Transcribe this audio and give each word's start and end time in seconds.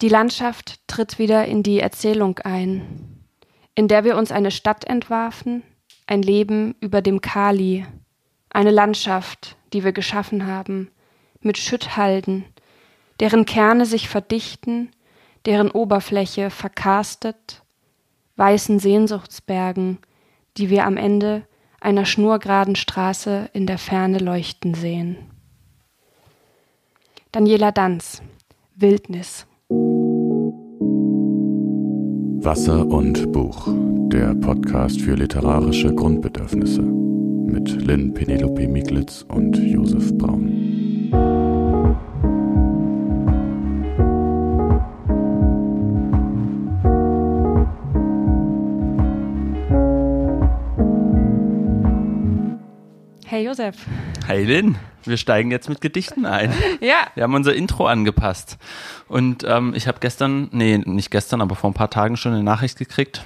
Die 0.00 0.08
Landschaft 0.08 0.80
tritt 0.86 1.18
wieder 1.18 1.44
in 1.44 1.62
die 1.62 1.78
Erzählung 1.78 2.38
ein, 2.38 3.26
in 3.74 3.86
der 3.86 4.02
wir 4.04 4.16
uns 4.16 4.32
eine 4.32 4.50
Stadt 4.50 4.86
entwarfen, 4.86 5.62
ein 6.06 6.22
Leben 6.22 6.74
über 6.80 7.02
dem 7.02 7.20
Kali, 7.20 7.86
eine 8.48 8.70
Landschaft, 8.70 9.56
die 9.74 9.84
wir 9.84 9.92
geschaffen 9.92 10.46
haben, 10.46 10.90
mit 11.40 11.58
Schütthalden, 11.58 12.46
deren 13.20 13.44
Kerne 13.44 13.84
sich 13.84 14.08
verdichten, 14.08 14.90
deren 15.44 15.70
Oberfläche 15.70 16.48
verkarstet, 16.48 17.62
weißen 18.36 18.78
Sehnsuchtsbergen, 18.78 19.98
die 20.56 20.70
wir 20.70 20.86
am 20.86 20.96
Ende 20.96 21.46
einer 21.78 22.06
schnurgeraden 22.06 22.74
Straße 22.74 23.50
in 23.52 23.66
der 23.66 23.78
Ferne 23.78 24.18
leuchten 24.18 24.74
sehen. 24.74 25.30
Daniela 27.32 27.70
Danz, 27.70 28.22
Wildnis. 28.74 29.46
Wasser 32.42 32.86
und 32.86 33.32
Buch, 33.32 33.68
der 34.08 34.34
Podcast 34.34 35.02
für 35.02 35.14
literarische 35.14 35.94
Grundbedürfnisse 35.94 36.80
mit 36.80 37.82
Lynn 37.82 38.14
Penelope 38.14 38.66
Miglitz 38.66 39.26
und 39.28 39.58
Josef 39.58 40.16
Braun. 40.16 40.48
Hey 53.26 53.44
Josef. 53.44 53.76
Hey 54.26 54.44
Lynn, 54.44 54.76
wir 55.04 55.16
steigen 55.16 55.50
jetzt 55.50 55.68
mit 55.68 55.80
Gedichten 55.80 56.26
ein. 56.26 56.52
Ja. 56.80 57.08
Wir 57.14 57.24
haben 57.24 57.34
unser 57.34 57.54
Intro 57.54 57.86
angepasst. 57.86 58.56
Und 59.08 59.44
ähm, 59.44 59.74
ich 59.74 59.86
habe 59.86 59.98
gestern, 60.00 60.48
nee, 60.52 60.78
nicht 60.78 61.10
gestern, 61.10 61.40
aber 61.40 61.56
vor 61.56 61.70
ein 61.70 61.74
paar 61.74 61.90
Tagen 61.90 62.16
schon 62.16 62.32
eine 62.32 62.42
Nachricht 62.42 62.78
gekriegt 62.78 63.24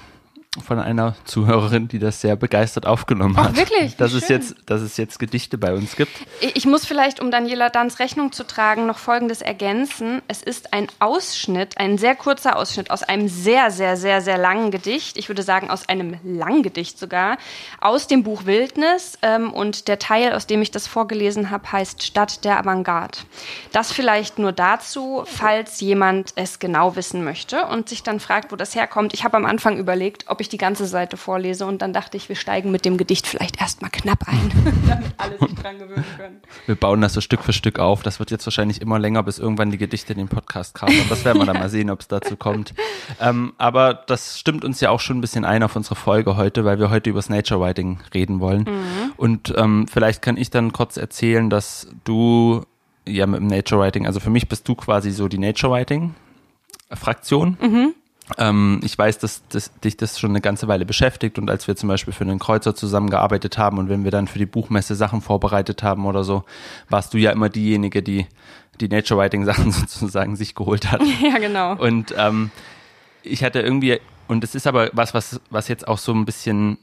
von 0.62 0.78
einer 0.78 1.14
Zuhörerin, 1.24 1.88
die 1.88 1.98
das 1.98 2.20
sehr 2.20 2.36
begeistert 2.36 2.86
aufgenommen 2.86 3.34
Ach, 3.38 3.46
hat. 3.46 3.56
wirklich? 3.56 3.96
Dass 3.96 4.12
es, 4.12 4.28
jetzt, 4.28 4.54
dass 4.66 4.82
es 4.82 4.96
jetzt 4.96 5.18
Gedichte 5.18 5.58
bei 5.58 5.74
uns 5.74 5.96
gibt. 5.96 6.12
Ich 6.40 6.66
muss 6.66 6.86
vielleicht, 6.86 7.20
um 7.20 7.30
Daniela 7.30 7.70
Dans 7.70 7.98
Rechnung 7.98 8.32
zu 8.32 8.46
tragen, 8.46 8.86
noch 8.86 8.98
Folgendes 8.98 9.42
ergänzen. 9.42 10.22
Es 10.28 10.42
ist 10.42 10.72
ein 10.72 10.86
Ausschnitt, 11.00 11.78
ein 11.78 11.98
sehr 11.98 12.14
kurzer 12.14 12.56
Ausschnitt 12.56 12.90
aus 12.90 13.02
einem 13.02 13.28
sehr, 13.28 13.70
sehr, 13.70 13.96
sehr, 13.96 14.20
sehr 14.20 14.38
langen 14.38 14.70
Gedicht. 14.70 15.16
Ich 15.16 15.28
würde 15.28 15.42
sagen, 15.42 15.70
aus 15.70 15.88
einem 15.88 16.16
langen 16.22 16.62
Gedicht 16.62 16.98
sogar, 16.98 17.38
aus 17.80 18.06
dem 18.06 18.22
Buch 18.22 18.46
Wildnis. 18.46 19.18
Ähm, 19.22 19.52
und 19.52 19.88
der 19.88 19.98
Teil, 19.98 20.32
aus 20.32 20.46
dem 20.46 20.62
ich 20.62 20.70
das 20.70 20.86
vorgelesen 20.86 21.50
habe, 21.50 21.72
heißt 21.72 22.02
Stadt 22.02 22.44
der 22.44 22.58
Avantgarde. 22.58 23.18
Das 23.72 23.92
vielleicht 23.92 24.38
nur 24.38 24.52
dazu, 24.52 25.24
falls 25.26 25.80
jemand 25.80 26.32
es 26.36 26.58
genau 26.58 26.96
wissen 26.96 27.24
möchte 27.24 27.66
und 27.66 27.88
sich 27.88 28.02
dann 28.02 28.20
fragt, 28.20 28.52
wo 28.52 28.56
das 28.56 28.74
herkommt. 28.74 29.14
Ich 29.14 29.24
habe 29.24 29.36
am 29.36 29.46
Anfang 29.46 29.78
überlegt, 29.78 30.24
ob 30.28 30.40
ich 30.40 30.43
die 30.48 30.58
ganze 30.58 30.86
Seite 30.86 31.16
vorlese 31.16 31.66
und 31.66 31.82
dann 31.82 31.92
dachte 31.92 32.16
ich, 32.16 32.28
wir 32.28 32.36
steigen 32.36 32.70
mit 32.70 32.84
dem 32.84 32.96
Gedicht 32.96 33.26
vielleicht 33.26 33.60
erstmal 33.60 33.90
knapp 33.90 34.26
ein, 34.26 34.52
damit 34.88 35.14
alle 35.16 35.38
sich 35.38 35.54
dran 35.54 35.78
gewöhnen 35.78 36.04
können. 36.16 36.40
Wir 36.66 36.74
bauen 36.74 37.00
das 37.00 37.12
so 37.12 37.20
Stück 37.20 37.42
für 37.42 37.52
Stück 37.52 37.78
auf. 37.78 38.02
Das 38.02 38.18
wird 38.18 38.30
jetzt 38.30 38.46
wahrscheinlich 38.46 38.80
immer 38.80 38.98
länger, 38.98 39.22
bis 39.22 39.38
irgendwann 39.38 39.70
die 39.70 39.78
Gedichte 39.78 40.12
in 40.12 40.18
den 40.18 40.28
Podcast 40.28 40.74
kamen. 40.74 40.98
Und 41.00 41.10
das 41.10 41.24
werden 41.24 41.38
wir 41.38 41.46
dann 41.46 41.58
mal 41.58 41.68
sehen, 41.68 41.90
ob 41.90 42.00
es 42.00 42.08
dazu 42.08 42.36
kommt. 42.36 42.74
Ähm, 43.20 43.52
aber 43.58 43.94
das 43.94 44.38
stimmt 44.38 44.64
uns 44.64 44.80
ja 44.80 44.90
auch 44.90 45.00
schon 45.00 45.18
ein 45.18 45.20
bisschen 45.20 45.44
ein 45.44 45.62
auf 45.62 45.76
unsere 45.76 45.94
Folge 45.94 46.36
heute, 46.36 46.64
weil 46.64 46.78
wir 46.78 46.90
heute 46.90 47.10
übers 47.10 47.28
Nature 47.28 47.60
Writing 47.60 48.00
reden 48.12 48.40
wollen. 48.40 48.68
Und 49.16 49.54
ähm, 49.56 49.86
vielleicht 49.88 50.22
kann 50.22 50.36
ich 50.36 50.50
dann 50.50 50.72
kurz 50.72 50.96
erzählen, 50.96 51.50
dass 51.50 51.88
du 52.04 52.64
ja 53.06 53.26
mit 53.26 53.40
dem 53.40 53.46
Nature 53.48 53.80
Writing, 53.80 54.06
also 54.06 54.20
für 54.20 54.30
mich 54.30 54.48
bist 54.48 54.66
du 54.68 54.74
quasi 54.74 55.10
so 55.10 55.28
die 55.28 55.38
Nature 55.38 55.72
Writing 55.72 56.14
Fraktion. 56.90 57.94
Ähm, 58.38 58.80
ich 58.82 58.96
weiß, 58.96 59.18
dass, 59.18 59.42
dass 59.48 59.70
dich 59.80 59.96
das 59.96 60.18
schon 60.18 60.30
eine 60.30 60.40
ganze 60.40 60.66
Weile 60.66 60.86
beschäftigt 60.86 61.38
und 61.38 61.50
als 61.50 61.68
wir 61.68 61.76
zum 61.76 61.88
Beispiel 61.88 62.14
für 62.14 62.24
einen 62.24 62.38
Kreuzer 62.38 62.74
zusammengearbeitet 62.74 63.58
haben 63.58 63.78
und 63.78 63.90
wenn 63.90 64.04
wir 64.04 64.10
dann 64.10 64.28
für 64.28 64.38
die 64.38 64.46
Buchmesse 64.46 64.94
Sachen 64.94 65.20
vorbereitet 65.20 65.82
haben 65.82 66.06
oder 66.06 66.24
so, 66.24 66.44
warst 66.88 67.12
du 67.12 67.18
ja 67.18 67.32
immer 67.32 67.50
diejenige, 67.50 68.02
die 68.02 68.26
die 68.80 68.88
Nature 68.88 69.20
Writing 69.20 69.44
Sachen 69.44 69.70
sozusagen 69.72 70.36
sich 70.36 70.54
geholt 70.54 70.90
hat. 70.90 71.02
Ja, 71.22 71.38
genau. 71.38 71.76
Und 71.76 72.14
ähm, 72.16 72.50
ich 73.22 73.44
hatte 73.44 73.60
irgendwie, 73.60 74.00
und 74.28 74.44
es 74.44 74.54
ist 74.54 74.66
aber 74.66 74.90
was, 74.92 75.14
was, 75.14 75.40
was 75.50 75.68
jetzt 75.68 75.86
auch 75.86 75.98
so 75.98 76.12
ein 76.12 76.24
bisschen, 76.24 76.78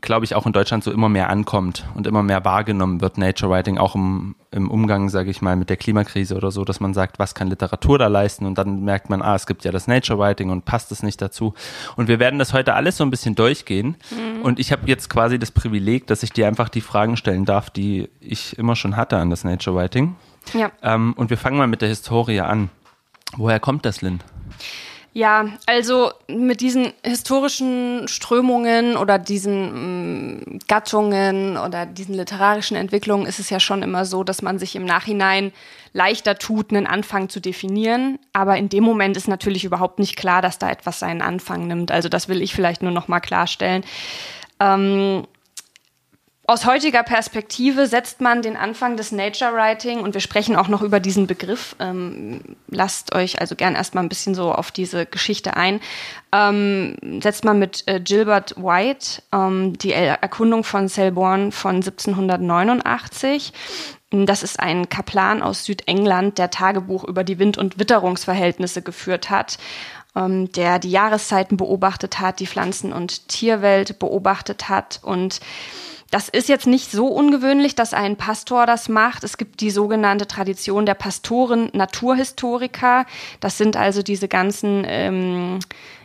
glaube 0.00 0.24
ich, 0.24 0.36
auch 0.36 0.46
in 0.46 0.52
Deutschland 0.52 0.84
so 0.84 0.92
immer 0.92 1.08
mehr 1.08 1.30
ankommt 1.30 1.84
und 1.94 2.06
immer 2.06 2.22
mehr 2.22 2.44
wahrgenommen 2.44 3.00
wird, 3.00 3.18
Nature 3.18 3.50
Writing, 3.50 3.76
auch 3.76 3.96
im, 3.96 4.36
im 4.52 4.70
Umgang, 4.70 5.08
sage 5.08 5.30
ich 5.30 5.42
mal, 5.42 5.56
mit 5.56 5.68
der 5.68 5.76
Klimakrise 5.76 6.36
oder 6.36 6.52
so, 6.52 6.64
dass 6.64 6.78
man 6.78 6.94
sagt, 6.94 7.18
was 7.18 7.34
kann 7.34 7.48
Literatur 7.48 7.98
da 7.98 8.06
leisten? 8.06 8.46
Und 8.46 8.56
dann 8.56 8.84
merkt 8.84 9.10
man, 9.10 9.20
ah, 9.20 9.34
es 9.34 9.48
gibt 9.48 9.64
ja 9.64 9.72
das 9.72 9.88
Nature 9.88 10.16
Writing 10.16 10.50
und 10.50 10.64
passt 10.64 10.92
es 10.92 11.02
nicht 11.02 11.20
dazu. 11.20 11.54
Und 11.96 12.06
wir 12.06 12.20
werden 12.20 12.38
das 12.38 12.52
heute 12.52 12.74
alles 12.74 12.98
so 12.98 13.04
ein 13.04 13.10
bisschen 13.10 13.34
durchgehen. 13.34 13.96
Und 14.44 14.60
ich 14.60 14.70
habe 14.70 14.82
jetzt 14.86 15.10
quasi 15.10 15.40
das 15.40 15.50
Privileg, 15.50 16.06
dass 16.06 16.22
ich 16.22 16.32
dir 16.32 16.46
einfach 16.46 16.68
die 16.68 16.82
Fragen 16.82 17.16
stellen 17.16 17.44
darf, 17.44 17.68
die 17.68 18.08
ich 18.20 18.56
immer 18.58 18.76
schon 18.76 18.96
hatte 18.96 19.16
an 19.16 19.28
das 19.28 19.42
Nature 19.42 19.74
Writing. 19.74 20.14
Ja. 20.54 20.70
Ähm, 20.82 21.14
und 21.14 21.30
wir 21.30 21.36
fangen 21.36 21.58
mal 21.58 21.66
mit 21.66 21.82
der 21.82 21.88
Historie 21.88 22.40
an. 22.40 22.70
Woher 23.36 23.58
kommt 23.58 23.84
das, 23.84 24.02
Lynn? 24.02 24.20
Ja, 25.12 25.46
also 25.66 26.12
mit 26.28 26.60
diesen 26.60 26.92
historischen 27.02 28.06
Strömungen 28.06 28.96
oder 28.96 29.18
diesen 29.18 30.36
mm, 30.36 30.58
Gattungen 30.68 31.56
oder 31.56 31.84
diesen 31.84 32.14
literarischen 32.14 32.76
Entwicklungen 32.76 33.26
ist 33.26 33.40
es 33.40 33.50
ja 33.50 33.58
schon 33.58 33.82
immer 33.82 34.04
so, 34.04 34.22
dass 34.22 34.40
man 34.40 34.60
sich 34.60 34.76
im 34.76 34.84
Nachhinein 34.84 35.50
leichter 35.92 36.38
tut, 36.38 36.70
einen 36.70 36.86
Anfang 36.86 37.28
zu 37.28 37.40
definieren. 37.40 38.20
Aber 38.32 38.56
in 38.56 38.68
dem 38.68 38.84
Moment 38.84 39.16
ist 39.16 39.26
natürlich 39.26 39.64
überhaupt 39.64 39.98
nicht 39.98 40.14
klar, 40.14 40.42
dass 40.42 40.58
da 40.60 40.70
etwas 40.70 41.00
seinen 41.00 41.22
Anfang 41.22 41.66
nimmt. 41.66 41.90
Also 41.90 42.08
das 42.08 42.28
will 42.28 42.40
ich 42.40 42.54
vielleicht 42.54 42.82
nur 42.82 42.92
noch 42.92 43.08
mal 43.08 43.18
klarstellen. 43.18 43.82
Ähm, 44.60 45.26
aus 46.50 46.66
heutiger 46.66 47.04
Perspektive 47.04 47.86
setzt 47.86 48.20
man 48.20 48.42
den 48.42 48.56
Anfang 48.56 48.96
des 48.96 49.12
Nature 49.12 49.52
Writing 49.52 50.00
und 50.00 50.14
wir 50.14 50.20
sprechen 50.20 50.56
auch 50.56 50.66
noch 50.66 50.82
über 50.82 50.98
diesen 50.98 51.28
Begriff. 51.28 51.76
Ähm, 51.78 52.40
lasst 52.66 53.14
euch 53.14 53.40
also 53.40 53.54
gern 53.54 53.76
erstmal 53.76 54.02
ein 54.02 54.08
bisschen 54.08 54.34
so 54.34 54.50
auf 54.52 54.72
diese 54.72 55.06
Geschichte 55.06 55.56
ein. 55.56 55.78
Ähm, 56.32 56.96
setzt 57.22 57.44
man 57.44 57.60
mit 57.60 57.84
äh, 57.86 58.00
Gilbert 58.00 58.56
White 58.56 59.22
ähm, 59.32 59.78
die 59.78 59.92
Er- 59.92 60.22
Erkundung 60.22 60.64
von 60.64 60.88
Selborne 60.88 61.52
von 61.52 61.76
1789. 61.76 63.52
Das 64.10 64.42
ist 64.42 64.58
ein 64.58 64.88
Kaplan 64.88 65.42
aus 65.42 65.64
Südengland, 65.64 66.38
der 66.38 66.50
Tagebuch 66.50 67.04
über 67.04 67.22
die 67.22 67.38
Wind- 67.38 67.58
und 67.58 67.78
Witterungsverhältnisse 67.78 68.82
geführt 68.82 69.30
hat 69.30 69.56
ähm, 70.16 70.50
der 70.50 70.80
die 70.80 70.90
Jahreszeiten 70.90 71.56
beobachtet 71.56 72.18
hat, 72.18 72.40
die 72.40 72.48
Pflanzen- 72.48 72.92
und 72.92 73.28
Tierwelt 73.28 74.00
beobachtet 74.00 74.68
hat 74.68 74.98
und 75.04 75.38
das 76.10 76.28
ist 76.28 76.48
jetzt 76.48 76.66
nicht 76.66 76.90
so 76.90 77.06
ungewöhnlich, 77.06 77.74
dass 77.76 77.94
ein 77.94 78.16
Pastor 78.16 78.66
das 78.66 78.88
macht. 78.88 79.22
Es 79.22 79.36
gibt 79.36 79.60
die 79.60 79.70
sogenannte 79.70 80.26
Tradition 80.26 80.84
der 80.84 80.94
Pastoren 80.94 81.70
Naturhistoriker. 81.72 83.06
Das 83.38 83.56
sind 83.56 83.76
also 83.76 84.02
diese 84.02 84.26
ganzen 84.26 84.84
ähm, 84.86 85.60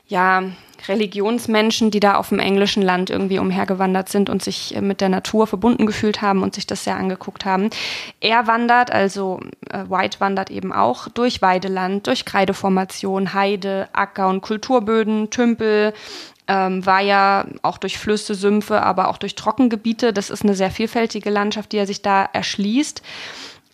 ja, 0.07 0.43
Religionsmenschen, 0.87 1.89
die 1.89 1.99
da 1.99 2.15
auf 2.15 2.29
dem 2.29 2.37
englischen 2.37 2.83
Land 2.83 3.09
irgendwie 3.09 3.39
umhergewandert 3.39 4.09
sind 4.09 4.29
und 4.29 4.43
sich 4.43 4.75
äh, 4.75 4.81
mit 4.81 5.01
der 5.01 5.09
Natur 5.09 5.47
verbunden 5.47 5.87
gefühlt 5.87 6.21
haben 6.21 6.43
und 6.43 6.53
sich 6.53 6.67
das 6.67 6.83
sehr 6.83 6.97
angeguckt 6.97 7.45
haben. 7.45 7.69
Er 8.19 8.45
wandert, 8.45 8.91
also 8.91 9.39
äh, 9.69 9.85
White 9.89 10.19
wandert 10.19 10.51
eben 10.51 10.71
auch 10.71 11.07
durch 11.09 11.41
Weideland, 11.41 12.05
durch 12.05 12.25
Kreideformation, 12.25 13.33
Heide, 13.33 13.89
Acker- 13.93 14.29
und 14.29 14.41
Kulturböden, 14.41 15.31
Tümpel, 15.31 15.93
ähm, 16.47 16.85
war 16.85 17.01
ja 17.01 17.45
auch 17.61 17.77
durch 17.77 17.97
Flüsse, 17.97 18.35
Sümpfe, 18.35 18.81
aber 18.81 19.07
auch 19.09 19.17
durch 19.17 19.35
Trockengebiete. 19.35 20.13
Das 20.13 20.29
ist 20.29 20.43
eine 20.43 20.55
sehr 20.55 20.71
vielfältige 20.71 21.29
Landschaft, 21.29 21.71
die 21.71 21.77
er 21.77 21.87
sich 21.87 22.01
da 22.01 22.23
erschließt 22.31 23.01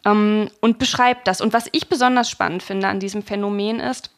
ähm, 0.05 0.49
und 0.61 0.79
beschreibt 0.79 1.27
das. 1.27 1.41
Und 1.41 1.53
was 1.53 1.65
ich 1.71 1.89
besonders 1.89 2.29
spannend 2.29 2.63
finde 2.63 2.87
an 2.87 2.99
diesem 2.99 3.23
Phänomen 3.23 3.79
ist, 3.79 4.11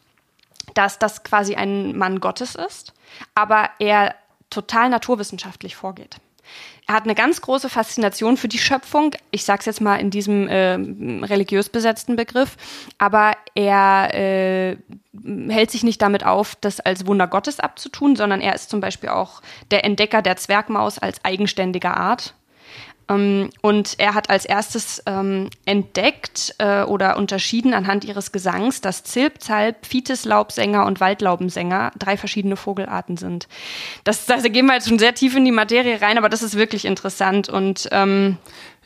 dass 0.74 1.00
das 1.00 1.24
quasi 1.24 1.56
ein 1.56 1.98
Mann 1.98 2.20
Gottes 2.20 2.56
ist, 2.56 2.94
aber 3.36 3.70
er 3.80 4.16
total 4.50 4.90
naturwissenschaftlich 4.90 5.76
vorgeht. 5.76 6.18
Hat 6.94 7.06
eine 7.06 7.16
ganz 7.16 7.42
große 7.42 7.70
Faszination 7.70 8.38
für 8.38 8.48
die 8.48 8.60
Schöpfung. 8.60 9.16
Ich 9.32 9.46
sage 9.46 9.62
es 9.62 9.66
jetzt 9.66 9.82
mal 9.82 9.96
in 9.96 10.12
diesem 10.12 10.48
äh, 10.48 10.74
religiös 11.26 11.68
besetzten 11.68 12.16
Begriff, 12.16 12.56
aber 13.00 13.34
er 13.56 14.14
äh, 14.14 14.78
hält 15.50 15.72
sich 15.72 15.84
nicht 15.84 16.04
damit 16.04 16.24
auf, 16.24 16.56
das 16.56 16.80
als 16.80 17.08
Wunder 17.08 17.26
Gottes 17.26 17.60
abzutun, 17.60 18.16
sondern 18.16 18.42
er 18.42 18.54
ist 18.54 18.70
zum 18.70 18.80
Beispiel 18.80 19.10
auch 19.10 19.42
der 19.72 19.84
Entdecker 19.86 20.22
der 20.22 20.36
Zwergmaus 20.36 21.00
als 21.00 21.26
eigenständiger 21.26 21.98
Art. 21.98 22.36
Ähm, 23.10 23.50
und 23.62 23.96
er 24.00 24.14
hat 24.14 24.30
als 24.30 24.46
erstes 24.46 25.02
ähm, 25.06 25.50
entdeckt 25.66 26.56
äh, 26.58 26.84
oder 26.84 27.18
unterschieden 27.18 27.74
anhand 27.74 28.06
ihres 28.06 28.32
Gesangs, 28.32 28.82
dass 28.82 29.04
Zilp, 29.04 29.42
Zalp, 29.42 29.86
Fieteslaubsänger 29.86 30.86
und 30.86 31.00
Waldlaubensänger 31.00 31.92
drei 31.98 32.18
verschiedene 32.18 32.56
Vogelarten 32.56 33.18
sind. 33.18 33.48
Das, 34.04 34.26
da 34.26 34.38
gehen 34.38 34.66
wir 34.66 34.74
jetzt 34.76 34.88
schon 34.90 35.00
sehr 35.00 35.14
tief 35.16 35.36
in 35.36 35.46
die 35.46 35.52
Materie 35.52 36.02
rein, 36.02 36.18
aber 36.18 36.30
das 36.30 36.44
ist 36.44 36.56
wirklich 36.56 36.86
interessant 36.86 37.50
und 37.50 37.88
ähm, 37.92 38.38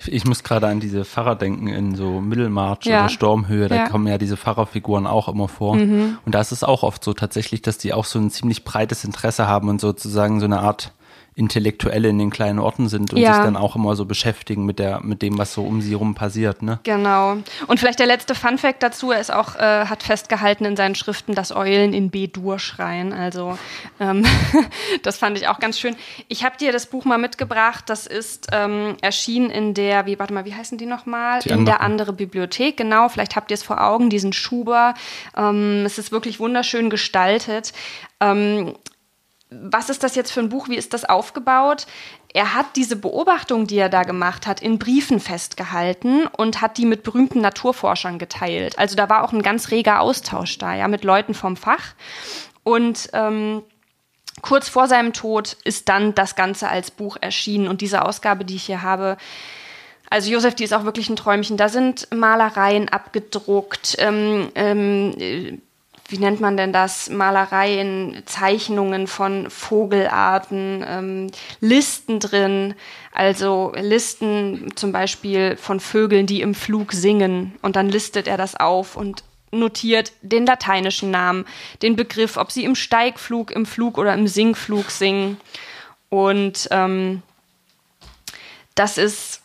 ich 0.06 0.26
muss 0.26 0.44
gerade 0.44 0.68
an 0.68 0.80
diese 0.80 1.06
Pfarrer 1.06 1.36
denken 1.36 1.68
in 1.68 1.96
so 1.96 2.22
Mittelmarsch 2.22 2.86
Ja. 2.86 3.00
oder 3.02 3.10
Stormhöhe, 3.10 3.68
da 3.68 3.76
Ja. 3.76 3.90
kommen 3.90 4.06
ja 4.08 4.18
diese 4.20 4.38
Pfarrerfiguren 4.38 5.08
auch 5.08 5.28
immer 5.28 5.48
vor. 5.48 5.76
Mhm. 5.76 6.20
Und 6.24 6.36
da 6.36 6.42
ist 6.42 6.52
es 6.52 6.64
auch 6.64 6.84
oft 6.84 7.04
so 7.04 7.14
tatsächlich, 7.14 7.64
dass 7.64 7.80
die 7.80 7.94
auch 7.94 8.06
so 8.06 8.20
ein 8.20 8.30
ziemlich 8.30 8.64
breites 8.64 9.04
Interesse 9.04 9.48
haben 9.48 9.70
und 9.70 9.82
sozusagen 9.82 10.40
so 10.40 10.46
eine 10.46 10.60
Art 10.60 10.92
Intellektuelle 11.38 12.10
in 12.10 12.18
den 12.18 12.32
kleinen 12.32 12.58
Orten 12.58 12.90
sind 12.90 13.14
und 13.14 13.20
Ja. 13.20 13.36
sich 13.36 13.44
dann 13.44 13.56
auch 13.56 13.76
immer 13.76 13.96
so 13.96 14.06
beschäftigen 14.06 14.66
mit 14.66 14.80
der, 14.80 15.02
mit 15.04 15.22
dem, 15.22 15.38
was 15.38 15.54
so 15.54 15.64
um 15.64 15.82
sie 15.82 15.94
rum 15.94 16.16
passiert, 16.16 16.64
ne? 16.64 16.80
Genau. 16.82 17.38
Und 17.68 17.80
vielleicht 17.80 18.00
der 18.00 18.08
letzte 18.08 18.34
Funfact 18.34 18.82
dazu, 18.82 19.12
er 19.12 19.20
ist 19.22 19.32
auch, 19.32 19.56
äh, 19.56 19.86
hat 19.86 20.02
festgehalten 20.02 20.66
in 20.66 20.76
seinen 20.76 20.96
Schriften, 20.96 21.36
dass 21.36 21.56
Eulen 21.56 21.94
in 21.94 22.10
B-Dur 22.10 22.58
schreien. 22.58 23.14
Also 23.14 23.58
ähm, 24.00 24.26
das 25.04 25.18
fand 25.18 25.38
ich 25.38 25.48
auch 25.48 25.60
ganz 25.60 25.80
schön. 25.80 25.96
Ich 26.28 26.44
habe 26.44 26.58
dir 26.58 26.72
das 26.72 26.88
Buch 26.88 27.06
mal 27.06 27.20
mitgebracht. 27.20 27.84
Das 27.88 28.08
ist 28.08 28.48
ähm, 28.52 28.96
erschienen 29.02 29.52
in 29.52 29.74
der, 29.76 30.08
wie, 30.08 30.18
warte 30.18 30.34
mal, 30.34 30.46
wie 30.46 30.56
heißen 30.56 30.80
die 30.80 30.88
nochmal? 30.88 31.42
In 31.46 31.66
der 31.66 31.82
andere. 31.82 32.08
andere 32.08 32.14
Bibliothek, 32.14 32.78
genau. 32.78 33.10
Vielleicht 33.10 33.36
habt 33.36 33.52
ihr 33.52 33.56
es 33.56 33.64
vor 33.64 33.80
Augen, 33.84 34.10
diesen 34.10 34.34
Schuber. 34.34 34.96
Ähm, 35.38 35.84
es 35.86 36.00
ist 36.00 36.12
wirklich 36.12 36.40
wunderschön 36.40 36.90
gestaltet. 36.90 37.74
Ähm, 38.20 38.74
was 39.50 39.90
ist 39.90 40.04
das 40.04 40.16
jetzt 40.16 40.32
für 40.32 40.42
ein 40.42 40.50
Buch? 40.50 40.68
Wie 40.68 40.76
ist 40.76 40.94
das 40.94 41.06
aufgebaut? 41.06 41.88
Er 42.34 42.54
hat 42.54 42.76
diese 42.76 42.98
Beobachtung, 42.98 43.66
die 43.66 43.78
er 43.78 43.90
da 43.90 44.04
gemacht 44.04 44.46
hat, 44.46 44.62
in 44.62 44.78
Briefen 44.78 45.20
festgehalten 45.20 46.28
und 46.28 46.62
hat 46.62 46.78
die 46.78 46.86
mit 46.86 47.04
berühmten 47.04 47.42
Naturforschern 47.42 48.20
geteilt. 48.20 48.78
Also 48.78 48.96
da 48.96 49.10
war 49.10 49.24
auch 49.24 49.32
ein 49.32 49.42
ganz 49.42 49.72
reger 49.72 50.02
Austausch 50.02 50.58
da, 50.58 50.76
ja, 50.76 50.88
mit 50.88 51.04
Leuten 51.04 51.34
vom 51.34 51.56
Fach. 51.56 51.94
Und 52.64 53.10
ähm, 53.14 53.64
kurz 54.42 54.68
vor 54.68 54.88
seinem 54.88 55.14
Tod 55.14 55.56
ist 55.64 55.88
dann 55.88 56.14
das 56.14 56.36
Ganze 56.36 56.68
als 56.68 56.92
Buch 56.92 57.16
erschienen. 57.22 57.70
Und 57.70 57.80
diese 57.80 58.06
Ausgabe, 58.06 58.44
die 58.44 58.56
ich 58.56 58.66
hier 58.66 58.82
habe, 58.82 59.18
also 60.10 60.30
Josef, 60.30 60.56
die 60.56 60.64
ist 60.64 60.74
auch 60.74 60.84
wirklich 60.84 61.10
ein 61.10 61.16
Träumchen. 61.16 61.58
Da 61.58 61.70
sind 61.70 62.08
Malereien 62.14 62.90
abgedruckt, 62.90 63.96
ähm, 64.00 64.50
ähm, 64.56 65.14
äh, 65.18 65.58
wie 66.10 66.18
nennt 66.18 66.40
man 66.40 66.56
denn 66.56 66.72
das? 66.72 67.10
Malereien, 67.10 68.24
Zeichnungen 68.26 69.08
von 69.08 69.50
Vogelarten, 69.50 70.84
ähm, 70.88 71.28
Listen 71.60 72.20
drin. 72.20 72.76
Also 73.12 73.74
Listen 73.76 74.72
zum 74.76 74.92
Beispiel 74.92 75.58
von 75.58 75.80
Vögeln, 75.80 76.26
die 76.26 76.42
im 76.42 76.56
Flug 76.56 76.94
singen. 76.94 77.56
Und 77.62 77.76
dann 77.76 77.90
listet 77.90 78.28
er 78.28 78.38
das 78.38 78.56
auf 78.56 78.96
und 78.96 79.24
notiert 79.52 80.14
den 80.22 80.46
lateinischen 80.46 81.12
Namen, 81.12 81.46
den 81.82 81.96
Begriff, 81.96 82.38
ob 82.38 82.52
sie 82.52 82.64
im 82.64 82.76
Steigflug, 82.76 83.52
im 83.52 83.66
Flug 83.66 83.98
oder 83.98 84.14
im 84.14 84.28
Singflug 84.28 84.92
singen. 84.92 85.38
Und 86.10 86.68
ähm, 86.72 87.22
das 88.76 88.98
ist 88.98 89.42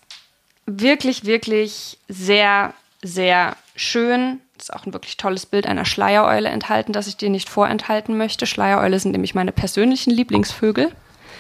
wirklich, 0.67 1.25
wirklich 1.25 1.99
sehr, 2.09 2.75
sehr 3.03 3.57
schön. 3.75 4.41
Ist 4.63 4.73
auch 4.73 4.87
ein 4.87 4.93
wirklich 4.93 5.17
tolles 5.17 5.45
Bild 5.45 5.67
einer 5.67 5.85
Schleiereule 5.85 6.49
enthalten, 6.49 6.93
das 6.93 7.09
ich 7.09 7.17
dir 7.17 7.31
nicht 7.31 7.49
vorenthalten 7.49 8.17
möchte. 8.17 8.47
Schleiereule 8.47 9.01
sind 9.01 9.11
nämlich 9.11 9.35
meine 9.35 9.51
persönlichen 9.51 10.13
Lieblingsvögel. 10.13 10.93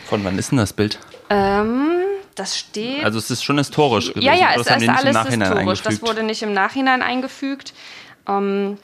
Von 0.07 0.25
wann 0.25 0.37
ist 0.39 0.51
denn 0.51 0.59
das 0.59 0.73
Bild? 0.73 0.99
Ähm, 1.31 1.87
das 2.35 2.59
steht. 2.59 3.05
Also 3.05 3.21
es 3.21 3.31
ist 3.31 3.45
schon 3.45 3.59
historisch 3.59 4.09
gewesen. 4.09 4.25
ja, 4.27 4.35
ja, 4.35 4.49
es 4.57 4.63
ist 4.63 4.89
alles 4.89 5.29
historisch. 5.29 5.83
Das 5.83 6.03
wurde 6.03 6.25
nicht 6.25 6.43
im 6.43 6.53
Nachhinein 6.53 7.01
eingefügt. 7.01 7.75
Ähm, 8.27 8.79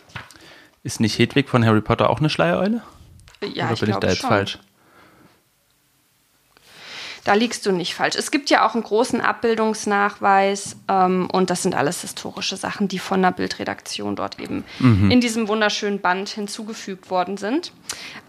Ist 0.84 1.00
nicht 1.00 1.18
Hedwig 1.18 1.48
von 1.48 1.64
Harry 1.66 1.80
Potter 1.80 2.08
auch 2.08 2.20
eine 2.20 2.30
Schleiereule? 2.30 2.82
ja, 3.42 3.64
Oder 3.64 3.74
ich 3.74 3.80
bin 3.80 3.90
ich 3.90 3.96
da 3.96 4.08
jetzt 4.08 4.20
schon. 4.20 4.28
falsch? 4.28 4.58
Da 7.24 7.34
liegst 7.34 7.66
du 7.66 7.72
nicht 7.72 7.94
falsch. 7.94 8.16
Es 8.16 8.30
gibt 8.30 8.48
ja 8.50 8.66
auch 8.66 8.74
einen 8.74 8.82
großen 8.84 9.20
Abbildungsnachweis 9.20 10.76
ähm, 10.88 11.28
und 11.30 11.50
das 11.50 11.62
sind 11.62 11.74
alles 11.74 12.00
historische 12.00 12.56
Sachen, 12.56 12.88
die 12.88 12.98
von 12.98 13.20
der 13.22 13.32
Bildredaktion 13.32 14.16
dort 14.16 14.40
eben 14.40 14.64
in 14.80 15.20
diesem 15.20 15.48
wunderschönen 15.48 16.00
Band 16.00 16.28
hinzugefügt 16.30 17.10
worden 17.10 17.36
sind. 17.36 17.72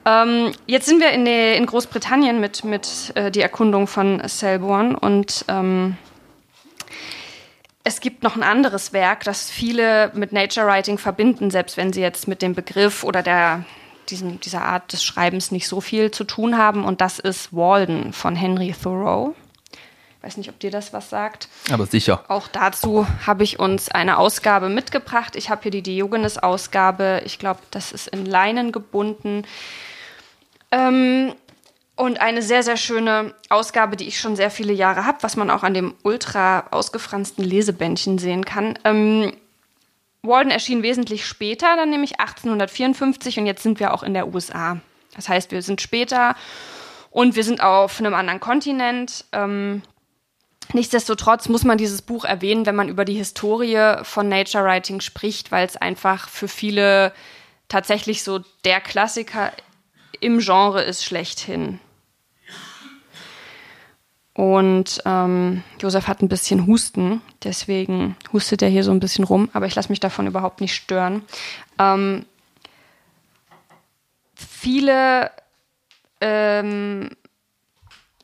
Ähm, 0.05 0.51
jetzt 0.67 0.85
sind 0.87 0.99
wir 0.99 1.11
in, 1.11 1.25
der- 1.25 1.55
in 1.55 1.65
Großbritannien 1.65 2.39
mit, 2.39 2.63
mit 2.63 3.11
äh, 3.15 3.31
die 3.31 3.41
Erkundung 3.41 3.87
von 3.87 4.21
Selborne 4.27 4.99
und 4.99 5.45
ähm, 5.47 5.95
es 7.83 8.01
gibt 8.01 8.23
noch 8.23 8.35
ein 8.35 8.43
anderes 8.43 8.93
Werk, 8.93 9.23
das 9.23 9.49
viele 9.49 10.11
mit 10.13 10.31
Nature 10.33 10.67
Writing 10.67 10.97
verbinden, 10.97 11.49
selbst 11.49 11.77
wenn 11.77 11.93
sie 11.93 12.01
jetzt 12.01 12.27
mit 12.27 12.41
dem 12.41 12.53
Begriff 12.53 13.03
oder 13.03 13.23
der, 13.23 13.63
diesem, 14.11 14.39
dieser 14.39 14.63
Art 14.63 14.91
des 14.93 15.03
Schreibens 15.03 15.51
nicht 15.51 15.67
so 15.67 15.81
viel 15.81 16.11
zu 16.11 16.23
tun 16.23 16.57
haben. 16.57 16.83
Und 16.85 17.01
das 17.01 17.19
ist 17.19 17.53
Walden 17.53 18.13
von 18.13 18.35
Henry 18.35 18.73
Thoreau. 18.81 19.35
Ich 20.17 20.23
weiß 20.23 20.37
nicht, 20.37 20.49
ob 20.49 20.59
dir 20.59 20.69
das 20.69 20.91
was 20.91 21.09
sagt. 21.09 21.47
Aber 21.71 21.85
sicher. 21.85 22.25
Auch 22.27 22.49
dazu 22.49 23.07
habe 23.25 23.43
ich 23.43 23.57
uns 23.57 23.89
eine 23.89 24.17
Ausgabe 24.17 24.67
mitgebracht. 24.67 25.37
Ich 25.37 25.49
habe 25.49 25.61
hier 25.61 25.71
die 25.71 25.81
Diogenes-Ausgabe. 25.81 27.21
Ich 27.25 27.39
glaube, 27.39 27.61
das 27.71 27.93
ist 27.93 28.07
in 28.09 28.25
Leinen 28.25 28.73
gebunden. 28.73 29.43
Ähm, 30.71 31.33
und 31.95 32.21
eine 32.21 32.41
sehr, 32.41 32.63
sehr 32.63 32.77
schöne 32.77 33.33
Ausgabe, 33.49 33.95
die 33.95 34.07
ich 34.07 34.19
schon 34.19 34.35
sehr 34.35 34.51
viele 34.51 34.73
Jahre 34.73 35.05
habe, 35.05 35.19
was 35.21 35.35
man 35.35 35.49
auch 35.49 35.63
an 35.63 35.73
dem 35.73 35.95
ultra 36.03 36.65
ausgefransten 36.71 37.43
Lesebändchen 37.43 38.17
sehen 38.17 38.43
kann. 38.43 38.77
Ähm, 38.83 39.33
Walden 40.21 40.51
erschien 40.51 40.83
wesentlich 40.83 41.25
später, 41.25 41.75
dann 41.75 41.89
nämlich 41.89 42.19
1854 42.19 43.39
und 43.39 43.45
jetzt 43.45 43.63
sind 43.63 43.79
wir 43.79 43.93
auch 43.93 44.03
in 44.03 44.13
der 44.13 44.27
USA. 44.33 44.79
Das 45.15 45.29
heißt, 45.29 45.51
wir 45.51 45.61
sind 45.61 45.81
später 45.81 46.35
und 47.09 47.35
wir 47.35 47.43
sind 47.43 47.61
auf 47.61 47.99
einem 47.99 48.13
anderen 48.13 48.39
Kontinent. 48.39 49.25
Ähm, 49.31 49.81
nichtsdestotrotz 50.73 51.49
muss 51.49 51.63
man 51.63 51.77
dieses 51.77 52.01
Buch 52.01 52.25
erwähnen, 52.25 52.65
wenn 52.65 52.75
man 52.75 52.89
über 52.89 53.05
die 53.05 53.15
Historie 53.15 54.03
von 54.03 54.27
Nature 54.27 54.63
Writing 54.65 55.01
spricht, 55.01 55.51
weil 55.51 55.65
es 55.65 55.77
einfach 55.77 56.29
für 56.29 56.47
viele 56.47 57.13
tatsächlich 57.69 58.23
so 58.23 58.39
der 58.65 58.81
Klassiker 58.81 59.51
im 60.19 60.39
Genre 60.39 60.81
ist 60.81 61.05
schlechthin. 61.05 61.79
Und 64.39 65.01
ähm, 65.03 65.63
Josef 65.81 66.07
hat 66.07 66.21
ein 66.21 66.29
bisschen 66.29 66.65
Husten, 66.65 67.21
deswegen 67.43 68.15
hustet 68.31 68.61
er 68.61 68.69
hier 68.69 68.85
so 68.85 68.91
ein 68.91 69.01
bisschen 69.01 69.25
rum, 69.25 69.49
aber 69.51 69.65
ich 69.65 69.75
lasse 69.75 69.89
mich 69.89 69.99
davon 69.99 70.27
überhaupt 70.27 70.61
nicht 70.61 70.73
stören. 70.73 71.23
Ähm, 71.77 72.25
viele, 74.35 75.29
ähm, 76.21 77.09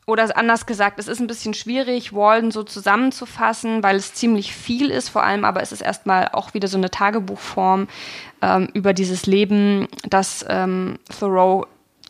oder 0.07 0.38
anders 0.38 0.65
gesagt, 0.65 1.00
es 1.00 1.09
ist 1.09 1.19
ein 1.19 1.27
bisschen 1.27 1.53
schwierig, 1.53 2.13
Walden 2.13 2.51
so 2.51 2.63
zusammenzufassen, 2.63 3.83
weil 3.83 3.97
es 3.97 4.13
ziemlich 4.13 4.56
viel 4.56 4.91
ist, 4.91 5.09
vor 5.09 5.23
allem 5.23 5.44
aber 5.44 5.62
es 5.62 5.73
ist 5.73 5.81
erstmal 5.81 6.29
auch 6.31 6.53
wieder 6.53 6.69
so 6.69 6.77
eine 6.77 6.91
Tagebuchform 6.91 7.89
ähm, 8.41 8.69
über 8.73 8.94
dieses 8.94 9.25
Leben, 9.25 9.89
das 10.07 10.45
ähm, 10.47 10.97
Thoreau 11.19 11.65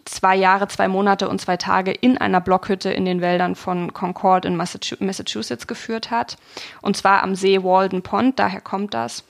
zwei 0.06 0.36
Jahre, 0.36 0.68
zwei 0.68 0.88
Monate 0.88 1.28
und 1.28 1.42
zwei 1.42 1.58
Tage 1.58 1.92
in 1.92 2.18
einer 2.18 2.40
Blockhütte 2.40 2.92
in 2.92 3.06
den 3.06 3.22
Wäldern 3.22 3.56
von 3.56 3.92
Concord 3.94 4.46
in 4.46 4.56
Massachu- 4.56 5.04
Massachusetts 5.04 5.68
geführt 5.68 6.12
hat. 6.12 6.38
Und 6.82 6.96
zwar 6.96 7.24
am 7.24 7.36
See 7.36 7.64
Walden 7.64 8.04
Pond, 8.04 8.40
daher 8.40 8.62
kommt 8.62 8.94
das. 8.94 9.24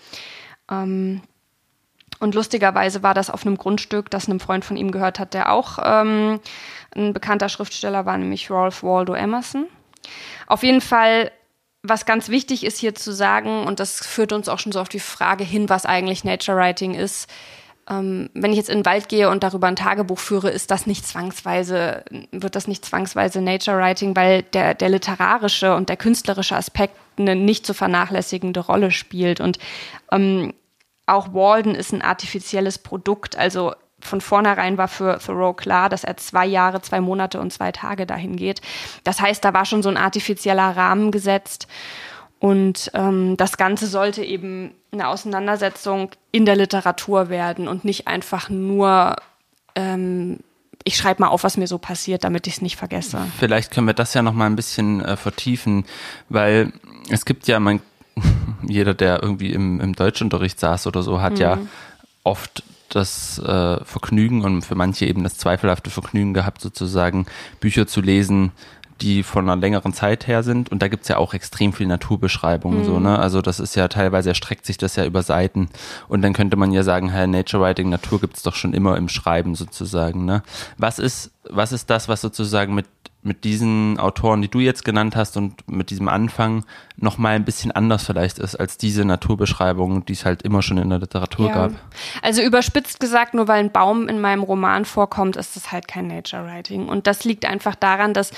Ähm, 0.69 1.21
und 2.19 2.35
lustigerweise 2.35 3.03
war 3.03 3.13
das 3.13 3.29
auf 3.29 3.45
einem 3.45 3.57
Grundstück, 3.57 4.09
das 4.09 4.27
einem 4.27 4.39
Freund 4.39 4.63
von 4.63 4.77
ihm 4.77 4.91
gehört 4.91 5.19
hat, 5.19 5.33
der 5.33 5.51
auch 5.51 5.79
ähm, 5.83 6.39
ein 6.95 7.13
bekannter 7.13 7.49
Schriftsteller 7.49 8.05
war, 8.05 8.17
nämlich 8.17 8.49
Ralph 8.51 8.83
Waldo 8.83 9.13
Emerson. 9.13 9.67
Auf 10.47 10.63
jeden 10.63 10.81
Fall, 10.81 11.31
was 11.83 12.05
ganz 12.05 12.29
wichtig 12.29 12.65
ist 12.65 12.79
hier 12.79 12.95
zu 12.95 13.11
sagen, 13.11 13.63
und 13.65 13.79
das 13.79 14.05
führt 14.05 14.31
uns 14.31 14.49
auch 14.49 14.59
schon 14.59 14.71
so 14.71 14.79
auf 14.79 14.89
die 14.89 14.99
Frage 14.99 15.43
hin, 15.43 15.69
was 15.69 15.85
eigentlich 15.85 16.23
Nature 16.23 16.57
Writing 16.57 16.93
ist, 16.93 17.29
ähm, 17.89 18.29
wenn 18.33 18.51
ich 18.51 18.57
jetzt 18.57 18.69
in 18.69 18.79
den 18.79 18.85
Wald 18.85 19.09
gehe 19.09 19.29
und 19.29 19.43
darüber 19.43 19.67
ein 19.67 19.75
Tagebuch 19.75 20.17
führe, 20.17 20.49
ist 20.49 20.71
das 20.71 20.87
nicht 20.87 21.07
zwangsweise, 21.07 22.03
wird 22.31 22.55
das 22.55 22.67
nicht 22.67 22.83
zwangsweise 22.83 23.41
Nature 23.41 23.77
Writing, 23.77 24.15
weil 24.15 24.41
der, 24.41 24.73
der 24.73 24.89
literarische 24.89 25.75
und 25.75 25.89
der 25.89 25.97
künstlerische 25.97 26.55
Aspekt 26.55 26.95
eine 27.17 27.35
nicht 27.35 27.65
zu 27.65 27.73
vernachlässigende 27.73 28.59
Rolle 28.61 28.91
spielt. 28.91 29.39
Und 29.39 29.59
ähm, 30.11 30.53
auch 31.05 31.33
Walden 31.33 31.75
ist 31.75 31.93
ein 31.93 32.01
artifizielles 32.01 32.79
Produkt. 32.79 33.37
Also 33.37 33.73
von 33.99 34.19
vornherein 34.19 34.77
war 34.77 34.87
für 34.87 35.19
Thoreau 35.19 35.53
klar, 35.53 35.89
dass 35.89 36.03
er 36.03 36.17
zwei 36.17 36.45
Jahre, 36.45 36.81
zwei 36.81 37.01
Monate 37.01 37.39
und 37.39 37.53
zwei 37.53 37.71
Tage 37.71 38.05
dahin 38.05 38.35
geht. 38.35 38.61
Das 39.03 39.21
heißt, 39.21 39.45
da 39.45 39.53
war 39.53 39.65
schon 39.65 39.83
so 39.83 39.89
ein 39.89 39.97
artifizieller 39.97 40.75
Rahmen 40.75 41.11
gesetzt. 41.11 41.67
Und 42.39 42.91
ähm, 42.93 43.37
das 43.37 43.57
Ganze 43.57 43.87
sollte 43.87 44.23
eben 44.23 44.71
eine 44.91 45.07
Auseinandersetzung 45.07 46.11
in 46.31 46.45
der 46.45 46.55
Literatur 46.55 47.29
werden 47.29 47.67
und 47.67 47.85
nicht 47.85 48.07
einfach 48.07 48.49
nur 48.49 49.15
ähm, 49.75 50.39
ich 50.87 50.97
schreibe 50.97 51.23
mal 51.23 51.29
auf, 51.29 51.43
was 51.43 51.57
mir 51.57 51.67
so 51.67 51.79
passiert, 51.79 52.23
damit 52.23 52.45
ich 52.45 52.53
es 52.53 52.61
nicht 52.61 52.77
vergesse. 52.77 53.19
Vielleicht 53.39 53.71
können 53.71 53.87
wir 53.87 53.95
das 53.95 54.13
ja 54.13 54.21
noch 54.21 54.33
mal 54.33 54.45
ein 54.45 54.55
bisschen 54.55 55.03
äh, 55.03 55.17
vertiefen, 55.17 55.83
weil 56.29 56.71
es 57.09 57.25
gibt 57.25 57.47
ja, 57.47 57.59
man, 57.59 57.81
jeder, 58.67 58.93
der 58.93 59.21
irgendwie 59.21 59.51
im, 59.51 59.81
im 59.81 59.93
Deutschunterricht 59.93 60.59
saß 60.59 60.85
oder 60.85 61.01
so, 61.01 61.21
hat 61.21 61.33
mhm. 61.33 61.41
ja 61.41 61.57
oft 62.23 62.63
das 62.89 63.39
äh, 63.39 63.83
Vergnügen 63.83 64.43
und 64.43 64.61
für 64.61 64.75
manche 64.75 65.07
eben 65.07 65.23
das 65.23 65.39
zweifelhafte 65.39 65.89
Vergnügen 65.89 66.35
gehabt, 66.35 66.61
sozusagen 66.61 67.25
Bücher 67.59 67.87
zu 67.87 67.99
lesen, 67.99 68.51
die 69.01 69.23
von 69.23 69.49
einer 69.49 69.59
längeren 69.59 69.93
Zeit 69.93 70.27
her 70.27 70.43
sind. 70.43 70.71
Und 70.71 70.81
da 70.81 70.87
gibt's 70.87 71.07
ja 71.07 71.17
auch 71.17 71.33
extrem 71.33 71.73
viel 71.73 71.87
Naturbeschreibungen. 71.87 72.79
Mhm. 72.79 72.85
So, 72.85 72.99
ne? 72.99 73.19
Also 73.19 73.41
das 73.41 73.59
ist 73.59 73.75
ja 73.75 73.87
teilweise 73.87 74.29
erstreckt 74.29 74.65
sich 74.65 74.77
das 74.77 74.95
ja 74.95 75.05
über 75.05 75.21
Seiten. 75.23 75.69
Und 76.07 76.21
dann 76.21 76.33
könnte 76.33 76.55
man 76.55 76.71
ja 76.71 76.83
sagen, 76.83 77.09
hey, 77.09 77.27
Nature 77.27 77.63
Writing, 77.63 77.89
Natur 77.89 78.21
gibt's 78.21 78.43
doch 78.43 78.55
schon 78.55 78.73
immer 78.73 78.97
im 78.97 79.09
Schreiben 79.09 79.55
sozusagen. 79.55 80.25
Ne? 80.25 80.43
Was 80.77 80.99
ist, 80.99 81.31
was 81.49 81.71
ist 81.71 81.89
das, 81.89 82.07
was 82.07 82.21
sozusagen 82.21 82.73
mit 82.73 82.85
mit 83.25 83.43
diesen 83.43 83.99
Autoren, 83.99 84.43
die 84.43 84.47
du 84.49 84.59
jetzt 84.59 84.85
genannt 84.85 85.15
hast 85.15 85.35
und 85.35 85.67
mit 85.67 85.89
diesem 85.89 86.07
Anfang 86.07 86.63
noch 86.95 87.17
mal 87.17 87.35
ein 87.35 87.43
bisschen 87.43 87.71
anders 87.71 88.05
vielleicht 88.05 88.37
ist 88.37 88.55
als 88.55 88.77
diese 88.77 89.03
Naturbeschreibung, 89.03 90.05
die 90.05 90.13
es 90.13 90.25
halt 90.25 90.43
immer 90.43 90.61
schon 90.61 90.77
in 90.77 90.89
der 90.89 90.99
Literatur 90.99 91.47
ja. 91.47 91.53
gab. 91.55 91.71
Also 92.21 92.43
überspitzt 92.43 92.99
gesagt, 92.99 93.33
nur 93.33 93.47
weil 93.47 93.63
ein 93.63 93.71
Baum 93.71 94.07
in 94.07 94.21
meinem 94.21 94.43
Roman 94.43 94.85
vorkommt, 94.85 95.37
ist 95.37 95.55
das 95.55 95.71
halt 95.71 95.87
kein 95.87 96.07
Nature 96.07 96.45
Writing 96.45 96.87
und 96.87 97.07
das 97.07 97.23
liegt 97.23 97.45
einfach 97.45 97.73
daran, 97.73 98.13
dass 98.13 98.31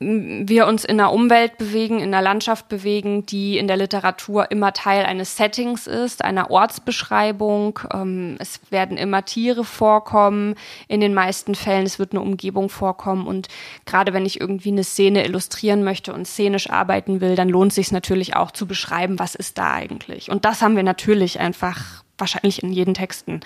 wir 0.00 0.68
uns 0.68 0.84
in 0.84 1.00
einer 1.00 1.12
Umwelt 1.12 1.58
bewegen, 1.58 1.98
in 1.98 2.14
einer 2.14 2.22
Landschaft 2.22 2.68
bewegen, 2.68 3.26
die 3.26 3.58
in 3.58 3.66
der 3.66 3.76
Literatur 3.76 4.48
immer 4.52 4.72
Teil 4.72 5.04
eines 5.04 5.36
Settings 5.36 5.88
ist, 5.88 6.24
einer 6.24 6.52
Ortsbeschreibung. 6.52 7.80
Ähm, 7.92 8.36
es 8.38 8.60
werden 8.70 8.96
immer 8.96 9.24
Tiere 9.24 9.64
vorkommen, 9.64 10.54
in 10.86 11.00
den 11.00 11.14
meisten 11.14 11.56
Fällen. 11.56 11.84
Es 11.84 11.98
wird 11.98 12.12
eine 12.12 12.20
Umgebung 12.20 12.68
vorkommen. 12.68 13.26
Und 13.26 13.48
gerade 13.86 14.12
wenn 14.12 14.24
ich 14.24 14.40
irgendwie 14.40 14.70
eine 14.70 14.84
Szene 14.84 15.24
illustrieren 15.24 15.82
möchte 15.82 16.12
und 16.12 16.28
szenisch 16.28 16.70
arbeiten 16.70 17.20
will, 17.20 17.34
dann 17.34 17.48
lohnt 17.48 17.72
es 17.72 17.76
sich 17.76 17.90
natürlich 17.90 18.36
auch 18.36 18.52
zu 18.52 18.66
beschreiben, 18.66 19.18
was 19.18 19.34
ist 19.34 19.58
da 19.58 19.72
eigentlich. 19.72 20.30
Und 20.30 20.44
das 20.44 20.62
haben 20.62 20.76
wir 20.76 20.84
natürlich 20.84 21.40
einfach 21.40 22.04
wahrscheinlich 22.18 22.62
in 22.62 22.72
jeden 22.72 22.94
Texten, 22.94 23.40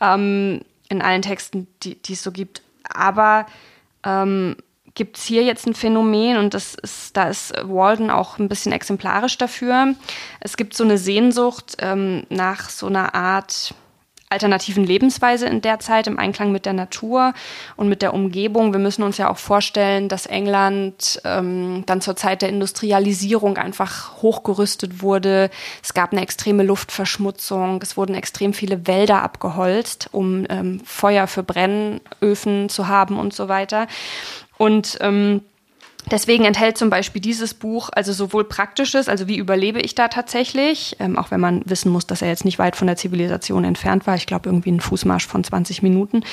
ähm, 0.00 0.62
in 0.88 1.02
allen 1.02 1.22
Texten, 1.22 1.66
die, 1.82 2.00
die 2.00 2.14
es 2.14 2.22
so 2.22 2.32
gibt. 2.32 2.62
Aber 2.88 3.44
ähm, 4.04 4.56
gibt 4.94 5.16
es 5.16 5.24
hier 5.24 5.42
jetzt 5.42 5.66
ein 5.66 5.74
Phänomen 5.74 6.36
und 6.36 6.54
das 6.54 6.74
ist, 6.74 7.16
da 7.16 7.28
ist 7.28 7.52
Walden 7.62 8.10
auch 8.10 8.38
ein 8.38 8.48
bisschen 8.48 8.72
exemplarisch 8.72 9.38
dafür. 9.38 9.94
Es 10.40 10.56
gibt 10.56 10.74
so 10.74 10.84
eine 10.84 10.98
Sehnsucht 10.98 11.76
ähm, 11.80 12.24
nach 12.28 12.68
so 12.68 12.86
einer 12.86 13.14
Art 13.14 13.74
alternativen 14.32 14.84
Lebensweise 14.84 15.46
in 15.46 15.60
der 15.60 15.78
Zeit 15.78 16.06
im 16.06 16.18
Einklang 16.18 16.50
mit 16.52 16.64
der 16.64 16.72
Natur 16.72 17.34
und 17.76 17.88
mit 17.88 18.00
der 18.00 18.14
Umgebung. 18.14 18.72
Wir 18.72 18.80
müssen 18.80 19.02
uns 19.02 19.18
ja 19.18 19.30
auch 19.30 19.36
vorstellen, 19.36 20.08
dass 20.08 20.24
England 20.24 21.20
ähm, 21.24 21.84
dann 21.86 22.00
zur 22.00 22.16
Zeit 22.16 22.40
der 22.40 22.48
Industrialisierung 22.48 23.58
einfach 23.58 24.22
hochgerüstet 24.22 25.02
wurde. 25.02 25.50
Es 25.82 25.92
gab 25.92 26.12
eine 26.12 26.22
extreme 26.22 26.62
Luftverschmutzung. 26.62 27.80
Es 27.82 27.96
wurden 27.98 28.14
extrem 28.14 28.54
viele 28.54 28.86
Wälder 28.86 29.22
abgeholzt, 29.22 30.08
um 30.12 30.46
ähm, 30.48 30.80
Feuer 30.84 31.26
für 31.26 31.42
Brennöfen 31.42 32.70
zu 32.70 32.88
haben 32.88 33.18
und 33.18 33.34
so 33.34 33.48
weiter. 33.48 33.86
Und 34.62 34.96
ähm, 35.00 35.42
Deswegen 36.10 36.44
enthält 36.44 36.76
zum 36.76 36.90
Beispiel 36.90 37.22
dieses 37.22 37.54
Buch 37.54 37.88
also 37.92 38.12
sowohl 38.12 38.42
praktisches, 38.42 39.08
also 39.08 39.28
wie 39.28 39.36
überlebe 39.36 39.78
ich 39.78 39.94
da 39.94 40.08
tatsächlich, 40.08 40.96
ähm, 40.98 41.16
auch 41.16 41.30
wenn 41.30 41.38
man 41.38 41.62
wissen 41.64 41.92
muss, 41.92 42.08
dass 42.08 42.22
er 42.22 42.28
jetzt 42.28 42.44
nicht 42.44 42.58
weit 42.58 42.74
von 42.74 42.88
der 42.88 42.96
Zivilisation 42.96 43.62
entfernt 43.62 44.04
war. 44.04 44.16
Ich 44.16 44.26
glaube 44.26 44.48
irgendwie 44.48 44.72
ein 44.72 44.80
Fußmarsch 44.80 45.28
von 45.28 45.44
20 45.44 45.80
Minuten. 45.82 46.24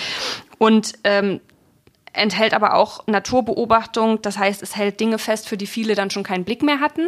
Und 0.57 0.93
ähm, 1.03 1.39
enthält 2.13 2.55
aber 2.55 2.73
auch 2.73 3.05
Naturbeobachtung, 3.05 4.23
das 4.23 4.39
heißt, 4.39 4.63
es 4.63 4.75
hält 4.75 4.99
Dinge 4.99 5.19
fest, 5.19 5.47
für 5.47 5.55
die 5.55 5.67
viele 5.67 5.93
dann 5.93 6.09
schon 6.09 6.23
keinen 6.23 6.45
Blick 6.45 6.63
mehr 6.63 6.79
hatten. 6.79 7.07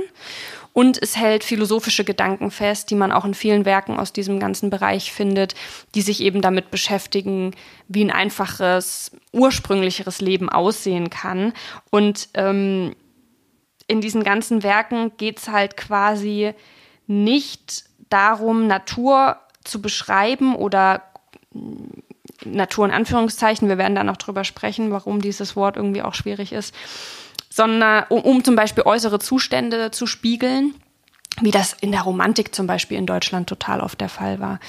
Und 0.73 1.01
es 1.01 1.17
hält 1.17 1.43
philosophische 1.43 2.05
Gedanken 2.05 2.49
fest, 2.49 2.89
die 2.89 2.95
man 2.95 3.11
auch 3.11 3.25
in 3.25 3.33
vielen 3.33 3.65
Werken 3.65 3.97
aus 3.97 4.13
diesem 4.13 4.39
ganzen 4.39 4.69
Bereich 4.69 5.11
findet, 5.11 5.53
die 5.95 6.01
sich 6.01 6.21
eben 6.21 6.41
damit 6.41 6.71
beschäftigen, 6.71 7.51
wie 7.87 8.03
ein 8.03 8.11
einfaches, 8.11 9.11
ursprünglicheres 9.33 10.21
Leben 10.21 10.49
aussehen 10.49 11.09
kann. 11.09 11.53
Und 11.89 12.29
ähm, 12.35 12.95
in 13.87 13.99
diesen 13.99 14.23
ganzen 14.23 14.63
Werken 14.63 15.11
geht 15.17 15.39
es 15.39 15.49
halt 15.49 15.75
quasi 15.75 16.53
nicht 17.07 17.83
darum, 18.09 18.67
Natur 18.67 19.37
zu 19.63 19.81
beschreiben 19.81 20.55
oder 20.55 21.03
Natur 22.45 22.85
in 22.85 22.91
Anführungszeichen, 22.91 23.67
wir 23.67 23.77
werden 23.77 23.95
da 23.95 24.03
noch 24.03 24.17
drüber 24.17 24.43
sprechen, 24.43 24.91
warum 24.91 25.21
dieses 25.21 25.55
Wort 25.55 25.75
irgendwie 25.75 26.01
auch 26.01 26.13
schwierig 26.13 26.53
ist, 26.53 26.73
sondern 27.51 28.05
um, 28.10 28.22
um 28.22 28.43
zum 28.43 28.55
Beispiel 28.55 28.84
äußere 28.86 29.20
Zustände 29.20 29.91
zu 29.91 30.08
spiegeln 30.08 30.74
wie 31.39 31.51
das 31.51 31.74
in 31.79 31.91
der 31.91 32.01
Romantik 32.01 32.53
zum 32.53 32.67
Beispiel 32.67 32.98
in 32.98 33.05
Deutschland 33.05 33.48
total 33.48 33.79
oft 33.79 34.01
der 34.01 34.10
Fall 34.10 34.39
war. 34.39 34.60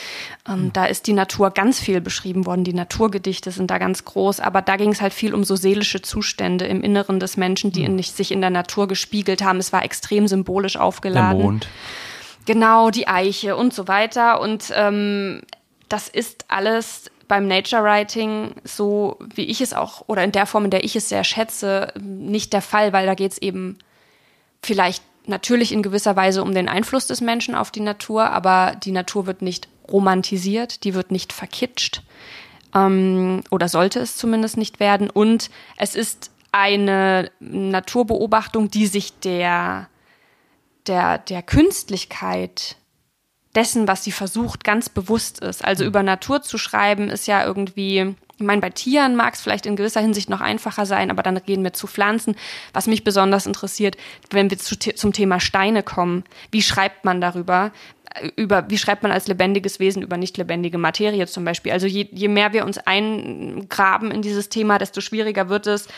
Ähm, 0.49 0.67
mhm. 0.67 0.73
Da 0.73 0.87
ist 0.87 1.07
die 1.07 1.13
Natur 1.13 1.51
ganz 1.51 1.81
viel 1.81 2.01
beschrieben 2.01 2.47
worden, 2.47 2.65
die 2.65 2.73
Naturgedichte 2.73 3.51
sind 3.51 3.71
da 3.71 3.79
ganz 3.79 4.05
groß, 4.05 4.41
aber 4.41 4.63
da 4.63 4.77
ging 4.77 4.93
es 4.93 5.01
halt 5.01 5.13
viel 5.13 5.35
um 5.35 5.45
so 5.45 5.57
seelische 5.57 6.03
Zustände 6.03 6.67
im 6.67 6.83
Inneren 6.83 7.19
des 7.19 7.37
Menschen, 7.37 7.73
die 7.73 7.81
mhm. 7.81 7.99
in, 7.99 8.03
sich 8.03 8.31
in 8.31 8.41
der 8.41 8.51
Natur 8.51 8.89
gespiegelt 8.89 9.43
haben. 9.43 9.59
Es 9.59 9.73
war 9.73 9.85
extrem 9.85 10.29
symbolisch 10.29 10.77
aufgeladen. 10.77 11.39
Der 11.39 11.47
Mond. 11.47 11.69
Genau, 12.47 12.91
die 12.91 13.07
Eiche 13.07 13.57
und 13.57 13.75
so 13.75 13.89
weiter. 13.89 14.41
Und 14.41 14.73
ähm, 14.75 15.43
das 15.89 16.09
ist 16.09 16.47
alles 16.49 17.11
beim 17.29 17.47
Nature 17.47 17.83
Writing 17.83 18.55
so, 18.65 19.19
wie 19.35 19.45
ich 19.45 19.61
es 19.61 19.75
auch, 19.75 20.05
oder 20.07 20.25
in 20.25 20.33
der 20.33 20.47
Form, 20.47 20.65
in 20.65 20.71
der 20.71 20.85
ich 20.85 20.97
es 20.97 21.09
sehr 21.09 21.25
schätze, 21.25 21.93
nicht 22.01 22.53
der 22.53 22.63
Fall, 22.63 22.93
weil 22.93 23.07
da 23.07 23.15
geht 23.15 23.33
es 23.33 23.39
eben 23.39 23.79
vielleicht 24.63 25.03
natürlich 25.27 25.73
in 25.73 25.83
gewisser 25.83 26.17
Weise 26.17 26.43
um 26.43 26.55
den 26.55 26.69
Einfluss 26.69 27.07
des 27.07 27.21
Menschen 27.21 27.55
auf 27.55 27.71
die 27.71 27.81
Natur, 27.81 28.31
aber 28.31 28.77
die 28.83 28.93
Natur 28.93 29.27
wird 29.27 29.43
nicht 29.43 29.69
romantisiert, 29.91 30.85
die 30.85 30.95
wird 30.95 31.11
nicht 31.11 31.33
verkitscht 31.33 32.03
ähm, 32.75 33.43
oder 33.51 33.69
sollte 33.69 34.01
es 34.01 34.17
zumindest 34.17 34.57
nicht 34.57 34.81
werden. 34.81 35.11
Und 35.11 35.51
es 35.77 35.95
ist 35.95 36.31
eine 36.53 37.31
Naturbeobachtung, 37.41 38.71
die 38.71 38.87
sich 38.87 39.19
der, 39.21 39.89
der, 40.87 41.19
der 41.19 41.43
Künstlichkeit 41.43 42.77
dessen, 43.55 43.89
was 43.89 44.05
sie 44.05 44.13
versucht, 44.13 44.65
ganz 44.65 44.89
bewusst 44.89 45.41
ist. 45.41 45.65
Also 45.65 45.85
über 45.85 46.03
Natur 46.03 46.43
zu 46.43 46.59
schreiben, 46.59 47.11
ist 47.11 47.27
ja 47.27 47.45
irgendwie, 47.45 48.15
ich 48.39 48.47
meine, 48.47 48.61
bei 48.61 48.71
Tieren 48.71 49.15
mag 49.15 49.35
es 49.35 49.43
vielleicht 49.43 49.67
in 49.67 49.77
gewisser 49.77 50.01
Hinsicht 50.01 50.31
noch 50.31 50.41
einfacher 50.41 50.87
sein, 50.87 51.11
aber 51.11 51.23
dann 51.23 51.41
gehen 51.45 51.63
wir 51.63 51.73
zu 51.73 51.87
Pflanzen. 51.87 52.35
Was 52.73 52.87
mich 52.87 53.05
besonders 53.05 53.47
interessiert, 53.47 53.97
wenn 54.31 54.51
wir 54.51 54.59
zu, 54.59 54.77
zum 54.79 55.13
Thema 55.13 55.41
Steine 55.41 55.83
kommen, 55.83 56.25
wie 56.51 56.63
schreibt 56.63 57.05
man 57.05 57.21
darüber? 57.21 57.73
über, 58.37 58.69
wie 58.69 58.77
schreibt 58.77 59.03
man 59.03 59.13
als 59.13 59.27
lebendiges 59.27 59.81
Wesen 59.81 60.03
über 60.03 60.19
nicht 60.19 60.37
lebendige 60.37 60.77
Materie 60.77 61.27
zum 61.27 61.47
Beispiel. 61.47 61.73
Also 61.73 61.87
je, 61.87 62.09
je 62.13 62.29
mehr 62.29 62.53
wir 62.53 62.65
uns 62.65 62.79
eingraben 62.79 64.11
in 64.11 64.21
dieses 64.21 64.49
Thema, 64.49 64.79
desto 64.79 65.01
schwieriger 65.01 65.49
wird 65.49 65.67
es, 65.67 65.89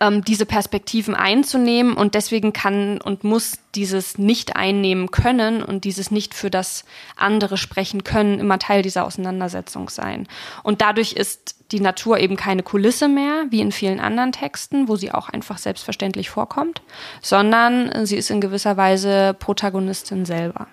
ähm, 0.00 0.24
diese 0.24 0.46
Perspektiven 0.46 1.14
einzunehmen 1.14 1.94
und 1.94 2.14
deswegen 2.14 2.52
kann 2.52 3.00
und 3.00 3.24
muss 3.24 3.58
dieses 3.74 4.18
nicht 4.18 4.56
einnehmen 4.56 5.10
können 5.10 5.62
und 5.62 5.84
dieses 5.84 6.10
nicht 6.10 6.34
für 6.34 6.50
das 6.50 6.84
andere 7.16 7.56
sprechen 7.56 8.04
können 8.04 8.38
immer 8.38 8.58
Teil 8.58 8.82
dieser 8.82 9.04
Auseinandersetzung 9.04 9.88
sein. 9.88 10.28
Und 10.62 10.80
dadurch 10.80 11.12
ist 11.12 11.56
die 11.72 11.80
Natur 11.80 12.18
eben 12.18 12.36
keine 12.36 12.62
Kulisse 12.62 13.08
mehr, 13.08 13.46
wie 13.50 13.60
in 13.60 13.72
vielen 13.72 14.00
anderen 14.00 14.32
Texten, 14.32 14.88
wo 14.88 14.96
sie 14.96 15.12
auch 15.12 15.28
einfach 15.28 15.58
selbstverständlich 15.58 16.30
vorkommt, 16.30 16.82
sondern 17.20 18.06
sie 18.06 18.16
ist 18.16 18.30
in 18.30 18.40
gewisser 18.40 18.76
Weise 18.76 19.34
Protagonistin 19.38 20.24
selber. 20.24 20.68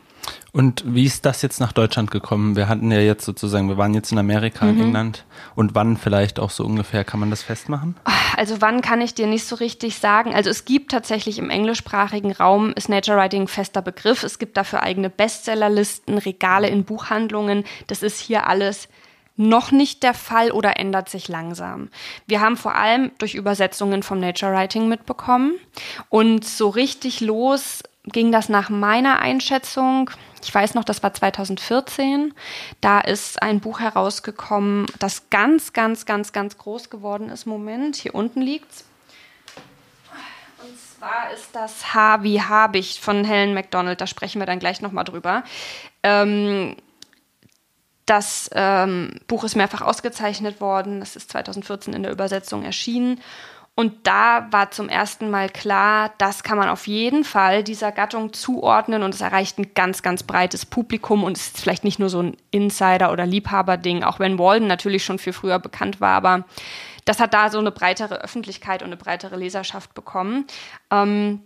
Und 0.54 0.84
wie 0.86 1.06
ist 1.06 1.26
das 1.26 1.42
jetzt 1.42 1.62
nach 1.62 1.72
Deutschland 1.72 2.12
gekommen? 2.12 2.56
Wir 2.56 2.68
hatten 2.68 2.92
ja 2.92 3.00
jetzt 3.00 3.24
sozusagen, 3.24 3.70
wir 3.70 3.78
waren 3.78 3.94
jetzt 3.94 4.12
in 4.12 4.18
Amerika, 4.18 4.66
mhm. 4.66 4.72
in 4.72 4.86
England. 4.88 5.26
Und 5.56 5.76
wann 5.76 5.96
vielleicht 5.96 6.40
auch 6.40 6.50
so 6.50 6.66
ungefähr, 6.66 7.04
kann 7.04 7.20
man 7.20 7.30
das 7.30 7.44
festmachen? 7.44 7.96
Also 8.38 8.62
wann 8.62 8.82
kann 8.82 9.02
ich 9.02 9.14
dir 9.14 9.28
nicht 9.28 9.46
so 9.46 9.56
richtig 9.56 9.98
sagen. 9.98 10.34
Also 10.34 10.50
es 10.50 10.66
gibt 10.66 10.92
tatsächlich 10.92 11.38
im 11.38 11.50
englischsprachigen 11.50 12.32
Raum, 12.32 12.74
ist 12.76 12.90
Nature 12.90 13.18
Writing 13.18 13.44
ein 13.44 13.48
fester 13.48 13.82
Begriff. 13.82 14.24
Es 14.24 14.40
gibt 14.40 14.58
dafür 14.58 14.84
eigene 14.84 15.10
Bestsellerlisten, 15.10 16.18
Regale 16.18 16.70
in 16.70 16.84
Buchhandlungen. 16.84 17.66
Das 17.88 18.04
ist 18.04 18.20
hier 18.20 18.48
alles 18.48 18.88
noch 19.38 19.72
nicht 19.72 20.04
der 20.04 20.14
Fall 20.14 20.52
oder 20.52 20.78
ändert 20.80 21.10
sich 21.10 21.28
langsam. 21.28 21.90
Wir 22.28 22.42
haben 22.42 22.58
vor 22.58 22.76
allem 22.76 23.12
durch 23.18 23.36
Übersetzungen 23.36 24.04
vom 24.04 24.20
Nature 24.20 24.54
Writing 24.54 24.88
mitbekommen. 24.88 25.54
Und 26.10 26.46
so 26.46 26.70
richtig 26.70 27.22
los 27.22 27.84
ging 28.06 28.32
das 28.32 28.50
nach 28.50 28.70
meiner 28.70 29.20
Einschätzung. 29.20 30.10
Ich 30.44 30.54
weiß 30.54 30.74
noch, 30.74 30.84
das 30.84 31.04
war 31.04 31.14
2014. 31.14 32.34
Da 32.82 33.00
ist 33.00 33.42
ein 33.42 33.60
Buch 33.60 33.80
herausgekommen, 33.80 34.88
das 35.00 35.30
ganz, 35.30 35.74
ganz, 35.74 36.06
ganz, 36.06 36.34
ganz 36.34 36.58
groß 36.58 36.90
geworden 36.90 37.30
ist. 37.30 37.46
Moment, 37.46 37.96
hier 37.96 38.16
unten 38.16 38.42
liegt's. 38.42 38.86
Und 40.64 40.78
zwar 40.80 41.32
ist 41.34 41.50
das 41.54 41.94
H 41.94 42.24
wie 42.24 42.42
Habicht 42.42 43.00
von 43.00 43.24
Helen 43.24 43.54
MacDonald. 43.54 44.02
Da 44.02 44.08
sprechen 44.08 44.40
wir 44.40 44.46
dann 44.46 44.60
gleich 44.60 44.82
nochmal 44.82 45.04
drüber. 45.04 45.44
Ähm, 46.04 46.76
Das 48.08 48.50
ähm, 48.54 49.20
Buch 49.28 49.44
ist 49.44 49.56
mehrfach 49.56 49.82
ausgezeichnet 49.82 50.60
worden. 50.60 51.00
Das 51.00 51.16
ist 51.16 51.32
2014 51.32 51.94
in 51.94 52.04
der 52.04 52.12
Übersetzung 52.12 52.64
erschienen. 52.64 53.22
Und 53.76 54.06
da 54.06 54.48
war 54.52 54.70
zum 54.72 54.90
ersten 54.90 55.30
Mal 55.30 55.50
klar, 55.50 56.14
das 56.18 56.44
kann 56.44 56.58
man 56.58 56.70
auf 56.70 56.88
jeden 56.88 57.24
Fall 57.24 57.64
dieser 57.64 57.92
Gattung 57.92 58.34
zuordnen. 58.34 59.02
Und 59.02 59.16
es 59.16 59.22
erreicht 59.22 59.58
ein 59.58 59.74
ganz, 59.74 60.04
ganz 60.04 60.24
breites 60.24 60.66
Publikum. 60.66 61.24
Und 61.24 61.38
es 61.38 61.48
ist 61.48 61.62
vielleicht 61.62 61.84
nicht 61.84 61.98
nur 61.98 62.10
so 62.10 62.22
ein 62.22 62.38
Insider- 62.52 63.12
oder 63.12 63.26
Liebhaberding, 63.26 64.04
auch 64.04 64.20
wenn 64.20 64.38
Walden 64.38 64.68
natürlich 64.68 65.06
schon 65.06 65.20
viel 65.20 65.34
früher 65.34 65.60
bekannt 65.60 66.02
war, 66.02 66.16
aber 66.16 66.46
das 67.06 67.20
hat 67.20 67.34
da 67.34 67.50
so 67.50 67.60
eine 67.60 67.72
breitere 67.72 68.22
Öffentlichkeit 68.22 68.82
und 68.84 68.88
eine 68.88 68.98
breitere 68.98 69.36
Leserschaft 69.36 69.94
bekommen. 69.94 70.46
Ähm, 70.92 71.42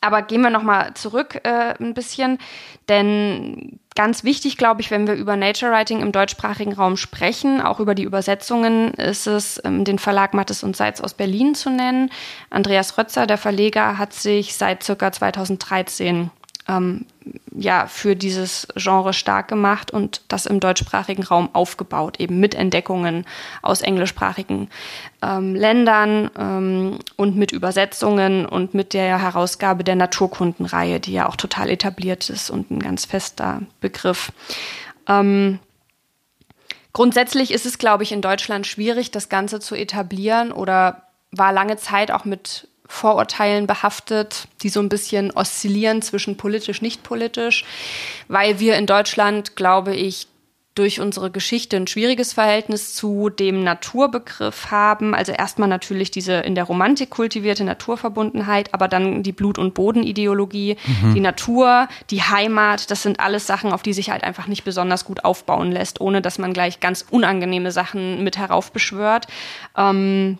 aber 0.00 0.22
gehen 0.22 0.42
wir 0.42 0.50
nochmal 0.50 0.94
zurück 0.94 1.40
äh, 1.44 1.74
ein 1.78 1.94
bisschen, 1.94 2.38
denn 2.88 3.80
ganz 3.96 4.22
wichtig, 4.22 4.56
glaube 4.56 4.80
ich, 4.80 4.92
wenn 4.92 5.08
wir 5.08 5.14
über 5.14 5.36
Nature 5.36 5.72
Writing 5.72 6.00
im 6.00 6.12
deutschsprachigen 6.12 6.74
Raum 6.74 6.96
sprechen, 6.96 7.60
auch 7.60 7.80
über 7.80 7.96
die 7.96 8.04
Übersetzungen, 8.04 8.94
ist 8.94 9.26
es, 9.26 9.60
ähm, 9.64 9.84
den 9.84 9.98
Verlag 9.98 10.34
Mattes 10.34 10.62
und 10.62 10.76
Seitz 10.76 11.00
aus 11.00 11.14
Berlin 11.14 11.56
zu 11.56 11.70
nennen. 11.70 12.10
Andreas 12.50 12.96
Rötzer, 12.96 13.26
der 13.26 13.38
Verleger, 13.38 13.98
hat 13.98 14.12
sich 14.12 14.54
seit 14.54 14.84
circa 14.84 15.10
2013 15.10 16.30
ähm, 16.68 17.06
ja, 17.54 17.86
für 17.86 18.16
dieses 18.16 18.68
Genre 18.76 19.12
stark 19.12 19.48
gemacht 19.48 19.90
und 19.90 20.22
das 20.28 20.46
im 20.46 20.60
deutschsprachigen 20.60 21.22
Raum 21.22 21.48
aufgebaut, 21.52 22.20
eben 22.20 22.38
mit 22.40 22.54
Entdeckungen 22.54 23.24
aus 23.62 23.82
englischsprachigen 23.82 24.68
ähm, 25.22 25.54
Ländern 25.54 26.30
ähm, 26.38 26.98
und 27.16 27.36
mit 27.36 27.52
Übersetzungen 27.52 28.46
und 28.46 28.74
mit 28.74 28.94
der 28.94 29.20
Herausgabe 29.20 29.84
der 29.84 29.96
Naturkundenreihe, 29.96 31.00
die 31.00 31.12
ja 31.12 31.28
auch 31.28 31.36
total 31.36 31.70
etabliert 31.70 32.28
ist 32.30 32.50
und 32.50 32.70
ein 32.70 32.80
ganz 32.80 33.04
fester 33.04 33.62
Begriff. 33.80 34.32
Ähm, 35.08 35.58
grundsätzlich 36.92 37.52
ist 37.52 37.66
es, 37.66 37.78
glaube 37.78 38.02
ich, 38.02 38.12
in 38.12 38.22
Deutschland 38.22 38.66
schwierig, 38.66 39.10
das 39.10 39.28
Ganze 39.28 39.60
zu 39.60 39.74
etablieren 39.74 40.52
oder 40.52 41.02
war 41.30 41.52
lange 41.52 41.76
Zeit 41.76 42.10
auch 42.10 42.24
mit 42.24 42.68
Vorurteilen 42.88 43.66
behaftet, 43.66 44.48
die 44.62 44.68
so 44.68 44.80
ein 44.80 44.88
bisschen 44.88 45.30
oszillieren 45.30 46.02
zwischen 46.02 46.36
politisch, 46.36 46.82
nicht 46.82 47.02
politisch, 47.02 47.64
weil 48.28 48.60
wir 48.60 48.76
in 48.76 48.86
Deutschland, 48.86 49.56
glaube 49.56 49.94
ich, 49.94 50.28
durch 50.76 51.00
unsere 51.00 51.30
Geschichte 51.30 51.76
ein 51.76 51.86
schwieriges 51.86 52.34
Verhältnis 52.34 52.94
zu 52.94 53.30
dem 53.30 53.64
Naturbegriff 53.64 54.70
haben. 54.70 55.14
Also 55.14 55.32
erstmal 55.32 55.68
natürlich 55.68 56.10
diese 56.10 56.34
in 56.34 56.54
der 56.54 56.64
Romantik 56.64 57.08
kultivierte 57.08 57.64
Naturverbundenheit, 57.64 58.74
aber 58.74 58.86
dann 58.86 59.22
die 59.22 59.32
Blut- 59.32 59.58
und 59.58 59.72
Bodenideologie, 59.72 60.76
mhm. 61.02 61.14
die 61.14 61.20
Natur, 61.20 61.88
die 62.10 62.22
Heimat, 62.22 62.90
das 62.90 63.02
sind 63.02 63.20
alles 63.20 63.46
Sachen, 63.46 63.72
auf 63.72 63.82
die 63.82 63.94
sich 63.94 64.10
halt 64.10 64.22
einfach 64.22 64.48
nicht 64.48 64.64
besonders 64.64 65.06
gut 65.06 65.24
aufbauen 65.24 65.72
lässt, 65.72 66.00
ohne 66.02 66.20
dass 66.20 66.38
man 66.38 66.52
gleich 66.52 66.78
ganz 66.78 67.06
unangenehme 67.10 67.72
Sachen 67.72 68.22
mit 68.22 68.36
heraufbeschwört. 68.36 69.28
Ähm, 69.78 70.38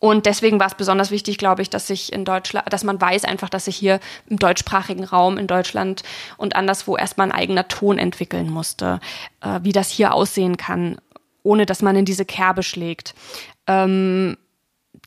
und 0.00 0.24
deswegen 0.24 0.58
war 0.58 0.66
es 0.66 0.74
besonders 0.74 1.10
wichtig, 1.10 1.36
glaube 1.36 1.60
ich, 1.60 1.70
dass 1.70 1.86
sich 1.86 2.12
in 2.12 2.24
Deutschland, 2.24 2.72
dass 2.72 2.84
man 2.84 3.00
weiß 3.00 3.24
einfach, 3.24 3.50
dass 3.50 3.66
sich 3.66 3.76
hier 3.76 4.00
im 4.28 4.38
deutschsprachigen 4.38 5.04
Raum 5.04 5.36
in 5.36 5.46
Deutschland 5.46 6.02
und 6.38 6.56
anderswo 6.56 6.96
erstmal 6.96 7.28
ein 7.28 7.38
eigener 7.38 7.68
Ton 7.68 7.98
entwickeln 7.98 8.50
musste, 8.50 8.98
äh, 9.42 9.60
wie 9.62 9.72
das 9.72 9.90
hier 9.90 10.14
aussehen 10.14 10.56
kann, 10.56 10.96
ohne 11.42 11.66
dass 11.66 11.82
man 11.82 11.96
in 11.96 12.06
diese 12.06 12.24
Kerbe 12.24 12.62
schlägt. 12.62 13.14
Ähm, 13.66 14.38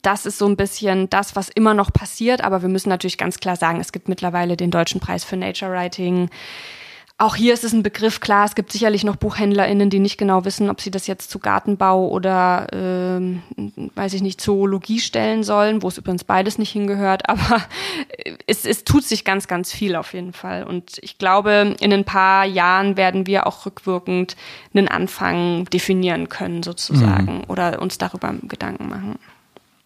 das 0.03 0.27
ist 0.27 0.37
so 0.37 0.45
ein 0.45 0.57
bisschen 0.57 1.09
das, 1.09 1.35
was 1.35 1.49
immer 1.49 1.73
noch 1.73 1.91
passiert, 1.91 2.43
aber 2.43 2.61
wir 2.61 2.69
müssen 2.69 2.89
natürlich 2.89 3.17
ganz 3.17 3.39
klar 3.39 3.55
sagen, 3.55 3.79
es 3.79 3.91
gibt 3.91 4.09
mittlerweile 4.09 4.57
den 4.57 4.69
Deutschen 4.69 5.01
Preis 5.01 5.23
für 5.23 5.37
Nature 5.37 5.71
Writing. 5.71 6.29
Auch 7.23 7.37
hier 7.37 7.53
ist 7.53 7.63
es 7.63 7.71
ein 7.71 7.83
Begriff, 7.83 8.19
klar, 8.19 8.43
es 8.43 8.53
gibt 8.53 8.73
sicherlich 8.73 9.05
noch 9.05 9.15
BuchhändlerInnen, 9.15 9.89
die 9.89 9.99
nicht 9.99 10.17
genau 10.17 10.43
wissen, 10.43 10.69
ob 10.69 10.81
sie 10.81 10.91
das 10.91 11.07
jetzt 11.07 11.31
zu 11.31 11.39
Gartenbau 11.39 12.09
oder, 12.09 12.67
äh, 12.73 13.39
weiß 13.95 14.15
ich 14.15 14.21
nicht, 14.21 14.41
Zoologie 14.41 14.99
stellen 14.99 15.43
sollen, 15.43 15.83
wo 15.83 15.87
es 15.87 15.97
übrigens 15.97 16.25
beides 16.25 16.57
nicht 16.57 16.71
hingehört, 16.71 17.29
aber 17.29 17.61
es, 18.45 18.65
es 18.65 18.83
tut 18.83 19.05
sich 19.05 19.23
ganz, 19.23 19.47
ganz 19.47 19.71
viel 19.71 19.95
auf 19.95 20.13
jeden 20.13 20.33
Fall. 20.33 20.65
Und 20.65 20.97
ich 21.01 21.17
glaube, 21.17 21.77
in 21.79 21.93
ein 21.93 22.03
paar 22.03 22.43
Jahren 22.43 22.97
werden 22.97 23.25
wir 23.25 23.47
auch 23.47 23.65
rückwirkend 23.65 24.35
einen 24.73 24.89
Anfang 24.89 25.63
definieren 25.71 26.27
können, 26.27 26.61
sozusagen, 26.61 27.35
mhm. 27.35 27.43
oder 27.47 27.81
uns 27.81 27.97
darüber 27.97 28.35
Gedanken 28.41 28.89
machen. 28.89 29.17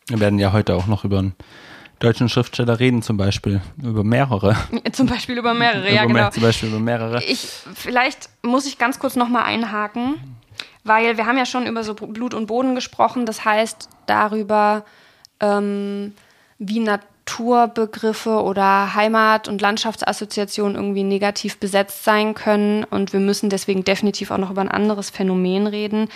Wir 0.08 0.20
werden 0.20 0.40
ja 0.40 0.54
heute 0.54 0.74
auch 0.74 0.88
noch 0.88 1.06
über 1.06 1.20
ein 1.20 1.36
deutschen 2.00 2.30
Schriftsteller 2.30 2.80
reden, 2.80 3.02
zum 3.02 3.18
Beispiel 3.18 3.62
über 3.82 4.04
mehrere. 4.04 4.56
Zum 4.92 5.08
Beispiel 5.08 5.38
über 5.38 5.54
mehrere, 5.54 5.92
ja, 5.92 6.06
genau. 6.06 6.30
Zum 6.30 6.44
Beispiel 6.44 6.70
über 6.70 6.80
mehrere. 6.80 7.24
Ich, 7.24 7.48
vielleicht 7.74 8.30
muss 8.44 8.68
ich 8.68 8.78
ganz 8.78 9.00
kurz 9.00 9.16
nochmal 9.16 9.44
einhaken, 9.44 10.16
weil 10.84 11.18
wir 11.18 11.26
haben 11.26 11.38
ja 11.38 11.46
schon 11.46 11.66
über 11.66 11.84
so 11.84 11.96
Blut 11.96 12.34
und 12.34 12.48
Boden 12.48 12.76
gesprochen, 12.76 13.26
das 13.26 13.46
heißt 13.46 13.90
darüber, 14.06 14.86
ähm, 15.40 16.14
wie 16.60 16.80
Naturbegriffe 16.80 18.42
oder 18.42 18.94
Heimat- 18.94 19.48
und 19.48 19.62
Landschaftsassoziationen 19.62 20.76
irgendwie 20.76 21.04
negativ 21.04 21.58
besetzt 21.58 22.04
sein 22.04 22.36
können 22.36 22.84
und 22.84 23.12
wir 23.12 23.20
müssen 23.20 23.50
deswegen 23.50 23.84
definitiv 23.84 24.32
auch 24.32 24.38
noch 24.38 24.52
über 24.52 24.62
ein 24.62 24.72
anderes 24.72 25.10
Phänomen 25.10 25.68
reden. 25.68 26.10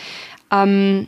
Ähm, 0.52 1.08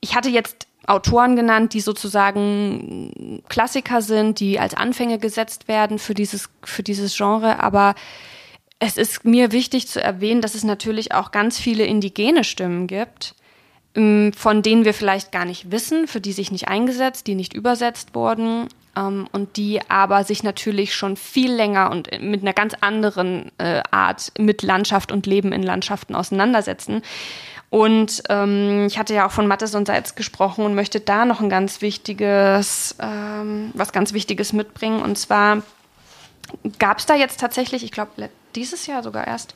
ich 0.00 0.16
hatte 0.16 0.30
jetzt 0.30 0.66
Autoren 0.86 1.36
genannt, 1.36 1.74
die 1.74 1.80
sozusagen 1.80 3.42
Klassiker 3.48 4.02
sind, 4.02 4.40
die 4.40 4.58
als 4.58 4.74
Anfänge 4.74 5.18
gesetzt 5.18 5.68
werden 5.68 5.98
für 5.98 6.14
dieses, 6.14 6.48
für 6.64 6.82
dieses 6.82 7.16
Genre. 7.16 7.62
Aber 7.62 7.94
es 8.78 8.96
ist 8.96 9.24
mir 9.24 9.52
wichtig 9.52 9.86
zu 9.86 10.02
erwähnen, 10.02 10.40
dass 10.40 10.54
es 10.54 10.64
natürlich 10.64 11.14
auch 11.14 11.30
ganz 11.30 11.58
viele 11.58 11.84
indigene 11.84 12.42
Stimmen 12.42 12.88
gibt, 12.88 13.36
ähm, 13.94 14.32
von 14.36 14.62
denen 14.62 14.84
wir 14.84 14.94
vielleicht 14.94 15.30
gar 15.30 15.44
nicht 15.44 15.70
wissen, 15.70 16.08
für 16.08 16.20
die 16.20 16.32
sich 16.32 16.50
nicht 16.50 16.66
eingesetzt, 16.66 17.28
die 17.28 17.36
nicht 17.36 17.54
übersetzt 17.54 18.14
wurden 18.14 18.68
ähm, 18.96 19.28
und 19.30 19.56
die 19.56 19.80
aber 19.88 20.24
sich 20.24 20.42
natürlich 20.42 20.94
schon 20.94 21.16
viel 21.16 21.52
länger 21.52 21.90
und 21.92 22.10
mit 22.20 22.42
einer 22.42 22.54
ganz 22.54 22.74
anderen 22.80 23.52
äh, 23.58 23.82
Art 23.90 24.32
mit 24.38 24.62
Landschaft 24.62 25.12
und 25.12 25.26
Leben 25.26 25.52
in 25.52 25.62
Landschaften 25.62 26.16
auseinandersetzen. 26.16 27.02
Und 27.72 28.24
ähm, 28.28 28.84
ich 28.86 28.98
hatte 28.98 29.14
ja 29.14 29.26
auch 29.26 29.30
von 29.30 29.46
Mattes 29.46 29.74
und 29.74 29.86
Salz 29.86 30.14
gesprochen 30.14 30.66
und 30.66 30.74
möchte 30.74 31.00
da 31.00 31.24
noch 31.24 31.40
ein 31.40 31.48
ganz 31.48 31.80
wichtiges, 31.80 32.94
ähm, 33.00 33.70
was 33.72 33.92
ganz 33.92 34.12
Wichtiges 34.12 34.52
mitbringen. 34.52 35.00
Und 35.00 35.16
zwar 35.16 35.62
gab 36.78 36.98
es 36.98 37.06
da 37.06 37.14
jetzt 37.14 37.40
tatsächlich, 37.40 37.82
ich 37.82 37.90
glaube 37.90 38.28
dieses 38.54 38.86
Jahr 38.86 39.02
sogar 39.02 39.26
erst, 39.26 39.54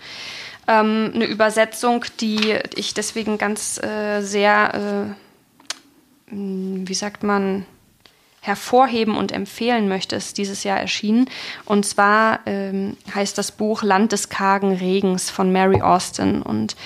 ähm, 0.66 1.12
eine 1.14 1.26
Übersetzung, 1.26 2.07
die 2.20 2.59
ich 2.74 2.94
deswegen 2.94 3.37
ganz 3.37 3.76
äh, 3.83 4.22
sehr, 4.22 5.14
äh, 6.31 6.35
wie 6.35 6.94
sagt 6.94 7.22
man, 7.22 7.66
hervorheben 8.47 9.17
und 9.17 9.33
empfehlen 9.33 9.89
möchte, 9.89 10.15
ist 10.17 10.39
dieses 10.39 10.63
Jahr 10.63 10.79
erschienen. 10.79 11.29
Und 11.65 11.85
zwar 11.85 12.41
ähm, 12.47 12.97
heißt 13.15 13.37
das 13.37 13.51
Buch 13.53 13.83
Land 13.83 14.13
des 14.13 14.29
kargen 14.29 14.73
Regens 14.73 15.31
von 15.31 15.53
Mary 15.53 15.83
Austin. 15.83 16.43
Und 16.43 16.77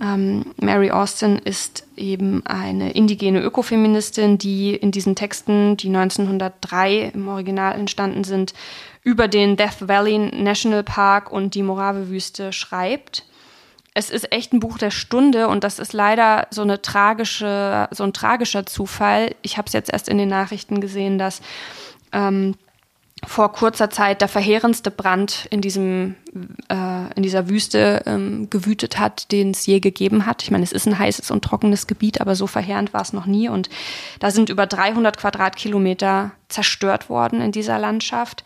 ähm, 0.00 0.54
Mary 0.60 0.90
Austin 0.90 1.38
ist 1.38 1.86
eben 1.96 2.44
eine 2.44 2.92
indigene 2.92 3.40
Ökofeministin, 3.40 4.36
die 4.36 4.74
in 4.74 4.90
diesen 4.90 5.14
Texten, 5.14 5.76
die 5.78 5.88
1903 5.88 7.12
im 7.14 7.28
Original 7.28 7.74
entstanden 7.74 8.24
sind, 8.24 8.52
über 9.02 9.26
den 9.26 9.56
Death 9.56 9.88
Valley 9.88 10.18
National 10.18 10.82
Park 10.82 11.32
und 11.32 11.54
die 11.54 11.62
Morave-Wüste 11.62 12.52
schreibt 12.52 13.24
es 13.96 14.10
ist 14.10 14.30
echt 14.30 14.52
ein 14.52 14.60
Buch 14.60 14.76
der 14.76 14.90
Stunde 14.90 15.48
und 15.48 15.64
das 15.64 15.78
ist 15.78 15.94
leider 15.94 16.48
so 16.50 16.60
eine 16.60 16.82
tragische, 16.82 17.88
so 17.92 18.04
ein 18.04 18.12
tragischer 18.12 18.66
Zufall. 18.66 19.34
Ich 19.40 19.56
habe 19.56 19.66
es 19.68 19.72
jetzt 19.72 19.90
erst 19.90 20.10
in 20.10 20.18
den 20.18 20.28
Nachrichten 20.28 20.82
gesehen, 20.82 21.16
dass 21.16 21.40
ähm, 22.12 22.56
vor 23.24 23.52
kurzer 23.52 23.88
Zeit 23.88 24.20
der 24.20 24.28
verheerendste 24.28 24.90
Brand 24.90 25.46
in 25.48 25.62
diesem 25.62 26.14
äh, 26.68 27.14
in 27.14 27.22
dieser 27.22 27.48
Wüste 27.48 28.02
ähm, 28.04 28.50
gewütet 28.50 28.98
hat, 28.98 29.32
den 29.32 29.52
es 29.52 29.64
je 29.64 29.80
gegeben 29.80 30.26
hat. 30.26 30.42
Ich 30.42 30.50
meine, 30.50 30.64
es 30.64 30.72
ist 30.72 30.86
ein 30.86 30.98
heißes 30.98 31.30
und 31.30 31.42
trockenes 31.42 31.86
Gebiet, 31.86 32.20
aber 32.20 32.34
so 32.34 32.46
verheerend 32.46 32.92
war 32.92 33.00
es 33.00 33.14
noch 33.14 33.24
nie. 33.24 33.48
Und 33.48 33.70
da 34.20 34.30
sind 34.30 34.50
über 34.50 34.66
300 34.66 35.16
Quadratkilometer 35.16 36.32
zerstört 36.48 37.08
worden 37.08 37.40
in 37.40 37.52
dieser 37.52 37.78
Landschaft. 37.78 38.44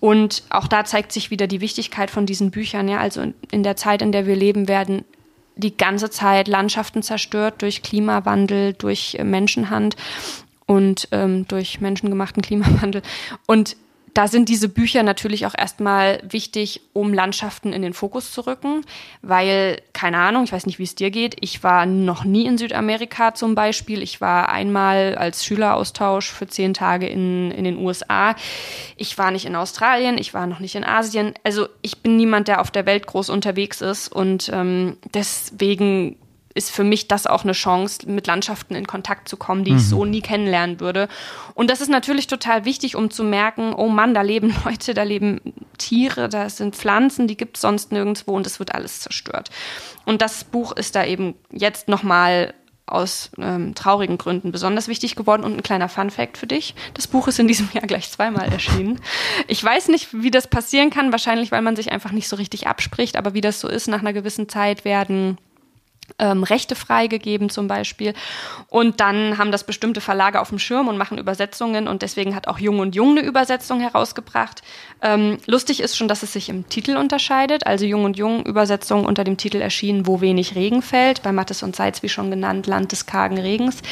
Und 0.00 0.44
auch 0.50 0.68
da 0.68 0.84
zeigt 0.84 1.12
sich 1.12 1.30
wieder 1.30 1.46
die 1.46 1.60
Wichtigkeit 1.60 2.10
von 2.10 2.26
diesen 2.26 2.50
Büchern. 2.50 2.88
Ja, 2.88 2.98
also 2.98 3.32
in 3.50 3.62
der 3.62 3.76
Zeit, 3.76 4.02
in 4.02 4.12
der 4.12 4.26
wir 4.26 4.36
leben, 4.36 4.68
werden 4.68 5.04
die 5.56 5.76
ganze 5.76 6.08
Zeit 6.08 6.46
Landschaften 6.46 7.02
zerstört 7.02 7.62
durch 7.62 7.82
Klimawandel, 7.82 8.74
durch 8.74 9.18
Menschenhand 9.22 9.96
und 10.66 11.08
ähm, 11.10 11.48
durch 11.48 11.80
menschengemachten 11.80 12.42
Klimawandel. 12.42 13.02
Und 13.46 13.76
da 14.14 14.28
sind 14.28 14.48
diese 14.48 14.68
Bücher 14.68 15.02
natürlich 15.02 15.46
auch 15.46 15.54
erstmal 15.56 16.20
wichtig, 16.28 16.80
um 16.92 17.12
Landschaften 17.12 17.72
in 17.72 17.82
den 17.82 17.94
Fokus 17.94 18.32
zu 18.32 18.46
rücken, 18.46 18.82
weil, 19.22 19.80
keine 19.92 20.18
Ahnung, 20.18 20.44
ich 20.44 20.52
weiß 20.52 20.66
nicht, 20.66 20.78
wie 20.78 20.84
es 20.84 20.94
dir 20.94 21.10
geht, 21.10 21.36
ich 21.40 21.62
war 21.62 21.86
noch 21.86 22.24
nie 22.24 22.46
in 22.46 22.58
Südamerika 22.58 23.34
zum 23.34 23.54
Beispiel. 23.54 24.02
Ich 24.02 24.20
war 24.20 24.50
einmal 24.50 25.16
als 25.16 25.44
Schüleraustausch 25.44 26.30
für 26.30 26.46
zehn 26.46 26.74
Tage 26.74 27.06
in, 27.06 27.50
in 27.50 27.64
den 27.64 27.78
USA. 27.78 28.34
Ich 28.96 29.16
war 29.18 29.30
nicht 29.30 29.46
in 29.46 29.56
Australien, 29.56 30.18
ich 30.18 30.34
war 30.34 30.46
noch 30.46 30.60
nicht 30.60 30.74
in 30.74 30.84
Asien. 30.84 31.34
Also 31.44 31.68
ich 31.82 31.98
bin 31.98 32.16
niemand, 32.16 32.48
der 32.48 32.60
auf 32.60 32.70
der 32.70 32.86
Welt 32.86 33.06
groß 33.06 33.30
unterwegs 33.30 33.80
ist 33.80 34.08
und 34.08 34.50
ähm, 34.52 34.96
deswegen 35.14 36.16
ist 36.58 36.70
für 36.70 36.84
mich 36.84 37.08
das 37.08 37.26
auch 37.26 37.44
eine 37.44 37.52
Chance, 37.52 38.10
mit 38.10 38.26
Landschaften 38.26 38.74
in 38.74 38.86
Kontakt 38.86 39.28
zu 39.28 39.36
kommen, 39.36 39.64
die 39.64 39.70
mhm. 39.70 39.76
ich 39.78 39.88
so 39.88 40.04
nie 40.04 40.20
kennenlernen 40.20 40.80
würde. 40.80 41.08
Und 41.54 41.70
das 41.70 41.80
ist 41.80 41.88
natürlich 41.88 42.26
total 42.26 42.64
wichtig, 42.64 42.96
um 42.96 43.10
zu 43.10 43.22
merken, 43.24 43.72
oh 43.72 43.88
Mann, 43.88 44.12
da 44.12 44.22
leben 44.22 44.54
Leute, 44.64 44.92
da 44.92 45.04
leben 45.04 45.40
Tiere, 45.78 46.28
da 46.28 46.50
sind 46.50 46.76
Pflanzen, 46.76 47.28
die 47.28 47.36
gibt 47.36 47.56
es 47.56 47.62
sonst 47.62 47.92
nirgendwo 47.92 48.32
und 48.36 48.46
es 48.46 48.58
wird 48.58 48.74
alles 48.74 49.00
zerstört. 49.00 49.50
Und 50.04 50.20
das 50.20 50.44
Buch 50.44 50.72
ist 50.72 50.96
da 50.96 51.04
eben 51.04 51.34
jetzt 51.52 51.88
nochmal 51.88 52.54
aus 52.90 53.30
ähm, 53.38 53.74
traurigen 53.74 54.18
Gründen 54.18 54.52
besonders 54.52 54.88
wichtig 54.88 55.14
geworden. 55.14 55.44
Und 55.44 55.54
ein 55.54 55.62
kleiner 55.62 55.88
Fun 55.88 56.10
fact 56.10 56.38
für 56.38 56.46
dich. 56.46 56.74
Das 56.94 57.06
Buch 57.06 57.28
ist 57.28 57.38
in 57.38 57.48
diesem 57.48 57.68
Jahr 57.72 57.86
gleich 57.86 58.10
zweimal 58.10 58.50
erschienen. 58.50 59.00
Ich 59.46 59.62
weiß 59.62 59.88
nicht, 59.88 60.08
wie 60.12 60.30
das 60.30 60.48
passieren 60.48 60.90
kann. 60.90 61.12
Wahrscheinlich, 61.12 61.52
weil 61.52 61.62
man 61.62 61.76
sich 61.76 61.92
einfach 61.92 62.12
nicht 62.12 62.28
so 62.28 62.36
richtig 62.36 62.66
abspricht. 62.66 63.16
Aber 63.16 63.34
wie 63.34 63.40
das 63.40 63.60
so 63.60 63.68
ist, 63.68 63.88
nach 63.88 64.00
einer 64.00 64.12
gewissen 64.12 64.48
Zeit 64.48 64.84
werden 64.84 65.38
ähm, 66.18 66.42
Rechte 66.42 66.74
freigegeben 66.74 67.50
zum 67.50 67.68
Beispiel. 67.68 68.14
Und 68.68 69.00
dann 69.00 69.38
haben 69.38 69.52
das 69.52 69.64
bestimmte 69.64 70.00
Verlage 70.00 70.40
auf 70.40 70.48
dem 70.48 70.58
Schirm 70.58 70.88
und 70.88 70.96
machen 70.96 71.18
Übersetzungen 71.18 71.88
und 71.88 72.02
deswegen 72.02 72.34
hat 72.34 72.48
auch 72.48 72.58
Jung 72.58 72.80
und 72.80 72.94
Jung 72.94 73.10
eine 73.10 73.26
Übersetzung 73.26 73.80
herausgebracht. 73.80 74.62
Ähm, 75.02 75.38
lustig 75.46 75.80
ist 75.80 75.96
schon, 75.96 76.08
dass 76.08 76.22
es 76.22 76.32
sich 76.32 76.48
im 76.48 76.68
Titel 76.68 76.96
unterscheidet. 76.96 77.66
Also 77.66 77.84
Jung 77.84 78.04
und 78.04 78.16
Jung 78.16 78.44
Übersetzung 78.44 79.04
unter 79.04 79.24
dem 79.24 79.36
Titel 79.36 79.60
erschienen, 79.60 80.06
Wo 80.06 80.20
wenig 80.20 80.54
Regen 80.54 80.82
fällt, 80.82 81.22
bei 81.22 81.32
Mattes 81.32 81.62
und 81.62 81.76
Seitz, 81.76 82.02
wie 82.02 82.08
schon 82.08 82.30
genannt, 82.30 82.66
Land 82.66 82.92
des 82.92 83.06
kargen 83.06 83.38
Regens. 83.38 83.82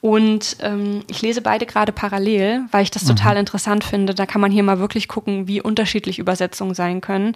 Und 0.00 0.56
ähm, 0.60 1.02
ich 1.08 1.22
lese 1.22 1.42
beide 1.42 1.66
gerade 1.66 1.92
parallel, 1.92 2.62
weil 2.70 2.82
ich 2.82 2.90
das 2.90 3.04
mhm. 3.04 3.08
total 3.08 3.36
interessant 3.36 3.84
finde. 3.84 4.14
Da 4.14 4.26
kann 4.26 4.40
man 4.40 4.52
hier 4.52 4.62
mal 4.62 4.78
wirklich 4.78 5.08
gucken, 5.08 5.48
wie 5.48 5.60
unterschiedlich 5.60 6.18
Übersetzungen 6.18 6.74
sein 6.74 7.00
können. 7.00 7.34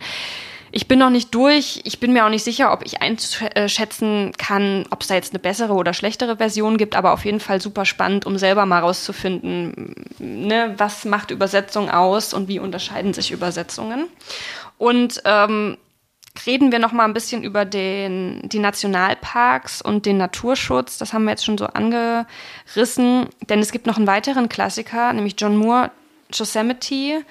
Ich 0.71 0.89
bin 0.89 0.99
noch 0.99 1.11
nicht 1.11 1.35
durch. 1.35 1.81
Ich 1.85 2.01
bin 2.01 2.13
mir 2.13 2.25
auch 2.25 2.31
nicht 2.31 2.45
sicher, 2.45 2.73
ob 2.73 2.85
ich 2.85 3.01
einschätzen 3.01 4.33
kann, 4.37 4.87
ob 4.91 5.03
es 5.03 5.09
da 5.09 5.15
jetzt 5.15 5.33
eine 5.33 5.39
bessere 5.39 5.73
oder 5.73 5.95
schlechtere 5.95 6.37
Version 6.37 6.77
gibt, 6.77 6.95
aber 6.97 7.13
auf 7.13 7.25
jeden 7.25 7.41
Fall 7.41 7.61
super 7.61 7.85
spannend, 7.85 8.27
um 8.27 8.39
selber 8.39 8.67
mal 8.67 8.81
rauszufinden, 8.81 9.95
ne, 10.19 10.75
was 10.77 11.05
macht 11.05 11.31
Übersetzung 11.31 11.91
aus 11.91 12.35
und 12.35 12.49
wie 12.49 12.59
unterscheiden 12.59 13.15
sich 13.15 13.31
Übersetzungen. 13.31 14.09
Und 14.77 15.23
ähm, 15.25 15.79
reden 16.47 16.71
wir 16.73 16.79
noch 16.79 16.93
mal 16.93 17.05
ein 17.05 17.15
bisschen 17.15 17.43
über 17.43 17.65
den, 17.65 18.41
die 18.45 18.59
Nationalparks 18.59 19.83
und 19.83 20.07
den 20.07 20.19
Naturschutz. 20.19 20.99
Das 20.99 21.13
haben 21.13 21.25
wir 21.25 21.31
jetzt 21.31 21.45
schon 21.45 21.59
so 21.59 21.67
angerissen, 21.67 23.27
denn 23.49 23.61
es 23.61 23.73
gibt 23.73 23.87
noch 23.87 23.97
einen 23.97 24.07
weiteren 24.07 24.49
Klassiker, 24.49 25.13
nämlich 25.13 25.35
John 25.39 25.57
Moore, 25.57 25.91
Yosemite. 26.33 27.25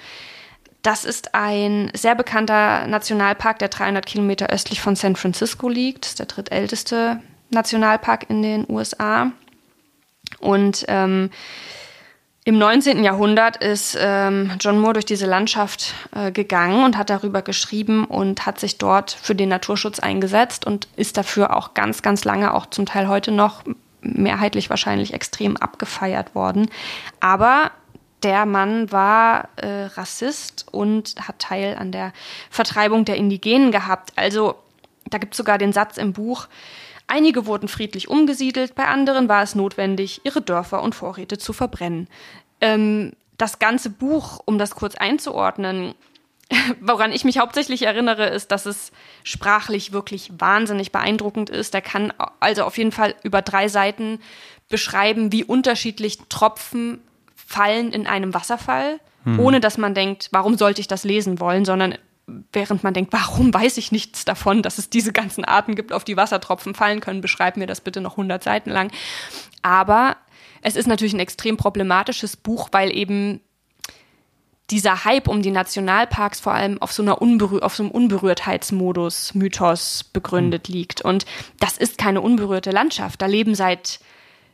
Das 0.82 1.04
ist 1.04 1.34
ein 1.34 1.90
sehr 1.94 2.14
bekannter 2.14 2.86
Nationalpark, 2.86 3.58
der 3.58 3.68
300 3.68 4.06
Kilometer 4.06 4.48
östlich 4.48 4.80
von 4.80 4.96
San 4.96 5.16
Francisco 5.16 5.68
liegt. 5.68 6.04
Das 6.04 6.10
ist 6.10 6.18
der 6.18 6.26
drittälteste 6.26 7.20
Nationalpark 7.50 8.30
in 8.30 8.42
den 8.42 8.66
USA. 8.68 9.32
Und 10.40 10.84
ähm, 10.88 11.30
im 12.44 12.56
19. 12.56 13.04
Jahrhundert 13.04 13.58
ist 13.58 13.94
ähm, 14.00 14.52
John 14.60 14.80
Moore 14.80 14.94
durch 14.94 15.04
diese 15.04 15.26
Landschaft 15.26 15.94
äh, 16.14 16.32
gegangen 16.32 16.84
und 16.84 16.96
hat 16.96 17.10
darüber 17.10 17.42
geschrieben 17.42 18.04
und 18.04 18.46
hat 18.46 18.58
sich 18.58 18.78
dort 18.78 19.10
für 19.10 19.34
den 19.34 19.50
Naturschutz 19.50 19.98
eingesetzt 19.98 20.64
und 20.66 20.88
ist 20.96 21.18
dafür 21.18 21.54
auch 21.54 21.74
ganz, 21.74 22.00
ganz 22.00 22.24
lange, 22.24 22.54
auch 22.54 22.66
zum 22.66 22.86
Teil 22.86 23.08
heute 23.08 23.32
noch 23.32 23.64
mehrheitlich 24.00 24.70
wahrscheinlich 24.70 25.12
extrem 25.12 25.56
abgefeiert 25.56 26.34
worden. 26.34 26.70
Aber 27.20 27.72
der 28.22 28.46
Mann 28.46 28.90
war 28.90 29.48
äh, 29.56 29.84
Rassist 29.84 30.66
und 30.72 31.14
hat 31.20 31.38
Teil 31.38 31.76
an 31.78 31.92
der 31.92 32.12
Vertreibung 32.50 33.04
der 33.04 33.16
Indigenen 33.16 33.70
gehabt. 33.70 34.12
Also 34.16 34.56
da 35.06 35.18
gibt 35.18 35.34
es 35.34 35.38
sogar 35.38 35.58
den 35.58 35.72
Satz 35.72 35.96
im 35.96 36.12
Buch, 36.12 36.48
einige 37.06 37.46
wurden 37.46 37.68
friedlich 37.68 38.08
umgesiedelt, 38.08 38.74
bei 38.74 38.86
anderen 38.86 39.28
war 39.28 39.42
es 39.42 39.54
notwendig, 39.54 40.20
ihre 40.24 40.42
Dörfer 40.42 40.82
und 40.82 40.94
Vorräte 40.94 41.38
zu 41.38 41.52
verbrennen. 41.52 42.08
Ähm, 42.60 43.12
das 43.36 43.58
ganze 43.58 43.90
Buch, 43.90 44.40
um 44.44 44.58
das 44.58 44.74
kurz 44.74 44.96
einzuordnen, 44.96 45.94
woran 46.80 47.12
ich 47.12 47.24
mich 47.24 47.38
hauptsächlich 47.38 47.82
erinnere, 47.82 48.26
ist, 48.26 48.50
dass 48.50 48.66
es 48.66 48.92
sprachlich 49.22 49.92
wirklich 49.92 50.32
wahnsinnig 50.38 50.92
beeindruckend 50.92 51.50
ist. 51.50 51.74
Der 51.74 51.82
kann 51.82 52.12
also 52.40 52.64
auf 52.64 52.78
jeden 52.78 52.92
Fall 52.92 53.14
über 53.22 53.42
drei 53.42 53.68
Seiten 53.68 54.20
beschreiben, 54.68 55.32
wie 55.32 55.44
unterschiedlich 55.44 56.18
Tropfen 56.28 57.00
fallen 57.48 57.92
in 57.92 58.06
einem 58.06 58.34
Wasserfall, 58.34 59.00
hm. 59.24 59.40
ohne 59.40 59.58
dass 59.58 59.78
man 59.78 59.94
denkt, 59.94 60.28
warum 60.32 60.58
sollte 60.58 60.82
ich 60.82 60.86
das 60.86 61.02
lesen 61.02 61.40
wollen, 61.40 61.64
sondern 61.64 61.96
während 62.52 62.84
man 62.84 62.92
denkt, 62.92 63.10
warum 63.14 63.54
weiß 63.54 63.78
ich 63.78 63.90
nichts 63.90 64.26
davon, 64.26 64.62
dass 64.62 64.76
es 64.76 64.90
diese 64.90 65.14
ganzen 65.14 65.46
Arten 65.46 65.74
gibt, 65.74 65.94
auf 65.94 66.04
die 66.04 66.18
Wassertropfen 66.18 66.74
fallen 66.74 67.00
können, 67.00 67.22
beschreib 67.22 67.56
mir 67.56 67.66
das 67.66 67.80
bitte 67.80 68.02
noch 68.02 68.12
100 68.12 68.44
Seiten 68.44 68.68
lang. 68.68 68.92
Aber 69.62 70.18
es 70.60 70.76
ist 70.76 70.86
natürlich 70.86 71.14
ein 71.14 71.20
extrem 71.20 71.56
problematisches 71.56 72.36
Buch, 72.36 72.68
weil 72.72 72.94
eben 72.94 73.40
dieser 74.68 75.06
Hype 75.06 75.26
um 75.26 75.40
die 75.40 75.50
Nationalparks 75.50 76.40
vor 76.40 76.52
allem 76.52 76.82
auf 76.82 76.92
so 76.92 77.02
einer 77.02 77.22
Unberühr 77.22 77.64
auf 77.64 77.74
so 77.74 77.82
einem 77.82 77.92
Unberührtheitsmodus, 77.92 79.34
Mythos 79.34 80.04
begründet 80.04 80.68
mhm. 80.68 80.74
liegt. 80.74 81.00
Und 81.00 81.24
das 81.60 81.78
ist 81.78 81.96
keine 81.96 82.20
unberührte 82.20 82.72
Landschaft. 82.72 83.22
Da 83.22 83.26
leben 83.26 83.54
seit 83.54 84.00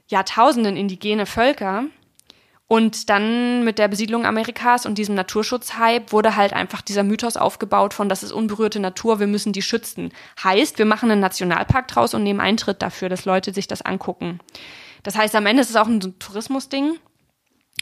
Jahrtausenden 0.06 0.76
indigene 0.76 1.26
Völker 1.26 1.86
und 2.66 3.10
dann 3.10 3.64
mit 3.64 3.78
der 3.78 3.88
Besiedlung 3.88 4.24
Amerikas 4.24 4.86
und 4.86 4.96
diesem 4.96 5.14
Naturschutzhype 5.14 6.12
wurde 6.12 6.34
halt 6.34 6.54
einfach 6.54 6.80
dieser 6.80 7.02
Mythos 7.02 7.36
aufgebaut 7.36 7.92
von, 7.92 8.08
das 8.08 8.22
ist 8.22 8.32
unberührte 8.32 8.80
Natur, 8.80 9.20
wir 9.20 9.26
müssen 9.26 9.52
die 9.52 9.62
schützen. 9.62 10.12
Heißt, 10.42 10.78
wir 10.78 10.86
machen 10.86 11.10
einen 11.10 11.20
Nationalpark 11.20 11.88
draus 11.88 12.14
und 12.14 12.22
nehmen 12.22 12.40
Eintritt 12.40 12.80
dafür, 12.80 13.08
dass 13.08 13.26
Leute 13.26 13.52
sich 13.52 13.68
das 13.68 13.82
angucken. 13.82 14.40
Das 15.02 15.16
heißt, 15.16 15.34
am 15.34 15.46
Ende 15.46 15.60
ist 15.60 15.70
es 15.70 15.76
auch 15.76 15.86
ein 15.86 16.00
Tourismusding. 16.18 16.98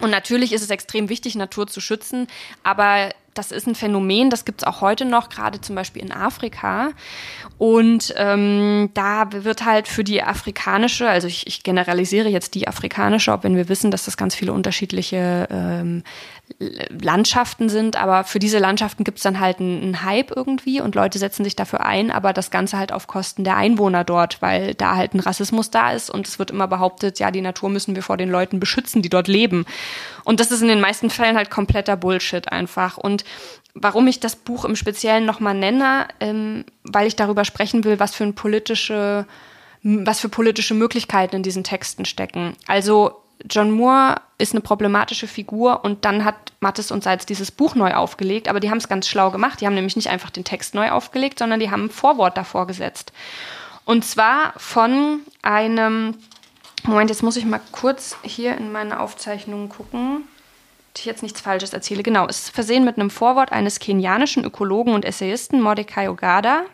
Und 0.00 0.10
natürlich 0.10 0.52
ist 0.52 0.62
es 0.62 0.70
extrem 0.70 1.08
wichtig, 1.08 1.36
Natur 1.36 1.66
zu 1.66 1.80
schützen, 1.80 2.26
aber 2.64 3.10
das 3.34 3.50
ist 3.50 3.66
ein 3.66 3.74
Phänomen, 3.74 4.30
das 4.30 4.44
gibt 4.44 4.62
es 4.62 4.66
auch 4.66 4.80
heute 4.80 5.04
noch, 5.04 5.28
gerade 5.28 5.60
zum 5.60 5.74
Beispiel 5.74 6.02
in 6.02 6.12
Afrika. 6.12 6.90
Und 7.58 8.12
ähm, 8.16 8.90
da 8.94 9.28
wird 9.32 9.64
halt 9.64 9.88
für 9.88 10.04
die 10.04 10.22
afrikanische, 10.22 11.08
also 11.08 11.28
ich, 11.28 11.46
ich 11.46 11.62
generalisiere 11.62 12.28
jetzt 12.28 12.54
die 12.54 12.68
afrikanische, 12.68 13.32
auch 13.32 13.42
wenn 13.42 13.56
wir 13.56 13.68
wissen, 13.68 13.90
dass 13.90 14.04
das 14.04 14.16
ganz 14.16 14.34
viele 14.34 14.52
unterschiedliche 14.52 15.48
ähm, 15.50 16.02
Landschaften 16.58 17.68
sind, 17.68 17.96
aber 17.96 18.24
für 18.24 18.38
diese 18.38 18.58
Landschaften 18.58 19.04
gibt 19.04 19.18
es 19.18 19.22
dann 19.22 19.40
halt 19.40 19.60
einen, 19.60 20.02
Hype 20.02 20.30
irgendwie 20.34 20.80
und 20.80 20.94
Leute 20.94 21.18
setzen 21.18 21.44
sich 21.44 21.56
dafür 21.56 21.84
ein, 21.84 22.10
aber 22.10 22.32
das 22.32 22.50
Ganze 22.50 22.78
halt 22.78 22.92
auf 22.92 23.06
Kosten 23.06 23.44
der 23.44 23.56
Einwohner 23.56 24.04
dort, 24.04 24.42
weil 24.42 24.74
da 24.74 24.96
halt 24.96 25.14
ein 25.14 25.20
Rassismus 25.20 25.70
da 25.70 25.92
ist 25.92 26.10
und 26.10 26.26
es 26.26 26.38
wird 26.38 26.50
immer 26.50 26.66
behauptet, 26.66 27.18
ja, 27.18 27.30
die 27.30 27.40
Natur 27.40 27.68
müssen 27.70 27.94
wir 27.94 28.02
vor 28.02 28.16
den 28.16 28.30
Leuten 28.30 28.60
beschützen, 28.60 29.02
die 29.02 29.10
dort 29.10 29.28
leben. 29.28 29.66
Und 30.24 30.40
das 30.40 30.50
ist 30.50 30.62
in 30.62 30.68
den 30.68 30.80
meisten 30.80 31.10
Fällen 31.10 31.36
halt 31.36 31.50
kompletter 31.50 31.96
Bullshit 31.96 32.50
einfach. 32.50 32.96
Und 32.96 33.24
warum 33.74 34.06
ich 34.06 34.20
das 34.20 34.36
Buch 34.36 34.64
im 34.64 34.76
Speziellen 34.76 35.24
nochmal 35.24 35.54
nenne, 35.54 36.08
ähm, 36.20 36.64
weil 36.82 37.06
ich 37.06 37.16
darüber 37.16 37.44
sprechen 37.44 37.84
will, 37.84 38.00
was 38.00 38.14
für 38.14 38.24
ein 38.24 38.34
politische 38.34 39.26
was 39.82 40.20
für 40.20 40.28
politische 40.28 40.74
Möglichkeiten 40.74 41.36
in 41.36 41.42
diesen 41.42 41.64
Texten 41.64 42.04
stecken. 42.04 42.54
Also 42.68 43.21
John 43.48 43.70
Moore 43.70 44.16
ist 44.38 44.52
eine 44.52 44.60
problematische 44.60 45.26
Figur 45.26 45.84
und 45.84 46.04
dann 46.04 46.24
hat 46.24 46.52
Mattes 46.60 46.90
und 46.90 47.04
Salz 47.04 47.26
dieses 47.26 47.50
Buch 47.50 47.74
neu 47.74 47.94
aufgelegt, 47.94 48.48
aber 48.48 48.60
die 48.60 48.70
haben 48.70 48.78
es 48.78 48.88
ganz 48.88 49.08
schlau 49.08 49.30
gemacht. 49.30 49.60
Die 49.60 49.66
haben 49.66 49.74
nämlich 49.74 49.96
nicht 49.96 50.08
einfach 50.08 50.30
den 50.30 50.44
Text 50.44 50.74
neu 50.74 50.90
aufgelegt, 50.90 51.38
sondern 51.38 51.60
die 51.60 51.70
haben 51.70 51.86
ein 51.86 51.90
Vorwort 51.90 52.36
davor 52.36 52.66
gesetzt. 52.66 53.12
Und 53.84 54.04
zwar 54.04 54.52
von 54.56 55.20
einem, 55.42 56.16
Moment, 56.84 57.10
jetzt 57.10 57.22
muss 57.22 57.36
ich 57.36 57.44
mal 57.44 57.60
kurz 57.72 58.16
hier 58.22 58.56
in 58.56 58.72
meine 58.72 59.00
Aufzeichnungen 59.00 59.68
gucken, 59.68 60.28
dass 60.92 61.00
ich 61.00 61.06
jetzt 61.06 61.22
nichts 61.22 61.40
Falsches 61.40 61.72
erzähle. 61.72 62.02
Genau, 62.02 62.26
es 62.26 62.40
ist 62.40 62.50
versehen 62.50 62.84
mit 62.84 62.98
einem 62.98 63.10
Vorwort 63.10 63.50
eines 63.50 63.78
kenianischen 63.78 64.44
Ökologen 64.44 64.94
und 64.94 65.04
Essayisten, 65.04 65.60
Mordecai 65.60 66.10
Ogada. 66.10 66.64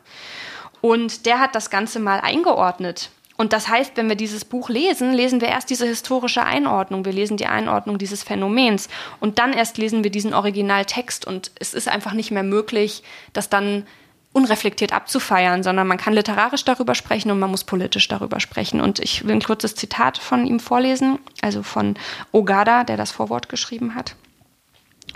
Und 0.81 1.26
der 1.26 1.40
hat 1.40 1.54
das 1.54 1.70
Ganze 1.70 1.98
mal 1.98 2.20
eingeordnet 2.20 3.11
und 3.38 3.53
das 3.53 3.68
heißt, 3.68 3.96
wenn 3.96 4.09
wir 4.09 4.16
dieses 4.16 4.44
Buch 4.44 4.68
lesen, 4.68 5.14
lesen 5.14 5.40
wir 5.40 5.48
erst 5.48 5.70
diese 5.70 5.87
historische 5.87 6.42
Einordnung, 6.42 7.05
wir 7.05 7.12
lesen 7.12 7.37
die 7.37 7.46
Einordnung 7.46 7.96
dieses 7.96 8.24
Phänomens 8.24 8.88
und 9.20 9.38
dann 9.38 9.53
erst 9.53 9.79
lesen 9.79 10.03
wir 10.03 10.11
diesen 10.11 10.35
Originaltext 10.35 11.24
und 11.24 11.53
es 11.61 11.72
ist 11.72 11.88
einfach 11.88 12.14
nicht 12.14 12.33
mehr 12.33 12.42
möglich, 12.42 13.05
das 13.33 13.48
dann 13.48 13.87
unreflektiert 14.33 14.92
abzufeiern, 14.92 15.62
sondern 15.62 15.87
man 15.87 15.98
kann 15.98 16.14
literarisch 16.14 16.64
darüber 16.64 16.96
sprechen 16.96 17.31
und 17.31 17.38
man 17.38 17.51
muss 17.51 17.62
politisch 17.62 18.09
darüber 18.09 18.40
sprechen. 18.40 18.81
Und 18.81 18.98
ich 18.98 19.24
will 19.24 19.37
ein 19.37 19.42
kurzes 19.42 19.77
Zitat 19.77 20.18
von 20.18 20.44
ihm 20.44 20.59
vorlesen, 20.61 21.18
also 21.40 21.62
von 21.62 21.94
Ogada, 22.33 22.83
der 22.83 22.96
das 22.96 23.12
Vorwort 23.12 23.48
geschrieben 23.48 23.94
hat. 23.94 24.16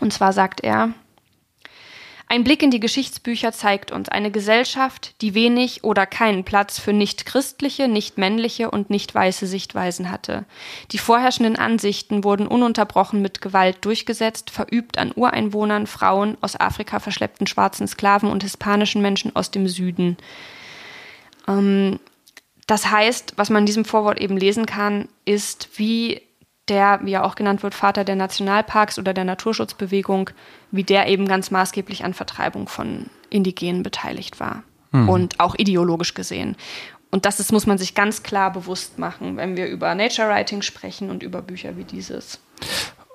Und 0.00 0.12
zwar 0.12 0.32
sagt 0.32 0.62
er, 0.62 0.94
ein 2.32 2.44
Blick 2.44 2.62
in 2.62 2.70
die 2.70 2.80
Geschichtsbücher 2.80 3.52
zeigt 3.52 3.92
uns 3.92 4.08
eine 4.08 4.30
Gesellschaft, 4.30 5.20
die 5.20 5.34
wenig 5.34 5.84
oder 5.84 6.06
keinen 6.06 6.44
Platz 6.44 6.78
für 6.78 6.94
nicht 6.94 7.26
christliche, 7.26 7.88
nicht 7.88 8.16
männliche 8.16 8.70
und 8.70 8.88
nicht 8.88 9.14
weiße 9.14 9.46
Sichtweisen 9.46 10.10
hatte. 10.10 10.46
Die 10.92 10.98
vorherrschenden 10.98 11.56
Ansichten 11.56 12.24
wurden 12.24 12.46
ununterbrochen 12.46 13.20
mit 13.20 13.42
Gewalt 13.42 13.84
durchgesetzt, 13.84 14.48
verübt 14.48 14.96
an 14.96 15.12
Ureinwohnern, 15.14 15.86
Frauen, 15.86 16.38
aus 16.40 16.58
Afrika 16.58 17.00
verschleppten 17.00 17.46
schwarzen 17.46 17.86
Sklaven 17.86 18.30
und 18.30 18.42
hispanischen 18.42 19.02
Menschen 19.02 19.36
aus 19.36 19.50
dem 19.50 19.68
Süden. 19.68 20.16
Ähm, 21.46 22.00
das 22.66 22.90
heißt, 22.90 23.34
was 23.36 23.50
man 23.50 23.64
in 23.64 23.66
diesem 23.66 23.84
Vorwort 23.84 24.18
eben 24.18 24.38
lesen 24.38 24.64
kann, 24.64 25.10
ist, 25.26 25.68
wie 25.76 26.22
der, 26.68 27.00
wie 27.02 27.12
er 27.12 27.24
auch 27.24 27.34
genannt 27.34 27.62
wird, 27.62 27.74
Vater 27.74 28.04
der 28.04 28.16
Nationalparks 28.16 28.98
oder 28.98 29.12
der 29.14 29.24
Naturschutzbewegung, 29.24 30.30
wie 30.70 30.84
der 30.84 31.08
eben 31.08 31.26
ganz 31.26 31.50
maßgeblich 31.50 32.04
an 32.04 32.14
Vertreibung 32.14 32.68
von 32.68 33.06
Indigenen 33.30 33.82
beteiligt 33.82 34.40
war. 34.40 34.62
Hm. 34.92 35.08
Und 35.08 35.40
auch 35.40 35.54
ideologisch 35.56 36.14
gesehen. 36.14 36.56
Und 37.10 37.26
das 37.26 37.40
ist, 37.40 37.52
muss 37.52 37.66
man 37.66 37.78
sich 37.78 37.94
ganz 37.94 38.22
klar 38.22 38.52
bewusst 38.52 38.98
machen, 38.98 39.36
wenn 39.36 39.56
wir 39.56 39.66
über 39.66 39.94
Nature 39.94 40.28
Writing 40.28 40.62
sprechen 40.62 41.10
und 41.10 41.22
über 41.22 41.42
Bücher 41.42 41.76
wie 41.76 41.84
dieses. 41.84 42.40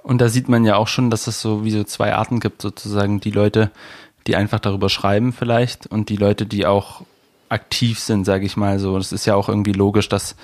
Und 0.04 0.20
da 0.20 0.30
sieht 0.30 0.50
man 0.50 0.66
ja 0.66 0.76
auch 0.76 0.88
schon, 0.88 1.10
dass 1.10 1.28
es 1.28 1.42
so 1.42 1.66
wie 1.66 1.72
so 1.72 1.84
zwei 1.84 2.14
Arten 2.14 2.40
gibt, 2.40 2.62
sozusagen 2.62 3.20
die 3.20 3.32
Leute, 3.32 3.72
die 4.28 4.36
einfach 4.36 4.60
darüber 4.60 4.90
schreiben 4.90 5.34
vielleicht 5.34 5.88
und 5.88 6.10
die 6.10 6.16
Leute, 6.16 6.46
die 6.46 6.66
auch 6.66 7.02
aktiv 7.50 8.00
sind, 8.00 8.26
sage 8.26 8.46
ich 8.46 8.58
mal 8.58 8.78
so. 8.80 8.98
Es 8.98 9.12
ist 9.12 9.26
ja 9.26 9.36
auch 9.36 9.50
irgendwie 9.50 9.74
logisch, 9.74 10.10
dass 10.10 10.36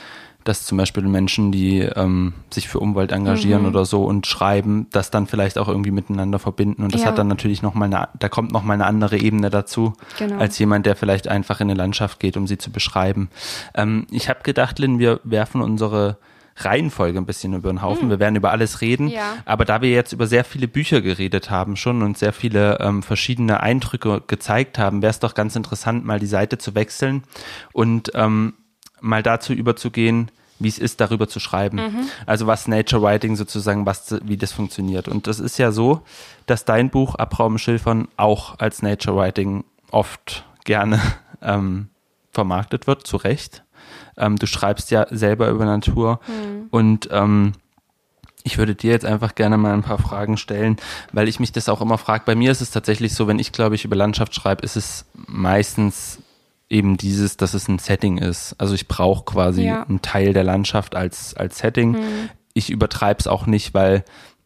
dass 0.43 0.65
zum 0.65 0.77
Beispiel 0.77 1.03
Menschen, 1.03 1.51
die 1.51 1.79
ähm, 1.79 2.33
sich 2.51 2.67
für 2.67 2.79
Umwelt 2.79 3.11
engagieren 3.11 3.63
mhm. 3.63 3.69
oder 3.69 3.85
so 3.85 4.03
und 4.03 4.27
schreiben, 4.27 4.87
das 4.91 5.11
dann 5.11 5.27
vielleicht 5.27 5.57
auch 5.57 5.67
irgendwie 5.67 5.91
miteinander 5.91 6.39
verbinden. 6.39 6.83
Und 6.83 6.93
das 6.93 7.01
ja. 7.01 7.07
hat 7.07 7.17
dann 7.17 7.27
natürlich 7.27 7.61
nochmal 7.61 7.93
eine, 7.93 8.09
da 8.19 8.29
kommt 8.29 8.51
nochmal 8.51 8.75
eine 8.75 8.85
andere 8.85 9.17
Ebene 9.17 9.49
dazu, 9.49 9.93
genau. 10.17 10.37
als 10.37 10.59
jemand, 10.59 10.85
der 10.85 10.95
vielleicht 10.95 11.27
einfach 11.27 11.61
in 11.61 11.69
eine 11.69 11.77
Landschaft 11.77 12.19
geht, 12.19 12.37
um 12.37 12.47
sie 12.47 12.57
zu 12.57 12.71
beschreiben. 12.71 13.29
Ähm, 13.73 14.07
ich 14.11 14.29
habe 14.29 14.41
gedacht, 14.43 14.79
Lynn, 14.79 14.99
wir 14.99 15.19
werfen 15.23 15.61
unsere 15.61 16.17
Reihenfolge 16.57 17.17
ein 17.17 17.25
bisschen 17.25 17.53
über 17.53 17.71
den 17.71 17.81
Haufen. 17.81 18.05
Mhm. 18.05 18.11
Wir 18.11 18.19
werden 18.19 18.35
über 18.35 18.51
alles 18.51 18.81
reden. 18.81 19.07
Ja. 19.07 19.37
Aber 19.45 19.65
da 19.65 19.81
wir 19.81 19.89
jetzt 19.89 20.13
über 20.13 20.27
sehr 20.27 20.43
viele 20.43 20.67
Bücher 20.67 21.01
geredet 21.01 21.49
haben 21.49 21.75
schon 21.75 22.03
und 22.03 22.17
sehr 22.17 22.33
viele 22.33 22.79
ähm, 22.79 23.01
verschiedene 23.01 23.61
Eindrücke 23.61 24.21
gezeigt 24.27 24.77
haben, 24.77 25.01
wäre 25.01 25.09
es 25.09 25.19
doch 25.19 25.33
ganz 25.33 25.55
interessant, 25.55 26.05
mal 26.05 26.19
die 26.19 26.25
Seite 26.27 26.57
zu 26.57 26.75
wechseln 26.75 27.23
und 27.71 28.11
ähm, 28.13 28.53
mal 29.03 29.21
dazu 29.21 29.53
überzugehen, 29.53 30.31
wie 30.59 30.69
es 30.69 30.79
ist, 30.79 31.01
darüber 31.01 31.27
zu 31.27 31.39
schreiben. 31.39 31.77
Mhm. 31.77 32.09
Also 32.25 32.47
was 32.47 32.67
Nature 32.67 33.01
Writing 33.01 33.35
sozusagen, 33.35 33.85
was, 33.85 34.15
wie 34.23 34.37
das 34.37 34.53
funktioniert. 34.53 35.07
Und 35.07 35.27
das 35.27 35.39
ist 35.39 35.57
ja 35.59 35.71
so, 35.71 36.01
dass 36.45 36.65
dein 36.65 36.89
Buch 36.89 37.15
Abraum 37.15 37.57
Schilfern 37.57 38.07
auch 38.17 38.59
als 38.59 38.81
Nature 38.81 39.17
Writing 39.17 39.65
oft 39.91 40.45
gerne 40.63 41.01
ähm, 41.41 41.89
vermarktet 42.31 42.87
wird, 42.87 43.05
zu 43.05 43.17
Recht. 43.17 43.63
Ähm, 44.15 44.37
du 44.37 44.47
schreibst 44.47 44.89
ja 44.89 45.05
selber 45.09 45.49
über 45.49 45.65
Natur 45.65 46.19
mhm. 46.27 46.67
und 46.69 47.09
ähm, 47.11 47.53
ich 48.43 48.57
würde 48.57 48.75
dir 48.75 48.91
jetzt 48.91 49.05
einfach 49.05 49.35
gerne 49.35 49.57
mal 49.57 49.73
ein 49.73 49.83
paar 49.83 49.97
Fragen 49.97 50.37
stellen, 50.37 50.77
weil 51.11 51.27
ich 51.27 51.39
mich 51.39 51.51
das 51.51 51.69
auch 51.69 51.81
immer 51.81 51.97
frage. 51.97 52.23
Bei 52.25 52.35
mir 52.35 52.51
ist 52.51 52.61
es 52.61 52.71
tatsächlich 52.71 53.15
so, 53.15 53.27
wenn 53.27 53.39
ich, 53.39 53.51
glaube 53.51 53.75
ich, 53.75 53.85
über 53.85 53.95
Landschaft 53.95 54.35
schreibe, 54.35 54.63
ist 54.63 54.75
es 54.75 55.05
meistens 55.27 56.19
eben 56.69 56.97
dieses, 56.97 57.37
dass 57.37 57.53
es 57.53 57.67
ein 57.67 57.79
Setting 57.79 58.17
ist. 58.17 58.55
Also 58.57 58.73
ich 58.73 58.87
brauche 58.87 59.25
quasi 59.25 59.65
ja. 59.65 59.83
einen 59.83 60.01
Teil 60.01 60.33
der 60.33 60.43
Landschaft 60.43 60.95
als, 60.95 61.35
als 61.35 61.59
Setting. 61.59 61.91
Mhm. 61.91 62.29
Ich 62.53 62.69
übertreibe 62.69 63.19
es 63.19 63.27
auch 63.27 63.45
nicht, 63.45 63.73
weil 63.73 64.03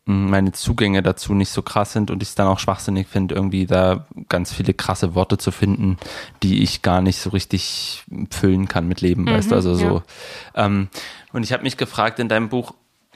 hm, 0.07 0.29
meine 0.29 0.53
Zugänge 0.53 1.03
dazu 1.03 1.33
nicht 1.33 1.49
so 1.49 1.61
krass 1.61 1.93
sind 1.93 2.11
und 2.11 2.23
ich 2.23 2.29
es 2.29 2.35
dann 2.35 2.47
auch 2.47 2.59
schwachsinnig 2.59 3.07
finde, 3.07 3.35
irgendwie 3.35 3.65
da 3.65 4.07
ganz 4.29 4.53
viele 4.53 4.73
krasse 4.73 5.15
Worte 5.15 5.37
zu 5.37 5.51
finden, 5.51 5.97
die 6.43 6.63
ich 6.63 6.81
gar 6.81 7.01
nicht 7.01 7.19
so 7.19 7.29
richtig 7.29 8.03
füllen 8.31 8.67
kann 8.67 8.87
mit 8.87 9.01
Leben, 9.01 9.23
mhm, 9.23 9.31
weißt 9.31 9.51
du, 9.51 9.55
also 9.55 9.71
ja. 9.71 9.77
so. 9.77 10.03
Ähm, 10.55 10.87
und 11.33 11.43
ich 11.43 11.51
habe 11.51 11.63
mich 11.63 11.77
gefragt, 11.77 12.19
in 12.19 12.29
deinem 12.29 12.49
Buch 12.49 12.73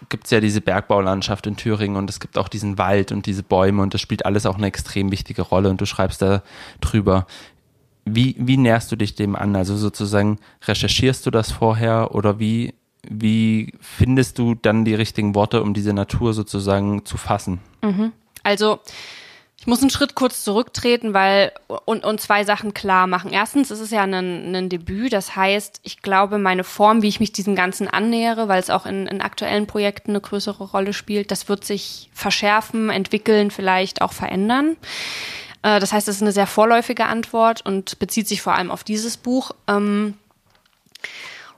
gibt 0.10 0.26
es 0.26 0.32
ja 0.32 0.40
diese 0.40 0.62
Bergbaulandschaft 0.62 1.48
in 1.48 1.56
Thüringen 1.56 1.96
und 1.96 2.10
es 2.10 2.20
gibt 2.20 2.38
auch 2.38 2.48
diesen 2.48 2.78
Wald 2.78 3.12
und 3.12 3.26
diese 3.26 3.44
Bäume 3.44 3.82
und 3.82 3.94
das 3.94 4.02
spielt 4.02 4.26
alles 4.26 4.46
auch 4.46 4.58
eine 4.58 4.68
extrem 4.68 5.12
wichtige 5.12 5.42
Rolle 5.44 5.70
und 5.70 5.80
du 5.80 5.86
schreibst 5.86 6.22
da 6.22 6.44
drüber. 6.82 7.28
Wie, 8.06 8.36
wie 8.38 8.58
näherst 8.58 8.92
du 8.92 8.96
dich 8.96 9.16
dem 9.16 9.36
an? 9.36 9.56
Also 9.56 9.78
sozusagen 9.78 10.40
recherchierst 10.64 11.26
du 11.26 11.32
das 11.32 11.52
vorher 11.52 12.16
oder 12.16 12.40
wie, 12.40 12.74
wie 13.08 13.74
findest 13.80 14.40
du 14.40 14.56
dann 14.56 14.86
die 14.86 14.96
richtigen 14.96 15.36
Worte, 15.36 15.62
um 15.62 15.74
diese 15.74 15.94
Natur 15.94 16.34
sozusagen 16.34 17.06
zu 17.06 17.18
fassen? 17.18 17.60
Mhm. 17.82 18.12
Also 18.44 18.80
ich 19.62 19.68
muss 19.68 19.82
einen 19.82 19.92
Schritt 19.92 20.16
kurz 20.16 20.44
zurücktreten, 20.44 21.14
weil 21.14 21.52
und, 21.86 22.04
und 22.04 22.20
zwei 22.20 22.44
Sachen 22.44 22.74
klar 22.74 23.06
machen. 23.06 23.32
Erstens 23.32 23.70
ist 23.70 23.80
es 23.80 23.92
ja 23.92 24.02
ein, 24.02 24.56
ein 24.56 24.70
Debüt, 24.70 25.14
das 25.14 25.36
heißt, 25.36 25.82
ich 25.84 26.02
glaube, 26.02 26.40
meine 26.40 26.64
Form, 26.64 27.04
wie 27.04 27.08
ich 27.08 27.20
mich 27.20 27.32
diesem 27.32 27.56
Ganzen 27.56 27.88
annähere, 27.88 28.48
weil 28.48 28.60
es 28.60 28.72
auch 28.72 28.88
in, 28.88 29.06
in 29.06 29.22
aktuellen 29.22 29.68
Projekten 29.68 30.12
eine 30.12 30.22
größere 30.22 30.64
Rolle 30.64 30.94
spielt, 30.94 31.30
das 31.30 31.48
wird 31.48 31.64
sich 31.64 32.10
verschärfen, 32.12 32.90
entwickeln, 32.90 33.52
vielleicht 33.52 34.02
auch 34.02 34.14
verändern. 34.14 34.78
Äh, 35.64 35.80
das 35.80 35.94
heißt, 35.94 36.08
es 36.08 36.18
ist 36.18 36.22
eine 36.22 36.32
sehr 36.32 36.48
vorläufige 36.48 37.06
Antwort 37.06 37.66
und 37.66 38.00
bezieht 38.00 38.28
sich 38.28 38.42
vor 38.42 38.56
allem 38.56 38.72
auf 38.72 38.84
dieses 38.84 39.18
Buch. 39.18 39.52
Ähm, 39.68 40.16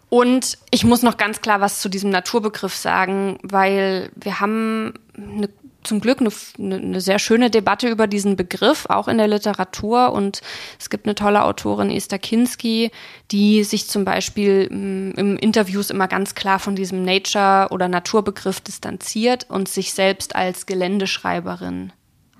und 0.09 0.59
ich 0.69 0.83
muss 0.83 1.01
noch 1.01 1.17
ganz 1.17 1.41
klar 1.41 1.59
was 1.59 1.79
zu 1.79 1.89
diesem 1.89 2.11
Naturbegriff 2.11 2.75
sagen, 2.75 3.39
weil 3.41 4.11
wir 4.15 4.39
haben 4.39 4.93
eine, 5.17 5.49
zum 5.83 6.01
Glück 6.01 6.19
eine, 6.19 6.29
eine, 6.59 7.01
sehr 7.01 7.17
schöne 7.17 7.49
Debatte 7.49 7.89
über 7.89 8.05
diesen 8.05 8.35
Begriff, 8.35 8.85
auch 8.89 9.07
in 9.07 9.17
der 9.17 9.27
Literatur. 9.27 10.11
Und 10.11 10.41
es 10.79 10.91
gibt 10.91 11.07
eine 11.07 11.15
tolle 11.15 11.43
Autorin, 11.43 11.89
Esther 11.89 12.19
Kinski, 12.19 12.91
die 13.31 13.63
sich 13.63 13.89
zum 13.89 14.05
Beispiel 14.05 14.69
mm, 14.69 15.13
im 15.17 15.37
Interviews 15.37 15.89
immer 15.89 16.07
ganz 16.07 16.35
klar 16.35 16.59
von 16.59 16.75
diesem 16.75 17.03
Nature- 17.03 17.69
oder 17.71 17.87
Naturbegriff 17.87 18.61
distanziert 18.61 19.47
und 19.49 19.67
sich 19.67 19.93
selbst 19.93 20.35
als 20.35 20.67
Geländeschreiberin 20.67 21.91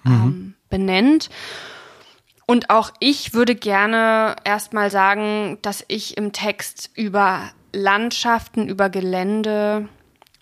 mhm. 0.04 0.12
ähm, 0.12 0.54
benennt. 0.74 1.30
Und 2.48 2.72
auch 2.72 2.92
ich 3.00 3.36
würde 3.36 3.54
gerne 3.54 4.36
erstmal 4.44 4.90
sagen, 4.90 5.60
dass 5.62 5.86
ich 5.88 6.18
im 6.18 6.34
Text 6.34 6.90
über 6.96 7.52
Landschaften, 7.74 8.68
über 8.68 8.90
Gelände 8.90 9.88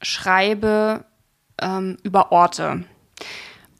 schreibe, 0.02 1.04
ähm, 1.62 1.98
über 2.04 2.32
Orte. 2.32 2.86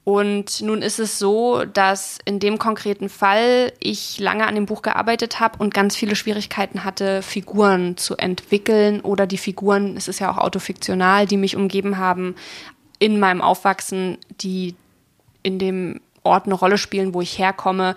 Und 0.04 0.62
nun 0.62 0.82
ist 0.82 1.00
es 1.00 1.20
so, 1.20 1.64
dass 1.64 2.20
in 2.26 2.40
dem 2.40 2.58
konkreten 2.58 3.08
Fall 3.08 3.72
ich 3.80 4.20
lange 4.20 4.46
an 4.46 4.56
dem 4.56 4.66
Buch 4.66 4.82
gearbeitet 4.82 5.40
habe 5.40 5.60
und 5.60 5.74
ganz 5.74 5.96
viele 5.96 6.18
Schwierigkeiten 6.18 6.84
hatte, 6.84 7.22
Figuren 7.22 7.96
zu 7.96 8.18
entwickeln 8.18 9.00
oder 9.00 9.26
die 9.26 9.38
Figuren, 9.38 9.96
es 9.96 10.10
ist 10.10 10.20
ja 10.20 10.30
auch 10.30 10.38
autofiktional, 10.38 11.28
die 11.28 11.38
mich 11.38 11.56
umgeben 11.56 11.98
haben, 11.98 12.36
in 13.00 13.20
meinem 13.20 13.42
Aufwachsen, 13.42 14.18
die 14.42 14.76
in 15.44 15.60
dem 15.60 16.02
Ort 16.24 16.46
eine 16.46 16.56
Rolle 16.56 16.78
spielen, 16.78 17.14
wo 17.14 17.22
ich 17.22 17.38
herkomme, 17.40 17.96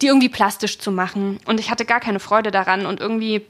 die 0.00 0.06
irgendwie 0.06 0.28
plastisch 0.28 0.78
zu 0.78 0.90
machen. 0.90 1.38
Und 1.46 1.60
ich 1.60 1.70
hatte 1.70 1.84
gar 1.84 2.00
keine 2.00 2.20
Freude 2.20 2.50
daran 2.50 2.86
und 2.86 3.00
irgendwie 3.00 3.44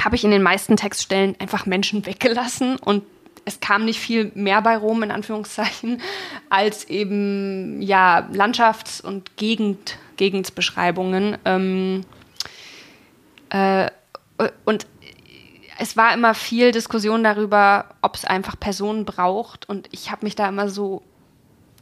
habe 0.00 0.16
ich 0.16 0.24
in 0.24 0.30
den 0.30 0.42
meisten 0.42 0.76
Textstellen 0.76 1.36
einfach 1.38 1.66
Menschen 1.66 2.06
weggelassen 2.06 2.76
und 2.76 3.04
es 3.44 3.60
kam 3.60 3.84
nicht 3.84 3.98
viel 3.98 4.30
mehr 4.34 4.60
bei 4.62 4.76
Rom, 4.76 5.02
in 5.02 5.10
Anführungszeichen, 5.10 6.00
als 6.50 6.84
eben 6.84 7.80
ja 7.82 8.28
Landschafts- 8.32 9.02
und 9.02 9.36
Gegend, 9.36 9.98
Gegendsbeschreibungen. 10.16 11.38
Ähm, 11.44 12.04
äh, 13.48 13.90
und 14.64 14.86
es 15.78 15.96
war 15.96 16.12
immer 16.12 16.34
viel 16.34 16.72
Diskussion 16.72 17.24
darüber, 17.24 17.86
ob 18.02 18.14
es 18.14 18.24
einfach 18.24 18.58
Personen 18.60 19.04
braucht. 19.04 19.68
Und 19.68 19.88
ich 19.92 20.10
habe 20.10 20.26
mich 20.26 20.36
da 20.36 20.48
immer 20.48 20.68
so 20.68 21.02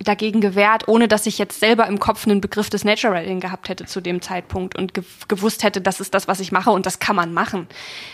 dagegen 0.01 0.41
gewehrt, 0.41 0.87
ohne 0.87 1.09
dass 1.09 1.27
ich 1.27 1.39
jetzt 1.39 1.61
selber 1.61 1.87
im 1.87 1.99
Kopf 1.99 2.27
einen 2.27 2.41
Begriff 2.41 2.71
des 2.71 2.85
Nature 2.85 3.13
Writing 3.13 3.41
gehabt 3.41 3.69
hätte 3.69 3.87
zu 3.87 4.01
dem 4.01 4.23
Zeitpunkt 4.23 4.77
und 4.77 4.95
ge 4.95 5.05
gewusst 5.27 5.65
hätte, 5.65 5.81
das 5.81 6.01
ist 6.01 6.15
das, 6.15 6.29
was 6.29 6.41
ich 6.41 6.53
mache 6.53 6.71
und 6.71 6.87
das 6.87 6.99
kann 6.99 7.17
man 7.17 7.33
machen. 7.33 7.67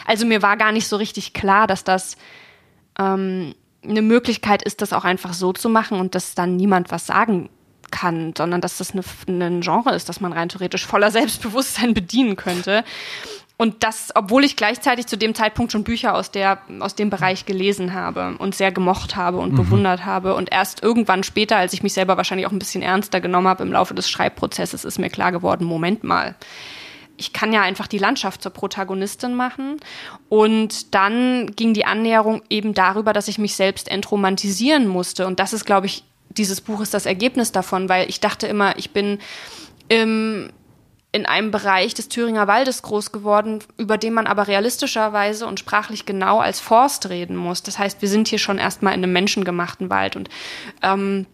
Also 0.07 0.27
mir 0.27 0.43
war 0.43 0.57
gar 0.57 0.73
nicht 0.73 0.89
so 0.89 0.97
richtig 0.97 1.33
klar, 1.35 1.67
dass 1.67 1.85
das 1.85 2.17
ähm, 2.99 3.55
eine 3.83 4.03
Möglichkeit 4.03 4.63
ist, 4.63 4.81
das 4.81 4.93
auch 4.93 5.05
einfach 5.05 5.35
so 5.35 5.53
zu 5.53 5.69
machen 5.69 6.01
und 6.01 6.15
dass 6.15 6.35
dann 6.35 6.57
niemand 6.57 6.91
was 6.91 7.07
sagen 7.07 7.51
kann, 7.91 8.33
sondern 8.37 8.61
dass 8.61 8.79
das 8.79 8.93
eine, 8.93 9.05
ein 9.29 9.61
Genre 9.61 9.95
ist, 9.95 10.09
das 10.09 10.21
man 10.21 10.33
rein 10.33 10.49
theoretisch 10.49 10.87
voller 10.87 11.11
Selbstbewusstsein 11.11 11.95
bedienen 11.95 12.37
könnte. 12.37 12.85
Und 13.57 13.85
das, 13.85 14.11
obwohl 14.15 14.45
ich 14.45 14.57
gleichzeitig 14.57 15.07
zu 15.07 15.17
dem 15.17 15.35
Zeitpunkt 15.35 15.71
schon 15.71 15.85
Bücher 15.85 16.17
aus, 16.17 16.33
der, 16.33 16.59
aus 16.81 16.97
dem 16.97 17.09
Bereich 17.09 17.47
gelesen 17.47 17.95
habe 17.95 18.35
und 18.39 18.55
sehr 18.55 18.73
gemocht 18.73 19.15
habe 19.15 19.39
und 19.39 19.53
mhm. 19.53 19.57
bewundert 19.57 20.05
habe. 20.05 20.35
Und 20.35 20.51
erst 20.51 20.83
irgendwann 20.83 21.23
später, 21.23 21.57
als 21.57 21.73
ich 21.73 21.85
mich 21.85 21.93
selber 21.93 22.17
wahrscheinlich 22.17 22.49
auch 22.49 22.53
ein 22.53 22.59
bisschen 22.59 22.83
ernster 22.83 23.21
genommen 23.21 23.47
habe 23.47 23.63
im 23.63 23.73
Laufe 23.73 23.95
des 23.95 24.11
Schreibprozesses, 24.11 24.85
ist 24.85 24.99
mir 24.99 25.09
klar 25.09 25.31
geworden, 25.31 25.65
Moment 25.65 26.03
mal. 26.03 26.35
Ich 27.17 27.33
kann 27.33 27.53
ja 27.53 27.63
einfach 27.63 27.87
die 27.87 27.99
Landschaft 27.99 28.43
zur 28.43 28.51
Protagonistin 28.51 29.35
machen. 29.35 29.79
Und 30.29 30.93
dann 30.93 31.53
ging 31.55 31.75
die 31.75 31.87
Annäherung 31.87 32.43
eben 32.51 32.75
darüber, 32.75 33.13
dass 33.13 33.29
ich 33.29 33.39
mich 33.39 33.55
selbst 33.55 33.89
entromantisieren 33.89 34.89
musste. 34.89 35.29
Und 35.29 35.39
das 35.39 35.53
ist, 35.53 35.65
glaube 35.65 35.87
ich, 35.87 36.03
dieses 36.31 36.61
Buch 36.61 36.81
ist 36.81 36.93
das 36.93 37.07
Ergebnis 37.07 37.53
davon, 37.53 37.89
weil 37.89 38.09
ich 38.09 38.19
dachte 38.19 38.49
immer, 38.49 38.77
ich 38.79 38.91
bin 38.91 39.21
im 39.89 40.51
in 41.15 41.27
einem 41.27 41.53
Bereich 41.53 41.95
des 41.95 42.09
Thüringer 42.09 42.49
Waldes 42.49 42.83
groß 42.83 43.13
geworden, 43.13 43.61
über 43.77 43.99
den 43.99 44.15
man 44.15 44.27
aber 44.27 44.49
realistischerweise 44.49 45.47
und 45.47 45.61
sprachlich 45.61 46.07
genau 46.07 46.41
als 46.41 46.59
Forst 46.59 47.09
reden 47.09 47.37
muss. 47.37 47.63
Das 47.63 47.79
heißt, 47.79 48.03
wir 48.03 48.09
sind 48.09 48.27
hier 48.27 48.41
schon 48.41 48.59
erstmal 48.59 48.95
in 48.95 49.05
einem 49.05 49.13
menschengemachten 49.13 49.91
Wald 49.91 50.17
und 50.17 50.29
ähm, 50.83 51.27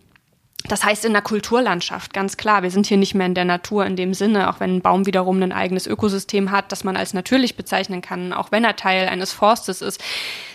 das 0.68 0.84
heißt 0.84 1.06
in 1.06 1.14
der 1.14 1.22
Kulturlandschaft, 1.22 2.12
ganz 2.12 2.36
klar. 2.36 2.62
Wir 2.62 2.70
sind 2.70 2.86
hier 2.86 2.98
nicht 2.98 3.14
mehr 3.14 3.24
in 3.24 3.34
der 3.34 3.46
Natur 3.46 3.86
in 3.86 3.96
dem 3.96 4.12
Sinne, 4.12 4.50
auch 4.50 4.60
wenn 4.60 4.76
ein 4.76 4.82
Baum 4.82 5.06
wiederum 5.06 5.42
ein 5.42 5.50
eigenes 5.50 5.86
Ökosystem 5.86 6.50
hat, 6.50 6.72
das 6.72 6.84
man 6.84 6.98
als 6.98 7.14
natürlich 7.14 7.56
bezeichnen 7.56 8.02
kann, 8.02 8.34
auch 8.34 8.52
wenn 8.52 8.64
er 8.64 8.76
Teil 8.76 9.08
eines 9.08 9.32
Forstes 9.32 9.80
ist. 9.80 10.04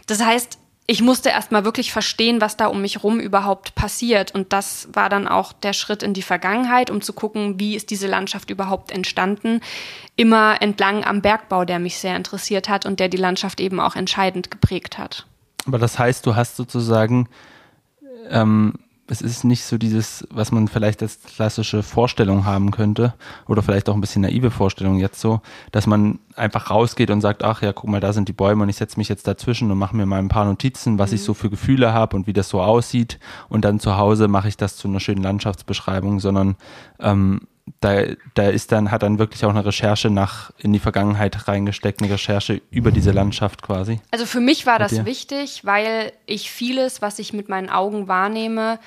Das 0.05 0.23
heißt, 0.23 0.59
ich 0.88 1.02
musste 1.02 1.30
erstmal 1.30 1.65
wirklich 1.65 1.91
verstehen, 1.91 2.41
was 2.41 2.58
da 2.58 2.67
um 2.67 2.82
mich 2.82 3.04
rum 3.04 3.19
überhaupt 3.19 3.74
passiert. 3.74 4.36
Und 4.36 4.54
das 4.54 4.88
war 4.93 5.10
dann 5.10 5.28
auch 5.28 5.52
der 5.52 5.74
Schritt 5.74 6.04
in 6.04 6.13
die 6.13 6.21
Vergangenheit, 6.21 6.91
um 6.91 7.02
zu 7.02 7.13
gucken, 7.13 7.60
wie 7.60 7.76
ist 7.76 7.89
diese 7.89 8.08
Landschaft 8.08 8.52
überhaupt 8.52 8.91
entstanden. 8.91 9.62
Immer 10.15 10.62
entlang 10.62 11.04
am 11.04 11.21
Bergbau, 11.21 11.65
der 11.65 11.80
mich 11.80 11.98
sehr 11.98 12.15
interessiert 12.15 12.69
hat 12.69 12.86
und 12.86 13.00
der 13.00 13.10
die 13.10 13.17
Landschaft 13.17 13.60
eben 13.60 13.80
auch 13.80 13.95
entscheidend 13.95 14.52
geprägt 14.52 15.00
hat. 15.00 15.26
Aber 15.65 15.80
das 15.80 15.98
heißt, 15.98 16.24
du 16.26 16.36
hast 16.36 16.56
sozusagen 16.56 17.30
ähm, 18.30 18.76
es 19.07 19.21
ist 19.21 19.43
nicht 19.43 19.63
so 19.63 19.77
dieses, 19.77 20.27
was 20.31 20.51
man 20.51 20.67
vielleicht 20.67 21.01
als 21.03 21.19
klassische 21.21 21.83
Vorstellung 21.83 22.45
haben 22.45 22.71
könnte 22.71 23.13
oder 23.47 23.61
vielleicht 23.61 23.87
auch 23.87 23.93
ein 23.93 24.01
bisschen 24.01 24.23
naive 24.23 24.49
Vorstellung 24.49 24.97
jetzt 24.97 25.19
so, 25.19 25.41
dass 25.71 25.85
man 25.85 26.19
einfach 26.35 26.71
rausgeht 26.71 27.11
und 27.11 27.21
sagt, 27.21 27.43
ach 27.43 27.61
ja, 27.61 27.71
guck 27.71 27.89
mal, 27.89 27.99
da 27.99 28.13
sind 28.13 28.27
die 28.29 28.33
Bäume 28.33 28.63
und 28.63 28.69
ich 28.69 28.77
setze 28.77 28.97
mich 28.97 29.07
jetzt 29.07 29.27
dazwischen 29.27 29.69
und 29.69 29.77
mache 29.77 29.95
mir 29.95 30.07
mal 30.07 30.19
ein 30.19 30.27
paar 30.27 30.45
Notizen, 30.45 30.97
was 30.97 31.11
mhm. 31.11 31.15
ich 31.15 31.23
so 31.23 31.35
für 31.35 31.51
Gefühle 31.51 31.93
habe 31.93 32.15
und 32.15 32.25
wie 32.25 32.33
das 32.33 32.49
so 32.49 32.61
aussieht 32.61 33.19
und 33.47 33.63
dann 33.63 33.79
zu 33.79 33.97
Hause 33.97 34.27
mache 34.27 34.47
ich 34.47 34.57
das 34.57 34.75
zu 34.75 34.87
einer 34.87 34.99
schönen 34.99 35.21
Landschaftsbeschreibung, 35.21 36.19
sondern 36.19 36.55
ähm, 36.99 37.41
da, 37.82 38.04
da 38.36 38.49
ist 38.49 38.71
dann, 38.71 38.91
hat 38.91 39.04
dann 39.04 39.17
wirklich 39.17 39.43
auch 39.43 39.49
eine 39.49 39.65
Recherche 39.65 40.10
nach 40.10 40.51
in 40.58 40.71
die 40.71 40.80
Vergangenheit 40.80 41.47
reingesteckt, 41.47 42.01
eine 42.01 42.12
Recherche 42.12 42.62
über 42.69 42.91
diese 42.91 43.12
Landschaft 43.12 43.63
quasi. 43.63 43.99
Also 44.12 44.25
für 44.25 44.39
mich 44.39 44.65
war 44.65 44.78
das 44.78 45.06
wichtig, 45.06 45.65
weil 45.65 46.12
ich 46.25 46.51
vieles, 46.51 47.01
was 47.01 47.19
ich 47.19 47.34
mit 47.34 47.49
meinen 47.49 47.69
Augen 47.69 48.08
wahrnehme, 48.08 48.80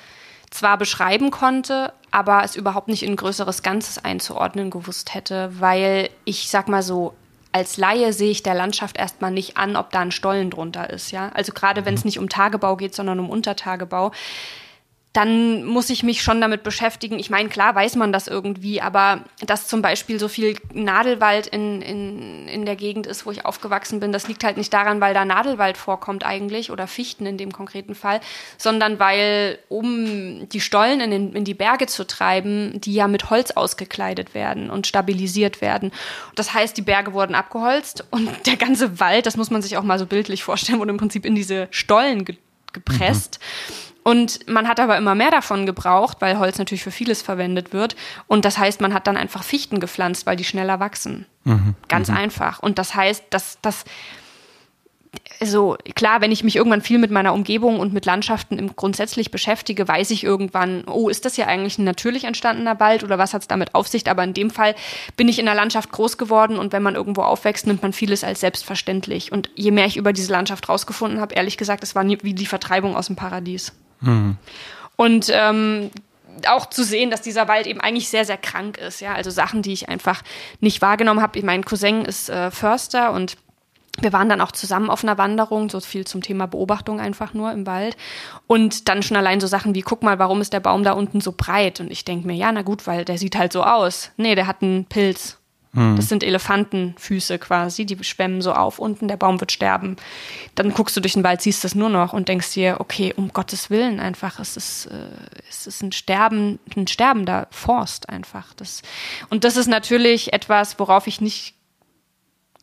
zwar 0.49 0.77
beschreiben 0.77 1.29
konnte, 1.29 1.93
aber 2.11 2.43
es 2.43 2.55
überhaupt 2.55 2.87
nicht 2.87 3.03
in 3.03 3.13
ein 3.13 3.17
größeres 3.17 3.61
Ganzes 3.61 4.03
einzuordnen 4.03 4.71
gewusst 4.71 5.13
hätte, 5.13 5.51
weil 5.59 6.09
ich 6.25 6.49
sag 6.49 6.67
mal 6.67 6.81
so, 6.81 7.13
als 7.51 7.77
Laie 7.77 8.13
sehe 8.13 8.31
ich 8.31 8.43
der 8.43 8.53
Landschaft 8.53 8.97
erstmal 8.97 9.31
nicht 9.31 9.57
an, 9.57 9.75
ob 9.75 9.91
da 9.91 9.99
ein 9.99 10.11
Stollen 10.11 10.49
drunter 10.49 10.89
ist, 10.89 11.11
ja. 11.11 11.29
Also 11.33 11.51
gerade 11.51 11.85
wenn 11.85 11.95
es 11.95 12.03
mhm. 12.03 12.07
nicht 12.07 12.19
um 12.19 12.29
Tagebau 12.29 12.77
geht, 12.77 12.95
sondern 12.95 13.19
um 13.19 13.29
Untertagebau, 13.29 14.11
dann 15.13 15.63
muss 15.63 15.89
ich 15.89 16.03
mich 16.03 16.21
schon 16.21 16.39
damit 16.39 16.61
beschäftigen. 16.61 17.17
Ich 17.17 17.31
meine, 17.31 17.49
klar 17.49 17.73
weiß 17.73 17.95
man 17.95 18.13
das 18.13 18.27
irgendwie, 18.27 18.79
aber 18.79 19.25
dass 19.43 19.67
zum 19.67 19.81
Beispiel 19.81 20.19
so 20.19 20.27
viel 20.27 20.55
Nadelwald 20.71 21.47
in, 21.47 21.81
in, 21.81 22.47
in 22.47 22.65
der 22.65 22.75
Gegend 22.75 23.07
ist, 23.07 23.25
wo 23.25 23.31
ich 23.31 23.43
aufgewachsen 23.43 23.99
bin, 23.99 24.11
das 24.11 24.27
liegt 24.27 24.43
halt 24.43 24.57
nicht 24.57 24.71
daran, 24.71 25.01
weil 25.01 25.15
da 25.15 25.25
Nadelwald 25.25 25.77
vorkommt 25.77 26.23
eigentlich 26.23 26.69
oder 26.69 26.85
Fichten 26.85 27.25
in 27.25 27.37
dem 27.37 27.51
konkreten 27.51 27.95
Fall, 27.95 28.21
sondern 28.59 28.99
weil, 28.99 29.57
um 29.67 30.47
die 30.47 30.61
Stollen 30.61 31.01
in, 31.01 31.09
den, 31.09 31.33
in 31.33 31.43
die 31.43 31.55
Berge 31.55 31.87
zu 31.87 32.05
treiben, 32.05 32.79
die 32.79 32.93
ja 32.93 33.07
mit 33.07 33.31
Holz 33.31 33.49
ausgekleidet 33.49 34.35
werden 34.35 34.69
und 34.69 34.85
stabilisiert 34.85 35.59
werden. 35.59 35.91
Das 36.35 36.53
heißt, 36.53 36.77
die 36.77 36.83
Berge 36.83 37.13
wurden 37.13 37.33
abgeholzt 37.33 38.05
und 38.11 38.29
der 38.45 38.57
ganze 38.57 38.99
Wald, 38.99 39.25
das 39.25 39.37
muss 39.37 39.49
man 39.49 39.63
sich 39.63 39.75
auch 39.75 39.83
mal 39.83 39.97
so 39.97 40.05
bildlich 40.05 40.43
vorstellen, 40.43 40.77
wurde 40.77 40.91
im 40.91 40.97
Prinzip 40.97 41.25
in 41.25 41.33
diese 41.33 41.67
Stollen 41.71 42.25
ge 42.25 42.35
gepresst. 42.71 43.39
Mhm. 43.41 43.88
Und 44.03 44.47
man 44.47 44.67
hat 44.67 44.79
aber 44.79 44.97
immer 44.97 45.15
mehr 45.15 45.31
davon 45.31 45.65
gebraucht, 45.65 46.17
weil 46.19 46.39
Holz 46.39 46.57
natürlich 46.57 46.83
für 46.83 46.91
vieles 46.91 47.21
verwendet 47.21 47.73
wird. 47.73 47.95
Und 48.27 48.45
das 48.45 48.57
heißt, 48.57 48.81
man 48.81 48.93
hat 48.93 49.07
dann 49.07 49.17
einfach 49.17 49.43
Fichten 49.43 49.79
gepflanzt, 49.79 50.25
weil 50.25 50.35
die 50.35 50.43
schneller 50.43 50.79
wachsen. 50.79 51.25
Mhm. 51.43 51.75
Ganz 51.87 52.09
mhm. 52.09 52.17
einfach. 52.17 52.59
Und 52.59 52.79
das 52.79 52.95
heißt, 52.95 53.25
dass 53.29 53.59
das 53.61 53.85
also 55.39 55.77
klar, 55.95 56.21
wenn 56.21 56.31
ich 56.31 56.43
mich 56.43 56.55
irgendwann 56.55 56.81
viel 56.81 56.97
mit 56.97 57.11
meiner 57.11 57.33
Umgebung 57.33 57.79
und 57.79 57.93
mit 57.93 58.05
Landschaften 58.05 58.59
im 58.59 58.75
grundsätzlich 58.75 59.31
beschäftige, 59.31 59.87
weiß 59.87 60.11
ich 60.11 60.23
irgendwann, 60.23 60.83
oh, 60.85 61.09
ist 61.09 61.25
das 61.25 61.37
ja 61.37 61.47
eigentlich 61.47 61.77
ein 61.77 61.85
natürlich 61.85 62.25
entstandener 62.25 62.79
Wald 62.79 63.03
oder 63.03 63.17
was 63.17 63.33
hat 63.33 63.41
es 63.41 63.47
damit 63.47 63.73
auf 63.73 63.87
sich? 63.87 64.09
Aber 64.09 64.23
in 64.23 64.33
dem 64.33 64.49
Fall 64.49 64.75
bin 65.15 65.27
ich 65.27 65.39
in 65.39 65.45
der 65.45 65.55
Landschaft 65.55 65.91
groß 65.91 66.17
geworden 66.17 66.59
und 66.59 66.73
wenn 66.73 66.83
man 66.83 66.95
irgendwo 66.95 67.21
aufwächst, 67.21 67.67
nimmt 67.67 67.81
man 67.81 67.93
vieles 67.93 68.23
als 68.23 68.41
selbstverständlich. 68.41 69.31
Und 69.31 69.49
je 69.55 69.71
mehr 69.71 69.85
ich 69.85 69.97
über 69.97 70.13
diese 70.13 70.31
Landschaft 70.31 70.67
rausgefunden 70.67 71.21
habe, 71.21 71.35
ehrlich 71.35 71.57
gesagt, 71.57 71.83
es 71.83 71.95
war 71.95 72.05
wie 72.05 72.33
die 72.33 72.45
Vertreibung 72.45 72.95
aus 72.95 73.07
dem 73.07 73.15
Paradies. 73.15 73.73
Mhm. 74.01 74.37
Und 74.95 75.31
ähm, 75.31 75.91
auch 76.47 76.67
zu 76.67 76.83
sehen, 76.83 77.09
dass 77.09 77.21
dieser 77.21 77.47
Wald 77.47 77.67
eben 77.67 77.81
eigentlich 77.81 78.09
sehr, 78.09 78.25
sehr 78.25 78.37
krank 78.37 78.77
ist. 78.77 79.01
Ja, 79.01 79.13
also 79.13 79.29
Sachen, 79.29 79.61
die 79.61 79.73
ich 79.73 79.89
einfach 79.89 80.21
nicht 80.59 80.81
wahrgenommen 80.81 81.21
habe. 81.21 81.41
Mein 81.43 81.65
Cousin 81.65 82.05
ist 82.05 82.29
äh, 82.29 82.51
Förster 82.51 83.11
und 83.11 83.37
wir 84.01 84.13
waren 84.13 84.29
dann 84.29 84.39
auch 84.39 84.51
zusammen 84.51 84.89
auf 84.89 85.03
einer 85.03 85.17
Wanderung, 85.17 85.69
so 85.69 85.79
viel 85.79 86.05
zum 86.05 86.21
Thema 86.21 86.47
Beobachtung 86.47 86.99
einfach 86.99 87.33
nur 87.33 87.51
im 87.51 87.65
Wald. 87.65 87.97
Und 88.47 88.87
dann 88.87 89.03
schon 89.03 89.17
allein 89.17 89.41
so 89.41 89.47
Sachen 89.47 89.75
wie, 89.75 89.81
guck 89.81 90.03
mal, 90.03 90.19
warum 90.19 90.39
ist 90.41 90.53
der 90.53 90.61
Baum 90.61 90.83
da 90.83 90.93
unten 90.93 91.19
so 91.21 91.33
breit? 91.35 91.79
Und 91.79 91.91
ich 91.91 92.05
denke 92.05 92.27
mir, 92.27 92.35
ja, 92.35 92.51
na 92.51 92.61
gut, 92.61 92.87
weil 92.87 93.03
der 93.03 93.17
sieht 93.17 93.37
halt 93.37 93.51
so 93.51 93.63
aus. 93.63 94.11
Nee, 94.15 94.35
der 94.35 94.47
hat 94.47 94.61
einen 94.61 94.85
Pilz. 94.85 95.38
Hm. 95.73 95.95
Das 95.95 96.09
sind 96.09 96.23
Elefantenfüße 96.23 97.37
quasi, 97.37 97.85
die 97.85 98.03
schwemmen 98.03 98.41
so 98.41 98.53
auf 98.53 98.79
unten, 98.79 99.07
der 99.07 99.17
Baum 99.17 99.39
wird 99.39 99.51
sterben. 99.51 99.97
Dann 100.55 100.73
guckst 100.73 100.97
du 100.97 101.01
durch 101.01 101.13
den 101.13 101.23
Wald, 101.23 101.41
siehst 101.41 101.63
das 101.63 101.75
nur 101.75 101.89
noch 101.89 102.13
und 102.13 102.27
denkst 102.27 102.53
dir, 102.53 102.77
okay, 102.79 103.13
um 103.15 103.31
Gottes 103.33 103.69
Willen 103.69 103.99
einfach, 103.99 104.39
es 104.39 104.57
ist, 104.57 104.87
äh, 104.87 105.09
es 105.47 105.67
ist 105.67 105.83
ein, 105.83 105.91
Sterben, 105.91 106.59
ein 106.75 106.87
sterbender 106.87 107.47
Forst 107.51 108.09
einfach. 108.09 108.53
Das, 108.55 108.81
und 109.29 109.43
das 109.43 109.57
ist 109.57 109.67
natürlich 109.67 110.33
etwas, 110.33 110.79
worauf 110.79 111.05
ich 111.05 111.21
nicht 111.21 111.53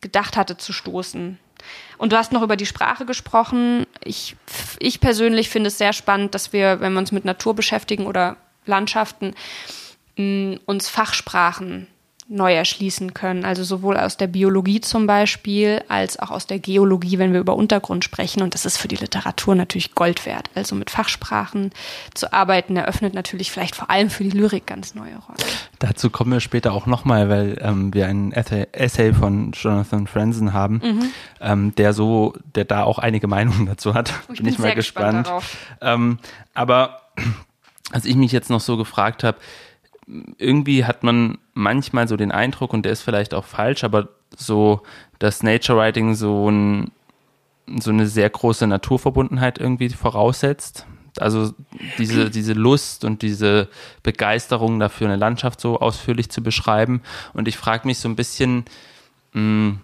gedacht 0.01 0.35
hatte 0.35 0.57
zu 0.57 0.73
stoßen. 0.73 1.39
Und 1.97 2.11
du 2.11 2.17
hast 2.17 2.31
noch 2.31 2.43
über 2.43 2.57
die 2.57 2.65
Sprache 2.65 3.05
gesprochen. 3.05 3.87
Ich, 4.03 4.35
ich 4.79 4.99
persönlich 4.99 5.49
finde 5.49 5.69
es 5.69 5.77
sehr 5.77 5.93
spannend, 5.93 6.35
dass 6.35 6.53
wir, 6.53 6.81
wenn 6.81 6.93
wir 6.93 6.99
uns 6.99 7.11
mit 7.11 7.25
Natur 7.25 7.55
beschäftigen 7.55 8.05
oder 8.05 8.37
Landschaften, 8.65 9.33
mh, 10.17 10.59
uns 10.65 10.89
Fachsprachen 10.89 11.87
neu 12.29 12.53
erschließen 12.53 13.13
können. 13.13 13.45
Also 13.45 13.63
sowohl 13.63 13.97
aus 13.97 14.17
der 14.17 14.27
Biologie 14.27 14.81
zum 14.81 15.07
Beispiel 15.07 15.81
als 15.87 16.19
auch 16.19 16.29
aus 16.29 16.45
der 16.45 16.59
Geologie, 16.59 17.19
wenn 17.19 17.31
wir 17.31 17.39
über 17.39 17.55
Untergrund 17.55 18.03
sprechen. 18.03 18.41
Und 18.41 18.53
das 18.53 18.65
ist 18.65 18.77
für 18.77 18.89
die 18.89 18.97
Literatur 18.97 19.55
natürlich 19.55 19.95
Gold 19.95 20.25
wert. 20.25 20.49
Also 20.53 20.75
mit 20.75 20.89
Fachsprachen 20.89 21.71
zu 22.13 22.33
arbeiten 22.33 22.75
eröffnet 22.75 23.13
natürlich 23.13 23.51
vielleicht 23.51 23.75
vor 23.75 23.89
allem 23.89 24.09
für 24.09 24.23
die 24.23 24.31
Lyrik 24.31 24.65
ganz 24.65 24.93
neue 24.93 25.15
Räume. 25.15 25.37
Dazu 25.79 26.09
kommen 26.09 26.31
wir 26.33 26.41
später 26.41 26.73
auch 26.73 26.85
nochmal, 26.85 27.29
weil 27.29 27.57
ähm, 27.61 27.93
wir 27.93 28.07
einen 28.07 28.33
Essay 28.33 29.13
von 29.13 29.51
Jonathan 29.53 30.07
Franzen 30.07 30.51
haben, 30.51 30.81
mhm. 30.83 31.03
ähm, 31.39 31.75
der 31.75 31.93
so, 31.93 32.33
der 32.55 32.65
da 32.65 32.83
auch 32.83 32.99
einige 32.99 33.27
Meinungen 33.27 33.65
dazu 33.67 33.93
hat. 33.93 34.09
Ich 34.09 34.27
bin, 34.27 34.35
bin 34.37 34.47
ich 34.47 34.59
mal 34.59 34.75
gespannt. 34.75 35.27
gespannt 35.27 35.43
ähm, 35.81 36.19
aber 36.53 37.01
als 37.91 38.05
ich 38.05 38.15
mich 38.15 38.31
jetzt 38.31 38.49
noch 38.49 38.59
so 38.59 38.75
gefragt 38.75 39.23
habe, 39.23 39.37
irgendwie 40.37 40.85
hat 40.85 41.03
man 41.03 41.37
manchmal 41.53 42.07
so 42.07 42.15
den 42.15 42.31
Eindruck, 42.31 42.73
und 42.73 42.83
der 42.83 42.93
ist 42.93 43.01
vielleicht 43.01 43.33
auch 43.33 43.45
falsch, 43.45 43.83
aber 43.83 44.09
so, 44.35 44.81
dass 45.19 45.43
Nature 45.43 45.77
Writing 45.77 46.15
so, 46.15 46.49
ein, 46.49 46.91
so 47.79 47.91
eine 47.91 48.07
sehr 48.07 48.29
große 48.29 48.67
Naturverbundenheit 48.67 49.59
irgendwie 49.59 49.89
voraussetzt. 49.89 50.85
Also 51.19 51.51
diese, 51.97 52.29
diese 52.29 52.53
Lust 52.53 53.03
und 53.03 53.21
diese 53.21 53.69
Begeisterung 54.03 54.79
dafür, 54.79 55.07
eine 55.07 55.15
Landschaft 55.15 55.59
so 55.59 55.79
ausführlich 55.79 56.29
zu 56.29 56.43
beschreiben. 56.43 57.01
Und 57.33 57.47
ich 57.47 57.57
frage 57.57 57.87
mich 57.87 57.97
so 57.97 58.07
ein 58.07 58.15
bisschen, 58.15 58.65
hm, 59.33 59.79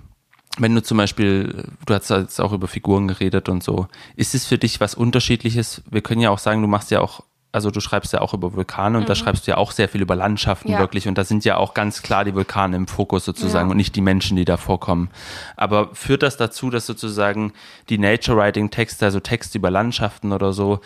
wenn 0.59 0.75
du 0.75 0.83
zum 0.83 0.97
Beispiel, 0.97 1.67
du 1.85 1.93
hast 1.93 2.09
jetzt 2.11 2.39
auch 2.39 2.53
über 2.53 2.67
Figuren 2.67 3.07
geredet 3.07 3.49
und 3.49 3.63
so, 3.63 3.87
ist 4.15 4.35
es 4.35 4.45
für 4.45 4.59
dich 4.59 4.79
was 4.79 4.93
Unterschiedliches? 4.93 5.81
Wir 5.89 6.01
können 6.01 6.21
ja 6.21 6.29
auch 6.29 6.37
sagen, 6.37 6.61
du 6.61 6.67
machst 6.67 6.91
ja 6.91 7.01
auch 7.01 7.23
also 7.53 7.69
du 7.69 7.79
schreibst 7.79 8.11
ja 8.11 8.19
auch 8.19 8.33
über 8.33 8.53
Vulkane 8.53 8.97
und 8.97 9.03
mhm. 9.03 9.07
da 9.07 9.15
schreibst 9.15 9.47
du 9.47 9.51
ja 9.51 9.57
auch 9.57 9.71
sehr 9.71 9.87
viel 9.87 10.01
über 10.01 10.15
Landschaften 10.15 10.71
ja. 10.71 10.79
wirklich 10.79 11.07
und 11.07 11.17
da 11.17 11.23
sind 11.23 11.45
ja 11.45 11.55
auch 11.57 11.73
ganz 11.73 12.01
klar 12.01 12.25
die 12.25 12.33
Vulkane 12.33 12.75
im 12.75 12.87
Fokus 12.87 13.23
sozusagen 13.23 13.69
ja. 13.69 13.71
und 13.71 13.77
nicht 13.77 13.95
die 13.95 14.01
Menschen, 14.01 14.35
die 14.35 14.43
da 14.43 14.57
vorkommen. 14.57 15.09
Aber 15.55 15.93
führt 15.93 16.23
das 16.23 16.35
dazu, 16.35 16.71
dass 16.71 16.87
sozusagen 16.87 17.53
die 17.89 17.99
Nature 17.99 18.37
Writing 18.37 18.71
Texte, 18.71 19.05
also 19.05 19.19
Texte 19.19 19.59
über 19.59 19.69
Landschaften 19.69 20.33
oder 20.33 20.51
so, 20.51 20.81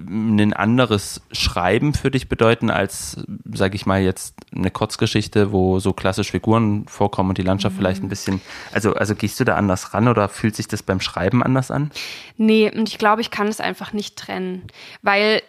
ein 0.00 0.52
anderes 0.52 1.20
Schreiben 1.32 1.92
für 1.92 2.10
dich 2.10 2.28
bedeuten 2.28 2.70
als, 2.70 3.16
sage 3.52 3.74
ich 3.74 3.84
mal, 3.84 4.00
jetzt 4.00 4.36
eine 4.54 4.70
Kurzgeschichte, 4.70 5.50
wo 5.50 5.80
so 5.80 5.92
klassisch 5.92 6.30
Figuren 6.30 6.86
vorkommen 6.86 7.30
und 7.30 7.38
die 7.38 7.42
Landschaft 7.42 7.74
mhm. 7.74 7.80
vielleicht 7.80 8.02
ein 8.04 8.08
bisschen, 8.08 8.40
also, 8.72 8.94
also 8.94 9.16
gehst 9.16 9.40
du 9.40 9.44
da 9.44 9.56
anders 9.56 9.94
ran 9.94 10.06
oder 10.06 10.28
fühlt 10.28 10.54
sich 10.54 10.68
das 10.68 10.84
beim 10.84 11.00
Schreiben 11.00 11.42
anders 11.42 11.72
an? 11.72 11.90
Nee, 12.36 12.70
und 12.70 12.88
ich 12.88 12.98
glaube, 12.98 13.20
ich 13.20 13.32
kann 13.32 13.48
es 13.48 13.60
einfach 13.60 13.92
nicht 13.92 14.16
trennen, 14.16 14.62
weil 15.02 15.42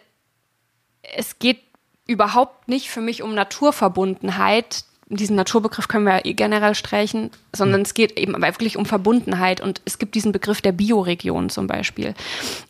es 1.14 1.38
geht 1.38 1.60
überhaupt 2.06 2.68
nicht 2.68 2.90
für 2.90 3.00
mich 3.00 3.22
um 3.22 3.34
Naturverbundenheit, 3.34 4.84
diesen 5.10 5.34
Naturbegriff 5.34 5.88
können 5.88 6.04
wir 6.06 6.24
eh 6.24 6.34
generell 6.34 6.74
streichen, 6.76 7.30
sondern 7.54 7.82
es 7.82 7.94
geht 7.94 8.16
eben 8.16 8.40
wirklich 8.40 8.76
um 8.76 8.86
Verbundenheit 8.86 9.60
und 9.60 9.80
es 9.84 9.98
gibt 9.98 10.14
diesen 10.14 10.30
Begriff 10.30 10.60
der 10.60 10.70
Bioregion 10.70 11.50
zum 11.50 11.66
Beispiel. 11.66 12.14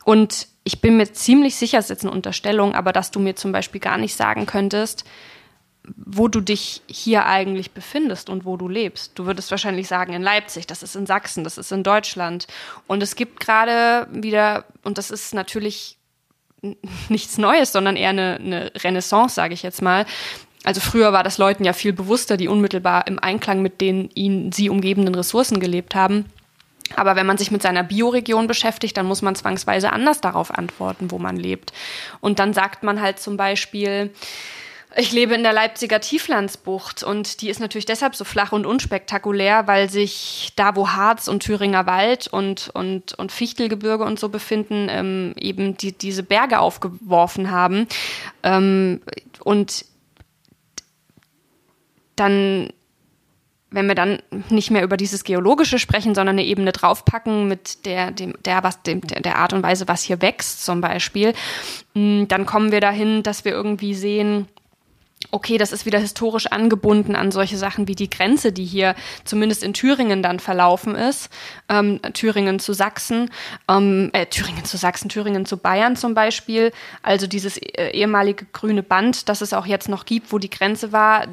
Und 0.04 0.48
ich 0.64 0.80
bin 0.80 0.96
mir 0.96 1.12
ziemlich 1.12 1.56
sicher, 1.56 1.78
es 1.78 1.86
ist 1.86 1.90
jetzt 1.90 2.04
eine 2.04 2.12
Unterstellung, 2.12 2.74
aber 2.74 2.92
dass 2.92 3.10
du 3.10 3.20
mir 3.20 3.36
zum 3.36 3.52
Beispiel 3.52 3.80
gar 3.80 3.98
nicht 3.98 4.16
sagen 4.16 4.46
könntest, 4.46 5.04
wo 5.96 6.28
du 6.28 6.40
dich 6.40 6.82
hier 6.86 7.26
eigentlich 7.26 7.72
befindest 7.72 8.30
und 8.30 8.46
wo 8.46 8.56
du 8.56 8.68
lebst. 8.68 9.18
Du 9.18 9.26
würdest 9.26 9.50
wahrscheinlich 9.50 9.88
sagen, 9.88 10.14
in 10.14 10.22
Leipzig, 10.22 10.66
das 10.66 10.82
ist 10.82 10.96
in 10.96 11.06
Sachsen, 11.06 11.44
das 11.44 11.58
ist 11.58 11.72
in 11.72 11.82
Deutschland. 11.82 12.46
Und 12.86 13.02
es 13.02 13.16
gibt 13.16 13.40
gerade 13.40 14.06
wieder, 14.12 14.64
und 14.82 14.96
das 14.96 15.10
ist 15.10 15.34
natürlich 15.34 15.98
nichts 17.08 17.38
Neues, 17.38 17.72
sondern 17.72 17.96
eher 17.96 18.10
eine, 18.10 18.36
eine 18.36 18.72
Renaissance, 18.76 19.34
sage 19.34 19.54
ich 19.54 19.62
jetzt 19.62 19.82
mal. 19.82 20.06
Also 20.64 20.80
früher 20.80 21.12
war 21.12 21.22
das 21.22 21.38
Leuten 21.38 21.64
ja 21.64 21.72
viel 21.72 21.92
bewusster, 21.92 22.36
die 22.36 22.48
unmittelbar 22.48 23.06
im 23.06 23.18
Einklang 23.18 23.62
mit 23.62 23.80
den 23.80 24.10
ihnen 24.14 24.52
sie 24.52 24.68
umgebenden 24.68 25.14
Ressourcen 25.14 25.58
gelebt 25.58 25.94
haben. 25.94 26.26
Aber 26.96 27.16
wenn 27.16 27.26
man 27.26 27.38
sich 27.38 27.50
mit 27.50 27.62
seiner 27.62 27.84
Bioregion 27.84 28.46
beschäftigt, 28.46 28.96
dann 28.96 29.06
muss 29.06 29.22
man 29.22 29.34
zwangsweise 29.36 29.92
anders 29.92 30.20
darauf 30.20 30.52
antworten, 30.52 31.10
wo 31.10 31.18
man 31.18 31.36
lebt. 31.36 31.72
Und 32.20 32.38
dann 32.38 32.52
sagt 32.52 32.82
man 32.82 33.00
halt 33.00 33.20
zum 33.20 33.36
Beispiel, 33.36 34.10
ich 34.96 35.12
lebe 35.12 35.34
in 35.34 35.42
der 35.42 35.52
Leipziger 35.52 36.00
Tieflandsbucht 36.00 37.02
und 37.02 37.42
die 37.42 37.48
ist 37.48 37.60
natürlich 37.60 37.86
deshalb 37.86 38.16
so 38.16 38.24
flach 38.24 38.52
und 38.52 38.66
unspektakulär, 38.66 39.66
weil 39.66 39.88
sich 39.88 40.52
da, 40.56 40.74
wo 40.74 40.88
Harz 40.88 41.28
und 41.28 41.42
Thüringer 41.42 41.86
Wald 41.86 42.26
und, 42.28 42.70
und, 42.74 43.14
und 43.14 43.30
Fichtelgebirge 43.30 44.04
und 44.04 44.18
so 44.18 44.28
befinden, 44.28 44.88
ähm, 44.90 45.34
eben 45.38 45.76
die, 45.76 45.92
diese 45.92 46.22
Berge 46.22 46.58
aufgeworfen 46.58 47.50
haben. 47.50 47.86
Ähm, 48.42 49.00
und 49.44 49.84
dann 52.16 52.70
wenn 53.70 53.86
wir 53.86 53.94
dann 53.94 54.18
nicht 54.48 54.70
mehr 54.70 54.82
über 54.82 54.96
dieses 54.96 55.24
Geologische 55.24 55.78
sprechen, 55.78 56.14
sondern 56.14 56.36
eine 56.36 56.46
Ebene 56.46 56.72
draufpacken 56.72 57.46
mit 57.46 57.86
der, 57.86 58.10
dem, 58.10 58.34
der, 58.44 58.64
was, 58.64 58.82
dem, 58.82 59.00
der 59.00 59.36
Art 59.36 59.52
und 59.52 59.62
Weise, 59.62 59.86
was 59.86 60.02
hier 60.02 60.20
wächst 60.20 60.64
zum 60.64 60.80
Beispiel, 60.80 61.34
mm, 61.94 62.24
dann 62.26 62.46
kommen 62.46 62.72
wir 62.72 62.80
dahin, 62.80 63.22
dass 63.22 63.44
wir 63.44 63.52
irgendwie 63.52 63.94
sehen, 63.94 64.48
okay, 65.30 65.58
das 65.58 65.72
ist 65.72 65.86
wieder 65.86 65.98
historisch 65.98 66.46
angebunden 66.46 67.14
an 67.14 67.30
solche 67.30 67.56
Sachen 67.56 67.86
wie 67.88 67.94
die 67.94 68.10
Grenze, 68.10 68.52
die 68.52 68.64
hier 68.64 68.94
zumindest 69.24 69.62
in 69.62 69.74
Thüringen 69.74 70.22
dann 70.22 70.40
verlaufen 70.40 70.94
ist. 70.94 71.30
Ähm, 71.68 72.00
Thüringen 72.14 72.58
zu 72.58 72.72
Sachsen, 72.72 73.30
ähm, 73.68 74.10
äh, 74.12 74.26
Thüringen 74.26 74.64
zu 74.64 74.76
Sachsen, 74.76 75.08
Thüringen 75.08 75.46
zu 75.46 75.56
Bayern 75.56 75.96
zum 75.96 76.14
Beispiel. 76.14 76.72
Also 77.02 77.26
dieses 77.26 77.58
äh, 77.58 77.90
ehemalige 77.90 78.46
grüne 78.52 78.82
Band, 78.82 79.28
das 79.28 79.40
es 79.40 79.52
auch 79.52 79.66
jetzt 79.66 79.88
noch 79.88 80.04
gibt, 80.04 80.32
wo 80.32 80.38
die 80.38 80.50
Grenze 80.50 80.92
war, 80.92 81.26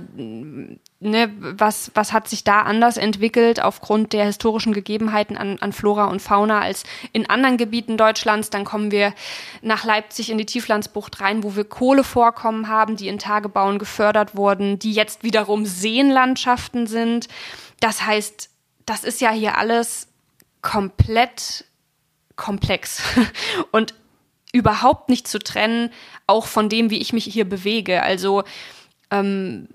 ne, 1.00 1.32
was, 1.39 1.91
was 1.93 2.14
hat 2.14 2.28
sich 2.28 2.43
da 2.43 2.62
anders 2.62 2.98
entwickelt 2.98 3.62
aufgrund 3.62 4.14
der 4.14 4.26
historischen 4.26 4.74
Gegebenheiten 4.74 5.38
an, 5.38 5.58
an 5.60 5.74
Flora 5.74 6.06
und 6.06 6.22
Fauna 6.22 6.62
als 6.62 6.84
in 7.14 7.30
anderen 7.30 7.58
Gebieten 7.58 7.98
Deutschlands. 7.98 8.50
Dann 8.50 8.66
kommen 8.66 8.91
wir 8.91 9.14
nach 9.62 9.84
Leipzig 9.84 10.30
in 10.30 10.38
die 10.38 10.45
Tieflandsbucht 10.45 11.22
rein, 11.22 11.43
wo 11.43 11.56
wir 11.56 11.66
Kohlevorkommen 11.66 12.68
haben, 12.68 12.95
die 12.95 13.08
in 13.08 13.20
Tagebauen 13.20 13.80
gefördert 13.80 14.36
wurden, 14.36 14.80
die 14.80 14.93
jetzt 14.93 15.24
wiederum 15.24 15.66
Seenlandschaften 15.66 16.88
sind. 16.88 17.28
Das 17.80 18.06
heißt, 18.06 18.50
das 18.86 19.04
ist 19.04 19.22
ja 19.22 19.32
hier 19.32 19.58
alles 19.58 20.08
komplett 20.62 21.66
komplex 22.36 23.02
und 23.72 23.93
überhaupt 24.54 25.10
nicht 25.10 25.28
zu 25.28 25.39
trennen, 25.39 25.91
auch 26.26 26.48
von 26.48 26.70
dem, 26.70 26.89
wie 26.89 27.00
ich 27.00 27.14
mich 27.14 27.26
hier 27.26 27.48
bewege. 27.48 28.02
Also 28.02 28.43
ähm, 29.12 29.68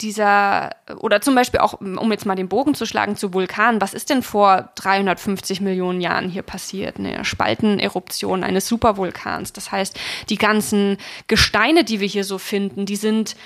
dieser, 0.00 0.70
oder 0.98 1.20
zum 1.20 1.34
Beispiel 1.34 1.60
auch, 1.60 1.80
um 1.80 2.10
jetzt 2.10 2.26
mal 2.26 2.34
den 2.34 2.48
Bogen 2.48 2.74
zu 2.74 2.86
schlagen 2.86 3.16
zu 3.16 3.32
Vulkanen, 3.32 3.80
was 3.80 3.94
ist 3.94 4.10
denn 4.10 4.22
vor 4.22 4.70
350 4.76 5.60
Millionen 5.60 6.00
Jahren 6.00 6.28
hier 6.28 6.42
passiert? 6.42 6.98
Eine 6.98 7.24
Spalteneruption 7.24 8.44
eines 8.44 8.68
Supervulkans. 8.68 9.52
Das 9.52 9.72
heißt, 9.72 9.98
die 10.28 10.38
ganzen 10.38 10.98
Gesteine, 11.28 11.84
die 11.84 12.00
wir 12.00 12.08
hier 12.08 12.24
so 12.24 12.38
finden, 12.38 12.86
die 12.86 12.96
sind 12.96 13.36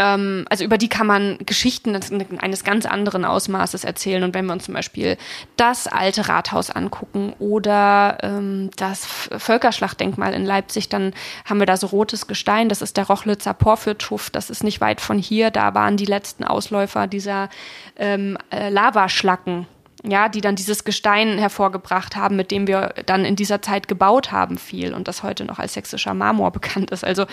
ähm, 0.00 0.46
also 0.48 0.64
über 0.64 0.78
die 0.78 0.88
kann 0.88 1.06
man 1.06 1.36
Geschichten 1.44 1.94
eines 2.38 2.64
ganz 2.64 2.86
anderen 2.86 3.26
Ausmaßes 3.26 3.84
erzählen. 3.84 4.22
Und 4.22 4.34
wenn 4.34 4.46
wir 4.46 4.54
uns 4.54 4.64
zum 4.64 4.72
Beispiel 4.72 5.18
das 5.56 5.86
alte 5.86 6.26
Rathaus 6.26 6.70
angucken 6.70 7.34
oder 7.38 8.16
ähm, 8.22 8.70
das 8.76 9.04
Völkerschlachtdenkmal 9.04 10.32
in 10.32 10.46
Leipzig, 10.46 10.88
dann 10.88 11.12
haben 11.44 11.60
wir 11.60 11.66
da 11.66 11.76
so 11.76 11.88
rotes 11.88 12.26
Gestein. 12.26 12.70
Das 12.70 12.80
ist 12.80 12.96
der 12.96 13.08
Rochlitzer 13.08 13.52
Porphyrtuff. 13.52 14.30
Das 14.30 14.48
ist 14.48 14.64
nicht 14.64 14.80
weit 14.80 15.02
von 15.02 15.18
hier. 15.18 15.50
Da 15.50 15.74
waren 15.74 15.98
die 15.98 16.06
letzten 16.06 16.44
Ausläufer 16.44 17.06
dieser 17.06 17.50
ähm, 17.96 18.38
äh, 18.50 18.70
Lavaschlacken 18.70 19.66
ja, 20.02 20.30
die 20.30 20.40
dann 20.40 20.56
dieses 20.56 20.84
Gestein 20.84 21.36
hervorgebracht 21.36 22.16
haben, 22.16 22.34
mit 22.34 22.50
dem 22.50 22.66
wir 22.66 22.94
dann 23.04 23.26
in 23.26 23.36
dieser 23.36 23.60
Zeit 23.60 23.86
gebaut 23.86 24.32
haben, 24.32 24.56
viel 24.56 24.94
und 24.94 25.08
das 25.08 25.22
heute 25.22 25.44
noch 25.44 25.58
als 25.58 25.74
sächsischer 25.74 26.14
Marmor 26.14 26.52
bekannt 26.52 26.90
ist. 26.90 27.04
Also 27.04 27.26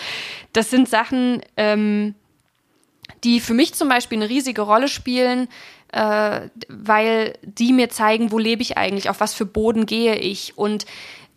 das 0.51 0.70
sind 0.70 0.89
Sachen, 0.89 1.41
ähm, 1.55 2.13
die 3.24 3.39
für 3.39 3.53
mich 3.53 3.74
zum 3.74 3.89
Beispiel 3.89 4.18
eine 4.18 4.30
riesige 4.30 4.62
Rolle 4.62 4.88
spielen, 4.88 5.47
äh, 5.91 6.41
weil 6.68 7.34
die 7.41 7.74
mir 7.74 7.89
zeigen, 7.89 8.32
wo 8.32 8.39
lebe 8.39 8.62
ich 8.62 8.78
eigentlich, 8.78 9.10
auf 9.10 9.20
was 9.20 9.34
für 9.34 9.45
Boden 9.45 9.86
gehe 9.86 10.16
ich 10.16 10.58
und 10.58 10.86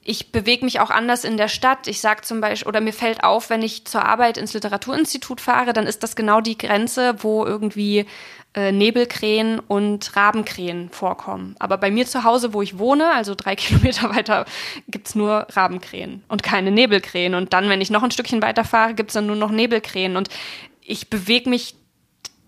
ich 0.02 0.32
bewege 0.32 0.64
mich 0.64 0.80
auch 0.80 0.90
anders 0.90 1.24
in 1.24 1.36
der 1.36 1.48
Stadt. 1.48 1.86
Ich 1.86 2.00
sage 2.00 2.22
zum 2.22 2.40
Beispiel, 2.40 2.68
oder 2.68 2.80
mir 2.80 2.92
fällt 2.92 3.22
auf, 3.22 3.50
wenn 3.50 3.62
ich 3.62 3.84
zur 3.84 4.04
Arbeit 4.04 4.38
ins 4.38 4.54
Literaturinstitut 4.54 5.40
fahre, 5.40 5.72
dann 5.72 5.86
ist 5.86 6.02
das 6.02 6.16
genau 6.16 6.40
die 6.40 6.56
Grenze, 6.56 7.16
wo 7.18 7.44
irgendwie 7.44 8.06
äh, 8.54 8.72
Nebelkrähen 8.72 9.60
und 9.60 10.16
Rabenkrähen 10.16 10.88
vorkommen. 10.90 11.54
Aber 11.58 11.76
bei 11.76 11.90
mir 11.90 12.06
zu 12.06 12.24
Hause, 12.24 12.52
wo 12.54 12.62
ich 12.62 12.78
wohne, 12.78 13.12
also 13.12 13.34
drei 13.36 13.54
Kilometer 13.56 14.10
weiter, 14.10 14.46
gibt's 14.88 15.14
nur 15.14 15.46
Rabenkrähen 15.50 16.24
und 16.28 16.42
keine 16.42 16.70
Nebelkrähen. 16.70 17.34
Und 17.34 17.52
dann, 17.52 17.68
wenn 17.68 17.80
ich 17.80 17.90
noch 17.90 18.02
ein 18.02 18.10
Stückchen 18.10 18.42
weiter 18.42 18.64
fahre, 18.64 18.94
gibt's 18.94 19.14
dann 19.14 19.26
nur 19.26 19.36
noch 19.36 19.50
Nebelkrähen. 19.50 20.16
Und 20.16 20.30
ich 20.91 21.09
bewege 21.09 21.49
mich 21.49 21.76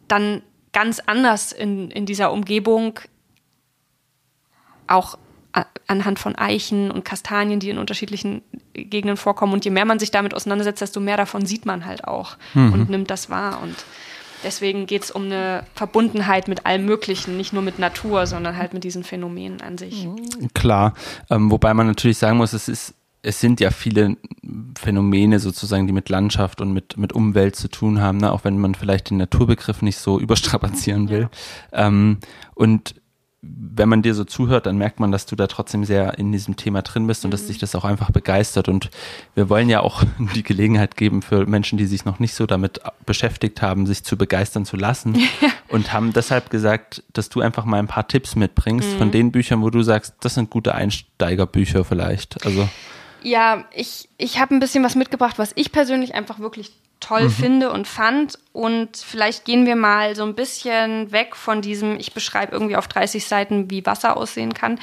dann 0.08 0.42
ganz 0.72 1.00
anders 1.06 1.52
in, 1.52 1.90
in 1.90 2.06
dieser 2.06 2.32
Umgebung, 2.32 2.98
auch 4.86 5.16
anhand 5.86 6.18
von 6.18 6.34
Eichen 6.34 6.90
und 6.90 7.04
Kastanien, 7.04 7.60
die 7.60 7.70
in 7.70 7.78
unterschiedlichen 7.78 8.42
Gegenden 8.72 9.16
vorkommen. 9.16 9.52
Und 9.52 9.64
je 9.64 9.70
mehr 9.70 9.84
man 9.84 9.98
sich 9.98 10.10
damit 10.10 10.34
auseinandersetzt, 10.34 10.80
desto 10.80 10.98
mehr 10.98 11.18
davon 11.18 11.44
sieht 11.44 11.66
man 11.66 11.84
halt 11.84 12.04
auch 12.04 12.36
mhm. 12.54 12.72
und 12.72 12.90
nimmt 12.90 13.10
das 13.10 13.28
wahr. 13.28 13.60
Und 13.62 13.76
deswegen 14.44 14.86
geht 14.86 15.04
es 15.04 15.10
um 15.10 15.26
eine 15.26 15.64
Verbundenheit 15.74 16.48
mit 16.48 16.64
allem 16.64 16.86
Möglichen, 16.86 17.36
nicht 17.36 17.52
nur 17.52 17.62
mit 17.62 17.78
Natur, 17.78 18.26
sondern 18.26 18.56
halt 18.56 18.72
mit 18.72 18.82
diesen 18.82 19.04
Phänomenen 19.04 19.60
an 19.60 19.76
sich. 19.76 20.08
Klar, 20.54 20.94
ähm, 21.30 21.50
wobei 21.50 21.74
man 21.74 21.86
natürlich 21.86 22.18
sagen 22.18 22.38
muss, 22.38 22.54
es 22.54 22.68
ist 22.68 22.94
es 23.22 23.40
sind 23.40 23.60
ja 23.60 23.70
viele 23.70 24.16
Phänomene 24.76 25.38
sozusagen, 25.38 25.86
die 25.86 25.92
mit 25.92 26.08
Landschaft 26.08 26.60
und 26.60 26.72
mit, 26.72 26.96
mit 26.96 27.12
Umwelt 27.12 27.54
zu 27.54 27.68
tun 27.68 28.00
haben, 28.00 28.18
ne? 28.18 28.32
auch 28.32 28.44
wenn 28.44 28.58
man 28.58 28.74
vielleicht 28.74 29.10
den 29.10 29.18
Naturbegriff 29.18 29.80
nicht 29.80 29.98
so 29.98 30.18
überstrapazieren 30.20 31.08
will. 31.08 31.28
Ja. 31.72 31.86
Ähm, 31.86 32.18
und 32.54 32.96
wenn 33.44 33.88
man 33.88 34.02
dir 34.02 34.14
so 34.14 34.22
zuhört, 34.22 34.66
dann 34.66 34.76
merkt 34.76 35.00
man, 35.00 35.10
dass 35.10 35.26
du 35.26 35.34
da 35.34 35.48
trotzdem 35.48 35.84
sehr 35.84 36.16
in 36.16 36.30
diesem 36.30 36.54
Thema 36.56 36.82
drin 36.82 37.08
bist 37.08 37.24
und 37.24 37.30
mhm. 37.30 37.32
dass 37.32 37.46
dich 37.46 37.58
das 37.58 37.74
auch 37.74 37.84
einfach 37.84 38.12
begeistert. 38.12 38.68
Und 38.68 38.90
wir 39.34 39.48
wollen 39.48 39.68
ja 39.68 39.80
auch 39.80 40.04
die 40.34 40.44
Gelegenheit 40.44 40.96
geben 40.96 41.22
für 41.22 41.46
Menschen, 41.46 41.76
die 41.76 41.86
sich 41.86 42.04
noch 42.04 42.20
nicht 42.20 42.34
so 42.34 42.46
damit 42.46 42.80
beschäftigt 43.04 43.60
haben, 43.62 43.86
sich 43.86 44.04
zu 44.04 44.16
begeistern 44.16 44.64
zu 44.64 44.76
lassen. 44.76 45.16
Ja. 45.16 45.48
Und 45.68 45.92
haben 45.92 46.12
deshalb 46.12 46.50
gesagt, 46.50 47.02
dass 47.14 47.30
du 47.30 47.40
einfach 47.40 47.64
mal 47.64 47.78
ein 47.78 47.86
paar 47.86 48.06
Tipps 48.06 48.36
mitbringst 48.36 48.94
mhm. 48.94 48.98
von 48.98 49.10
den 49.10 49.32
Büchern, 49.32 49.62
wo 49.62 49.70
du 49.70 49.82
sagst, 49.82 50.14
das 50.20 50.34
sind 50.34 50.50
gute 50.50 50.74
Einsteigerbücher 50.74 51.84
vielleicht. 51.84 52.44
Also 52.44 52.68
ja, 53.22 53.64
ich, 53.74 54.08
ich 54.18 54.38
habe 54.38 54.54
ein 54.54 54.60
bisschen 54.60 54.84
was 54.84 54.94
mitgebracht, 54.94 55.38
was 55.38 55.52
ich 55.54 55.72
persönlich 55.72 56.14
einfach 56.14 56.38
wirklich 56.38 56.72
toll 57.02 57.24
mhm. 57.24 57.30
finde 57.30 57.72
und 57.72 57.86
fand. 57.86 58.38
Und 58.52 58.96
vielleicht 58.96 59.44
gehen 59.44 59.66
wir 59.66 59.76
mal 59.76 60.16
so 60.16 60.22
ein 60.24 60.34
bisschen 60.34 61.12
weg 61.12 61.36
von 61.36 61.60
diesem, 61.60 61.98
ich 61.98 62.14
beschreibe 62.14 62.52
irgendwie 62.52 62.76
auf 62.76 62.88
30 62.88 63.26
Seiten, 63.26 63.70
wie 63.70 63.84
Wasser 63.84 64.16
aussehen 64.16 64.54
kann, 64.54 64.78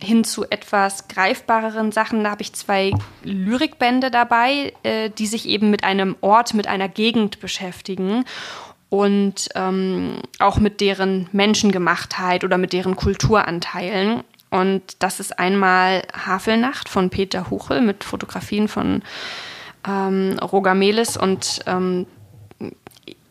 hin 0.00 0.24
zu 0.24 0.44
etwas 0.50 1.08
greifbareren 1.08 1.92
Sachen. 1.92 2.24
Da 2.24 2.30
habe 2.30 2.42
ich 2.42 2.54
zwei 2.54 2.92
Lyrikbände 3.22 4.10
dabei, 4.10 4.72
äh, 4.82 5.10
die 5.10 5.26
sich 5.26 5.46
eben 5.46 5.70
mit 5.70 5.84
einem 5.84 6.16
Ort, 6.20 6.54
mit 6.54 6.66
einer 6.66 6.88
Gegend 6.88 7.40
beschäftigen 7.40 8.24
und 8.88 9.50
ähm, 9.54 10.22
auch 10.38 10.58
mit 10.58 10.80
deren 10.80 11.28
Menschengemachtheit 11.32 12.42
oder 12.44 12.56
mit 12.56 12.72
deren 12.72 12.96
Kulturanteilen. 12.96 14.24
Und 14.50 14.82
das 15.00 15.20
ist 15.20 15.38
einmal 15.38 16.02
Havelnacht 16.12 16.88
von 16.88 17.10
Peter 17.10 17.50
Huchel 17.50 17.80
mit 17.80 18.04
Fotografien 18.04 18.68
von 18.68 19.02
ähm, 19.86 20.38
Roger 20.40 20.74
Melis. 20.74 21.16
Und 21.16 21.60
ähm, 21.66 22.06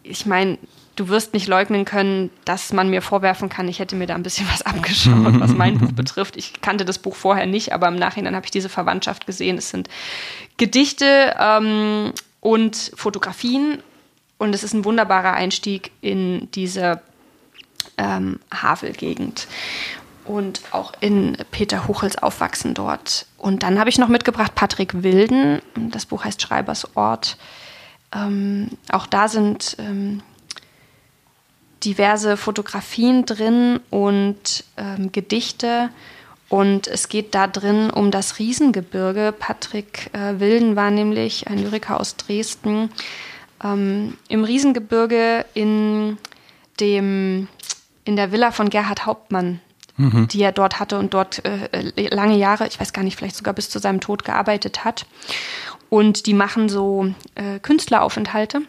ich 0.04 0.26
meine, 0.26 0.58
du 0.98 1.08
wirst 1.10 1.34
nicht 1.34 1.48
leugnen 1.48 1.86
können, 1.86 2.30
dass 2.44 2.74
man 2.74 2.90
mir 2.90 3.02
vorwerfen 3.02 3.50
kann, 3.50 3.68
ich 3.68 3.80
hätte 3.80 3.96
mir 3.96 4.08
da 4.08 4.16
ein 4.16 4.24
bisschen 4.24 4.48
was 4.52 4.64
abgeschaut, 4.64 5.40
was 5.40 5.54
mein 5.54 5.78
Buch 5.78 5.92
betrifft. 5.96 6.36
Ich 6.36 6.62
kannte 6.62 6.86
das 6.86 7.00
Buch 7.00 7.16
vorher 7.16 7.46
nicht, 7.46 7.72
aber 7.72 7.88
im 7.88 7.96
Nachhinein 7.96 8.36
habe 8.36 8.46
ich 8.46 8.52
diese 8.52 8.70
Verwandtschaft 8.70 9.26
gesehen. 9.26 9.58
Es 9.58 9.70
sind 9.70 9.90
Gedichte 10.58 11.36
ähm, 11.40 12.14
und 12.42 12.92
Fotografien 12.96 13.80
und 14.38 14.54
es 14.54 14.64
ist 14.64 14.74
ein 14.74 14.86
wunderbarer 14.86 15.34
Einstieg 15.34 15.92
in 16.02 16.50
diese 16.52 17.02
ähm, 17.98 18.40
Havel-Gegend 18.54 19.48
und 20.28 20.62
auch 20.72 20.94
in 21.00 21.38
Peter 21.52 21.88
Huchels 21.88 22.18
Aufwachsen 22.18 22.74
dort. 22.74 23.26
Und 23.38 23.64
dann 23.64 23.80
habe 23.80 23.90
ich 23.90 23.98
noch 23.98 24.10
mitgebracht 24.10 24.56
Patrick 24.56 25.04
Wilden. 25.04 25.62
Das 25.76 26.06
Buch 26.06 26.24
heißt 26.24 26.42
Schreibers 26.42 26.96
Ort. 26.96 27.38
Ähm, 28.14 28.70
auch 28.92 29.08
da 29.08 29.28
sind 29.28 29.78
ähm, 29.80 30.22
diverse 31.84 32.38
Fotografien 32.38 33.26
drin 33.26 33.80
und 33.90 34.64
ähm, 34.78 35.12
Gedichte. 35.12 35.90
Und 36.50 36.88
es 36.88 37.10
geht 37.10 37.36
da 37.36 37.48
drin 37.48 37.90
um 37.90 38.12
das 38.12 38.40
Riesengebirge. 38.40 39.34
Patrick 39.38 40.10
äh, 40.14 40.40
Wilden 40.40 40.76
war 40.76 40.92
nämlich 40.92 41.48
ein 41.48 41.60
Lyriker 41.60 42.00
aus 42.00 42.16
Dresden. 42.16 42.90
Ähm, 43.64 44.18
Im 44.30 44.44
Riesengebirge 44.44 45.46
in 45.54 46.18
dem 46.80 47.48
in 48.06 48.16
der 48.16 48.32
Villa 48.32 48.52
von 48.52 48.70
Gerhard 48.70 49.06
Hauptmann, 49.06 49.60
mhm. 49.98 50.28
die 50.28 50.42
er 50.42 50.52
dort 50.52 50.80
hatte 50.80 50.98
und 50.98 51.14
dort 51.14 51.44
äh, 51.46 51.92
lange 52.14 52.38
Jahre, 52.38 52.68
ich 52.68 52.80
weiß 52.80 52.94
gar 52.94 53.04
nicht, 53.04 53.18
vielleicht 53.18 53.36
sogar 53.36 53.54
bis 53.54 53.70
zu 53.70 53.80
seinem 53.80 54.00
Tod 54.00 54.24
gearbeitet 54.24 54.86
hat. 54.86 55.06
Und 55.90 56.26
die 56.26 56.34
machen 56.34 56.70
so 56.70 57.14
äh, 57.36 57.60
Künstleraufenthalte. 57.60 58.62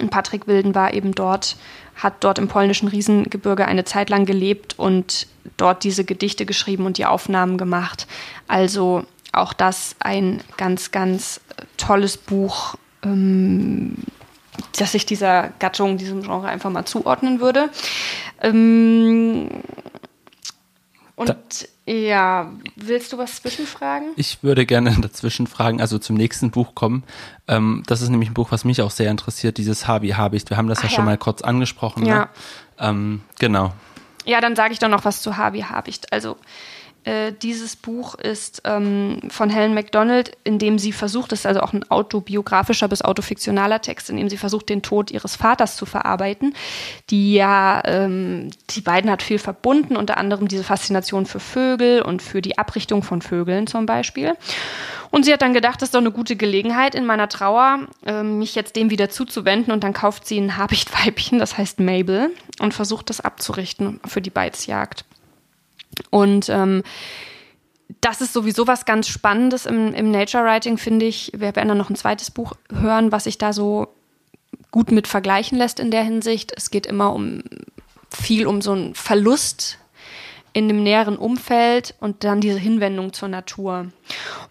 Und 0.00 0.10
Patrick 0.10 0.46
Wilden 0.46 0.74
war 0.74 0.92
eben 0.92 1.14
dort, 1.14 1.56
hat 1.96 2.24
dort 2.24 2.38
im 2.38 2.48
polnischen 2.48 2.88
Riesengebirge 2.88 3.66
eine 3.66 3.84
Zeit 3.84 4.10
lang 4.10 4.26
gelebt 4.26 4.78
und 4.78 5.28
dort 5.56 5.84
diese 5.84 6.04
Gedichte 6.04 6.46
geschrieben 6.46 6.86
und 6.86 6.98
die 6.98 7.06
Aufnahmen 7.06 7.58
gemacht. 7.58 8.08
Also 8.48 9.04
auch 9.32 9.52
das 9.52 9.94
ein 10.00 10.40
ganz, 10.56 10.90
ganz 10.90 11.40
tolles 11.76 12.16
Buch, 12.16 12.74
ähm, 13.04 13.96
dass 14.78 14.94
ich 14.94 15.06
dieser 15.06 15.50
Gattung, 15.58 15.96
diesem 15.96 16.22
Genre 16.22 16.48
einfach 16.48 16.70
mal 16.70 16.84
zuordnen 16.84 17.40
würde. 17.40 17.70
Ähm, 18.42 19.48
und 21.16 21.36
ja, 21.86 22.50
willst 22.76 23.12
du 23.12 23.18
was 23.18 23.36
zwischenfragen? 23.36 24.12
Ich 24.16 24.42
würde 24.42 24.66
gerne 24.66 24.96
dazwischen 25.00 25.46
fragen, 25.46 25.80
also 25.80 25.98
zum 25.98 26.16
nächsten 26.16 26.50
Buch 26.50 26.74
kommen. 26.74 27.04
Ähm, 27.46 27.82
das 27.86 28.00
ist 28.00 28.08
nämlich 28.08 28.30
ein 28.30 28.34
Buch, 28.34 28.50
was 28.50 28.64
mich 28.64 28.82
auch 28.82 28.90
sehr 28.90 29.10
interessiert, 29.10 29.58
dieses 29.58 29.86
Habi 29.86 30.10
Habicht. 30.10 30.50
Wir 30.50 30.56
haben 30.56 30.68
das 30.68 30.82
ja, 30.82 30.88
ja, 30.88 30.90
schon 30.90 31.04
mal 31.04 31.18
kurz 31.18 31.42
angesprochen. 31.42 32.06
Ja. 32.06 32.18
Ne? 32.18 32.28
Ähm, 32.78 33.20
genau. 33.38 33.72
Ja, 34.24 34.40
dann 34.40 34.56
sage 34.56 34.72
ich 34.72 34.78
doch 34.78 34.88
noch 34.88 35.04
was 35.04 35.20
zu 35.20 35.36
Habi 35.36 35.60
Habicht. 35.60 36.12
Also 36.12 36.36
äh, 37.04 37.32
dieses 37.32 37.76
Buch 37.76 38.14
ist 38.14 38.62
ähm, 38.64 39.20
von 39.28 39.50
Helen 39.50 39.74
MacDonald, 39.74 40.32
in 40.42 40.58
dem 40.58 40.78
sie 40.78 40.92
versucht, 40.92 41.32
das 41.32 41.40
ist 41.40 41.46
also 41.46 41.60
auch 41.60 41.72
ein 41.72 41.88
autobiografischer 41.90 42.88
bis 42.88 43.02
autofiktionaler 43.02 43.80
Text, 43.80 44.08
in 44.10 44.16
dem 44.16 44.28
sie 44.30 44.38
versucht, 44.38 44.68
den 44.68 44.82
Tod 44.82 45.10
ihres 45.10 45.36
Vaters 45.36 45.76
zu 45.76 45.86
verarbeiten. 45.86 46.54
Die 47.10 47.34
ja, 47.34 47.82
ähm, 47.84 48.50
die 48.70 48.80
beiden 48.80 49.10
hat 49.10 49.22
viel 49.22 49.38
verbunden, 49.38 49.96
unter 49.96 50.16
anderem 50.16 50.48
diese 50.48 50.64
Faszination 50.64 51.26
für 51.26 51.40
Vögel 51.40 52.02
und 52.02 52.22
für 52.22 52.40
die 52.40 52.56
Abrichtung 52.58 53.02
von 53.02 53.20
Vögeln 53.20 53.66
zum 53.66 53.86
Beispiel. 53.86 54.34
Und 55.10 55.24
sie 55.24 55.32
hat 55.32 55.42
dann 55.42 55.54
gedacht, 55.54 55.80
das 55.80 55.88
ist 55.88 55.94
doch 55.94 56.00
eine 56.00 56.10
gute 56.10 56.34
Gelegenheit 56.36 56.94
in 56.94 57.06
meiner 57.06 57.28
Trauer, 57.28 57.86
äh, 58.04 58.22
mich 58.22 58.54
jetzt 58.54 58.76
dem 58.76 58.90
wieder 58.90 59.10
zuzuwenden. 59.10 59.72
Und 59.72 59.84
dann 59.84 59.92
kauft 59.92 60.26
sie 60.26 60.40
ein 60.40 60.56
Habichtweibchen, 60.56 61.38
das 61.38 61.58
heißt 61.58 61.80
Mabel, 61.80 62.30
und 62.60 62.74
versucht 62.74 63.10
das 63.10 63.20
abzurichten 63.20 64.00
für 64.06 64.20
die 64.20 64.30
Beizjagd. 64.30 65.04
Und 66.10 66.48
ähm, 66.48 66.82
das 68.00 68.20
ist 68.20 68.32
sowieso 68.32 68.66
was 68.66 68.84
ganz 68.84 69.08
Spannendes 69.08 69.66
im, 69.66 69.94
im 69.94 70.10
Nature 70.10 70.44
Writing, 70.44 70.78
finde 70.78 71.06
ich. 71.06 71.32
Wir 71.34 71.54
werden 71.54 71.68
dann 71.68 71.78
noch 71.78 71.90
ein 71.90 71.96
zweites 71.96 72.30
Buch 72.30 72.54
hören, 72.72 73.12
was 73.12 73.24
sich 73.24 73.38
da 73.38 73.52
so 73.52 73.88
gut 74.70 74.90
mit 74.90 75.06
vergleichen 75.06 75.58
lässt 75.58 75.80
in 75.80 75.90
der 75.90 76.02
Hinsicht. 76.02 76.52
Es 76.56 76.70
geht 76.70 76.86
immer 76.86 77.12
um 77.12 77.42
viel 78.10 78.46
um 78.46 78.62
so 78.62 78.72
einen 78.72 78.94
Verlust 78.94 79.78
in 80.54 80.68
dem 80.68 80.82
näheren 80.82 81.16
Umfeld 81.16 81.94
und 82.00 82.22
dann 82.22 82.40
diese 82.40 82.58
Hinwendung 82.58 83.12
zur 83.12 83.28
Natur. 83.28 83.88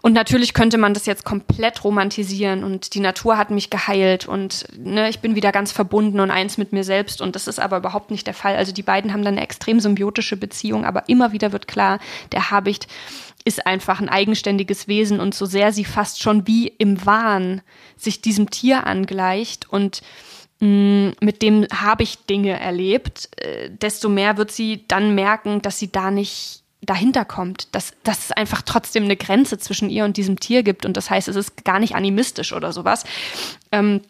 Und 0.02 0.12
natürlich 0.12 0.52
könnte 0.52 0.76
man 0.76 0.92
das 0.92 1.06
jetzt 1.06 1.24
komplett 1.24 1.82
romantisieren 1.82 2.62
und 2.62 2.94
die 2.94 3.00
Natur 3.00 3.38
hat 3.38 3.50
mich 3.50 3.70
geheilt 3.70 4.28
und 4.28 4.66
ne, 4.78 5.08
ich 5.08 5.20
bin 5.20 5.34
wieder 5.34 5.50
ganz 5.50 5.72
verbunden 5.72 6.20
und 6.20 6.30
eins 6.30 6.58
mit 6.58 6.72
mir 6.72 6.84
selbst 6.84 7.22
und 7.22 7.34
das 7.34 7.48
ist 7.48 7.58
aber 7.58 7.78
überhaupt 7.78 8.10
nicht 8.10 8.26
der 8.26 8.34
Fall. 8.34 8.54
Also 8.54 8.70
die 8.72 8.82
beiden 8.82 9.14
haben 9.14 9.24
dann 9.24 9.34
eine 9.34 9.42
extrem 9.42 9.80
symbiotische 9.80 10.36
Beziehung, 10.36 10.84
aber 10.84 11.08
immer 11.08 11.32
wieder 11.32 11.52
wird 11.52 11.66
klar, 11.66 11.98
der 12.32 12.50
Habicht 12.50 12.86
ist 13.46 13.66
einfach 13.66 14.00
ein 14.00 14.10
eigenständiges 14.10 14.88
Wesen 14.88 15.20
und 15.20 15.34
so 15.34 15.46
sehr 15.46 15.72
sie 15.72 15.86
fast 15.86 16.22
schon 16.22 16.46
wie 16.46 16.68
im 16.68 17.04
Wahn 17.06 17.62
sich 17.96 18.20
diesem 18.20 18.50
Tier 18.50 18.86
angleicht 18.86 19.70
und 19.70 20.02
mit 20.60 21.42
dem 21.42 21.66
habe 21.72 22.04
ich 22.04 22.26
Dinge 22.26 22.58
erlebt, 22.58 23.28
äh, 23.36 23.70
desto 23.70 24.08
mehr 24.08 24.36
wird 24.36 24.50
sie 24.50 24.84
dann 24.88 25.14
merken, 25.14 25.60
dass 25.62 25.78
sie 25.78 25.90
da 25.90 26.10
nicht 26.10 26.62
dahinter 26.80 27.24
kommt, 27.24 27.74
dass, 27.74 27.94
dass 28.02 28.26
es 28.26 28.32
einfach 28.32 28.62
trotzdem 28.62 29.04
eine 29.04 29.16
Grenze 29.16 29.58
zwischen 29.58 29.90
ihr 29.90 30.04
und 30.04 30.16
diesem 30.16 30.38
Tier 30.38 30.62
gibt. 30.62 30.84
Und 30.86 30.96
das 30.96 31.10
heißt, 31.10 31.28
es 31.28 31.36
ist 31.36 31.64
gar 31.64 31.78
nicht 31.78 31.94
animistisch 31.94 32.52
oder 32.52 32.72
sowas. 32.72 33.04
Ähm, 33.72 34.02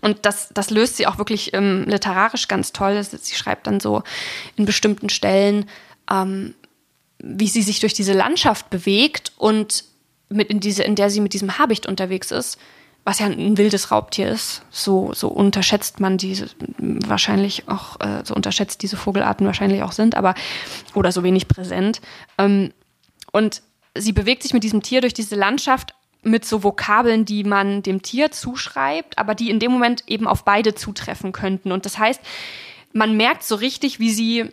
und 0.00 0.18
das, 0.22 0.48
das 0.52 0.70
löst 0.70 0.96
sie 0.96 1.06
auch 1.06 1.18
wirklich 1.18 1.54
ähm, 1.54 1.84
literarisch 1.86 2.48
ganz 2.48 2.72
toll. 2.72 3.02
Sie 3.02 3.34
schreibt 3.34 3.66
dann 3.66 3.80
so 3.80 4.02
in 4.56 4.64
bestimmten 4.64 5.08
Stellen, 5.08 5.66
ähm, 6.10 6.54
wie 7.18 7.48
sie 7.48 7.62
sich 7.62 7.80
durch 7.80 7.94
diese 7.94 8.12
Landschaft 8.12 8.70
bewegt 8.70 9.32
und 9.36 9.84
mit 10.28 10.50
in 10.50 10.60
diese, 10.60 10.82
in 10.82 10.94
der 10.94 11.10
sie 11.10 11.20
mit 11.20 11.32
diesem 11.32 11.58
Habicht 11.58 11.86
unterwegs 11.86 12.30
ist 12.30 12.58
was 13.04 13.18
ja 13.18 13.26
ein 13.26 13.58
wildes 13.58 13.90
Raubtier 13.90 14.28
ist. 14.28 14.62
So, 14.70 15.12
so 15.12 15.28
unterschätzt 15.28 16.00
man 16.00 16.16
diese 16.16 16.48
wahrscheinlich 16.78 17.68
auch, 17.68 18.00
äh, 18.00 18.22
so 18.24 18.34
unterschätzt 18.34 18.82
diese 18.82 18.96
Vogelarten 18.96 19.46
wahrscheinlich 19.46 19.82
auch 19.82 19.92
sind, 19.92 20.16
aber 20.16 20.34
oder 20.94 21.12
so 21.12 21.22
wenig 21.22 21.46
präsent. 21.46 22.00
Ähm, 22.38 22.72
und 23.30 23.62
sie 23.96 24.12
bewegt 24.12 24.42
sich 24.42 24.54
mit 24.54 24.64
diesem 24.64 24.82
Tier 24.82 25.02
durch 25.02 25.14
diese 25.14 25.36
Landschaft 25.36 25.94
mit 26.22 26.46
so 26.46 26.62
Vokabeln, 26.62 27.26
die 27.26 27.44
man 27.44 27.82
dem 27.82 28.00
Tier 28.00 28.32
zuschreibt, 28.32 29.18
aber 29.18 29.34
die 29.34 29.50
in 29.50 29.58
dem 29.58 29.72
Moment 29.72 30.04
eben 30.06 30.26
auf 30.26 30.44
beide 30.44 30.74
zutreffen 30.74 31.32
könnten. 31.32 31.70
Und 31.70 31.84
das 31.84 31.98
heißt, 31.98 32.20
man 32.94 33.16
merkt 33.16 33.42
so 33.42 33.56
richtig, 33.56 34.00
wie 34.00 34.10
sie 34.10 34.48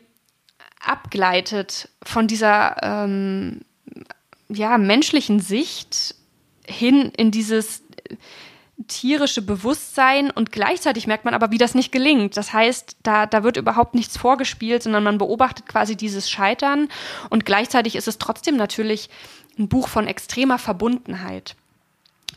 abgleitet 0.86 1.88
von 2.04 2.28
dieser 2.28 2.76
ähm, 2.84 3.62
ja, 4.50 4.78
menschlichen 4.78 5.40
Sicht 5.40 6.16
hin 6.66 7.12
in 7.16 7.32
dieses 7.32 7.84
tierische 8.88 9.42
Bewusstsein 9.42 10.32
und 10.32 10.52
gleichzeitig 10.52 11.06
merkt 11.06 11.26
man 11.26 11.34
aber, 11.34 11.52
wie 11.52 11.58
das 11.58 11.76
nicht 11.76 11.92
gelingt. 11.92 12.36
Das 12.36 12.52
heißt, 12.52 12.98
da, 13.04 13.26
da 13.26 13.44
wird 13.44 13.58
überhaupt 13.58 13.94
nichts 13.94 14.18
vorgespielt, 14.18 14.82
sondern 14.84 15.04
man 15.04 15.18
beobachtet 15.18 15.68
quasi 15.68 15.96
dieses 15.96 16.30
Scheitern 16.30 16.88
und 17.30 17.46
gleichzeitig 17.46 17.96
ist 17.96 18.08
es 18.08 18.18
trotzdem 18.18 18.58
natürlich 18.58 19.10
ein 19.60 19.68
Buch 19.68 19.88
von 19.88 20.08
extremer 20.08 20.58
Verbundenheit 20.58 21.56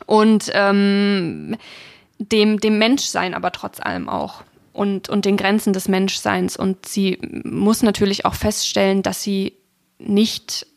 und 0.05 0.51
ähm, 0.53 1.57
dem, 2.19 2.59
dem 2.59 2.77
Menschsein 2.77 3.33
aber 3.33 3.51
trotz 3.51 3.79
allem 3.79 4.09
auch 4.09 4.43
und, 4.73 5.09
und 5.09 5.25
den 5.25 5.37
Grenzen 5.37 5.73
des 5.73 5.87
Menschseins. 5.87 6.57
Und 6.57 6.85
sie 6.85 7.17
muss 7.43 7.81
natürlich 7.81 8.25
auch 8.25 8.35
feststellen, 8.35 9.01
dass 9.03 9.23
sie 9.23 9.53
nicht 9.97 10.67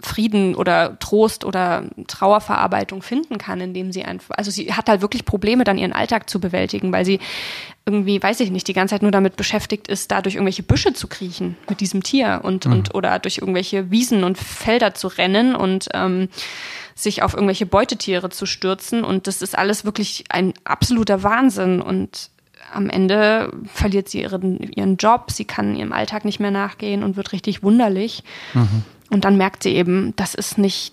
Frieden 0.00 0.54
oder 0.54 0.98
Trost 0.98 1.44
oder 1.44 1.84
Trauerverarbeitung 2.06 3.00
finden 3.00 3.38
kann, 3.38 3.60
indem 3.60 3.92
sie 3.92 4.04
einfach, 4.04 4.36
also 4.36 4.50
sie 4.50 4.72
hat 4.74 4.88
halt 4.88 5.00
wirklich 5.00 5.24
Probleme, 5.24 5.64
dann 5.64 5.78
ihren 5.78 5.94
Alltag 5.94 6.28
zu 6.28 6.38
bewältigen, 6.38 6.92
weil 6.92 7.06
sie 7.06 7.18
irgendwie, 7.86 8.22
weiß 8.22 8.40
ich 8.40 8.50
nicht, 8.50 8.68
die 8.68 8.74
ganze 8.74 8.94
Zeit 8.94 9.02
nur 9.02 9.10
damit 9.10 9.36
beschäftigt 9.36 9.88
ist, 9.88 10.10
da 10.10 10.20
durch 10.20 10.34
irgendwelche 10.34 10.62
Büsche 10.62 10.92
zu 10.92 11.06
kriechen 11.06 11.56
mit 11.68 11.80
diesem 11.80 12.02
Tier 12.02 12.40
und, 12.42 12.66
mhm. 12.66 12.72
und 12.72 12.94
oder 12.94 13.18
durch 13.18 13.38
irgendwelche 13.38 13.90
Wiesen 13.90 14.22
und 14.22 14.36
Felder 14.36 14.92
zu 14.92 15.08
rennen 15.08 15.56
und 15.56 15.88
ähm, 15.94 16.28
sich 16.94 17.22
auf 17.22 17.34
irgendwelche 17.34 17.66
Beutetiere 17.66 18.30
zu 18.30 18.44
stürzen. 18.44 19.04
Und 19.04 19.26
das 19.26 19.40
ist 19.40 19.56
alles 19.56 19.84
wirklich 19.84 20.24
ein 20.30 20.54
absoluter 20.64 21.22
Wahnsinn. 21.22 21.80
Und 21.80 22.30
am 22.72 22.90
Ende 22.90 23.52
verliert 23.72 24.08
sie 24.08 24.22
ihren, 24.22 24.58
ihren 24.72 24.96
Job, 24.96 25.30
sie 25.30 25.44
kann 25.44 25.76
ihrem 25.76 25.92
Alltag 25.92 26.24
nicht 26.24 26.40
mehr 26.40 26.50
nachgehen 26.50 27.04
und 27.04 27.16
wird 27.16 27.32
richtig 27.32 27.62
wunderlich. 27.62 28.24
Mhm. 28.54 28.82
Und 29.10 29.24
dann 29.24 29.36
merkt 29.36 29.62
sie 29.62 29.74
eben, 29.74 30.14
das 30.16 30.34
ist 30.34 30.58
nicht, 30.58 30.92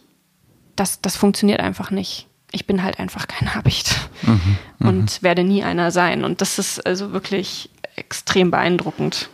das, 0.75 1.01
das 1.01 1.15
funktioniert 1.15 1.59
einfach 1.59 1.91
nicht. 1.91 2.27
Ich 2.51 2.67
bin 2.67 2.83
halt 2.83 2.99
einfach 2.99 3.27
kein 3.27 3.55
Habicht 3.55 3.95
mhm, 4.21 4.57
mhm, 4.77 4.87
und 4.87 5.23
werde 5.23 5.43
nie 5.43 5.63
einer 5.63 5.91
sein. 5.91 6.23
Und 6.23 6.41
das 6.41 6.59
ist 6.59 6.85
also 6.85 7.11
wirklich 7.11 7.69
extrem 7.95 8.51
beeindruckend. 8.51 9.29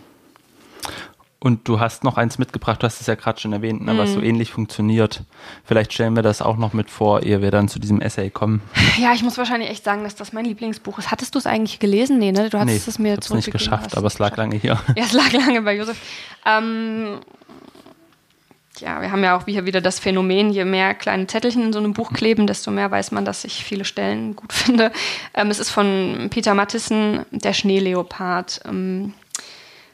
Und 1.41 1.69
du 1.69 1.79
hast 1.79 2.03
noch 2.03 2.17
eins 2.17 2.37
mitgebracht, 2.37 2.83
du 2.83 2.85
hast 2.85 2.99
es 2.99 3.07
ja 3.07 3.15
gerade 3.15 3.39
schon 3.39 3.53
erwähnt, 3.53 3.81
ne, 3.81 3.97
was 3.97 4.11
so 4.11 4.19
mhm. 4.19 4.25
ähnlich 4.25 4.51
funktioniert. 4.51 5.23
Vielleicht 5.63 5.93
stellen 5.93 6.13
wir 6.17 6.21
das 6.21 6.41
auch 6.41 6.57
noch 6.57 6.73
mit 6.73 6.89
vor, 6.89 7.23
ehe 7.23 7.41
wir 7.41 7.49
dann 7.49 7.69
zu 7.69 7.79
diesem 7.79 8.01
Essay 8.01 8.29
kommen. 8.29 8.61
Ja, 8.99 9.13
ich 9.13 9.23
muss 9.23 9.37
wahrscheinlich 9.37 9.69
echt 9.69 9.85
sagen, 9.85 10.03
dass 10.03 10.15
das 10.15 10.33
mein 10.33 10.43
Lieblingsbuch 10.43 10.99
ist. 10.99 11.09
Hattest 11.09 11.33
du 11.33 11.39
es 11.39 11.45
eigentlich 11.45 11.79
gelesen? 11.79 12.17
Nee, 12.17 12.33
ne? 12.33 12.49
Du 12.49 12.59
hattest 12.59 12.85
nee, 12.85 12.91
es 12.91 12.99
mir 12.99 13.17
ich 13.17 13.29
nicht 13.29 13.51
geschafft, 13.51 13.95
aber 13.95 14.07
es 14.07 14.19
lag 14.19 14.35
lange 14.35 14.57
hier. 14.57 14.77
Ja, 14.97 15.05
es 15.05 15.13
lag 15.13 15.31
lange 15.31 15.61
bei 15.61 15.77
Josef. 15.77 15.97
Ähm, 16.45 17.19
ja, 18.81 19.01
wir 19.01 19.11
haben 19.11 19.23
ja 19.23 19.37
auch 19.37 19.47
wieder 19.47 19.81
das 19.81 19.99
Phänomen, 19.99 20.49
je 20.49 20.65
mehr 20.65 20.93
kleine 20.93 21.27
Zettelchen 21.27 21.63
in 21.63 21.73
so 21.73 21.79
einem 21.79 21.93
Buch 21.93 22.13
kleben, 22.13 22.47
desto 22.47 22.71
mehr 22.71 22.91
weiß 22.91 23.11
man, 23.11 23.25
dass 23.25 23.43
ich 23.43 23.63
viele 23.63 23.85
Stellen 23.85 24.35
gut 24.35 24.53
finde. 24.53 24.91
Ähm, 25.33 25.49
es 25.49 25.59
ist 25.59 25.69
von 25.69 26.27
Peter 26.29 26.53
Mattissen, 26.53 27.25
Der 27.31 27.53
Schneeleopard. 27.53 28.61
Ähm, 28.65 29.13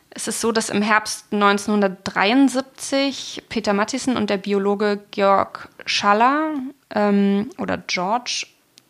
es 0.09 0.27
ist 0.29 0.41
so, 0.41 0.51
dass 0.51 0.69
im 0.69 0.81
Herbst 0.81 1.25
1973 1.31 3.43
Peter 3.49 3.73
Mattissen 3.73 4.15
und 4.15 4.29
der 4.29 4.37
Biologe 4.37 5.01
Georg 5.11 5.67
Schaller 5.85 6.53
ähm, 6.93 7.49
oder 7.57 7.77
George 7.77 8.45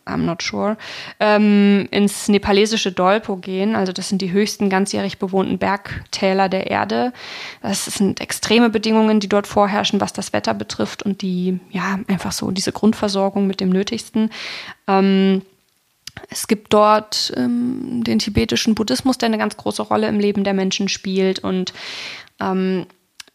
I'm 0.06 0.24
not 0.24 0.42
sure, 0.42 0.76
ähm, 1.20 1.88
ins 1.90 2.28
nepalesische 2.28 2.92
Dolpo 2.92 3.36
gehen. 3.36 3.74
Also 3.74 3.92
das 3.92 4.08
sind 4.08 4.22
die 4.22 4.32
höchsten 4.32 4.70
ganzjährig 4.70 5.18
bewohnten 5.18 5.58
Bergtäler 5.58 6.48
der 6.48 6.70
Erde. 6.70 7.12
Das 7.60 7.84
sind 7.86 8.20
extreme 8.20 8.70
Bedingungen, 8.70 9.20
die 9.20 9.28
dort 9.28 9.46
vorherrschen, 9.46 10.00
was 10.00 10.12
das 10.12 10.32
Wetter 10.32 10.54
betrifft 10.54 11.02
und 11.02 11.22
die, 11.22 11.58
ja, 11.70 11.98
einfach 12.06 12.32
so 12.32 12.50
diese 12.50 12.72
Grundversorgung 12.72 13.46
mit 13.46 13.60
dem 13.60 13.70
Nötigsten. 13.70 14.30
Ähm, 14.86 15.42
es 16.30 16.46
gibt 16.46 16.72
dort 16.72 17.32
ähm, 17.36 18.02
den 18.04 18.18
tibetischen 18.18 18.74
Buddhismus, 18.74 19.18
der 19.18 19.26
eine 19.26 19.38
ganz 19.38 19.56
große 19.56 19.82
Rolle 19.82 20.08
im 20.08 20.18
Leben 20.18 20.44
der 20.44 20.54
Menschen 20.54 20.88
spielt 20.88 21.40
und 21.40 21.72
ähm, 22.40 22.86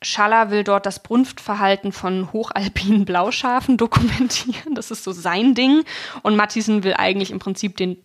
Schaller 0.04 0.50
will 0.50 0.64
dort 0.64 0.86
das 0.86 1.04
Brunftverhalten 1.04 1.92
von 1.92 2.34
hochalpinen 2.34 3.06
Blauschafen 3.06 3.78
dokumentieren. 3.78 4.76
Das 4.76 4.92
ist 4.92 5.04
so 5.04 5.12
sein 5.12 5.54
Ding. 5.54 5.84
Und 6.24 6.36
Matthiesen 6.36 6.84
will 6.84 6.96
eigentlich 6.96 7.32
im 7.32 7.40
Prinzip 7.40 7.78
den, 7.78 7.98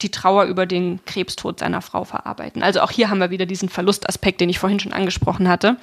die 0.00 0.10
Trauer 0.10 0.44
über 0.44 0.66
den 0.66 1.04
Krebstod 1.04 1.60
seiner 1.60 1.80
Frau 1.80 2.04
verarbeiten. 2.04 2.62
Also 2.62 2.80
auch 2.80 2.90
hier 2.90 3.08
haben 3.08 3.20
wir 3.20 3.30
wieder 3.30 3.46
diesen 3.46 3.68
Verlustaspekt, 3.68 4.40
den 4.40 4.48
ich 4.48 4.58
vorhin 4.58 4.80
schon 4.80 4.92
angesprochen 4.92 5.48
hatte. 5.48 5.76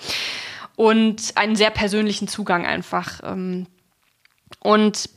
Und 0.76 1.34
einen 1.36 1.56
sehr 1.56 1.72
persönlichen 1.72 2.28
Zugang 2.28 2.66
einfach. 2.66 3.22
Ähm, 3.24 3.68
und 4.60 5.10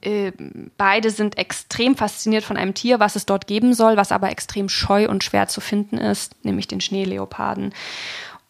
äh, 0.00 0.32
beide 0.76 1.10
sind 1.10 1.36
extrem 1.38 1.96
fasziniert 1.96 2.44
von 2.44 2.56
einem 2.56 2.74
Tier, 2.74 3.00
was 3.00 3.16
es 3.16 3.26
dort 3.26 3.46
geben 3.46 3.74
soll, 3.74 3.96
was 3.96 4.12
aber 4.12 4.30
extrem 4.30 4.68
scheu 4.68 5.08
und 5.08 5.24
schwer 5.24 5.48
zu 5.48 5.60
finden 5.60 5.98
ist, 5.98 6.44
nämlich 6.44 6.68
den 6.68 6.80
Schneeleoparden. 6.80 7.74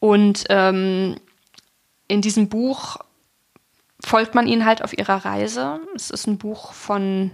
Und 0.01 0.45
ähm, 0.49 1.17
in 2.07 2.23
diesem 2.23 2.49
Buch 2.49 2.99
folgt 4.01 4.35
man 4.35 4.47
ihnen 4.47 4.65
halt 4.65 4.83
auf 4.83 4.97
ihrer 4.97 5.25
Reise. 5.25 5.81
Es 5.95 6.11
ist 6.11 6.27
ein 6.27 6.39
Buch 6.39 6.73
von 6.73 7.31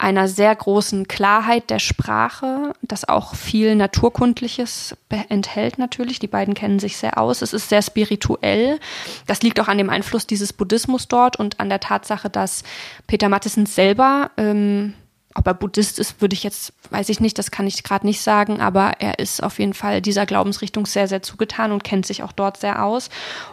einer 0.00 0.28
sehr 0.28 0.54
großen 0.56 1.08
Klarheit 1.08 1.68
der 1.68 1.78
Sprache, 1.78 2.72
das 2.80 3.06
auch 3.06 3.34
viel 3.34 3.74
Naturkundliches 3.76 4.96
enthält 5.28 5.78
natürlich. 5.78 6.18
Die 6.18 6.26
beiden 6.26 6.54
kennen 6.54 6.78
sich 6.78 6.96
sehr 6.96 7.18
aus. 7.18 7.42
Es 7.42 7.52
ist 7.52 7.68
sehr 7.68 7.82
spirituell. 7.82 8.80
Das 9.26 9.42
liegt 9.42 9.60
auch 9.60 9.68
an 9.68 9.76
dem 9.76 9.90
Einfluss 9.90 10.26
dieses 10.26 10.54
Buddhismus 10.54 11.06
dort 11.06 11.36
und 11.36 11.60
an 11.60 11.68
der 11.68 11.80
Tatsache, 11.80 12.30
dass 12.30 12.64
Peter 13.06 13.28
Matteson 13.28 13.66
selber 13.66 14.30
ähm, 14.38 14.94
ob 15.34 15.46
er 15.46 15.54
Buddhist 15.54 15.98
ist, 16.00 16.20
würde 16.20 16.34
ich 16.34 16.42
jetzt, 16.42 16.72
weiß 16.90 17.08
ich 17.08 17.20
nicht, 17.20 17.38
das 17.38 17.52
kann 17.52 17.66
ich 17.66 17.84
gerade 17.84 18.04
nicht 18.04 18.20
sagen, 18.20 18.60
aber 18.60 18.94
er 18.98 19.20
ist 19.20 19.42
auf 19.42 19.60
jeden 19.60 19.74
Fall 19.74 20.02
dieser 20.02 20.26
Glaubensrichtung 20.26 20.86
sehr, 20.86 21.06
sehr 21.06 21.22
zugetan 21.22 21.70
und 21.70 21.84
kennt 21.84 22.04
sich 22.04 22.24
auch 22.24 22.32
dort 22.32 22.56
sehr 22.56 22.84
aus. 22.84 23.10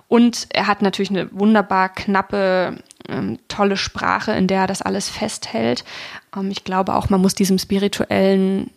Und 0.08 0.48
er 0.50 0.66
hat 0.66 0.82
natürlich 0.82 1.12
eine 1.12 1.30
wunderbar 1.32 1.90
knappe, 1.90 2.78
ähm, 3.08 3.38
tolle 3.48 3.78
Sprache, 3.78 4.32
in 4.32 4.48
der 4.48 4.62
er 4.62 4.68
das 4.68 4.82
alles 4.82 5.10
festhält. 5.10 5.84
Ähm, 6.36 6.50
ich 6.50 6.64
glaube 6.64 6.96
auch, 6.96 7.10
man 7.10 7.22
muss 7.22 7.36
diesem 7.36 7.60
spirituellen 7.60 8.72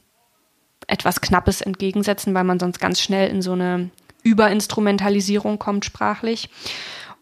etwas 0.87 1.23
Knappes 1.23 1.63
entgegensetzen, 1.63 2.35
weil 2.35 2.45
man 2.45 2.61
sonst 2.61 2.81
ganz 2.81 3.01
schnell 3.01 3.31
in 3.31 3.41
so 3.41 3.53
eine 3.53 3.91
Überinstrumentalisierung 4.23 5.59
kommt 5.59 5.87
sprachlich. 5.87 6.51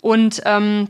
Und 0.00 0.42
ähm, 0.44 0.88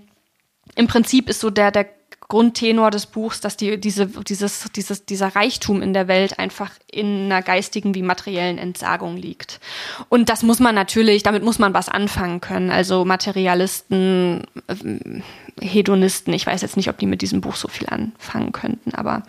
im 0.76 0.86
Prinzip 0.86 1.28
ist 1.28 1.40
so 1.40 1.50
der, 1.50 1.72
der 1.72 1.97
Grundtenor 2.28 2.90
des 2.90 3.06
Buchs, 3.06 3.40
dass 3.40 3.56
die, 3.56 3.80
diese, 3.80 4.06
dieses, 4.06 4.70
dieses, 4.76 5.06
dieser 5.06 5.34
Reichtum 5.34 5.80
in 5.80 5.94
der 5.94 6.08
Welt 6.08 6.38
einfach 6.38 6.72
in 6.90 7.24
einer 7.24 7.40
geistigen 7.40 7.94
wie 7.94 8.02
materiellen 8.02 8.58
Entsagung 8.58 9.16
liegt. 9.16 9.60
Und 10.10 10.28
das 10.28 10.42
muss 10.42 10.60
man 10.60 10.74
natürlich, 10.74 11.22
damit 11.22 11.42
muss 11.42 11.58
man 11.58 11.72
was 11.72 11.88
anfangen 11.88 12.42
können. 12.42 12.70
Also 12.70 13.06
Materialisten, 13.06 14.44
äh, 14.66 15.22
Hedonisten, 15.64 16.34
ich 16.34 16.46
weiß 16.46 16.60
jetzt 16.60 16.76
nicht, 16.76 16.90
ob 16.90 16.98
die 16.98 17.06
mit 17.06 17.22
diesem 17.22 17.40
Buch 17.40 17.56
so 17.56 17.68
viel 17.68 17.88
anfangen 17.88 18.52
könnten, 18.52 18.94
aber 18.94 19.22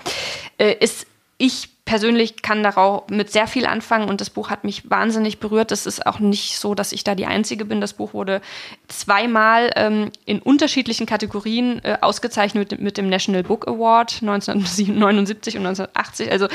äh, 0.58 0.76
ist 0.80 1.08
ich 1.38 1.70
persönlich 1.90 2.44
kann 2.44 2.62
darauf 2.62 3.10
mit 3.10 3.32
sehr 3.32 3.48
viel 3.48 3.66
anfangen 3.66 4.10
und 4.10 4.22
das 4.22 4.30
Buch 4.30 4.52
hat 4.52 4.64
mich 4.64 4.92
wahnsinnig 4.92 5.40
berührt. 5.40 5.72
Es 5.72 5.88
ist 5.88 6.06
auch 6.06 6.20
nicht 6.20 6.60
so, 6.60 6.76
dass 6.76 6.92
ich 6.92 7.04
da 7.04 7.16
die 7.16 7.26
Einzige 7.26 7.66
bin. 7.66 7.82
Das 7.82 7.94
Buch 7.94 8.14
wurde 8.14 8.42
zweimal 8.88 9.72
ähm, 9.76 10.12
in 10.26 10.38
unterschiedlichen 10.38 11.08
Kategorien 11.08 11.84
äh, 11.84 11.98
ausgezeichnet 12.00 12.70
mit, 12.70 12.80
mit, 12.80 12.98
dem 12.98 13.10
National 13.10 13.42
Book 13.42 13.68
Award 13.68 14.20
1979 14.22 15.58
und 15.58 15.66
1980. 15.66 16.32
Also 16.32 16.48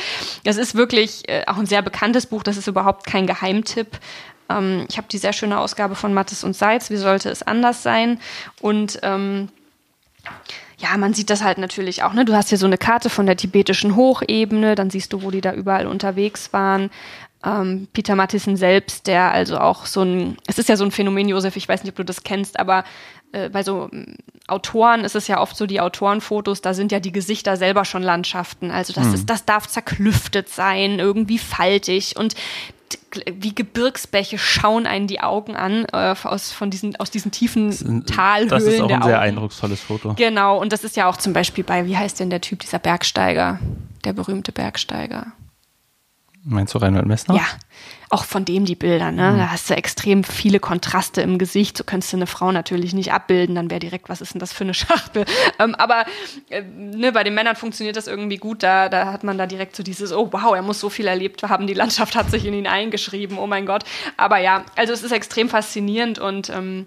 das 0.44 0.56
ist 0.56 0.76
wirklich 0.76 1.28
äh, 1.28 1.42
auch 1.48 1.56
ein 1.56 1.66
sehr 1.66 1.82
bekanntes 1.82 2.26
Buch. 2.26 2.44
Das 2.44 2.56
ist 2.56 2.68
überhaupt 2.68 3.04
kein 3.04 3.26
Geheimtipp. 3.26 3.88
Ähm, 4.48 4.86
ich 4.88 4.98
habe 4.98 5.08
die 5.10 5.18
sehr 5.18 5.32
schöne 5.32 5.58
Ausgabe 5.58 5.96
von 5.96 6.14
Mattes 6.14 6.44
und 6.44 6.54
Seitz. 6.54 6.90
Wie 6.90 6.96
sollte 6.96 7.28
es 7.28 7.42
anders 7.42 7.82
sein? 7.82 8.20
Und 8.60 9.00
ähm, 9.02 9.48
ja, 10.78 10.96
man 10.96 11.14
sieht 11.14 11.30
das 11.30 11.42
halt 11.42 11.58
natürlich 11.58 12.02
auch. 12.02 12.12
Ne? 12.12 12.24
Du 12.24 12.34
hast 12.34 12.48
hier 12.48 12.58
so 12.58 12.66
eine 12.66 12.78
Karte 12.78 13.10
von 13.10 13.26
der 13.26 13.36
tibetischen 13.36 13.96
Hochebene, 13.96 14.74
dann 14.74 14.90
siehst 14.90 15.12
du, 15.12 15.22
wo 15.22 15.30
die 15.30 15.40
da 15.40 15.52
überall 15.52 15.86
unterwegs 15.86 16.52
waren. 16.52 16.90
Ähm, 17.44 17.88
Peter 17.92 18.16
Mathissen 18.16 18.56
selbst, 18.56 19.06
der 19.06 19.30
also 19.30 19.58
auch 19.58 19.86
so 19.86 20.02
ein, 20.02 20.36
es 20.46 20.58
ist 20.58 20.68
ja 20.68 20.76
so 20.76 20.84
ein 20.84 20.90
Phänomen, 20.90 21.28
Josef, 21.28 21.56
ich 21.56 21.68
weiß 21.68 21.82
nicht, 21.82 21.92
ob 21.92 21.96
du 21.96 22.04
das 22.04 22.22
kennst, 22.22 22.58
aber 22.58 22.84
äh, 23.32 23.50
bei 23.50 23.62
so 23.62 23.88
ähm, 23.92 24.16
Autoren 24.46 25.04
ist 25.04 25.14
es 25.14 25.28
ja 25.28 25.40
oft 25.40 25.56
so, 25.56 25.66
die 25.66 25.80
Autorenfotos, 25.80 26.60
da 26.60 26.74
sind 26.74 26.92
ja 26.92 27.00
die 27.00 27.12
Gesichter 27.12 27.56
selber 27.56 27.84
schon 27.84 28.02
Landschaften. 28.02 28.70
Also 28.70 28.92
das 28.92 29.08
mhm. 29.08 29.14
ist, 29.14 29.30
das 29.30 29.44
darf 29.44 29.68
zerklüftet 29.68 30.48
sein, 30.48 30.98
irgendwie 30.98 31.38
faltig 31.38 32.16
und 32.16 32.34
wie 33.32 33.54
Gebirgsbäche 33.54 34.38
schauen 34.38 34.86
einen 34.86 35.06
die 35.06 35.20
Augen 35.20 35.56
an 35.56 35.86
äh, 35.92 36.14
aus, 36.22 36.52
von 36.52 36.70
diesen, 36.70 36.96
aus 36.96 37.10
diesen 37.10 37.30
tiefen 37.30 37.72
sind, 37.72 38.08
Talhöhlen. 38.08 38.48
Das 38.48 38.64
ist 38.64 38.80
auch 38.80 38.90
ein 38.90 39.02
sehr 39.02 39.20
eindrucksvolles 39.20 39.80
Foto. 39.80 40.14
Genau, 40.14 40.60
und 40.60 40.72
das 40.72 40.84
ist 40.84 40.96
ja 40.96 41.08
auch 41.08 41.16
zum 41.16 41.32
Beispiel 41.32 41.64
bei, 41.64 41.86
wie 41.86 41.96
heißt 41.96 42.20
denn 42.20 42.30
der 42.30 42.40
Typ, 42.40 42.60
dieser 42.60 42.78
Bergsteiger, 42.78 43.58
der 44.04 44.12
berühmte 44.12 44.52
Bergsteiger? 44.52 45.32
Meinst 46.44 46.74
du 46.74 46.78
Reinhold 46.78 47.06
Messner? 47.06 47.36
Ja, 47.36 47.46
auch 48.10 48.24
von 48.24 48.44
dem 48.44 48.64
die 48.64 48.74
Bilder, 48.74 49.10
ne? 49.10 49.32
Mhm. 49.32 49.38
Da 49.38 49.50
hast 49.50 49.70
du 49.70 49.74
extrem 49.74 50.24
viele 50.24 50.60
Kontraste 50.60 51.20
im 51.22 51.38
Gesicht. 51.38 51.76
So 51.76 51.84
könntest 51.84 52.12
du 52.12 52.16
eine 52.16 52.26
Frau 52.26 52.52
natürlich 52.52 52.94
nicht 52.94 53.12
abbilden, 53.12 53.54
dann 53.54 53.70
wäre 53.70 53.80
direkt, 53.80 54.08
was 54.08 54.20
ist 54.20 54.34
denn 54.34 54.40
das 54.40 54.52
für 54.52 54.64
eine 54.64 54.74
Schachtel? 54.74 55.24
Ähm, 55.58 55.74
aber 55.74 56.04
äh, 56.50 56.62
ne, 56.62 57.12
bei 57.12 57.24
den 57.24 57.34
Männern 57.34 57.56
funktioniert 57.56 57.96
das 57.96 58.06
irgendwie 58.06 58.36
gut. 58.36 58.62
Da, 58.62 58.88
da 58.88 59.12
hat 59.12 59.24
man 59.24 59.38
da 59.38 59.46
direkt 59.46 59.76
so 59.76 59.82
dieses, 59.82 60.12
oh 60.12 60.28
wow, 60.32 60.54
er 60.54 60.62
muss 60.62 60.80
so 60.80 60.90
viel 60.90 61.06
erlebt 61.06 61.42
haben, 61.42 61.66
die 61.66 61.74
Landschaft 61.74 62.16
hat 62.16 62.30
sich 62.30 62.44
in 62.46 62.54
ihn 62.54 62.66
eingeschrieben, 62.66 63.38
oh 63.38 63.46
mein 63.46 63.66
Gott. 63.66 63.84
Aber 64.16 64.38
ja, 64.38 64.64
also 64.76 64.92
es 64.92 65.02
ist 65.02 65.12
extrem 65.12 65.48
faszinierend 65.48 66.18
und 66.18 66.50
ähm, 66.50 66.86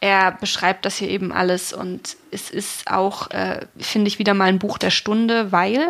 er 0.00 0.32
beschreibt 0.32 0.86
das 0.86 0.96
hier 0.96 1.08
eben 1.08 1.30
alles 1.30 1.72
und 1.72 2.16
es 2.30 2.50
ist 2.50 2.90
auch, 2.90 3.30
äh, 3.30 3.66
finde 3.78 4.08
ich, 4.08 4.18
wieder 4.18 4.32
mal 4.32 4.46
ein 4.46 4.58
Buch 4.58 4.78
der 4.78 4.90
Stunde, 4.90 5.52
weil 5.52 5.86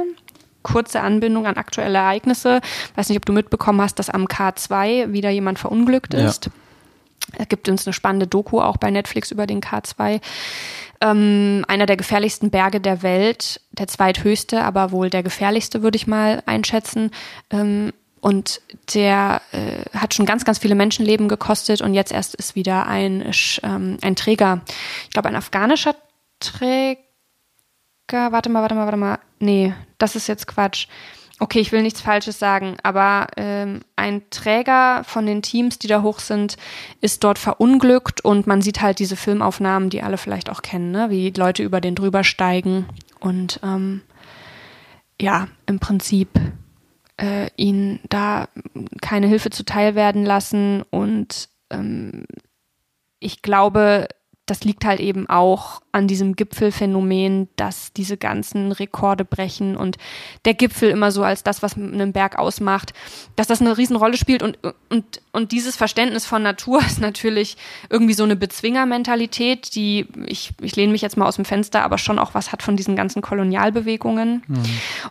kurze 0.62 1.00
Anbindung 1.00 1.46
an 1.46 1.56
aktuelle 1.56 1.98
Ereignisse. 1.98 2.60
Weiß 2.94 3.08
nicht, 3.08 3.18
ob 3.18 3.26
du 3.26 3.32
mitbekommen 3.32 3.80
hast, 3.80 3.98
dass 3.98 4.10
am 4.10 4.26
K2 4.26 5.12
wieder 5.12 5.30
jemand 5.30 5.58
verunglückt 5.58 6.14
ist. 6.14 6.46
Ja. 6.46 6.52
Es 7.38 7.48
gibt 7.48 7.68
uns 7.68 7.86
eine 7.86 7.92
spannende 7.92 8.26
Doku 8.26 8.60
auch 8.60 8.76
bei 8.76 8.90
Netflix 8.90 9.30
über 9.30 9.46
den 9.46 9.60
K2. 9.60 10.20
Ähm, 11.00 11.64
einer 11.68 11.86
der 11.86 11.96
gefährlichsten 11.96 12.50
Berge 12.50 12.80
der 12.80 13.02
Welt, 13.02 13.60
der 13.72 13.88
zweithöchste, 13.88 14.62
aber 14.62 14.90
wohl 14.90 15.10
der 15.10 15.22
gefährlichste, 15.22 15.82
würde 15.82 15.96
ich 15.96 16.06
mal 16.06 16.42
einschätzen. 16.46 17.10
Ähm, 17.50 17.92
und 18.20 18.60
der 18.94 19.40
äh, 19.52 19.96
hat 19.96 20.12
schon 20.12 20.26
ganz, 20.26 20.44
ganz 20.44 20.58
viele 20.58 20.74
Menschenleben 20.74 21.28
gekostet 21.28 21.80
und 21.80 21.94
jetzt 21.94 22.12
erst 22.12 22.34
ist 22.34 22.54
wieder 22.54 22.86
ein, 22.86 23.30
ähm, 23.62 23.96
ein 24.02 24.14
Träger, 24.14 24.60
ich 25.04 25.10
glaube 25.10 25.30
ein 25.30 25.36
afghanischer 25.36 25.94
Träger, 26.38 26.98
warte 28.10 28.50
mal, 28.50 28.60
warte 28.60 28.74
mal, 28.74 28.84
warte 28.84 28.98
mal, 28.98 29.18
nee, 29.40 29.74
das 29.98 30.16
ist 30.16 30.28
jetzt 30.28 30.46
Quatsch. 30.46 30.86
Okay, 31.42 31.60
ich 31.60 31.72
will 31.72 31.80
nichts 31.80 32.02
Falsches 32.02 32.38
sagen, 32.38 32.76
aber 32.82 33.28
ähm, 33.38 33.80
ein 33.96 34.22
Träger 34.28 35.04
von 35.04 35.24
den 35.24 35.40
Teams, 35.40 35.78
die 35.78 35.86
da 35.86 36.02
hoch 36.02 36.18
sind, 36.18 36.58
ist 37.00 37.24
dort 37.24 37.38
verunglückt 37.38 38.22
und 38.22 38.46
man 38.46 38.60
sieht 38.60 38.82
halt 38.82 38.98
diese 38.98 39.16
Filmaufnahmen, 39.16 39.88
die 39.88 40.02
alle 40.02 40.18
vielleicht 40.18 40.50
auch 40.50 40.60
kennen, 40.60 40.90
ne? 40.90 41.08
wie 41.08 41.30
Leute 41.30 41.62
über 41.62 41.80
den 41.80 41.94
drüber 41.94 42.24
steigen 42.24 42.84
und 43.20 43.58
ähm, 43.62 44.02
ja, 45.18 45.48
im 45.64 45.78
Prinzip 45.78 46.28
äh, 47.16 47.48
ihnen 47.56 48.00
da 48.10 48.48
keine 49.00 49.26
Hilfe 49.26 49.48
zuteil 49.48 49.94
werden 49.94 50.26
lassen 50.26 50.82
und 50.90 51.48
ähm, 51.70 52.26
ich 53.18 53.40
glaube, 53.40 54.08
das 54.50 54.64
liegt 54.64 54.84
halt 54.84 54.98
eben 54.98 55.28
auch 55.28 55.80
an 55.92 56.08
diesem 56.08 56.34
Gipfelphänomen, 56.34 57.48
dass 57.54 57.92
diese 57.92 58.16
ganzen 58.16 58.72
Rekorde 58.72 59.24
brechen 59.24 59.76
und 59.76 59.96
der 60.44 60.54
Gipfel 60.54 60.90
immer 60.90 61.12
so 61.12 61.22
als 61.22 61.44
das, 61.44 61.62
was 61.62 61.76
einen 61.76 62.12
Berg 62.12 62.36
ausmacht, 62.36 62.92
dass 63.36 63.46
das 63.46 63.60
eine 63.60 63.78
Riesenrolle 63.78 64.16
spielt 64.16 64.42
und, 64.42 64.58
und, 64.88 65.22
und 65.30 65.52
dieses 65.52 65.76
Verständnis 65.76 66.26
von 66.26 66.42
Natur 66.42 66.80
ist 66.86 67.00
natürlich 67.00 67.56
irgendwie 67.90 68.14
so 68.14 68.24
eine 68.24 68.34
Bezwingermentalität, 68.34 69.74
die, 69.76 70.06
ich, 70.26 70.52
ich 70.60 70.74
lehne 70.74 70.90
mich 70.90 71.02
jetzt 71.02 71.16
mal 71.16 71.26
aus 71.28 71.36
dem 71.36 71.44
Fenster, 71.44 71.84
aber 71.84 71.98
schon 71.98 72.18
auch 72.18 72.34
was 72.34 72.50
hat 72.50 72.64
von 72.64 72.76
diesen 72.76 72.96
ganzen 72.96 73.22
Kolonialbewegungen. 73.22 74.42
Mhm. 74.48 74.62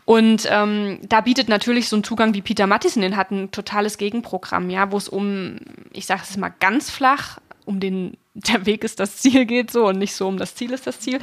Und 0.04 0.50
ähm, 0.52 1.00
da 1.08 1.22
bietet 1.22 1.48
natürlich 1.48 1.88
so 1.88 1.96
ein 1.96 2.04
Zugang 2.04 2.34
wie 2.34 2.42
Peter 2.42 2.68
Mattison 2.68 3.02
den 3.02 3.16
hat, 3.16 3.32
ein 3.32 3.52
totales 3.52 3.98
Gegenprogramm, 3.98 4.70
ja, 4.70 4.92
wo 4.92 4.98
es 4.98 5.08
um, 5.08 5.60
ich 5.94 6.06
sage 6.06 6.24
es 6.30 6.36
mal 6.36 6.54
ganz 6.60 6.90
flach, 6.90 7.40
um 7.66 7.80
den 7.80 8.18
der 8.34 8.66
Weg 8.66 8.84
ist 8.84 9.00
das 9.00 9.18
Ziel 9.18 9.46
geht 9.46 9.72
so 9.72 9.88
und 9.88 9.98
nicht 9.98 10.16
so 10.16 10.28
um 10.28 10.38
das 10.38 10.56
Ziel 10.56 10.72
ist 10.72 10.88
das 10.88 11.00
Ziel. 11.00 11.20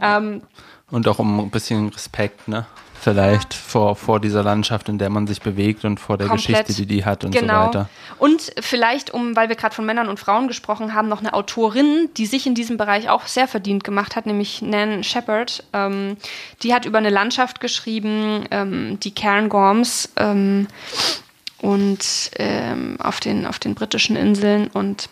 Ähm, 0.00 0.42
und 0.90 1.06
auch 1.06 1.18
um 1.18 1.40
ein 1.40 1.50
bisschen 1.50 1.88
Respekt, 1.90 2.48
ne? 2.48 2.66
Vielleicht 3.00 3.54
ja. 3.54 3.60
vor, 3.60 3.96
vor 3.96 4.20
dieser 4.20 4.42
Landschaft, 4.42 4.88
in 4.88 4.98
der 4.98 5.08
man 5.08 5.28
sich 5.28 5.40
bewegt 5.40 5.84
und 5.84 6.00
vor 6.00 6.18
der 6.18 6.26
Komplett. 6.26 6.66
Geschichte, 6.66 6.82
die 6.82 6.86
die 6.96 7.04
hat 7.04 7.22
und 7.24 7.30
genau. 7.30 7.66
so 7.66 7.68
weiter. 7.68 7.88
Und 8.18 8.52
vielleicht, 8.58 9.14
um, 9.14 9.36
weil 9.36 9.48
wir 9.48 9.54
gerade 9.54 9.74
von 9.74 9.86
Männern 9.86 10.08
und 10.08 10.18
Frauen 10.18 10.48
gesprochen 10.48 10.94
haben, 10.94 11.08
noch 11.08 11.20
eine 11.20 11.32
Autorin, 11.32 12.10
die 12.16 12.26
sich 12.26 12.46
in 12.46 12.56
diesem 12.56 12.76
Bereich 12.76 13.08
auch 13.08 13.26
sehr 13.26 13.46
verdient 13.46 13.84
gemacht 13.84 14.16
hat, 14.16 14.26
nämlich 14.26 14.62
Nan 14.62 15.04
Shepard. 15.04 15.62
Ähm, 15.72 16.16
die 16.62 16.74
hat 16.74 16.86
über 16.86 16.98
eine 16.98 17.10
Landschaft 17.10 17.60
geschrieben, 17.60 18.46
ähm, 18.50 18.98
die 19.00 19.14
Cairn 19.14 19.48
Gorms 19.48 20.10
ähm, 20.16 20.66
und 21.58 22.30
ähm, 22.36 22.96
auf, 23.00 23.20
den, 23.20 23.46
auf 23.46 23.60
den 23.60 23.76
britischen 23.76 24.16
Inseln 24.16 24.68
und 24.68 25.08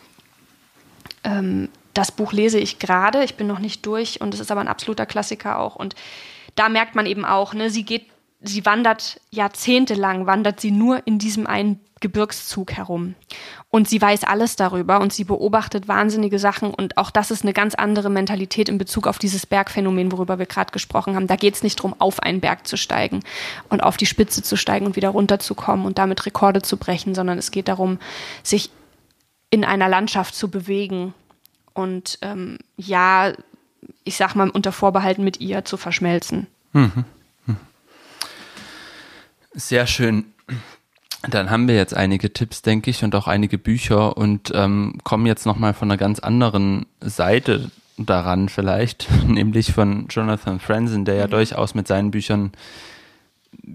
ähm, 1.26 1.68
das 1.92 2.12
Buch 2.12 2.32
lese 2.32 2.58
ich 2.58 2.78
gerade, 2.78 3.24
ich 3.24 3.36
bin 3.36 3.46
noch 3.46 3.58
nicht 3.58 3.84
durch 3.84 4.20
und 4.20 4.32
es 4.32 4.40
ist 4.40 4.52
aber 4.52 4.60
ein 4.60 4.68
absoluter 4.68 5.06
Klassiker 5.06 5.58
auch. 5.58 5.76
Und 5.76 5.94
da 6.54 6.68
merkt 6.68 6.94
man 6.94 7.06
eben 7.06 7.24
auch, 7.24 7.52
ne, 7.54 7.70
sie 7.70 7.84
geht, 7.84 8.06
sie 8.40 8.64
wandert 8.64 9.20
jahrzehntelang, 9.30 10.26
wandert 10.26 10.60
sie 10.60 10.70
nur 10.70 11.06
in 11.06 11.18
diesem 11.18 11.46
einen 11.46 11.80
Gebirgszug 12.00 12.72
herum. 12.72 13.14
Und 13.70 13.88
sie 13.88 14.00
weiß 14.00 14.24
alles 14.24 14.56
darüber 14.56 15.00
und 15.00 15.14
sie 15.14 15.24
beobachtet 15.24 15.88
wahnsinnige 15.88 16.38
Sachen. 16.38 16.72
Und 16.74 16.98
auch 16.98 17.10
das 17.10 17.30
ist 17.30 17.42
eine 17.42 17.54
ganz 17.54 17.74
andere 17.74 18.10
Mentalität 18.10 18.68
in 18.68 18.76
Bezug 18.76 19.06
auf 19.06 19.18
dieses 19.18 19.46
Bergphänomen, 19.46 20.12
worüber 20.12 20.38
wir 20.38 20.44
gerade 20.44 20.72
gesprochen 20.72 21.16
haben. 21.16 21.26
Da 21.26 21.36
geht 21.36 21.54
es 21.54 21.62
nicht 21.62 21.78
darum, 21.78 21.94
auf 21.98 22.20
einen 22.20 22.40
Berg 22.40 22.66
zu 22.66 22.76
steigen 22.76 23.20
und 23.70 23.82
auf 23.82 23.96
die 23.96 24.04
Spitze 24.04 24.42
zu 24.42 24.56
steigen 24.56 24.84
und 24.84 24.96
wieder 24.96 25.08
runterzukommen 25.08 25.86
und 25.86 25.96
damit 25.96 26.26
Rekorde 26.26 26.60
zu 26.60 26.76
brechen, 26.76 27.14
sondern 27.14 27.38
es 27.38 27.50
geht 27.50 27.68
darum, 27.68 27.98
sich 28.42 28.70
in 29.50 29.64
einer 29.64 29.88
Landschaft 29.88 30.34
zu 30.34 30.50
bewegen 30.50 31.14
und 31.74 32.18
ähm, 32.22 32.58
ja, 32.76 33.32
ich 34.04 34.16
sag 34.16 34.34
mal 34.34 34.48
unter 34.50 34.72
Vorbehalten 34.72 35.22
mit 35.24 35.40
ihr 35.40 35.64
zu 35.64 35.76
verschmelzen. 35.76 36.46
Mhm. 36.72 37.04
mhm. 37.46 37.56
Sehr 39.54 39.86
schön. 39.86 40.24
Dann 41.28 41.50
haben 41.50 41.66
wir 41.66 41.74
jetzt 41.74 41.94
einige 41.94 42.32
Tipps, 42.32 42.62
denke 42.62 42.90
ich, 42.90 43.02
und 43.02 43.14
auch 43.14 43.26
einige 43.26 43.58
Bücher 43.58 44.16
und 44.16 44.52
ähm, 44.54 44.98
kommen 45.02 45.26
jetzt 45.26 45.46
nochmal 45.46 45.74
von 45.74 45.90
einer 45.90 45.98
ganz 45.98 46.18
anderen 46.18 46.86
Seite 47.00 47.70
daran 47.98 48.48
vielleicht, 48.48 49.08
nämlich 49.26 49.72
von 49.72 50.06
Jonathan 50.08 50.60
Franzen, 50.60 51.04
der 51.04 51.16
ja 51.16 51.26
mhm. 51.26 51.32
durchaus 51.32 51.74
mit 51.74 51.88
seinen 51.88 52.10
Büchern 52.10 52.52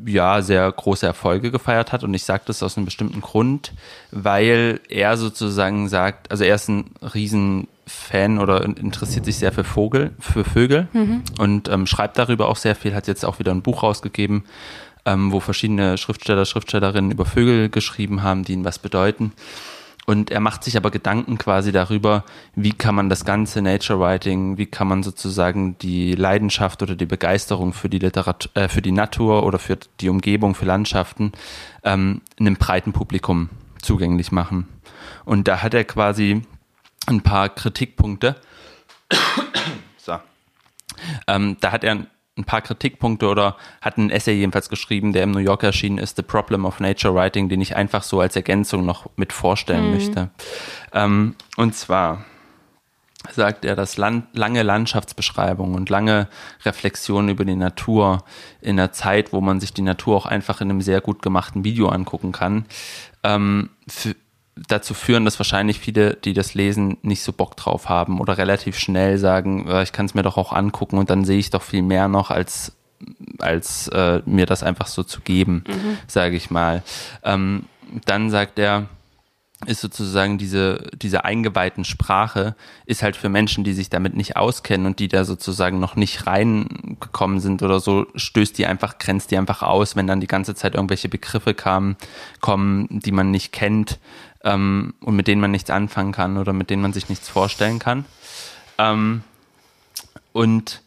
ja 0.06 0.42
sehr 0.42 0.72
große 0.72 1.06
Erfolge 1.06 1.52
gefeiert 1.52 1.92
hat 1.92 2.04
und 2.04 2.14
ich 2.14 2.24
sage 2.24 2.44
das 2.46 2.64
aus 2.64 2.78
einem 2.78 2.86
bestimmten 2.86 3.22
Grund, 3.22 3.74
weil 4.12 4.80
er 4.90 5.18
sozusagen 5.18 5.90
sagt, 5.90 6.32
also 6.32 6.44
er 6.44 6.56
ist 6.56 6.70
ein 6.70 6.92
Riesenfan 7.02 8.40
oder 8.40 8.64
interessiert 8.64 9.26
sich 9.26 9.38
sehr 9.38 9.52
für 9.52 9.64
Vogel, 9.64 10.12
für 10.20 10.44
Vögel 10.44 10.88
mhm. 10.94 11.24
und 11.38 11.68
ähm, 11.68 11.88
schreibt 11.88 12.18
darüber 12.18 12.48
auch 12.48 12.56
sehr 12.56 12.76
viel, 12.76 12.96
hat 12.96 13.08
jetzt 13.08 13.26
auch 13.26 13.40
wieder 13.40 13.52
ein 13.52 13.62
Buch 13.62 13.84
rausgegeben, 13.84 14.46
ähm, 15.06 15.32
wo 15.32 15.40
verschiedene 15.40 15.98
Schriftsteller, 15.98 16.46
Schriftstellerinnen 16.46 17.12
über 17.12 17.26
Vögel 17.26 17.70
geschrieben 17.70 18.24
haben, 18.24 18.44
die 18.44 18.54
ihnen 18.54 18.66
was 18.66 18.80
bedeuten. 18.80 19.34
Und 20.12 20.30
er 20.30 20.42
macht 20.42 20.66
sich 20.66 20.76
aber 20.76 20.92
Gedanken 20.92 21.38
quasi 21.38 21.72
darüber, 21.72 22.26
wie 22.54 22.74
kann 22.74 22.96
man 22.96 23.08
das 23.08 23.24
ganze 23.24 23.62
Nature 23.62 23.98
Writing, 23.98 24.58
wie 24.58 24.66
kann 24.66 24.90
man 24.90 25.04
sozusagen 25.04 25.78
die 25.78 26.16
Leidenschaft 26.16 26.84
oder 26.84 26.96
die 26.96 27.06
Begeisterung 27.06 27.72
für 27.72 27.88
die 27.88 28.00
Literatur, 28.00 28.52
äh, 28.56 28.68
für 28.68 28.82
die 28.82 28.92
Natur 28.92 29.46
oder 29.46 29.58
für 29.58 29.78
die 30.02 30.10
Umgebung, 30.10 30.54
für 30.54 30.66
Landschaften 30.66 31.32
ähm, 31.86 32.20
einem 32.38 32.58
breiten 32.58 32.92
Publikum 32.92 33.52
zugänglich 33.82 34.34
machen. 34.34 34.68
Und 35.24 35.48
da 35.48 35.64
hat 35.64 35.74
er 35.74 35.86
quasi 35.86 36.42
ein 37.08 37.22
paar 37.22 37.48
Kritikpunkte. 37.48 38.36
so. 39.96 40.20
Ähm, 41.26 41.56
da 41.62 41.72
hat 41.72 41.86
er 41.86 42.06
ein 42.42 42.46
paar 42.46 42.62
Kritikpunkte 42.62 43.28
oder 43.28 43.56
hat 43.82 43.98
einen 43.98 44.10
Essay 44.10 44.34
jedenfalls 44.34 44.70
geschrieben, 44.70 45.14
der 45.14 45.24
im 45.24 45.32
New 45.32 45.40
Yorker 45.40 45.68
erschienen 45.68 45.98
ist, 45.98 46.18
The 46.18 46.24
Problem 46.24 46.66
of 46.66 46.80
Nature 46.80 47.16
Writing, 47.16 47.50
den 47.50 47.62
ich 47.62 47.76
einfach 47.76 48.04
so 48.04 48.20
als 48.20 48.36
Ergänzung 48.36 48.86
noch 48.86 49.10
mit 49.16 49.34
vorstellen 49.34 49.88
mhm. 49.88 49.94
möchte. 49.94 50.30
Ähm, 50.94 51.36
und 51.58 51.76
zwar 51.76 52.26
sagt 53.30 53.66
er, 53.66 53.76
dass 53.76 53.98
Land, 53.98 54.36
lange 54.36 54.64
Landschaftsbeschreibungen 54.64 55.76
und 55.76 55.90
lange 55.90 56.28
Reflexionen 56.66 57.30
über 57.30 57.46
die 57.46 57.56
Natur 57.56 58.24
in 58.62 58.80
einer 58.80 58.92
Zeit, 58.92 59.32
wo 59.32 59.42
man 59.42 59.60
sich 59.60 59.74
die 59.74 59.84
Natur 59.84 60.18
auch 60.18 60.26
einfach 60.26 60.62
in 60.62 60.70
einem 60.70 60.82
sehr 60.82 61.02
gut 61.02 61.22
gemachten 61.22 61.64
Video 61.64 61.90
angucken 61.90 62.32
kann, 62.32 62.66
ähm, 63.24 63.70
für, 63.88 64.16
dazu 64.56 64.94
führen, 64.94 65.26
dass 65.26 65.40
wahrscheinlich 65.40 65.80
viele, 65.80 66.16
die 66.16 66.34
das 66.34 66.54
lesen, 66.54 66.98
nicht 67.02 67.24
so 67.24 67.32
Bock 67.32 67.56
drauf 67.56 67.90
haben 67.90 68.20
oder 68.20 68.38
relativ 68.38 68.78
schnell 68.78 69.18
sagen, 69.18 69.70
ich 69.82 69.92
kann 69.92 70.06
es 70.06 70.14
mir 70.14 70.24
doch 70.24 70.38
auch 70.38 70.52
angucken 70.54 70.98
und 70.98 71.10
dann 71.10 71.26
sehe 71.26 71.40
ich 71.40 71.50
doch 71.50 71.62
viel 71.62 71.82
mehr 71.82 72.08
noch 72.08 72.32
als 72.32 72.74
als 73.40 73.88
äh, 73.88 74.22
mir 74.26 74.46
das 74.46 74.62
einfach 74.62 74.88
so 74.88 75.02
zu 75.02 75.22
geben, 75.22 75.64
mhm. 75.68 75.98
sage 76.08 76.36
ich 76.36 76.52
mal. 76.52 76.84
Ähm, 77.24 77.66
dann 78.06 78.30
sagt 78.30 78.60
er, 78.60 78.88
ist 79.68 79.82
sozusagen 79.82 80.40
diese, 80.40 80.90
diese 80.96 81.24
eingeweihten 81.24 81.86
Sprache, 81.86 82.56
ist 82.86 83.04
halt 83.04 83.16
für 83.16 83.30
Menschen, 83.30 83.64
die 83.64 83.74
sich 83.74 83.90
damit 83.90 84.16
nicht 84.16 84.36
auskennen 84.36 84.88
und 84.88 84.98
die 84.98 85.08
da 85.08 85.24
sozusagen 85.24 85.80
noch 85.80 85.96
nicht 85.96 86.26
reingekommen 86.26 87.40
sind 87.40 87.62
oder 87.62 87.80
so, 87.80 88.08
stößt 88.16 88.58
die 88.58 88.66
einfach, 88.66 88.98
grenzt 88.98 89.30
die 89.30 89.38
einfach 89.38 89.62
aus, 89.62 89.96
wenn 89.96 90.08
dann 90.08 90.20
die 90.20 90.28
ganze 90.28 90.56
Zeit 90.56 90.74
irgendwelche 90.74 91.10
Begriffe 91.10 91.54
kamen, 91.54 91.96
kommen, 92.40 92.88
die 92.90 93.12
man 93.12 93.30
nicht 93.30 93.52
kennt 93.52 94.00
ähm, 94.44 94.94
und 95.02 95.16
mit 95.16 95.28
denen 95.28 95.42
man 95.42 95.52
nichts 95.52 95.70
anfangen 95.70 96.12
kann 96.12 96.38
oder 96.38 96.54
mit 96.54 96.70
denen 96.70 96.82
man 96.82 96.94
sich 96.94 97.10
nichts 97.10 97.30
vorstellen 97.30 97.80
kann. 97.80 98.06
Ähm, 98.78 99.24
und 100.34 100.82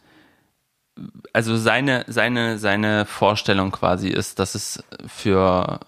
also 1.32 1.56
seine, 1.56 2.04
seine, 2.06 2.58
seine 2.58 3.04
Vorstellung 3.04 3.72
quasi 3.72 4.08
ist, 4.08 4.38
dass 4.38 4.54
es 4.54 4.82
für, 5.06 5.80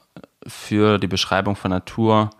für 0.46 0.98
die 0.98 1.06
Beschreibung 1.06 1.56
von 1.56 1.70
Natur 1.70 2.30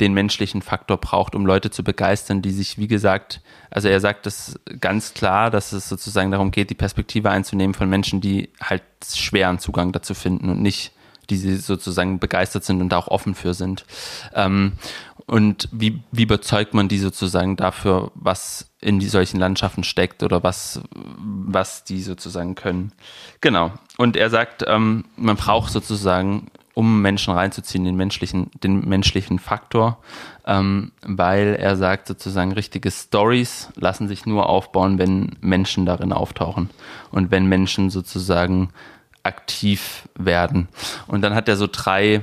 den 0.00 0.12
menschlichen 0.12 0.60
Faktor 0.60 0.96
braucht, 0.96 1.34
um 1.34 1.46
Leute 1.46 1.70
zu 1.70 1.84
begeistern, 1.84 2.42
die 2.42 2.50
sich, 2.50 2.78
wie 2.78 2.88
gesagt, 2.88 3.40
also 3.70 3.88
er 3.88 4.00
sagt 4.00 4.26
das 4.26 4.58
ganz 4.80 5.14
klar, 5.14 5.50
dass 5.50 5.72
es 5.72 5.88
sozusagen 5.88 6.32
darum 6.32 6.50
geht, 6.50 6.70
die 6.70 6.74
Perspektive 6.74 7.30
einzunehmen 7.30 7.74
von 7.74 7.88
Menschen, 7.88 8.20
die 8.20 8.50
halt 8.60 8.82
schweren 9.06 9.60
Zugang 9.60 9.92
dazu 9.92 10.14
finden 10.14 10.50
und 10.50 10.60
nicht, 10.60 10.92
die 11.30 11.36
sie 11.36 11.56
sozusagen 11.56 12.18
begeistert 12.18 12.64
sind 12.64 12.80
und 12.80 12.92
auch 12.94 13.08
offen 13.08 13.34
für 13.34 13.54
sind. 13.54 13.84
Ähm, 14.34 14.72
und 15.26 15.68
wie, 15.72 16.02
wie 16.12 16.24
überzeugt 16.24 16.74
man 16.74 16.88
die 16.88 16.98
sozusagen 16.98 17.56
dafür, 17.56 18.10
was 18.14 18.70
in 18.80 18.98
die 18.98 19.08
solchen 19.08 19.40
Landschaften 19.40 19.84
steckt 19.84 20.22
oder 20.22 20.42
was, 20.42 20.80
was 20.92 21.84
die 21.84 22.02
sozusagen 22.02 22.54
können? 22.54 22.92
Genau. 23.40 23.72
Und 23.96 24.16
er 24.16 24.28
sagt, 24.28 24.64
ähm, 24.66 25.04
man 25.16 25.36
braucht 25.36 25.72
sozusagen 25.72 26.48
um 26.74 27.00
Menschen 27.00 27.32
reinzuziehen, 27.32 27.84
den 27.84 27.94
menschlichen, 27.94 28.50
den 28.62 28.86
menschlichen 28.86 29.38
Faktor, 29.38 29.98
ähm, 30.44 30.90
weil 31.02 31.56
er 31.58 31.76
sagt 31.76 32.08
sozusagen, 32.08 32.52
richtige 32.52 32.90
Stories 32.90 33.68
lassen 33.76 34.08
sich 34.08 34.26
nur 34.26 34.48
aufbauen, 34.48 34.98
wenn 34.98 35.36
Menschen 35.40 35.86
darin 35.86 36.12
auftauchen 36.12 36.70
und 37.12 37.30
wenn 37.30 37.46
Menschen 37.46 37.90
sozusagen 37.90 38.70
aktiv 39.24 40.08
werden. 40.14 40.68
Und 41.06 41.22
dann 41.22 41.34
hat 41.34 41.48
er 41.48 41.56
so 41.56 41.66
drei 41.70 42.22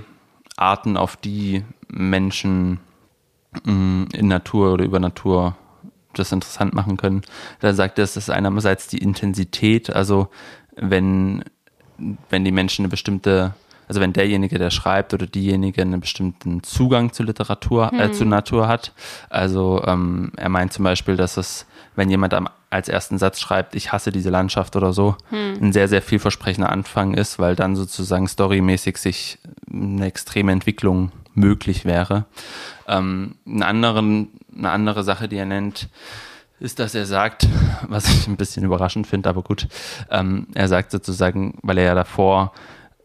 Arten, 0.56 0.98
auf 0.98 1.18
die 1.18 1.66
Menschen 1.88 2.80
mh, 3.66 3.74
mm, 3.74 4.08
in 4.14 4.28
Natur 4.28 4.74
oder 4.74 4.86
über 4.86 5.00
Natur 5.00 5.58
das 6.14 6.32
interessant 6.32 6.74
machen 6.74 6.98
können. 6.98 7.22
Da 7.60 7.74
sagt 7.74 7.98
er, 7.98 8.04
es 8.04 8.18
ist 8.18 8.30
einerseits 8.30 8.88
die 8.88 8.98
Intensität, 8.98 9.90
also 9.90 10.30
wenn, 10.76 11.44
wenn 12.30 12.46
die 12.46 12.52
Menschen 12.52 12.84
eine 12.84 12.90
bestimmte 12.90 13.54
also 13.92 14.00
wenn 14.00 14.14
derjenige, 14.14 14.58
der 14.58 14.70
schreibt 14.70 15.14
oder 15.14 15.28
diejenige 15.28 15.82
einen 15.82 16.00
bestimmten 16.00 16.64
Zugang 16.64 17.12
zu 17.12 17.24
Literatur, 17.24 17.92
äh, 17.92 18.06
hm. 18.06 18.14
zu 18.14 18.24
Natur 18.24 18.70
hat. 18.70 18.94
Also 19.30 19.84
ähm, 19.86 20.32
er 20.38 20.48
meint 20.48 20.72
zum 20.72 20.86
Beispiel, 20.86 21.18
dass 21.18 21.36
es, 21.36 21.66
wenn 21.96 22.10
jemand 22.10 22.34
am, 22.34 22.50
als 22.70 22.88
ersten 22.88 23.18
Satz 23.18 23.40
schreibt, 23.40 23.76
ich 23.76 23.92
hasse 23.92 24.12
diese 24.12 24.30
Landschaft 24.30 24.76
oder 24.76 24.94
so, 24.94 25.16
hm. 25.30 25.58
ein 25.62 25.74
sehr, 25.74 25.88
sehr 25.88 26.02
vielversprechender 26.02 26.70
Anfang 26.70 27.14
ist, 27.14 27.40
weil 27.40 27.56
dann 27.56 27.76
sozusagen 27.76 28.28
storymäßig 28.28 28.98
sich 28.98 29.40
eine 29.72 30.06
extreme 30.06 30.52
Entwicklung 30.52 31.12
möglich 31.34 31.86
wäre. 31.86 32.26
Ähm, 32.88 33.36
eine, 33.46 33.66
anderen, 33.66 34.30
eine 34.56 34.72
andere 34.72 35.04
Sache, 35.04 35.28
die 35.28 35.38
er 35.38 35.46
nennt, 35.46 35.90
ist, 36.60 36.80
dass 36.80 36.94
er 36.94 37.06
sagt, 37.06 37.48
was 37.88 38.08
ich 38.08 38.28
ein 38.28 38.38
bisschen 38.38 38.64
überraschend 38.64 39.08
finde, 39.08 39.30
aber 39.30 39.42
gut, 39.42 39.68
ähm, 40.10 40.48
er 40.54 40.68
sagt 40.68 40.92
sozusagen, 40.92 41.58
weil 41.64 41.78
er 41.78 41.86
ja 41.86 41.96
davor 41.96 42.54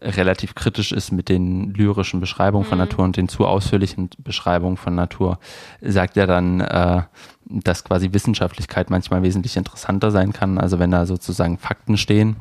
relativ 0.00 0.54
kritisch 0.54 0.92
ist 0.92 1.12
mit 1.12 1.28
den 1.28 1.72
lyrischen 1.74 2.20
Beschreibungen 2.20 2.66
mhm. 2.66 2.70
von 2.70 2.78
Natur 2.78 3.04
und 3.04 3.16
den 3.16 3.28
zu 3.28 3.46
ausführlichen 3.46 4.10
Beschreibungen 4.18 4.76
von 4.76 4.94
Natur, 4.94 5.38
sagt 5.80 6.16
er 6.16 6.26
dann, 6.26 6.60
äh, 6.60 7.02
dass 7.44 7.84
quasi 7.84 8.12
Wissenschaftlichkeit 8.12 8.90
manchmal 8.90 9.22
wesentlich 9.22 9.56
interessanter 9.56 10.10
sein 10.10 10.32
kann, 10.32 10.58
also 10.58 10.78
wenn 10.78 10.90
da 10.90 11.06
sozusagen 11.06 11.58
Fakten 11.58 11.96
stehen. 11.96 12.36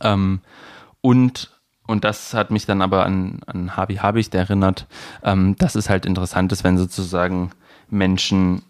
Ähm, 0.00 0.40
und 1.00 1.50
und 1.86 2.04
das 2.04 2.32
hat 2.32 2.50
mich 2.50 2.64
dann 2.64 2.80
aber 2.80 3.04
an, 3.04 3.40
an 3.46 3.76
Harvey 3.76 3.96
Habicht 3.96 4.34
erinnert, 4.34 4.86
ähm, 5.22 5.54
dass 5.58 5.74
es 5.74 5.90
halt 5.90 6.06
interessant 6.06 6.50
ist, 6.50 6.64
wenn 6.64 6.78
sozusagen 6.78 7.50
Menschen 7.90 8.62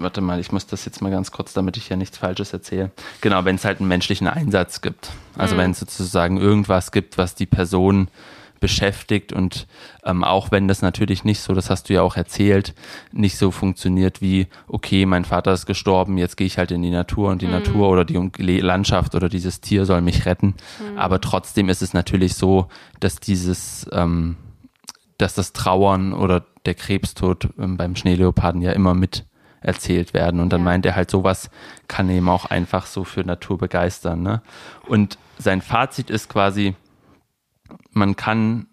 warte 0.00 0.20
mal, 0.20 0.40
ich 0.40 0.52
muss 0.52 0.66
das 0.66 0.84
jetzt 0.84 1.02
mal 1.02 1.10
ganz 1.10 1.30
kurz, 1.30 1.52
damit 1.52 1.76
ich 1.76 1.86
hier 1.86 1.96
nichts 1.96 2.18
Falsches 2.18 2.52
erzähle. 2.52 2.90
Genau, 3.20 3.44
wenn 3.44 3.56
es 3.56 3.64
halt 3.64 3.80
einen 3.80 3.88
menschlichen 3.88 4.26
Einsatz 4.26 4.80
gibt. 4.80 5.10
Also 5.36 5.54
mhm. 5.54 5.58
wenn 5.58 5.70
es 5.72 5.80
sozusagen 5.80 6.38
irgendwas 6.38 6.92
gibt, 6.92 7.18
was 7.18 7.34
die 7.34 7.46
Person 7.46 8.08
beschäftigt 8.60 9.32
und 9.32 9.66
ähm, 10.04 10.24
auch 10.24 10.50
wenn 10.50 10.68
das 10.68 10.82
natürlich 10.82 11.24
nicht 11.24 11.40
so, 11.40 11.54
das 11.54 11.70
hast 11.70 11.88
du 11.88 11.94
ja 11.94 12.02
auch 12.02 12.16
erzählt, 12.16 12.74
nicht 13.12 13.38
so 13.38 13.50
funktioniert 13.50 14.20
wie, 14.20 14.48
okay, 14.66 15.06
mein 15.06 15.24
Vater 15.24 15.52
ist 15.52 15.66
gestorben, 15.66 16.18
jetzt 16.18 16.36
gehe 16.36 16.46
ich 16.46 16.58
halt 16.58 16.70
in 16.70 16.82
die 16.82 16.90
Natur 16.90 17.30
und 17.30 17.42
die 17.42 17.46
mhm. 17.46 17.52
Natur 17.52 17.88
oder 17.88 18.04
die 18.04 18.60
Landschaft 18.60 19.14
oder 19.14 19.28
dieses 19.28 19.60
Tier 19.60 19.86
soll 19.86 20.00
mich 20.00 20.26
retten. 20.26 20.54
Mhm. 20.92 20.98
Aber 20.98 21.20
trotzdem 21.20 21.68
ist 21.68 21.82
es 21.82 21.94
natürlich 21.94 22.34
so, 22.34 22.66
dass 23.00 23.20
dieses, 23.20 23.86
ähm, 23.92 24.36
dass 25.18 25.34
das 25.34 25.52
Trauern 25.52 26.12
oder 26.12 26.44
der 26.66 26.74
Krebstod 26.74 27.48
ähm, 27.58 27.76
beim 27.76 27.96
Schneeleoparden 27.96 28.60
ja 28.60 28.72
immer 28.72 28.94
mit 28.94 29.24
erzählt 29.60 30.14
werden. 30.14 30.40
Und 30.40 30.52
dann 30.52 30.60
ja. 30.60 30.64
meint 30.64 30.86
er 30.86 30.96
halt, 30.96 31.10
sowas 31.10 31.50
kann 31.88 32.08
eben 32.10 32.28
auch 32.28 32.46
einfach 32.46 32.86
so 32.86 33.04
für 33.04 33.24
Natur 33.24 33.58
begeistern. 33.58 34.22
Ne? 34.22 34.42
Und 34.86 35.18
sein 35.38 35.62
Fazit 35.62 36.10
ist 36.10 36.28
quasi, 36.28 36.74
man 37.90 38.16
kann 38.16 38.66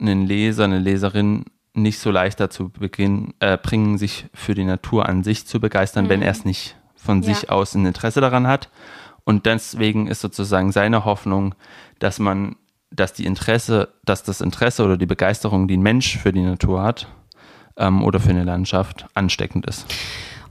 einen 0.00 0.26
Leser, 0.26 0.64
eine 0.64 0.78
Leserin 0.78 1.44
nicht 1.74 1.98
so 1.98 2.10
leicht 2.10 2.40
dazu 2.40 2.68
beginn, 2.70 3.34
äh, 3.38 3.56
bringen, 3.56 3.98
sich 3.98 4.26
für 4.34 4.54
die 4.54 4.64
Natur 4.64 5.08
an 5.08 5.22
sich 5.22 5.46
zu 5.46 5.60
begeistern, 5.60 6.06
mhm. 6.06 6.08
wenn 6.08 6.22
er 6.22 6.32
es 6.32 6.44
nicht 6.44 6.76
von 6.96 7.22
ja. 7.22 7.34
sich 7.34 7.50
aus 7.50 7.74
ein 7.74 7.86
Interesse 7.86 8.20
daran 8.20 8.46
hat. 8.46 8.70
Und 9.24 9.46
deswegen 9.46 10.06
ist 10.06 10.20
sozusagen 10.20 10.72
seine 10.72 11.04
Hoffnung, 11.04 11.54
dass 11.98 12.18
man, 12.18 12.56
dass 12.90 13.12
die 13.12 13.26
Interesse, 13.26 13.94
dass 14.04 14.22
das 14.22 14.40
Interesse 14.40 14.84
oder 14.84 14.96
die 14.96 15.06
Begeisterung, 15.06 15.68
die 15.68 15.76
ein 15.76 15.82
Mensch 15.82 16.18
für 16.18 16.32
die 16.32 16.42
Natur 16.42 16.82
hat 16.82 17.06
ähm, 17.76 18.02
oder 18.02 18.18
für 18.18 18.30
eine 18.30 18.44
Landschaft, 18.44 19.06
ansteckend 19.14 19.66
ist. 19.66 19.86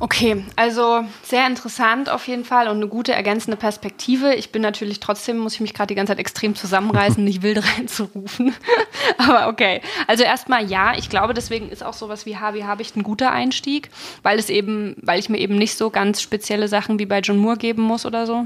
Okay, 0.01 0.45
also 0.55 1.03
sehr 1.23 1.45
interessant 1.45 2.09
auf 2.09 2.25
jeden 2.29 2.45
Fall 2.45 2.69
und 2.69 2.77
eine 2.77 2.87
gute 2.87 3.11
ergänzende 3.11 3.57
Perspektive. 3.57 4.33
Ich 4.33 4.49
bin 4.49 4.61
natürlich 4.61 5.01
trotzdem, 5.01 5.37
muss 5.37 5.55
ich 5.55 5.59
mich 5.59 5.73
gerade 5.73 5.87
die 5.87 5.95
ganze 5.95 6.11
Zeit 6.11 6.19
extrem 6.19 6.55
zusammenreißen, 6.55 7.21
nicht 7.23 7.41
wild 7.41 7.61
reinzurufen. 7.61 8.55
Aber 9.17 9.49
okay. 9.49 9.81
Also 10.07 10.23
erstmal 10.23 10.65
ja, 10.65 10.97
ich 10.97 11.09
glaube, 11.09 11.33
deswegen 11.33 11.67
ist 11.67 11.83
auch 11.83 11.93
sowas 11.93 12.25
wie 12.25 12.37
Harvey 12.37 12.61
Habicht 12.61 12.95
ein 12.95 13.03
guter 13.03 13.31
Einstieg, 13.31 13.89
weil 14.23 14.39
es 14.39 14.49
eben, 14.49 14.95
weil 15.01 15.19
ich 15.19 15.27
mir 15.27 15.37
eben 15.37 15.57
nicht 15.57 15.75
so 15.75 15.89
ganz 15.89 16.21
spezielle 16.21 16.69
Sachen 16.69 16.97
wie 16.97 17.05
bei 17.05 17.19
John 17.19 17.37
Moore 17.37 17.57
geben 17.57 17.81
muss 17.81 18.05
oder 18.05 18.25
so, 18.25 18.45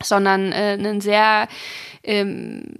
sondern 0.00 0.52
äh, 0.52 0.78
ein 0.80 1.00
sehr 1.00 1.48
ähm, 2.04 2.76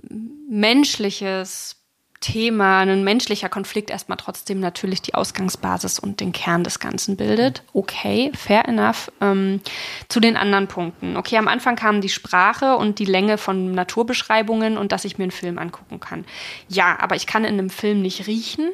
menschliches 0.48 1.79
Thema, 2.20 2.80
ein 2.80 3.02
menschlicher 3.02 3.48
Konflikt 3.48 3.90
erstmal 3.90 4.18
trotzdem 4.18 4.60
natürlich 4.60 5.00
die 5.02 5.14
Ausgangsbasis 5.14 5.98
und 5.98 6.20
den 6.20 6.32
Kern 6.32 6.64
des 6.64 6.78
Ganzen 6.78 7.16
bildet. 7.16 7.62
Okay, 7.72 8.30
fair 8.34 8.68
enough. 8.68 9.10
Ähm, 9.20 9.60
zu 10.08 10.20
den 10.20 10.36
anderen 10.36 10.68
Punkten. 10.68 11.16
Okay, 11.16 11.38
am 11.38 11.48
Anfang 11.48 11.76
kam 11.76 12.00
die 12.00 12.08
Sprache 12.10 12.76
und 12.76 12.98
die 12.98 13.06
Länge 13.06 13.38
von 13.38 13.72
Naturbeschreibungen 13.72 14.76
und 14.76 14.92
dass 14.92 15.04
ich 15.04 15.18
mir 15.18 15.24
einen 15.24 15.30
Film 15.30 15.58
angucken 15.58 15.98
kann. 15.98 16.24
Ja, 16.68 16.98
aber 17.00 17.16
ich 17.16 17.26
kann 17.26 17.44
in 17.44 17.54
einem 17.54 17.70
Film 17.70 18.02
nicht 18.02 18.26
riechen 18.26 18.70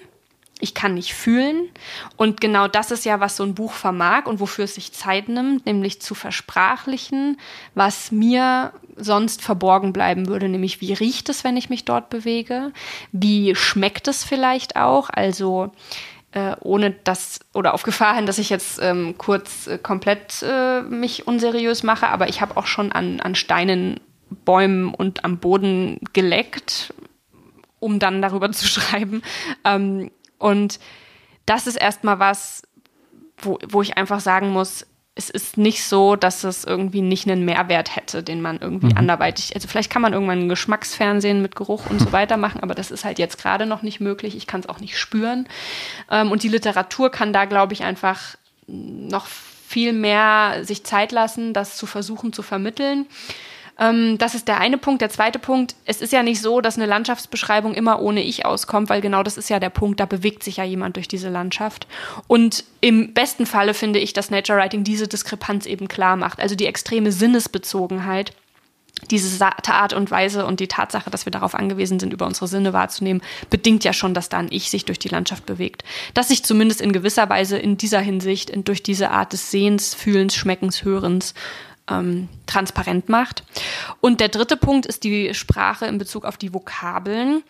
ich 0.61 0.75
kann 0.75 0.95
nicht 0.95 1.15
fühlen. 1.15 1.69
Und 2.17 2.41
genau 2.41 2.67
das 2.69 2.91
ist 2.91 3.05
ja, 3.05 3.21
was 3.21 3.37
so 3.37 3.45
ein 3.45 3.55
Buch 3.55 3.73
vermag 3.73 4.27
und 4.27 4.41
wofür 4.41 4.65
es 4.65 4.75
sich 4.75 4.93
Zeit 4.93 5.29
nimmt, 5.29 5.67
nämlich 5.67 6.01
zu 6.01 6.15
versprachlichen, 6.15 7.39
was 7.75 8.11
mir 8.11 8.73
sonst 8.97 9.43
verborgen 9.43 9.93
bleiben 9.93 10.29
würde, 10.29 10.49
nämlich 10.49 10.81
wie 10.81 10.95
riecht 10.95 11.29
es, 11.29 11.45
wenn 11.45 11.57
ich 11.57 11.69
mich 11.69 11.85
dort 11.85 12.09
bewege? 12.09 12.73
Wie 13.13 13.55
schmeckt 13.55 14.09
es 14.09 14.25
vielleicht 14.25 14.77
auch? 14.77 15.11
Also 15.11 15.73
äh, 16.33 16.57
ohne 16.61 16.91
das 16.91 17.41
oder 17.55 17.75
auf 17.75 17.83
Gefahr 17.83 18.15
hin, 18.15 18.27
dass 18.27 18.39
ich 18.39 18.51
jetzt 18.51 18.79
ähm, 18.83 19.15
kurz 19.19 19.67
äh, 19.67 19.79
komplett 19.79 20.43
äh, 20.43 20.83
mich 20.83 21.27
unseriös 21.27 21.83
mache, 21.83 22.09
aber 22.09 22.29
ich 22.29 22.41
habe 22.41 22.57
auch 22.57 22.67
schon 22.67 22.93
an, 22.93 23.21
an 23.21 23.35
Steinen, 23.35 24.01
Bäumen 24.45 24.93
und 24.93 25.25
am 25.25 25.39
Boden 25.39 26.01
geleckt, 26.13 26.93
um 27.79 27.99
dann 27.99 28.21
darüber 28.21 28.51
zu 28.53 28.67
schreiben. 28.67 29.23
Ähm, 29.65 30.11
und 30.39 30.79
das 31.47 31.67
ist 31.67 31.77
erstmal 31.77 32.19
was, 32.19 32.63
wo, 33.39 33.59
wo 33.69 33.83
ich 33.83 33.97
einfach 33.97 34.21
sagen 34.21 34.51
muss, 34.51 34.87
es 35.19 35.31
ist 35.31 35.57
nicht 35.57 35.83
so, 35.83 36.15
dass 36.15 36.45
es 36.45 36.65
irgendwie 36.65 37.01
nicht 37.01 37.27
einen 37.27 37.47
Mehrwert 37.47 37.97
hätte, 37.97 38.23
den 38.23 38.43
man 38.43 38.59
irgendwie 38.59 38.89
mhm. 38.89 38.99
anderweitig, 38.99 39.55
also 39.55 39.67
vielleicht 39.67 39.91
kann 39.91 40.03
man 40.03 40.13
irgendwann 40.13 40.41
ein 40.41 40.49
Geschmacksfernsehen 40.51 41.41
mit 41.41 41.57
Geruch 41.57 41.89
und 41.89 42.01
so 42.01 42.13
weiter 42.13 42.37
machen, 42.37 42.63
aber 42.63 42.75
das 42.75 42.91
ist 42.91 43.05
halt 43.05 43.19
jetzt 43.19 43.39
gerade 43.39 43.65
noch 43.65 43.81
nicht 43.81 43.99
möglich. 43.99 44.37
Ich 44.37 44.47
kann 44.47 44.61
es 44.61 44.69
auch 44.69 44.79
nicht 44.79 44.99
spüren. 44.99 45.49
Ähm, 46.11 46.31
und 46.31 46.43
die 46.43 46.49
Literatur 46.49 47.11
kann 47.11 47.33
da, 47.33 47.47
glaube 47.47 47.73
ich, 47.73 47.83
einfach 47.83 48.37
noch 48.67 49.27
viel 49.27 49.95
mehr 49.95 50.65
sich 50.65 50.85
Zeit 50.85 51.13
lassen, 51.13 51.55
das 51.55 51.77
zu 51.77 51.87
versuchen 51.87 52.35
zu 52.35 52.43
vermitteln. 52.43 53.07
Ähm, 53.79 54.19
das 54.19 54.35
ist 54.35 54.49
der 54.49 54.61
eine 54.61 54.79
Punkt. 54.79 55.03
Der 55.03 55.11
zweite 55.11 55.39
Punkt, 55.39 55.75
es 55.85 56.01
ist 56.01 56.13
ja 56.13 56.23
nicht 56.23 56.41
so, 56.41 56.61
dass 56.61 56.77
eine 56.77 56.87
Landschaftsbeschreibung 56.87 57.75
immer 57.75 58.01
ohne 58.01 58.23
Ich 58.23 58.47
auskommt, 58.47 58.89
weil 58.89 59.01
genau 59.01 59.23
das 59.23 59.37
ist 59.37 59.51
ja 59.51 59.61
der 59.61 59.71
Punkt, 59.71 60.01
da 60.01 60.07
bewegt 60.07 60.43
sich 60.43 60.59
ja 60.59 60.65
jemand 60.65 60.97
durch 60.97 61.09
diese 61.09 61.29
Landschaft. 61.29 61.87
Und 62.27 62.65
im 62.81 63.13
besten 63.13 63.47
Falle 63.47 63.75
finde 63.75 63.99
ich, 63.99 64.13
dass 64.13 64.31
Nature 64.31 64.59
Writing 64.59 64.85
diese 64.85 65.09
Diskrepanz 65.09 65.67
eben 65.67 65.89
klar 65.89 66.17
macht. 66.17 66.41
Also 66.41 66.55
die 66.55 66.67
extreme 66.67 67.13
Sinnesbezogenheit 67.13 68.33
diese 69.11 69.45
Art 69.45 69.93
und 69.93 70.11
Weise 70.11 70.47
und 70.47 70.59
die 70.59 70.69
Tatsache, 70.69 71.11
dass 71.11 71.27
wir 71.27 71.31
darauf 71.31 71.55
angewiesen 71.55 72.01
sind, 72.01 72.13
über 72.15 72.27
unsere 72.27 72.49
Sinne 72.49 72.73
wahrzunehmen, 72.73 73.23
bedingt 73.51 73.85
ja 73.85 73.93
schon, 73.93 74.15
dass 74.15 74.31
da 74.31 74.39
ein 74.39 74.49
Ich 74.51 74.71
sich 74.71 74.87
durch 74.87 74.99
die 74.99 75.09
Landschaft 75.09 75.45
bewegt. 75.45 75.85
Dass 76.15 76.29
sich 76.29 76.45
zumindest 76.45 76.81
in 76.81 76.93
gewisser 76.93 77.29
Weise 77.29 77.59
in 77.59 77.77
dieser 77.77 78.01
Hinsicht, 78.01 78.53
durch 78.67 78.83
diese 78.83 79.11
Art 79.11 79.33
des 79.33 79.51
Sehens, 79.51 79.95
Fühlens, 79.95 80.35
Schmeckens, 80.35 80.83
Hörens 80.83 81.35
ähm, 81.91 82.29
transparent 82.47 83.09
macht. 83.09 83.43
Und 84.01 84.21
der 84.21 84.29
dritte 84.29 84.57
Punkt 84.57 84.87
ist 84.87 85.05
die 85.05 85.35
Sprache 85.35 85.87
in 85.87 85.99
Bezug 85.99 86.25
auf 86.25 86.37
die 86.37 86.53
Vokabeln. 86.53 87.43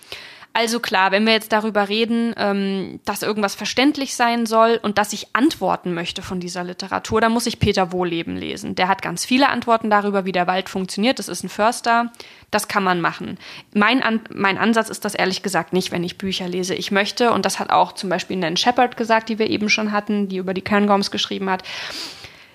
Also 0.59 0.81
klar, 0.81 1.11
wenn 1.11 1.27
wir 1.27 1.35
jetzt 1.35 1.53
darüber 1.53 1.91
reden, 1.91 2.35
ähm, 2.39 2.99
dass 3.05 3.23
irgendwas 3.23 3.55
verständlich 3.55 4.17
sein 4.17 4.47
soll 4.47 4.81
und 4.83 4.97
dass 4.97 5.13
ich 5.13 5.27
antworten 5.35 5.93
möchte 5.93 6.23
von 6.23 6.41
dieser 6.41 6.65
Literatur, 6.65 7.21
dann 7.21 7.33
muss 7.33 7.45
ich 7.45 7.59
Peter 7.59 7.93
Wohleben 7.93 8.39
lesen. 8.39 8.75
Der 8.75 8.89
hat 8.89 9.03
ganz 9.03 9.27
viele 9.27 9.51
Antworten 9.51 9.91
darüber, 9.91 10.25
wie 10.25 10.33
der 10.33 10.47
Wald 10.47 10.71
funktioniert. 10.71 11.19
Das 11.19 11.29
ist 11.29 11.45
ein 11.45 11.51
Förster. 11.51 12.11
Das 12.51 12.69
kann 12.69 12.83
man 12.83 13.03
machen. 13.03 13.37
Mein, 13.75 14.03
An 14.03 14.21
mein 14.33 14.57
Ansatz 14.57 14.89
ist 14.89 15.05
das 15.05 15.15
ehrlich 15.15 15.43
gesagt 15.43 15.75
nicht, 15.75 15.93
wenn 15.93 16.03
ich 16.03 16.17
Bücher 16.17 16.49
lese. 16.49 16.75
Ich 16.75 16.91
möchte, 16.91 17.33
und 17.33 17.45
das 17.45 17.59
hat 17.59 17.69
auch 17.69 17.93
zum 17.93 18.09
Beispiel 18.09 18.39
Nan 18.39 18.57
Shepard 18.57 18.97
gesagt, 18.97 19.29
die 19.29 19.39
wir 19.39 19.51
eben 19.51 19.69
schon 19.69 19.93
hatten, 19.93 20.31
die 20.31 20.39
über 20.39 20.55
die 20.55 20.63
Cairngorms 20.63 21.11
geschrieben 21.11 21.51
hat, 21.51 21.65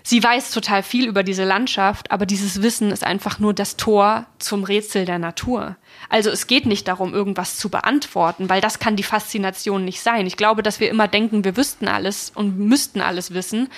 sie 0.04 0.24
weiß 0.24 0.52
total 0.52 0.84
viel 0.84 1.08
über 1.08 1.24
diese 1.24 1.44
Landschaft, 1.44 2.12
aber 2.12 2.26
dieses 2.26 2.62
Wissen 2.62 2.92
ist 2.92 3.04
einfach 3.04 3.40
nur 3.40 3.54
das 3.54 3.78
Tor 3.78 4.26
zum 4.40 4.64
Rätsel 4.64 5.06
der 5.06 5.20
Natur. 5.20 5.76
Also 6.10 6.30
es 6.30 6.48
geht 6.48 6.66
nicht 6.66 6.88
darum, 6.88 7.14
irgendwas 7.14 7.58
zu 7.58 7.70
beantworten, 7.70 8.50
weil 8.50 8.62
das 8.62 8.80
kann 8.80 8.96
die 8.96 9.04
Faszination 9.04 9.86
nicht 9.86 10.02
sein. 10.02 10.28
Ich 10.28 10.38
glaube, 10.38 10.64
dass 10.64 10.80
wir 10.80 10.90
immer 10.90 11.08
denken, 11.08 11.44
wir 11.44 11.58
wüssten 11.58 11.88
alles 11.88 12.32
und 12.34 12.58
müssten 12.58 13.02
alles 13.02 13.34
wissen, 13.34 13.70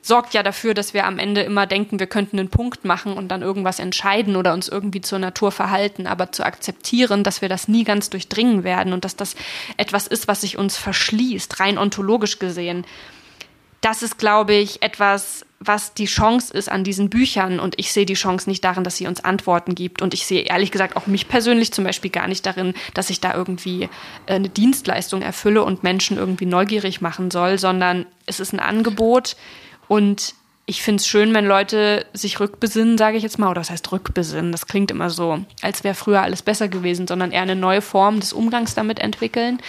sorgt 0.00 0.34
ja 0.34 0.42
dafür, 0.42 0.72
dass 0.72 0.94
wir 0.94 1.04
am 1.04 1.18
Ende 1.18 1.42
immer 1.42 1.66
denken, 1.66 1.98
wir 1.98 2.06
könnten 2.06 2.38
einen 2.38 2.48
Punkt 2.48 2.84
machen 2.84 3.14
und 3.14 3.28
dann 3.28 3.42
irgendwas 3.42 3.80
entscheiden 3.80 4.36
oder 4.36 4.54
uns 4.54 4.68
irgendwie 4.68 5.00
zur 5.00 5.18
Natur 5.18 5.50
verhalten, 5.50 6.06
aber 6.06 6.30
zu 6.30 6.44
akzeptieren, 6.44 7.24
dass 7.24 7.42
wir 7.42 7.48
das 7.48 7.66
nie 7.66 7.82
ganz 7.82 8.08
durchdringen 8.08 8.62
werden 8.62 8.92
und 8.92 9.04
dass 9.04 9.16
das 9.16 9.34
etwas 9.76 10.06
ist, 10.06 10.28
was 10.28 10.42
sich 10.42 10.58
uns 10.58 10.76
verschließt, 10.76 11.58
rein 11.58 11.76
ontologisch 11.76 12.38
gesehen 12.38 12.86
das 13.86 14.02
ist, 14.02 14.18
glaube 14.18 14.54
ich, 14.54 14.82
etwas, 14.82 15.45
was 15.58 15.94
die 15.94 16.06
Chance 16.06 16.52
ist 16.52 16.70
an 16.70 16.84
diesen 16.84 17.08
Büchern. 17.10 17.60
Und 17.60 17.78
ich 17.78 17.92
sehe 17.92 18.06
die 18.06 18.14
Chance 18.14 18.48
nicht 18.48 18.64
darin, 18.64 18.84
dass 18.84 18.96
sie 18.96 19.06
uns 19.06 19.24
Antworten 19.24 19.74
gibt. 19.74 20.02
Und 20.02 20.14
ich 20.14 20.26
sehe 20.26 20.42
ehrlich 20.42 20.70
gesagt 20.70 20.96
auch 20.96 21.06
mich 21.06 21.28
persönlich 21.28 21.72
zum 21.72 21.84
Beispiel 21.84 22.10
gar 22.10 22.28
nicht 22.28 22.44
darin, 22.44 22.74
dass 22.94 23.10
ich 23.10 23.20
da 23.20 23.34
irgendwie 23.34 23.84
äh, 24.26 24.34
eine 24.34 24.48
Dienstleistung 24.48 25.22
erfülle 25.22 25.62
und 25.62 25.82
Menschen 25.82 26.18
irgendwie 26.18 26.46
neugierig 26.46 27.00
machen 27.00 27.30
soll, 27.30 27.58
sondern 27.58 28.06
es 28.26 28.40
ist 28.40 28.52
ein 28.52 28.60
Angebot 28.60 29.36
und 29.88 30.34
ich 30.68 30.82
finde 30.82 31.00
es 31.00 31.06
schön, 31.06 31.32
wenn 31.32 31.46
Leute 31.46 32.06
sich 32.12 32.40
rückbesinnen, 32.40 32.98
sage 32.98 33.16
ich 33.16 33.22
jetzt 33.22 33.38
mal. 33.38 33.48
Oder 33.50 33.60
das 33.60 33.70
heißt 33.70 33.92
rückbesinnen. 33.92 34.50
Das 34.50 34.66
klingt 34.66 34.90
immer 34.90 35.10
so, 35.10 35.38
als 35.62 35.84
wäre 35.84 35.94
früher 35.94 36.22
alles 36.22 36.42
besser 36.42 36.66
gewesen, 36.66 37.06
sondern 37.06 37.30
eher 37.30 37.42
eine 37.42 37.54
neue 37.54 37.80
Form 37.80 38.18
des 38.18 38.32
Umgangs 38.32 38.74
damit 38.74 38.98
entwickeln. 38.98 39.60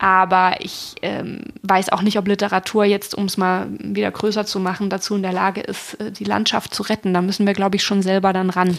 Aber 0.00 0.56
ich 0.58 0.96
ähm, 1.02 1.42
weiß 1.62 1.90
auch 1.92 2.02
nicht, 2.02 2.18
ob 2.18 2.26
Literatur 2.26 2.84
jetzt, 2.84 3.14
um 3.14 3.26
es 3.26 3.36
mal 3.36 3.68
wieder 3.78 4.10
größer 4.10 4.44
zu 4.44 4.58
machen, 4.58 4.90
dazu 4.90 5.14
in 5.14 5.22
der 5.22 5.32
Lage 5.32 5.60
ist, 5.60 5.94
äh, 6.00 6.10
die 6.10 6.24
Landschaft 6.24 6.74
zu 6.74 6.82
retten. 6.82 7.14
Da 7.14 7.22
müssen 7.22 7.46
wir, 7.46 7.52
glaube 7.52 7.76
ich, 7.76 7.84
schon 7.84 8.02
selber 8.02 8.32
dann 8.32 8.50
ran. 8.50 8.76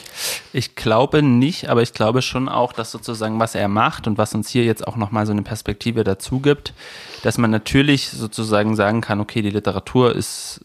Ich 0.52 0.76
glaube 0.76 1.24
nicht, 1.24 1.70
aber 1.70 1.82
ich 1.82 1.94
glaube 1.94 2.22
schon 2.22 2.50
auch, 2.50 2.74
dass 2.74 2.92
sozusagen, 2.92 3.40
was 3.40 3.56
er 3.56 3.70
macht 3.70 4.06
und 4.06 4.18
was 4.18 4.36
uns 4.36 4.50
hier 4.50 4.66
jetzt 4.66 4.86
auch 4.86 4.98
nochmal 4.98 5.26
so 5.26 5.32
eine 5.32 5.44
Perspektive 5.44 6.04
dazu 6.04 6.42
gibt, 6.42 6.74
dass 7.22 7.38
man 7.38 7.52
natürlich 7.52 8.10
sozusagen 8.10 8.76
sagen 8.76 9.00
kann, 9.00 9.22
okay, 9.22 9.42
die 9.42 9.50
Literatur 9.50 10.14
ist, 10.14 10.60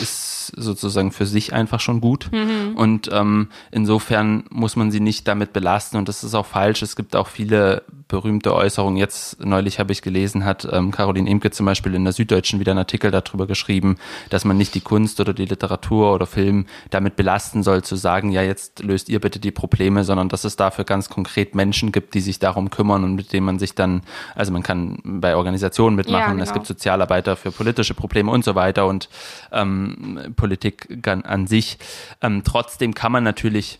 ist 0.00 0.27
sozusagen 0.56 1.12
für 1.12 1.26
sich 1.26 1.52
einfach 1.52 1.80
schon 1.80 2.00
gut. 2.00 2.30
Mhm. 2.32 2.76
Und 2.76 3.10
ähm, 3.12 3.48
insofern 3.70 4.44
muss 4.50 4.76
man 4.76 4.90
sie 4.90 5.00
nicht 5.00 5.28
damit 5.28 5.52
belasten. 5.52 5.96
Und 5.96 6.08
das 6.08 6.24
ist 6.24 6.34
auch 6.34 6.46
falsch. 6.46 6.82
Es 6.82 6.96
gibt 6.96 7.16
auch 7.16 7.28
viele 7.28 7.82
berühmte 8.08 8.54
Äußerungen. 8.54 8.96
Jetzt 8.96 9.44
neulich 9.44 9.78
habe 9.78 9.92
ich 9.92 10.00
gelesen, 10.02 10.44
hat 10.44 10.66
ähm, 10.72 10.90
Caroline 10.90 11.28
Imke 11.28 11.50
zum 11.50 11.66
Beispiel 11.66 11.94
in 11.94 12.04
der 12.04 12.14
Süddeutschen 12.14 12.58
wieder 12.58 12.72
einen 12.72 12.78
Artikel 12.78 13.10
darüber 13.10 13.46
geschrieben, 13.46 13.96
dass 14.30 14.46
man 14.46 14.56
nicht 14.56 14.74
die 14.74 14.80
Kunst 14.80 15.20
oder 15.20 15.34
die 15.34 15.44
Literatur 15.44 16.14
oder 16.14 16.26
Film 16.26 16.66
damit 16.90 17.16
belasten 17.16 17.62
soll, 17.62 17.84
zu 17.84 17.96
sagen, 17.96 18.32
ja, 18.32 18.42
jetzt 18.42 18.82
löst 18.82 19.10
ihr 19.10 19.20
bitte 19.20 19.38
die 19.38 19.50
Probleme, 19.50 20.04
sondern 20.04 20.30
dass 20.30 20.44
es 20.44 20.56
dafür 20.56 20.84
ganz 20.84 21.10
konkret 21.10 21.54
Menschen 21.54 21.92
gibt, 21.92 22.14
die 22.14 22.20
sich 22.20 22.38
darum 22.38 22.70
kümmern 22.70 23.04
und 23.04 23.14
mit 23.14 23.32
denen 23.32 23.44
man 23.44 23.58
sich 23.58 23.74
dann, 23.74 24.02
also 24.34 24.52
man 24.52 24.62
kann 24.62 24.98
bei 25.04 25.36
Organisationen 25.36 25.94
mitmachen, 25.94 26.20
ja, 26.20 26.30
genau. 26.32 26.42
es 26.42 26.54
gibt 26.54 26.66
Sozialarbeiter 26.66 27.36
für 27.36 27.52
politische 27.52 27.92
Probleme 27.92 28.30
und 28.30 28.42
so 28.42 28.54
weiter 28.54 28.86
und 28.86 29.10
ähm, 29.52 30.34
Politik 30.38 31.06
an 31.06 31.46
sich. 31.46 31.76
Ähm, 32.22 32.42
trotzdem 32.44 32.94
kann 32.94 33.12
man 33.12 33.24
natürlich 33.24 33.78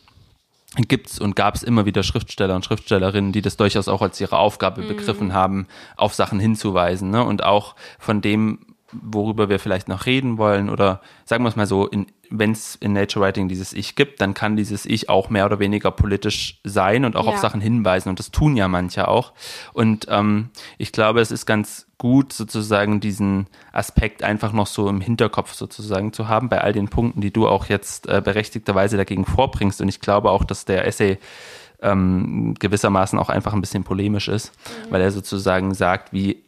gibt's 0.77 1.19
und 1.19 1.35
gab 1.35 1.55
es 1.55 1.63
immer 1.63 1.87
wieder 1.87 2.03
Schriftsteller 2.03 2.55
und 2.55 2.65
Schriftstellerinnen, 2.65 3.33
die 3.33 3.41
das 3.41 3.57
durchaus 3.57 3.89
auch 3.89 4.03
als 4.03 4.21
ihre 4.21 4.37
Aufgabe 4.37 4.83
mhm. 4.83 4.89
begriffen 4.89 5.33
haben, 5.33 5.67
auf 5.97 6.15
Sachen 6.15 6.39
hinzuweisen. 6.39 7.11
Ne? 7.11 7.25
Und 7.25 7.43
auch 7.43 7.75
von 7.99 8.21
dem, 8.21 8.59
worüber 8.93 9.49
wir 9.49 9.59
vielleicht 9.59 9.89
noch 9.89 10.07
reden 10.07 10.39
wollen 10.39 10.71
oder 10.71 11.01
sagen 11.25 11.45
wir 11.45 11.49
es 11.49 11.57
mal 11.57 11.67
so, 11.67 11.91
wenn 12.31 12.53
es 12.53 12.75
in 12.75 12.93
Nature 12.93 13.25
Writing 13.25 13.49
dieses 13.49 13.73
Ich 13.73 13.97
gibt, 13.97 14.21
dann 14.21 14.35
kann 14.35 14.57
dieses 14.57 14.87
Ich 14.87 15.09
auch 15.09 15.31
mehr 15.31 15.47
oder 15.47 15.59
weniger 15.59 15.91
politisch 15.91 16.61
sein 16.65 17.05
und 17.05 17.17
auch 17.17 17.27
ja. 17.27 17.33
auf 17.33 17.39
Sachen 17.39 17.61
hinweisen. 17.61 18.09
Und 18.09 18.19
das 18.19 18.31
tun 18.31 18.57
ja 18.57 18.69
manche 18.69 19.09
auch. 19.09 19.33
Und 19.73 20.07
ähm, 20.09 20.51
ich 20.77 20.93
glaube, 20.93 21.21
es 21.21 21.31
ist 21.31 21.47
ganz 21.47 21.87
gut, 21.97 22.33
sozusagen 22.33 23.01
diesen 23.01 23.47
Aspekt 23.73 24.23
einfach 24.23 24.53
noch 24.53 24.67
so 24.67 24.89
im 24.89 25.01
Hinterkopf 25.01 25.55
sozusagen 25.55 26.13
zu 26.13 26.29
haben, 26.29 26.49
bei 26.49 26.61
all 26.61 26.73
den 26.73 26.89
Punkten, 26.89 27.21
die 27.21 27.33
du 27.33 27.49
auch 27.49 27.67
jetzt 27.67 28.09
äh, 28.09 28.21
berechtigterweise 28.23 28.97
dagegen 28.97 29.25
vorbringst. 29.25 29.81
Und 29.81 29.89
ich 29.89 30.01
glaube 30.01 30.31
auch, 30.31 30.45
dass 30.45 30.65
der 30.65 30.87
Essay 30.87 31.19
ähm, 31.81 32.55
gewissermaßen 32.59 33.19
auch 33.19 33.29
einfach 33.29 33.53
ein 33.53 33.61
bisschen 33.61 33.85
polemisch 33.85 34.29
ist, 34.29 34.53
mhm. 34.53 34.93
weil 34.93 35.01
er 35.01 35.11
sozusagen 35.11 35.75
sagt, 35.75 36.13
wie 36.13 36.43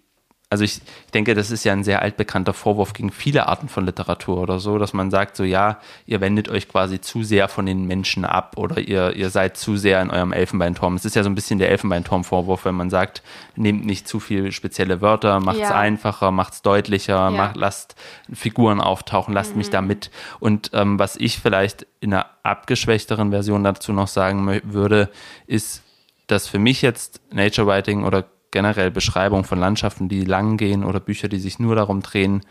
also 0.53 0.65
ich, 0.65 0.79
ich 1.07 1.13
denke, 1.13 1.35
das 1.35 1.53
ist 1.53 1.63
ja 1.63 1.73
ein 1.73 1.85
sehr 1.85 2.03
altbekannter 2.03 2.53
Vorwurf 2.53 2.93
gegen 2.93 3.13
viele 3.13 3.47
Arten 3.47 3.69
von 3.69 3.87
Literatur 3.87 4.39
oder 4.39 4.59
so, 4.59 4.79
dass 4.79 4.93
man 4.93 5.09
sagt, 5.09 5.37
so 5.37 5.45
ja, 5.45 5.79
ihr 6.07 6.21
wendet 6.21 6.49
euch 6.49 6.69
quasi 6.69 7.01
zu 7.01 7.23
sehr 7.23 7.47
von 7.47 7.67
den 7.67 7.87
Menschen 7.87 8.25
ab 8.25 8.55
oder 8.57 8.81
ihr, 8.81 9.15
ihr 9.15 9.31
seid 9.31 9.57
zu 9.57 9.77
sehr 9.77 10.03
in 10.03 10.11
eurem 10.11 10.33
Elfenbeinturm. 10.33 10.97
Es 10.97 11.05
ist 11.05 11.15
ja 11.15 11.23
so 11.23 11.31
ein 11.31 11.37
bisschen 11.37 11.61
der 11.61 11.71
Elfenbeinturm-Vorwurf, 11.71 12.65
wenn 12.65 12.75
man 12.75 12.91
sagt, 12.91 13.23
nehmt 13.55 13.87
nicht 13.87 14.09
zu 14.09 14.19
viel 14.19 14.51
spezielle 14.51 15.01
Wörter, 15.01 15.39
macht 15.39 15.59
es 15.59 15.69
ja. 15.69 15.79
einfacher, 15.79 16.33
macht 16.33 16.55
es 16.55 16.63
deutlicher, 16.63 17.15
ja. 17.15 17.31
macht, 17.31 17.57
lasst 17.57 17.95
Figuren 18.33 18.81
auftauchen, 18.81 19.33
lasst 19.33 19.53
mhm. 19.53 19.59
mich 19.59 19.71
da 19.71 19.81
mit. 19.81 20.11
Und 20.41 20.73
ähm, 20.75 20.99
was 20.99 21.15
ich 21.15 21.39
vielleicht 21.39 21.87
in 22.01 22.13
einer 22.13 22.27
abgeschwächteren 22.43 23.31
Version 23.31 23.63
dazu 23.63 23.93
noch 23.93 24.09
sagen 24.09 24.61
würde, 24.65 25.11
ist, 25.47 25.85
dass 26.27 26.49
für 26.49 26.59
mich 26.59 26.83
jetzt 26.83 27.21
Nature 27.33 27.69
Writing 27.69 28.03
oder 28.03 28.25
generell 28.51 28.91
Beschreibungen 28.91 29.45
von 29.45 29.59
Landschaften, 29.59 30.09
die 30.09 30.25
lang 30.25 30.57
gehen 30.57 30.85
oder 30.85 31.01
Bücher, 31.01 31.29
die 31.29 31.39
sich 31.39 31.59
nur 31.59 31.75
darum 31.77 32.03
drehen, 32.03 32.43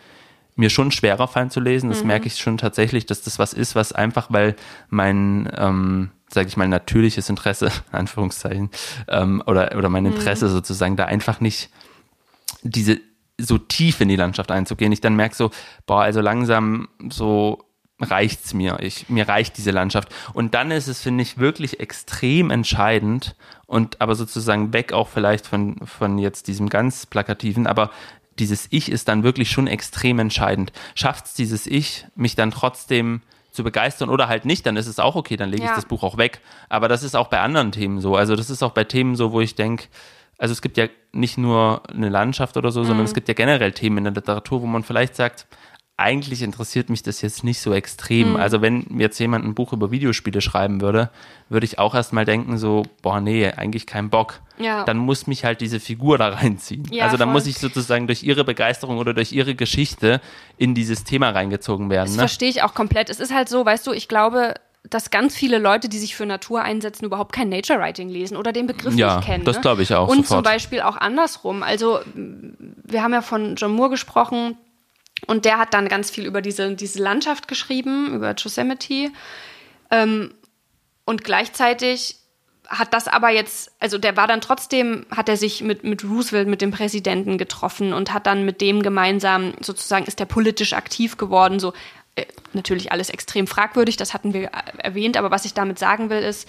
mir 0.55 0.69
schon 0.69 0.91
schwerer 0.91 1.27
fallen 1.27 1.49
zu 1.49 1.59
lesen. 1.59 1.89
Das 1.89 2.01
mhm. 2.01 2.07
merke 2.07 2.27
ich 2.27 2.37
schon 2.37 2.57
tatsächlich, 2.57 3.05
dass 3.05 3.21
das 3.21 3.39
was 3.39 3.53
ist, 3.53 3.75
was 3.75 3.93
einfach, 3.93 4.27
weil 4.29 4.55
mein, 4.89 5.49
ähm, 5.55 6.11
sage 6.29 6.47
ich 6.47 6.57
mal, 6.57 6.67
natürliches 6.67 7.29
Interesse, 7.29 7.71
Anführungszeichen, 7.91 8.69
ähm, 9.07 9.41
oder, 9.45 9.75
oder 9.77 9.89
mein 9.89 10.05
Interesse 10.05 10.47
mhm. 10.47 10.51
sozusagen 10.51 10.95
da 10.95 11.05
einfach 11.05 11.39
nicht 11.39 11.69
diese 12.61 12.99
so 13.37 13.57
tief 13.57 14.01
in 14.01 14.09
die 14.09 14.17
Landschaft 14.17 14.51
einzugehen. 14.51 14.91
Ich 14.91 14.99
dann 14.99 15.15
merke 15.15 15.33
so, 15.33 15.49
boah, 15.85 16.01
also 16.01 16.19
langsam 16.19 16.89
so 17.09 17.63
reicht's 17.99 18.53
mir. 18.53 18.77
Ich, 18.81 19.09
mir 19.09 19.27
reicht 19.27 19.57
diese 19.57 19.71
Landschaft. 19.71 20.09
Und 20.33 20.53
dann 20.53 20.71
ist 20.71 20.87
es, 20.87 21.01
finde 21.01 21.21
ich, 21.23 21.37
wirklich 21.37 21.79
extrem 21.79 22.51
entscheidend 22.51 23.35
und 23.65 24.01
aber 24.01 24.15
sozusagen 24.15 24.73
weg 24.73 24.93
auch 24.93 25.07
vielleicht 25.07 25.45
von, 25.45 25.77
von 25.85 26.17
jetzt 26.17 26.47
diesem 26.47 26.69
ganz 26.69 27.05
plakativen, 27.05 27.67
aber 27.67 27.91
dieses 28.39 28.67
Ich 28.69 28.89
ist 28.89 29.07
dann 29.07 29.23
wirklich 29.23 29.51
schon 29.51 29.67
extrem 29.67 30.19
entscheidend. 30.19 30.71
Schafft's 30.95 31.33
dieses 31.33 31.67
Ich, 31.67 32.05
mich 32.15 32.35
dann 32.35 32.51
trotzdem 32.51 33.21
zu 33.51 33.63
begeistern 33.63 34.09
oder 34.09 34.27
halt 34.27 34.45
nicht, 34.45 34.65
dann 34.65 34.77
ist 34.77 34.87
es 34.87 34.99
auch 34.99 35.15
okay, 35.15 35.35
dann 35.35 35.49
lege 35.49 35.65
ich 35.65 35.71
das 35.71 35.85
Buch 35.85 36.03
auch 36.03 36.17
weg. 36.17 36.39
Aber 36.69 36.87
das 36.87 37.03
ist 37.03 37.15
auch 37.15 37.27
bei 37.27 37.41
anderen 37.41 37.71
Themen 37.71 37.99
so. 37.99 38.15
Also 38.15 38.35
das 38.35 38.49
ist 38.49 38.63
auch 38.63 38.71
bei 38.71 38.83
Themen 38.85 39.15
so, 39.15 39.33
wo 39.33 39.41
ich 39.41 39.55
denke, 39.55 39.85
also 40.37 40.53
es 40.53 40.61
gibt 40.61 40.77
ja 40.77 40.87
nicht 41.11 41.37
nur 41.37 41.83
eine 41.89 42.09
Landschaft 42.09 42.55
oder 42.55 42.71
so, 42.71 42.81
mhm. 42.81 42.85
sondern 42.85 43.05
es 43.05 43.13
gibt 43.13 43.27
ja 43.27 43.33
generell 43.33 43.73
Themen 43.73 43.97
in 43.99 44.03
der 44.05 44.13
Literatur, 44.13 44.61
wo 44.61 44.65
man 44.67 44.83
vielleicht 44.83 45.15
sagt, 45.15 45.47
eigentlich 45.99 46.41
interessiert 46.41 46.89
mich 46.89 47.03
das 47.03 47.21
jetzt 47.21 47.43
nicht 47.43 47.59
so 47.59 47.73
extrem. 47.73 48.31
Mhm. 48.31 48.35
Also 48.37 48.61
wenn 48.61 48.85
jetzt 48.97 49.19
jemand 49.19 49.45
ein 49.45 49.53
Buch 49.53 49.73
über 49.73 49.91
Videospiele 49.91 50.41
schreiben 50.41 50.81
würde, 50.81 51.09
würde 51.49 51.65
ich 51.65 51.77
auch 51.77 51.93
erstmal 51.93 52.25
denken 52.25 52.57
so, 52.57 52.83
boah, 53.01 53.19
nee, 53.19 53.51
eigentlich 53.51 53.85
kein 53.85 54.09
Bock. 54.09 54.41
Ja. 54.57 54.83
Dann 54.85 54.97
muss 54.97 55.27
mich 55.27 55.43
halt 55.43 55.61
diese 55.61 55.79
Figur 55.79 56.17
da 56.17 56.29
reinziehen. 56.29 56.87
Ja, 56.91 57.05
also 57.05 57.17
dann 57.17 57.27
voll. 57.29 57.33
muss 57.33 57.47
ich 57.47 57.57
sozusagen 57.57 58.07
durch 58.07 58.23
ihre 58.23 58.43
Begeisterung 58.43 58.97
oder 58.97 59.13
durch 59.13 59.31
ihre 59.31 59.55
Geschichte 59.55 60.21
in 60.57 60.73
dieses 60.73 61.03
Thema 61.03 61.29
reingezogen 61.31 61.89
werden. 61.89 62.07
Das 62.07 62.15
ne? 62.15 62.19
verstehe 62.19 62.49
ich 62.49 62.63
auch 62.63 62.73
komplett. 62.73 63.09
Es 63.09 63.19
ist 63.19 63.33
halt 63.33 63.49
so, 63.49 63.65
weißt 63.65 63.85
du, 63.85 63.91
ich 63.91 64.07
glaube, 64.07 64.55
dass 64.89 65.09
ganz 65.09 65.35
viele 65.35 65.59
Leute, 65.59 65.89
die 65.89 65.97
sich 65.97 66.15
für 66.15 66.25
Natur 66.25 66.61
einsetzen, 66.61 67.05
überhaupt 67.05 67.33
kein 67.33 67.49
Nature 67.49 67.79
Writing 67.79 68.09
lesen 68.09 68.37
oder 68.37 68.53
den 68.53 68.67
Begriff 68.67 68.95
ja, 68.95 69.17
nicht 69.17 69.25
kennen. 69.25 69.43
Das 69.43 69.57
ne? 69.57 69.61
glaube 69.61 69.83
ich 69.83 69.93
auch. 69.93 70.07
Und 70.07 70.25
sofort. 70.25 70.27
zum 70.27 70.43
Beispiel 70.43 70.81
auch 70.81 70.95
andersrum. 70.95 71.63
Also 71.63 71.99
wir 72.15 73.03
haben 73.03 73.13
ja 73.13 73.21
von 73.21 73.55
John 73.55 73.73
Moore 73.73 73.89
gesprochen, 73.89 74.57
und 75.27 75.45
der 75.45 75.57
hat 75.57 75.73
dann 75.73 75.87
ganz 75.87 76.09
viel 76.09 76.25
über 76.25 76.41
diese, 76.41 76.75
diese 76.75 77.01
Landschaft 77.01 77.47
geschrieben, 77.47 78.13
über 78.13 78.35
Yosemite. 78.35 79.11
Ähm, 79.91 80.33
und 81.05 81.23
gleichzeitig 81.23 82.17
hat 82.67 82.93
das 82.93 83.07
aber 83.07 83.29
jetzt, 83.29 83.71
also 83.79 83.97
der 83.97 84.15
war 84.15 84.27
dann 84.27 84.41
trotzdem, 84.41 85.05
hat 85.09 85.27
er 85.27 85.37
sich 85.37 85.61
mit, 85.61 85.83
mit 85.83 86.03
Roosevelt, 86.03 86.47
mit 86.47 86.61
dem 86.61 86.71
Präsidenten 86.71 87.37
getroffen 87.37 87.93
und 87.93 88.13
hat 88.13 88.27
dann 88.27 88.45
mit 88.45 88.61
dem 88.61 88.83
gemeinsam 88.83 89.53
sozusagen, 89.59 90.05
ist 90.05 90.19
der 90.19 90.25
politisch 90.25 90.73
aktiv 90.73 91.17
geworden, 91.17 91.59
so 91.59 91.73
äh, 92.15 92.25
natürlich 92.53 92.91
alles 92.91 93.09
extrem 93.09 93.47
fragwürdig, 93.47 93.97
das 93.97 94.13
hatten 94.13 94.33
wir 94.33 94.51
erwähnt, 94.77 95.17
aber 95.17 95.31
was 95.31 95.45
ich 95.45 95.55
damit 95.55 95.79
sagen 95.79 96.11
will 96.11 96.21
ist, 96.21 96.47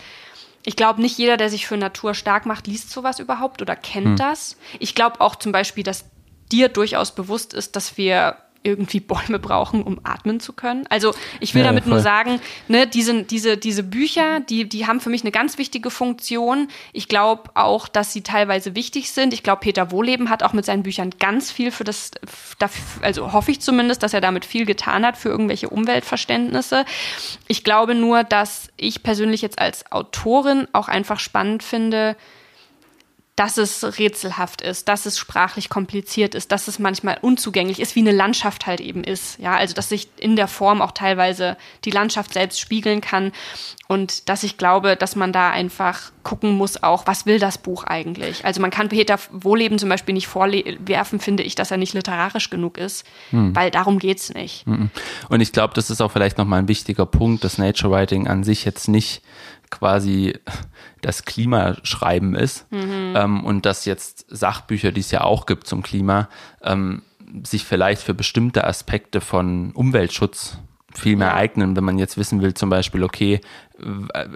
ich 0.62 0.76
glaube, 0.76 1.00
nicht 1.00 1.16
jeder, 1.16 1.38
der 1.38 1.48
sich 1.48 1.66
für 1.66 1.78
Natur 1.78 2.12
stark 2.12 2.44
macht, 2.44 2.66
liest 2.66 2.90
sowas 2.90 3.18
überhaupt 3.18 3.62
oder 3.62 3.76
kennt 3.76 4.06
hm. 4.06 4.16
das. 4.16 4.58
Ich 4.78 4.94
glaube 4.94 5.22
auch 5.22 5.36
zum 5.36 5.52
Beispiel, 5.52 5.84
dass 5.84 6.04
dir 6.52 6.68
durchaus 6.68 7.14
bewusst 7.14 7.54
ist, 7.54 7.76
dass 7.76 7.96
wir 7.96 8.36
irgendwie 8.62 9.00
Bäume 9.00 9.38
brauchen, 9.38 9.82
um 9.82 10.00
atmen 10.04 10.38
zu 10.38 10.52
können. 10.52 10.84
Also 10.90 11.14
ich 11.40 11.54
will 11.54 11.62
ja, 11.62 11.68
damit 11.68 11.84
voll. 11.84 11.94
nur 11.94 12.00
sagen, 12.00 12.40
ne, 12.68 12.86
diese, 12.86 13.22
diese, 13.22 13.56
diese 13.56 13.82
Bücher, 13.82 14.40
die, 14.40 14.68
die 14.68 14.86
haben 14.86 15.00
für 15.00 15.08
mich 15.08 15.22
eine 15.22 15.30
ganz 15.30 15.56
wichtige 15.56 15.90
Funktion. 15.90 16.68
Ich 16.92 17.08
glaube 17.08 17.50
auch, 17.54 17.88
dass 17.88 18.12
sie 18.12 18.22
teilweise 18.22 18.74
wichtig 18.74 19.12
sind. 19.12 19.32
Ich 19.32 19.42
glaube, 19.42 19.60
Peter 19.60 19.90
Wohleben 19.90 20.28
hat 20.28 20.42
auch 20.42 20.52
mit 20.52 20.66
seinen 20.66 20.82
Büchern 20.82 21.10
ganz 21.18 21.50
viel 21.50 21.70
für 21.70 21.84
das, 21.84 22.10
also 23.00 23.32
hoffe 23.32 23.50
ich 23.50 23.60
zumindest, 23.60 24.02
dass 24.02 24.12
er 24.12 24.20
damit 24.20 24.44
viel 24.44 24.66
getan 24.66 25.06
hat 25.06 25.16
für 25.16 25.30
irgendwelche 25.30 25.70
Umweltverständnisse. 25.70 26.84
Ich 27.48 27.64
glaube 27.64 27.94
nur, 27.94 28.24
dass 28.24 28.68
ich 28.76 29.02
persönlich 29.02 29.40
jetzt 29.40 29.58
als 29.58 29.90
Autorin 29.90 30.68
auch 30.72 30.88
einfach 30.88 31.18
spannend 31.18 31.62
finde, 31.62 32.16
dass 33.40 33.56
es 33.56 33.98
rätselhaft 33.98 34.60
ist, 34.60 34.86
dass 34.86 35.06
es 35.06 35.16
sprachlich 35.16 35.70
kompliziert 35.70 36.34
ist, 36.34 36.52
dass 36.52 36.68
es 36.68 36.78
manchmal 36.78 37.16
unzugänglich 37.22 37.80
ist, 37.80 37.96
wie 37.96 38.00
eine 38.00 38.12
Landschaft 38.12 38.66
halt 38.66 38.82
eben 38.82 39.02
ist. 39.02 39.38
Ja, 39.38 39.56
also 39.56 39.72
dass 39.72 39.88
sich 39.88 40.08
in 40.18 40.36
der 40.36 40.46
Form 40.46 40.82
auch 40.82 40.90
teilweise 40.90 41.56
die 41.86 41.90
Landschaft 41.90 42.34
selbst 42.34 42.60
spiegeln 42.60 43.00
kann 43.00 43.32
und 43.88 44.28
dass 44.28 44.42
ich 44.42 44.58
glaube, 44.58 44.94
dass 44.94 45.16
man 45.16 45.32
da 45.32 45.48
einfach 45.48 46.12
gucken 46.22 46.52
muss 46.58 46.82
auch, 46.82 47.06
was 47.06 47.24
will 47.24 47.38
das 47.38 47.56
Buch 47.56 47.84
eigentlich? 47.84 48.44
Also 48.44 48.60
man 48.60 48.70
kann 48.70 48.90
Peter 48.90 49.18
Wohleben 49.30 49.78
zum 49.78 49.88
Beispiel 49.88 50.12
nicht 50.12 50.26
vorwerfen, 50.26 51.18
finde 51.18 51.42
ich, 51.42 51.54
dass 51.54 51.70
er 51.70 51.78
nicht 51.78 51.94
literarisch 51.94 52.50
genug 52.50 52.76
ist, 52.76 53.06
hm. 53.30 53.56
weil 53.56 53.70
darum 53.70 53.98
geht's 53.98 54.34
nicht. 54.34 54.66
Hm. 54.66 54.90
Und 55.30 55.40
ich 55.40 55.52
glaube, 55.52 55.72
das 55.72 55.88
ist 55.88 56.02
auch 56.02 56.12
vielleicht 56.12 56.36
nochmal 56.36 56.58
ein 56.58 56.68
wichtiger 56.68 57.06
Punkt, 57.06 57.42
dass 57.42 57.56
Nature 57.56 57.90
Writing 57.90 58.28
an 58.28 58.44
sich 58.44 58.66
jetzt 58.66 58.86
nicht 58.86 59.22
quasi 59.70 60.38
das 61.00 61.24
Klimaschreiben 61.24 62.34
ist 62.34 62.70
mhm. 62.72 63.14
ähm, 63.16 63.44
und 63.44 63.66
dass 63.66 63.84
jetzt 63.84 64.26
Sachbücher, 64.28 64.92
die 64.92 65.00
es 65.00 65.10
ja 65.10 65.22
auch 65.22 65.46
gibt 65.46 65.66
zum 65.66 65.82
Klima, 65.82 66.28
ähm, 66.62 67.02
sich 67.44 67.64
vielleicht 67.64 68.02
für 68.02 68.14
bestimmte 68.14 68.66
Aspekte 68.66 69.20
von 69.20 69.72
Umweltschutz 69.72 70.58
viel 70.94 71.16
mehr 71.16 71.34
eignen, 71.34 71.76
wenn 71.76 71.84
man 71.84 71.98
jetzt 71.98 72.18
wissen 72.18 72.42
will, 72.42 72.54
zum 72.54 72.68
Beispiel, 72.68 73.04
okay, 73.04 73.40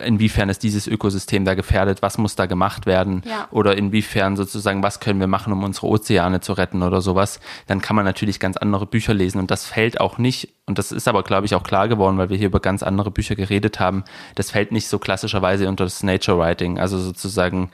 inwiefern 0.05 0.48
ist 0.48 0.62
dieses 0.62 0.86
Ökosystem 0.86 1.44
da 1.44 1.55
gefährdet, 1.55 2.00
was 2.00 2.16
muss 2.16 2.36
da 2.36 2.46
gemacht 2.46 2.86
werden? 2.86 3.22
Ja. 3.26 3.48
oder 3.50 3.76
inwiefern 3.76 4.36
sozusagen, 4.36 4.82
was 4.82 5.00
können 5.00 5.20
wir 5.20 5.26
machen, 5.26 5.52
um 5.52 5.62
unsere 5.64 5.86
Ozeane 5.86 6.40
zu 6.40 6.52
retten 6.52 6.82
oder 6.82 7.00
sowas, 7.00 7.40
dann 7.66 7.80
kann 7.80 7.96
man 7.96 8.05
natürlich 8.05 8.40
ganz 8.40 8.57
andere 8.57 8.86
Bücher 8.86 9.14
lesen 9.14 9.38
und 9.38 9.50
das 9.50 9.66
fällt 9.66 10.00
auch 10.00 10.18
nicht, 10.18 10.55
und 10.66 10.78
das 10.78 10.92
ist 10.92 11.09
aber, 11.09 11.22
glaube 11.22 11.46
ich, 11.46 11.55
auch 11.55 11.62
klar 11.62 11.88
geworden, 11.88 12.16
weil 12.18 12.30
wir 12.30 12.36
hier 12.36 12.46
über 12.46 12.61
ganz 12.61 12.82
andere 12.82 13.11
Bücher 13.11 13.34
geredet 13.34 13.80
haben, 13.80 14.05
das 14.34 14.50
fällt 14.50 14.72
nicht 14.72 14.88
so 14.88 14.98
klassischerweise 14.98 15.68
unter 15.68 15.84
das 15.84 16.02
Nature 16.02 16.38
Writing, 16.38 16.78
also 16.78 16.98
sozusagen, 16.98 17.70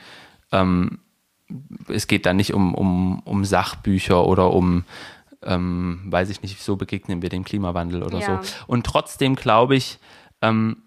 ähm, 0.53 0.99
es 1.89 2.07
geht 2.07 2.27
da 2.27 2.33
nicht 2.33 2.55
um, 2.55 2.75
um, 2.75 3.21
um 3.21 3.45
Sachbücher 3.45 4.27
oder 4.27 4.53
um 4.53 4.85
ähm, 5.43 6.03
weiß 6.07 6.31
ich 6.31 6.43
nicht, 6.43 6.61
so 6.63 6.77
begegnen 6.77 7.23
wir 7.23 7.29
dem 7.29 7.45
Klimawandel 7.45 8.03
oder 8.03 8.19
Ja. 8.19 8.43
so. 8.43 8.53
Und 8.67 8.87
trotzdem 8.87 9.37
glaube 9.37 9.77
ich, 9.77 9.99
ähm, 10.43 10.83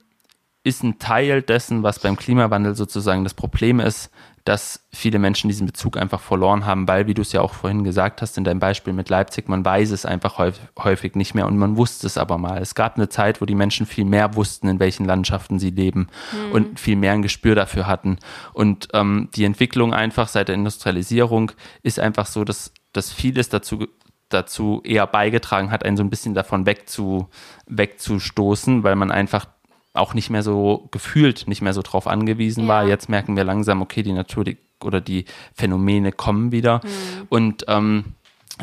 ist 0.63 0.81
ein 0.83 0.97
Teil 0.97 1.41
dessen, 1.41 1.83
was 1.83 1.99
beim 1.99 2.15
Klimawandel 2.15 2.75
sozusagen 2.75 3.23
das 3.25 3.33
Problem 3.33 3.79
ist, 3.81 4.09
dass 4.45 4.85
viele 4.91 5.19
Menschen 5.19 5.47
diesen 5.47 5.67
Bezug 5.67 5.95
einfach 5.97 6.19
verloren 6.19 6.65
haben, 6.65 6.85
weil, 6.87 7.07
wie 7.07 7.13
du 7.13 7.21
es 7.21 7.31
ja 7.31 7.39
auch 7.41 7.53
vorhin 7.53 7.83
gesagt 7.85 8.21
hast 8.21 8.37
in 8.37 8.43
deinem 8.43 8.59
Beispiel 8.59 8.91
mit 8.91 9.09
Leipzig, 9.09 9.47
man 9.47 9.63
weiß 9.63 9.91
es 9.91 10.05
einfach 10.05 10.37
häufig, 10.77 11.15
nicht 11.15 11.33
mehr 11.33 11.47
und 11.47 11.57
man 11.57 11.77
wusste 11.77 12.07
es 12.07 12.17
aber 12.17 12.37
mal. 12.37 12.61
Es 12.61 12.75
gab 12.75 12.95
eine 12.97 13.07
Zeit, 13.07 13.39
wo 13.41 13.45
die 13.45 13.55
Menschen 13.55 13.85
viel 13.85 14.03
mehr 14.03 14.35
wussten, 14.35 14.67
in 14.67 14.79
welchen 14.79 15.05
Landschaften 15.05 15.59
sie 15.59 15.69
leben 15.69 16.07
und 16.51 16.77
viel 16.79 16.97
mehr 16.97 17.13
ein 17.13 17.21
Gespür 17.21 17.55
dafür 17.55 17.87
hatten. 17.87 18.17
Und 18.51 18.89
ähm, 18.93 19.29
die 19.33 19.45
Entwicklung 19.45 19.93
einfach 19.93 20.27
seit 20.27 20.49
der 20.49 20.55
Industrialisierung 20.55 21.51
ist 21.81 21.99
einfach 21.99 22.25
so, 22.25 22.43
dass, 22.43 22.73
dass 22.91 23.13
vieles 23.13 23.47
dazu 23.47 23.87
dazu 24.33 24.81
eher 24.83 25.07
beigetragen 25.07 25.71
hat, 25.71 25.85
einen 25.85 25.97
so 25.97 26.03
ein 26.03 26.09
bisschen 26.09 26.33
davon 26.33 26.65
wegzu, 26.65 27.27
wegzustoßen, 27.67 28.83
weil 28.83 28.95
man 28.95 29.11
einfach 29.11 29.45
auch 29.93 30.13
nicht 30.13 30.29
mehr 30.29 30.41
so 30.43 30.87
gefühlt, 30.91 31.47
nicht 31.47 31.61
mehr 31.61 31.73
so 31.73 31.81
drauf 31.81 32.07
angewiesen 32.07 32.63
Ja. 32.63 32.69
war. 32.69 32.87
Jetzt 32.87 33.09
merken 33.09 33.35
wir 33.35 33.43
langsam, 33.43 33.81
okay, 33.81 34.01
die 34.03 34.13
Natur 34.13 34.43
die, 34.43 34.57
oder 34.83 35.01
die 35.01 35.25
Phänomene 35.53 36.11
kommen 36.11 36.51
wieder. 36.51 36.81
Und 37.29 37.65
ähm, 37.67 38.05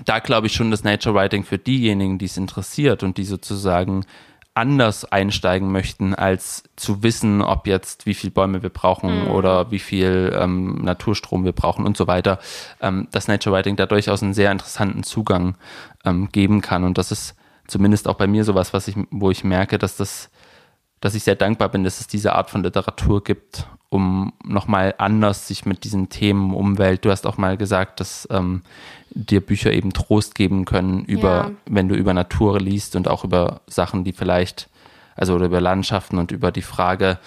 da 0.05 0.19
glaube 0.19 0.49
ich 0.49 0.53
schon, 0.55 0.71
dass 0.71 0.85
Nature 0.85 1.15
Writing 1.15 1.45
für 1.45 1.59
diejenigen, 1.59 2.19
die 2.19 2.27
es 2.27 2.37
interessiert 2.37 3.03
und 3.03 3.17
die 3.17 3.25
sozusagen 3.25 4.05
anders 4.61 5.11
einsteigen 5.11 5.73
möchten, 5.73 6.15
als 6.15 6.65
zu 6.77 7.03
wissen, 7.03 7.41
ob 7.41 7.67
jetzt 7.67 8.05
wie 8.05 8.13
viel 8.13 8.31
Bäume 8.31 8.63
wir 8.63 8.69
brauchen 8.69 9.27
oder 9.29 9.71
wie 9.71 9.79
viel 9.79 10.37
ähm, 10.39 10.75
Naturstrom 10.83 11.45
wir 11.47 11.53
brauchen 11.53 11.87
und 11.87 11.97
so 11.97 12.07
weiter, 12.07 12.39
ähm, 12.83 13.09
dass 13.11 13.27
Nature 13.27 13.57
Writing 13.57 13.77
da 13.77 13.87
durchaus 13.87 14.23
einen 14.23 14.35
sehr 14.35 14.53
interessanten 14.53 15.03
Zugang 15.03 15.57
ähm, 16.05 16.29
geben 16.31 16.61
kann. 16.61 16.85
Und 16.85 16.99
das 16.99 17.11
ist 17.11 17.35
zumindest 17.67 18.07
auch 18.07 18.17
bei 18.17 18.27
mir 18.27 18.45
sowas, 18.45 18.75
was 18.75 18.87
ich, 18.87 18.97
wo 19.11 19.31
ich 19.31 19.45
merke, 19.45 19.79
dass 19.79 19.97
das 19.97 20.31
dass 21.01 21.15
ich 21.15 21.25
sehr 21.25 21.35
dankbar 21.35 21.71
bin, 21.71 21.83
dass 21.83 22.01
es 22.01 22.09
diese 22.09 22.35
Art 22.35 22.51
von 22.51 22.63
Literatur 22.63 23.25
gibt, 23.25 23.67
um 23.89 24.35
nochmal 24.45 24.95
anders 24.99 25.49
sich 25.49 25.65
mit 25.65 25.85
diesen 25.85 26.11
Themen 26.11 26.55
Umwelt, 26.55 27.05
du 27.05 27.11
hast 27.11 27.27
auch 27.27 27.39
mal 27.39 27.57
gesagt, 27.57 28.01
dass 28.01 28.29
ähm, 28.31 28.63
dir 29.11 29.41
Bücher 29.41 29.73
eben 29.73 29.93
Trost 29.93 30.35
geben 30.35 30.65
können 30.65 31.05
über, 31.05 31.29
Ja. 31.29 31.51
wenn 31.67 31.89
du 31.89 31.95
über 31.95 32.15
Natur 32.15 32.61
liest 32.61 32.97
und 32.97 33.09
auch 33.09 33.25
über 33.25 33.61
Sachen, 33.67 34.05
die 34.05 34.13
vielleicht, 34.13 34.69
also 35.17 35.35
oder 35.35 35.47
über 35.47 35.61
Landschaften 35.61 36.19
und 36.19 36.31
über 36.33 36.53
die 36.53 36.63
Frage, 36.63 37.19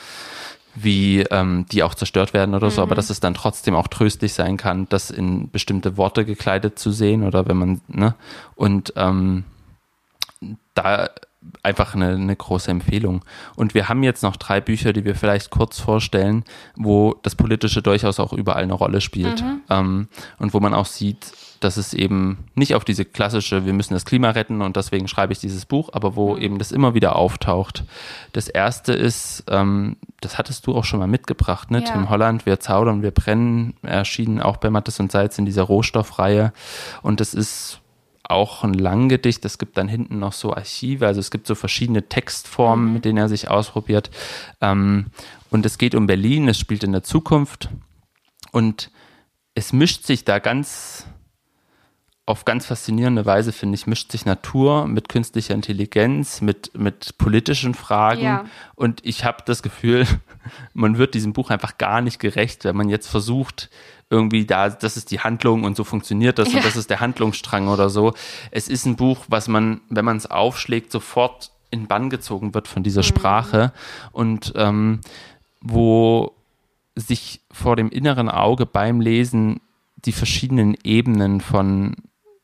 wie 0.75 1.19
ähm, 1.29 1.65
die 1.71 1.83
auch 1.83 1.93
zerstört 1.93 2.33
werden 2.33 2.55
oder 2.55 2.71
so, 2.71 2.81
aber 2.81 2.95
dass 2.95 3.11
es 3.11 3.19
dann 3.19 3.35
trotzdem 3.35 3.75
auch 3.75 3.87
tröstlich 3.87 4.33
sein 4.33 4.57
kann, 4.57 4.87
das 4.89 5.11
in 5.11 5.51
bestimmte 5.51 5.97
Worte 5.97 6.25
gekleidet 6.25 6.79
zu 6.79 6.91
sehen 6.91 7.23
oder 7.23 7.47
wenn 7.47 7.57
man, 7.57 7.81
ne, 7.87 8.15
und 8.55 8.91
ähm, 8.95 9.43
da 10.73 11.09
einfach 11.61 11.93
eine, 11.93 12.13
eine 12.13 12.35
große 12.35 12.71
Empfehlung. 12.71 13.23
Und 13.55 13.73
wir 13.73 13.89
haben 13.89 14.01
jetzt 14.01 14.23
noch 14.23 14.37
drei 14.37 14.61
Bücher, 14.61 14.93
die 14.93 15.03
wir 15.05 15.13
vielleicht 15.15 15.49
kurz 15.49 15.77
vorstellen, 15.79 16.45
wo 16.75 17.15
das 17.21 17.35
Politische 17.35 17.81
durchaus 17.81 18.19
auch 18.19 18.33
überall 18.33 18.63
eine 18.63 18.73
Rolle 18.73 19.01
spielt. 19.01 19.43
Ähm, 19.69 20.07
und 20.39 20.53
wo 20.53 20.59
man 20.61 20.73
auch 20.73 20.85
sieht, 20.85 21.33
dass 21.63 21.77
es 21.77 21.93
eben 21.93 22.45
nicht 22.55 22.75
auf 22.75 22.83
diese 22.83 23.05
klassische, 23.05 23.65
wir 23.65 23.73
müssen 23.73 23.93
das 23.93 24.05
Klima 24.05 24.31
retten 24.31 24.61
und 24.61 24.75
deswegen 24.75 25.07
schreibe 25.07 25.33
ich 25.33 25.39
dieses 25.39 25.65
Buch, 25.65 25.89
aber 25.93 26.15
wo 26.15 26.37
eben 26.37 26.59
das 26.59 26.71
immer 26.71 26.93
wieder 26.93 27.15
auftaucht. 27.15 27.83
Das 28.33 28.47
erste 28.47 28.93
ist, 28.93 29.43
ähm, 29.47 29.97
das 30.21 30.37
hattest 30.37 30.67
du 30.67 30.75
auch 30.75 30.83
schon 30.83 30.99
mal 30.99 31.07
mitgebracht, 31.07 31.71
ne? 31.71 31.79
Ja. 31.79 31.91
Tim 31.91 32.09
Holland, 32.09 32.45
wir 32.45 32.59
zaudern, 32.59 33.01
wir 33.01 33.11
brennen, 33.11 33.75
erschienen 33.81 34.41
auch 34.41 34.57
bei 34.57 34.69
Mattes 34.69 34.99
und 34.99 35.11
Salz 35.11 35.37
in 35.37 35.45
dieser 35.45 35.63
Rohstoffreihe. 35.63 36.53
Und 37.01 37.19
das 37.19 37.33
ist 37.33 37.79
auch 38.23 38.63
ein 38.63 38.73
Langgedicht. 38.73 39.43
Es 39.45 39.57
gibt 39.57 39.77
dann 39.77 39.87
hinten 39.87 40.19
noch 40.19 40.33
so 40.33 40.53
Archive, 40.53 41.05
also 41.05 41.19
es 41.19 41.31
gibt 41.31 41.47
so 41.47 41.55
verschiedene 41.55 42.07
Textformen, 42.07 42.93
mit 42.93 43.05
denen 43.05 43.17
er 43.17 43.29
sich 43.29 43.49
ausprobiert. 43.49 44.09
Ähm, 44.61 45.07
und 45.49 45.65
es 45.65 45.77
geht 45.77 45.95
um 45.95 46.07
Berlin, 46.07 46.47
es 46.47 46.57
spielt 46.57 46.83
in 46.83 46.93
der 46.93 47.03
Zukunft 47.03 47.69
und 48.51 48.91
es 49.55 49.71
mischt 49.71 50.05
sich 50.05 50.25
da 50.25 50.39
ganz 50.39 51.05
auf 52.25 52.45
ganz 52.45 52.65
faszinierende 52.65 53.25
Weise, 53.25 53.51
finde 53.51 53.75
ich, 53.75 53.85
mischt 53.85 54.11
sich 54.11 54.25
Natur 54.25 54.87
mit 54.87 55.09
künstlicher 55.09 55.53
Intelligenz, 55.53 56.39
mit, 56.39 56.77
mit 56.77 57.17
politischen 57.17 57.73
Fragen. 57.73 58.23
Ja. 58.23 58.45
Und 58.75 59.01
ich 59.03 59.25
habe 59.25 59.39
das 59.45 59.61
Gefühl, 59.61 60.07
man 60.73 60.97
wird 60.97 61.15
diesem 61.15 61.33
Buch 61.33 61.49
einfach 61.49 61.77
gar 61.77 61.99
nicht 62.01 62.19
gerecht, 62.19 62.63
wenn 62.63 62.77
man 62.77 62.87
jetzt 62.87 63.07
versucht, 63.07 63.69
irgendwie 64.09 64.45
da, 64.45 64.69
das 64.69 64.95
ist 64.95 65.11
die 65.11 65.19
Handlung 65.19 65.63
und 65.63 65.75
so 65.75 65.83
funktioniert 65.83 66.39
das 66.39 66.51
Ja. 66.51 66.57
und 66.57 66.65
das 66.65 66.77
ist 66.77 66.89
der 66.89 67.01
Handlungsstrang 67.01 67.67
oder 67.67 67.89
so. 67.89 68.13
Es 68.51 68.69
ist 68.69 68.85
ein 68.85 68.95
Buch, 68.95 69.25
was 69.27 69.49
man, 69.49 69.81
wenn 69.89 70.05
man 70.05 70.17
es 70.17 70.29
aufschlägt, 70.29 70.91
sofort 70.91 71.51
in 71.71 71.87
Bann 71.87 72.09
gezogen 72.09 72.53
wird 72.53 72.67
von 72.67 72.83
dieser 72.83 73.03
Sprache 73.03 73.73
und 74.11 74.53
ähm, 74.55 75.01
wo 75.59 76.33
sich 76.95 77.41
vor 77.51 77.75
dem 77.75 77.89
inneren 77.89 78.29
Auge 78.29 78.65
beim 78.65 79.01
Lesen 79.01 79.59
die 80.05 80.11
verschiedenen 80.11 80.75
Ebenen 80.83 81.41
von, 81.41 81.95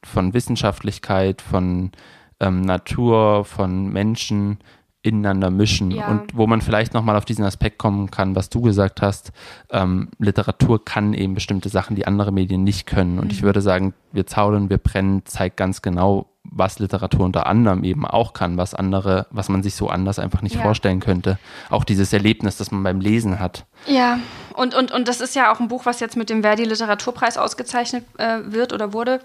von 0.03 0.33
Wissenschaftlichkeit, 0.33 1.41
von 1.41 1.91
ähm, 2.39 2.61
Natur, 2.61 3.45
von 3.45 3.87
Menschen 3.91 4.59
ineinander 5.01 5.49
mischen 5.49 5.91
Ja. 5.91 6.09
und 6.09 6.35
wo 6.35 6.45
man 6.45 6.59
vielleicht 6.61 6.93
nochmal 6.93 7.15
auf 7.15 7.23
diesen 7.23 7.45
Aspekt 7.45 7.77
kommen 7.77 8.11
kann, 8.11 8.35
was 8.35 8.49
du 8.49 8.59
gesagt 8.61 9.01
hast, 9.01 9.31
ähm, 9.71 10.09
Literatur 10.17 10.83
kann 10.83 11.13
eben 11.13 11.35
bestimmte 11.35 11.69
Sachen, 11.69 11.95
die 11.95 12.05
andere 12.05 12.33
Medien 12.33 12.63
nicht 12.65 12.85
können. 12.85 13.17
Und 13.17 13.25
Mhm. 13.25 13.31
ich 13.31 13.41
würde 13.41 13.61
sagen, 13.61 13.93
wir 14.11 14.25
zaudern, 14.27 14.69
wir 14.69 14.77
brennen, 14.77 15.21
zeigt 15.25 15.55
ganz 15.57 15.81
genau, 15.81 16.27
was 16.43 16.79
Literatur 16.79 17.21
unter 17.25 17.45
anderem 17.47 17.83
eben 17.83 18.05
auch 18.05 18.33
kann, 18.33 18.57
was 18.57 18.73
andere, 18.73 19.27
was 19.29 19.49
man 19.49 19.61
sich 19.61 19.75
so 19.75 19.89
anders 19.89 20.19
einfach 20.19 20.41
nicht 20.41 20.55
Ja. 20.55 20.61
vorstellen 20.61 20.99
könnte. 20.99 21.37
Auch 21.69 21.83
dieses 21.83 22.11
Erlebnis, 22.13 22.57
das 22.57 22.71
man 22.71 22.81
beim 22.83 23.01
Lesen 23.01 23.39
hat. 23.39 23.65
Ja, 23.87 24.19
und, 24.55 24.73
und, 24.75 24.91
und 24.91 25.07
das 25.07 25.21
ist 25.21 25.35
ja 25.35 25.51
auch 25.53 25.59
ein 25.59 25.67
Buch, 25.67 25.85
was 25.85 25.99
jetzt 25.99 26.17
mit 26.17 26.29
dem 26.29 26.41
Verdi 26.41 26.63
Literaturpreis 26.63 27.37
ausgezeichnet 27.37 28.03
äh, 28.17 28.39
wird 28.45 28.73
oder 28.73 28.93
wurde. 28.93 29.21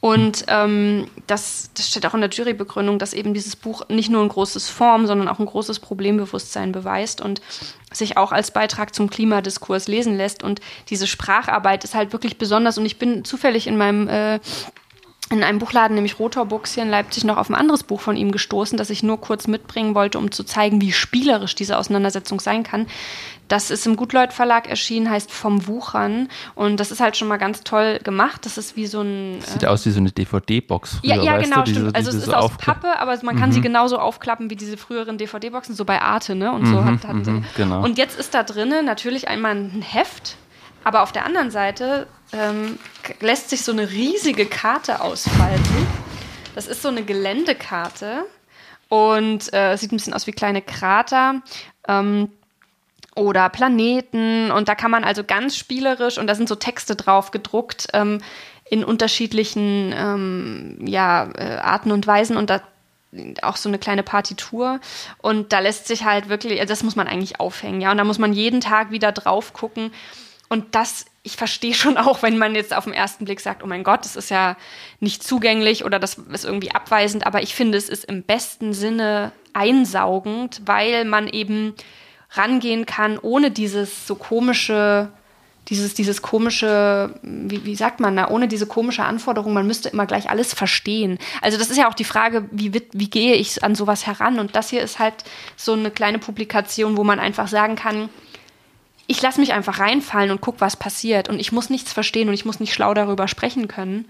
Und 0.00 0.44
ähm, 0.48 1.08
das, 1.26 1.70
das 1.74 1.88
steht 1.88 2.04
auch 2.06 2.14
in 2.14 2.20
der 2.20 2.30
Jurybegründung, 2.30 2.98
dass 2.98 3.14
eben 3.14 3.34
dieses 3.34 3.56
Buch 3.56 3.88
nicht 3.88 4.10
nur 4.10 4.22
ein 4.22 4.28
großes 4.28 4.68
Form, 4.68 5.06
sondern 5.06 5.28
auch 5.28 5.38
ein 5.38 5.46
großes 5.46 5.80
Problembewusstsein 5.80 6.72
beweist 6.72 7.20
und 7.20 7.40
sich 7.92 8.16
auch 8.16 8.32
als 8.32 8.50
Beitrag 8.50 8.94
zum 8.94 9.08
Klimadiskurs 9.08 9.88
lesen 9.88 10.16
lässt. 10.16 10.42
Und 10.42 10.60
diese 10.88 11.06
Spracharbeit 11.06 11.84
ist 11.84 11.94
halt 11.94 12.12
wirklich 12.12 12.36
besonders. 12.38 12.76
Und 12.78 12.84
ich 12.86 12.98
bin 12.98 13.24
zufällig 13.24 13.66
in 13.66 13.76
meinem 13.78 14.08
äh, 14.08 14.40
in 15.30 15.42
einem 15.42 15.58
Buchladen, 15.58 15.94
nämlich 15.94 16.18
Rotor 16.18 16.44
Books 16.44 16.74
hier 16.74 16.82
in 16.82 16.90
Leipzig, 16.90 17.24
noch 17.24 17.38
auf 17.38 17.48
ein 17.48 17.54
anderes 17.54 17.82
Buch 17.82 18.00
von 18.00 18.14
ihm 18.16 18.30
gestoßen, 18.30 18.76
das 18.76 18.90
ich 18.90 19.02
nur 19.02 19.20
kurz 19.20 19.46
mitbringen 19.46 19.94
wollte, 19.94 20.18
um 20.18 20.30
zu 20.30 20.44
zeigen, 20.44 20.80
wie 20.82 20.92
spielerisch 20.92 21.54
diese 21.54 21.78
Auseinandersetzung 21.78 22.40
sein 22.40 22.62
kann. 22.62 22.86
Das 23.48 23.70
ist 23.70 23.86
im 23.86 23.96
Gutleut 23.96 24.32
Verlag 24.32 24.68
erschienen, 24.68 25.10
heißt 25.10 25.30
Vom 25.30 25.66
Wuchern. 25.66 26.28
Und 26.54 26.78
das 26.78 26.90
ist 26.90 27.00
halt 27.00 27.16
schon 27.16 27.28
mal 27.28 27.36
ganz 27.38 27.62
toll 27.62 28.00
gemacht. 28.02 28.44
Das 28.46 28.56
ist 28.58 28.76
wie 28.76 28.86
so 28.86 29.00
ein. 29.02 29.38
äh, 29.38 29.40
Sieht 29.50 29.66
aus 29.66 29.84
wie 29.86 29.90
so 29.90 29.98
eine 30.00 30.10
DVD-Box 30.12 31.00
ja, 31.02 31.16
ja, 31.16 31.36
genau, 31.38 31.56
du? 31.56 31.62
Diese- 31.64 31.80
stimmt. 31.80 31.96
Also 31.96 32.10
es 32.10 32.16
ist 32.16 32.34
aus 32.34 32.52
Pappe, 32.58 32.98
aber 32.98 33.18
man 33.22 33.36
kann 33.38 33.52
sie 33.52 33.60
genauso 33.60 33.98
aufklappen 33.98 34.48
wie 34.50 34.56
diese 34.56 34.76
früheren 34.76 35.18
DVD-Boxen, 35.18 35.74
so 35.74 35.84
bei 35.84 36.00
Arte, 36.00 36.34
ne? 36.34 36.52
Und 36.52 36.66
so 36.66 36.84
hat, 36.84 37.04
hatten 37.06 37.24
sie. 37.24 37.42
genau. 37.56 37.82
Und 37.82 37.98
jetzt 37.98 38.18
ist 38.18 38.34
da 38.34 38.42
drinnen 38.44 38.84
natürlich 38.86 39.28
einmal 39.28 39.52
ein 39.56 39.82
Heft, 39.82 40.36
aber 40.84 41.02
auf 41.02 41.12
der 41.12 41.24
anderen 41.24 41.50
Seite 41.50 42.06
ähm, 42.32 42.78
lässt 43.20 43.50
sich 43.50 43.62
so 43.62 43.72
eine 43.72 43.90
riesige 43.90 44.46
Karte 44.46 45.00
ausfalten. 45.00 45.86
Das 46.54 46.66
ist 46.66 46.82
so 46.82 46.88
eine 46.88 47.02
Geländekarte 47.02 48.24
und 48.88 49.52
äh, 49.52 49.76
sieht 49.76 49.92
ein 49.92 49.96
bisschen 49.96 50.14
aus 50.14 50.26
wie 50.26 50.32
kleine 50.32 50.62
Krater. 50.62 51.42
Ähm, 51.88 52.30
oder 53.16 53.48
Planeten. 53.48 54.50
Und 54.50 54.68
da 54.68 54.74
kann 54.74 54.90
man 54.90 55.04
also 55.04 55.24
ganz 55.24 55.56
spielerisch, 55.56 56.18
und 56.18 56.26
da 56.26 56.34
sind 56.34 56.48
so 56.48 56.56
Texte 56.56 56.96
drauf 56.96 57.30
gedruckt, 57.30 57.88
ähm, 57.92 58.20
in 58.68 58.84
unterschiedlichen 58.84 59.94
ähm, 59.96 60.78
ja, 60.86 61.28
äh, 61.36 61.58
Arten 61.58 61.92
und 61.92 62.06
Weisen. 62.06 62.36
Und 62.36 62.50
da 62.50 62.60
auch 63.42 63.56
so 63.56 63.68
eine 63.68 63.78
kleine 63.78 64.02
Partitur. 64.02 64.80
Und 65.18 65.52
da 65.52 65.60
lässt 65.60 65.86
sich 65.86 66.04
halt 66.04 66.28
wirklich, 66.28 66.60
also 66.60 66.72
das 66.72 66.82
muss 66.82 66.96
man 66.96 67.06
eigentlich 67.06 67.38
aufhängen, 67.38 67.80
ja. 67.80 67.92
Und 67.92 67.98
da 67.98 68.04
muss 68.04 68.18
man 68.18 68.32
jeden 68.32 68.60
Tag 68.60 68.90
wieder 68.90 69.12
drauf 69.12 69.52
gucken. 69.52 69.92
Und 70.48 70.74
das, 70.74 71.06
ich 71.22 71.36
verstehe 71.36 71.74
schon 71.74 71.96
auch, 71.96 72.22
wenn 72.22 72.38
man 72.38 72.54
jetzt 72.54 72.74
auf 72.74 72.84
den 72.84 72.92
ersten 72.92 73.24
Blick 73.24 73.40
sagt, 73.40 73.62
oh 73.62 73.66
mein 73.66 73.84
Gott, 73.84 74.04
das 74.04 74.16
ist 74.16 74.30
ja 74.30 74.56
nicht 75.00 75.22
zugänglich 75.22 75.84
oder 75.84 75.98
das 75.98 76.14
ist 76.14 76.44
irgendwie 76.44 76.72
abweisend, 76.72 77.26
aber 77.26 77.42
ich 77.42 77.54
finde, 77.54 77.78
es 77.78 77.88
ist 77.88 78.04
im 78.04 78.22
besten 78.22 78.72
Sinne 78.72 79.32
einsaugend, 79.52 80.62
weil 80.66 81.04
man 81.04 81.28
eben 81.28 81.74
rangehen 82.30 82.84
kann, 82.84 83.18
ohne 83.18 83.50
dieses 83.50 84.06
so 84.06 84.16
komische, 84.16 85.08
dieses, 85.68 85.94
dieses 85.94 86.20
komische, 86.20 87.18
wie, 87.22 87.64
wie 87.64 87.76
sagt 87.76 88.00
man 88.00 88.16
da, 88.16 88.28
ohne 88.28 88.48
diese 88.48 88.66
komische 88.66 89.04
Anforderung, 89.04 89.54
man 89.54 89.66
müsste 89.66 89.88
immer 89.88 90.06
gleich 90.06 90.28
alles 90.28 90.52
verstehen. 90.52 91.18
Also 91.40 91.56
das 91.56 91.70
ist 91.70 91.76
ja 91.76 91.88
auch 91.88 91.94
die 91.94 92.04
Frage, 92.04 92.48
wie, 92.50 92.72
wie 92.92 93.08
gehe 93.08 93.34
ich 93.34 93.62
an 93.62 93.74
sowas 93.74 94.06
heran? 94.06 94.40
Und 94.40 94.56
das 94.56 94.70
hier 94.70 94.82
ist 94.82 94.98
halt 94.98 95.14
so 95.56 95.72
eine 95.72 95.90
kleine 95.90 96.18
Publikation, 96.18 96.96
wo 96.96 97.04
man 97.04 97.20
einfach 97.20 97.48
sagen 97.48 97.76
kann, 97.76 98.10
ich 99.06 99.20
lasse 99.20 99.40
mich 99.40 99.52
einfach 99.52 99.80
reinfallen 99.80 100.30
und 100.30 100.40
guck, 100.40 100.60
was 100.60 100.76
passiert. 100.76 101.28
Und 101.28 101.38
ich 101.38 101.52
muss 101.52 101.70
nichts 101.70 101.92
verstehen 101.92 102.28
und 102.28 102.34
ich 102.34 102.44
muss 102.44 102.60
nicht 102.60 102.72
schlau 102.72 102.94
darüber 102.94 103.28
sprechen 103.28 103.68
können. 103.68 104.06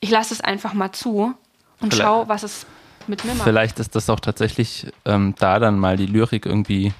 Ich 0.00 0.10
lasse 0.10 0.32
es 0.34 0.40
einfach 0.40 0.72
mal 0.72 0.92
zu 0.92 1.34
und 1.80 1.92
Vielleicht. 1.92 2.02
schau, 2.02 2.28
was 2.28 2.42
es 2.42 2.66
mit 3.06 3.24
mir 3.24 3.34
macht. 3.34 3.44
Vielleicht 3.44 3.78
ist 3.78 3.94
das 3.94 4.10
auch 4.10 4.20
tatsächlich 4.20 4.86
ähm, 5.04 5.34
da 5.38 5.58
dann 5.58 5.78
mal 5.78 5.96
die 5.96 6.06
Lyrik 6.06 6.46
irgendwie 6.46 6.92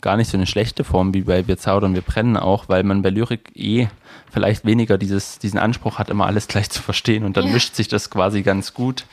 gar 0.00 0.16
nicht 0.16 0.30
so 0.30 0.36
eine 0.36 0.46
schlechte 0.46 0.84
Form 0.84 1.12
wie 1.14 1.22
bei 1.22 1.46
Wir 1.46 1.58
zaudern, 1.58 1.94
wir 1.94 2.00
brennen 2.00 2.36
auch, 2.36 2.68
weil 2.68 2.82
man 2.84 3.02
bei 3.02 3.10
Lyrik 3.10 3.50
eh 3.54 3.88
vielleicht 4.32 4.64
weniger 4.64 4.96
dieses, 4.96 5.38
diesen 5.38 5.58
Anspruch 5.58 5.98
hat, 5.98 6.08
immer 6.08 6.26
alles 6.26 6.48
gleich 6.48 6.70
zu 6.70 6.82
verstehen 6.82 7.24
und 7.24 7.36
dann 7.36 7.46
ja. 7.46 7.52
mischt 7.52 7.74
sich 7.74 7.88
das 7.88 8.10
quasi 8.10 8.42
ganz 8.42 8.72
gut, 8.74 9.04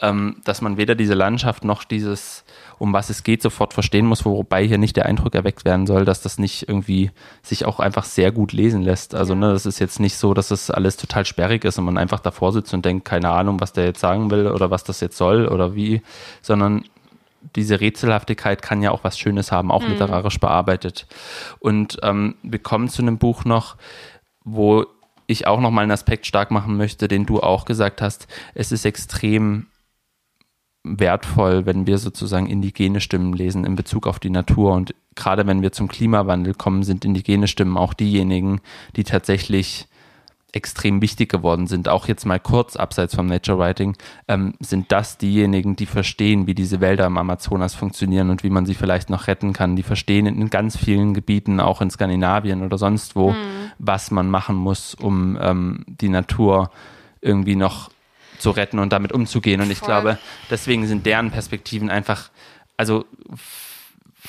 ähm, 0.00 0.36
dass 0.44 0.60
man 0.60 0.76
weder 0.76 0.94
diese 0.94 1.14
Landschaft 1.14 1.64
noch 1.64 1.84
dieses, 1.84 2.44
um 2.78 2.92
was 2.92 3.10
es 3.10 3.22
geht, 3.22 3.42
sofort 3.42 3.72
verstehen 3.72 4.06
muss, 4.06 4.24
wobei 4.24 4.66
hier 4.66 4.78
nicht 4.78 4.96
der 4.96 5.06
Eindruck 5.06 5.34
erweckt 5.34 5.64
werden 5.64 5.86
soll, 5.86 6.04
dass 6.04 6.20
das 6.20 6.38
nicht 6.38 6.68
irgendwie 6.68 7.10
sich 7.42 7.64
auch 7.64 7.80
einfach 7.80 8.04
sehr 8.04 8.32
gut 8.32 8.52
lesen 8.52 8.82
lässt. 8.82 9.14
Also 9.14 9.34
ne, 9.34 9.52
das 9.52 9.66
ist 9.66 9.78
jetzt 9.78 10.00
nicht 10.00 10.16
so, 10.16 10.34
dass 10.34 10.50
es 10.50 10.70
alles 10.70 10.96
total 10.96 11.24
sperrig 11.24 11.64
ist 11.64 11.78
und 11.78 11.84
man 11.86 11.98
einfach 11.98 12.20
davor 12.20 12.52
sitzt 12.52 12.74
und 12.74 12.84
denkt, 12.84 13.04
keine 13.04 13.30
Ahnung, 13.30 13.60
was 13.60 13.72
der 13.72 13.84
jetzt 13.86 14.00
sagen 14.00 14.30
will 14.30 14.48
oder 14.48 14.70
was 14.70 14.84
das 14.84 15.00
jetzt 15.00 15.16
soll 15.16 15.48
oder 15.48 15.74
wie, 15.74 16.02
sondern 16.42 16.84
diese 17.54 17.80
Rätselhaftigkeit 17.80 18.60
kann 18.60 18.82
ja 18.82 18.90
auch 18.90 19.04
was 19.04 19.18
Schönes 19.18 19.52
haben, 19.52 19.70
auch 19.70 19.82
mhm. 19.82 19.90
literarisch 19.90 20.40
bearbeitet. 20.40 21.06
Und 21.60 21.98
ähm, 22.02 22.34
wir 22.42 22.58
kommen 22.58 22.88
zu 22.88 23.02
einem 23.02 23.18
Buch 23.18 23.44
noch, 23.44 23.76
wo 24.44 24.86
ich 25.26 25.46
auch 25.46 25.60
noch 25.60 25.70
mal 25.70 25.82
einen 25.82 25.92
Aspekt 25.92 26.26
stark 26.26 26.50
machen 26.50 26.76
möchte, 26.76 27.08
den 27.08 27.26
du 27.26 27.40
auch 27.40 27.64
gesagt 27.64 28.02
hast. 28.02 28.28
Es 28.54 28.72
ist 28.72 28.84
extrem 28.84 29.66
wertvoll, 30.86 31.66
wenn 31.66 31.86
wir 31.86 31.98
sozusagen 31.98 32.46
indigene 32.46 33.00
Stimmen 33.00 33.32
lesen 33.32 33.64
in 33.64 33.76
Bezug 33.76 34.06
auf 34.06 34.18
die 34.18 34.30
Natur. 34.30 34.72
Und 34.72 34.94
gerade 35.14 35.46
wenn 35.46 35.62
wir 35.62 35.72
zum 35.72 35.88
Klimawandel 35.88 36.54
kommen, 36.54 36.82
sind 36.82 37.04
indigene 37.04 37.48
Stimmen 37.48 37.76
auch 37.76 37.94
diejenigen, 37.94 38.60
die 38.96 39.04
tatsächlich 39.04 39.88
extrem 40.52 41.02
wichtig 41.02 41.28
geworden 41.30 41.66
sind, 41.66 41.88
auch 41.88 42.08
jetzt 42.08 42.24
mal 42.24 42.40
kurz 42.40 42.76
abseits 42.76 43.14
vom 43.14 43.26
Nature 43.26 43.58
Writing, 43.58 43.94
ähm, 44.26 44.54
sind 44.58 44.90
das 44.90 45.18
diejenigen, 45.18 45.76
die 45.76 45.86
verstehen, 45.86 46.46
wie 46.46 46.54
diese 46.54 46.80
Wälder 46.80 47.06
im 47.06 47.18
Amazonas 47.18 47.74
funktionieren 47.74 48.30
und 48.30 48.42
wie 48.42 48.50
man 48.50 48.64
sie 48.64 48.74
vielleicht 48.74 49.10
noch 49.10 49.26
retten 49.26 49.52
kann. 49.52 49.76
Die 49.76 49.82
verstehen 49.82 50.26
in 50.26 50.48
ganz 50.48 50.76
vielen 50.76 51.12
Gebieten, 51.12 51.60
auch 51.60 51.82
in 51.82 51.90
Skandinavien 51.90 52.62
oder 52.62 52.78
sonst 52.78 53.16
wo, 53.16 53.32
mhm. 53.32 53.70
was 53.78 54.10
man 54.10 54.30
machen 54.30 54.56
muss, 54.56 54.94
um 54.94 55.36
ähm, 55.40 55.84
die 55.86 56.08
Natur 56.08 56.70
irgendwie 57.20 57.56
noch 57.56 57.90
zu 58.38 58.50
retten 58.50 58.78
und 58.78 58.92
damit 58.92 59.12
umzugehen. 59.12 59.60
Und 59.60 59.70
ich 59.70 59.78
Voll. 59.78 59.86
glaube, 59.86 60.18
deswegen 60.50 60.86
sind 60.86 61.06
deren 61.06 61.30
Perspektiven 61.30 61.90
einfach, 61.90 62.30
also 62.76 63.04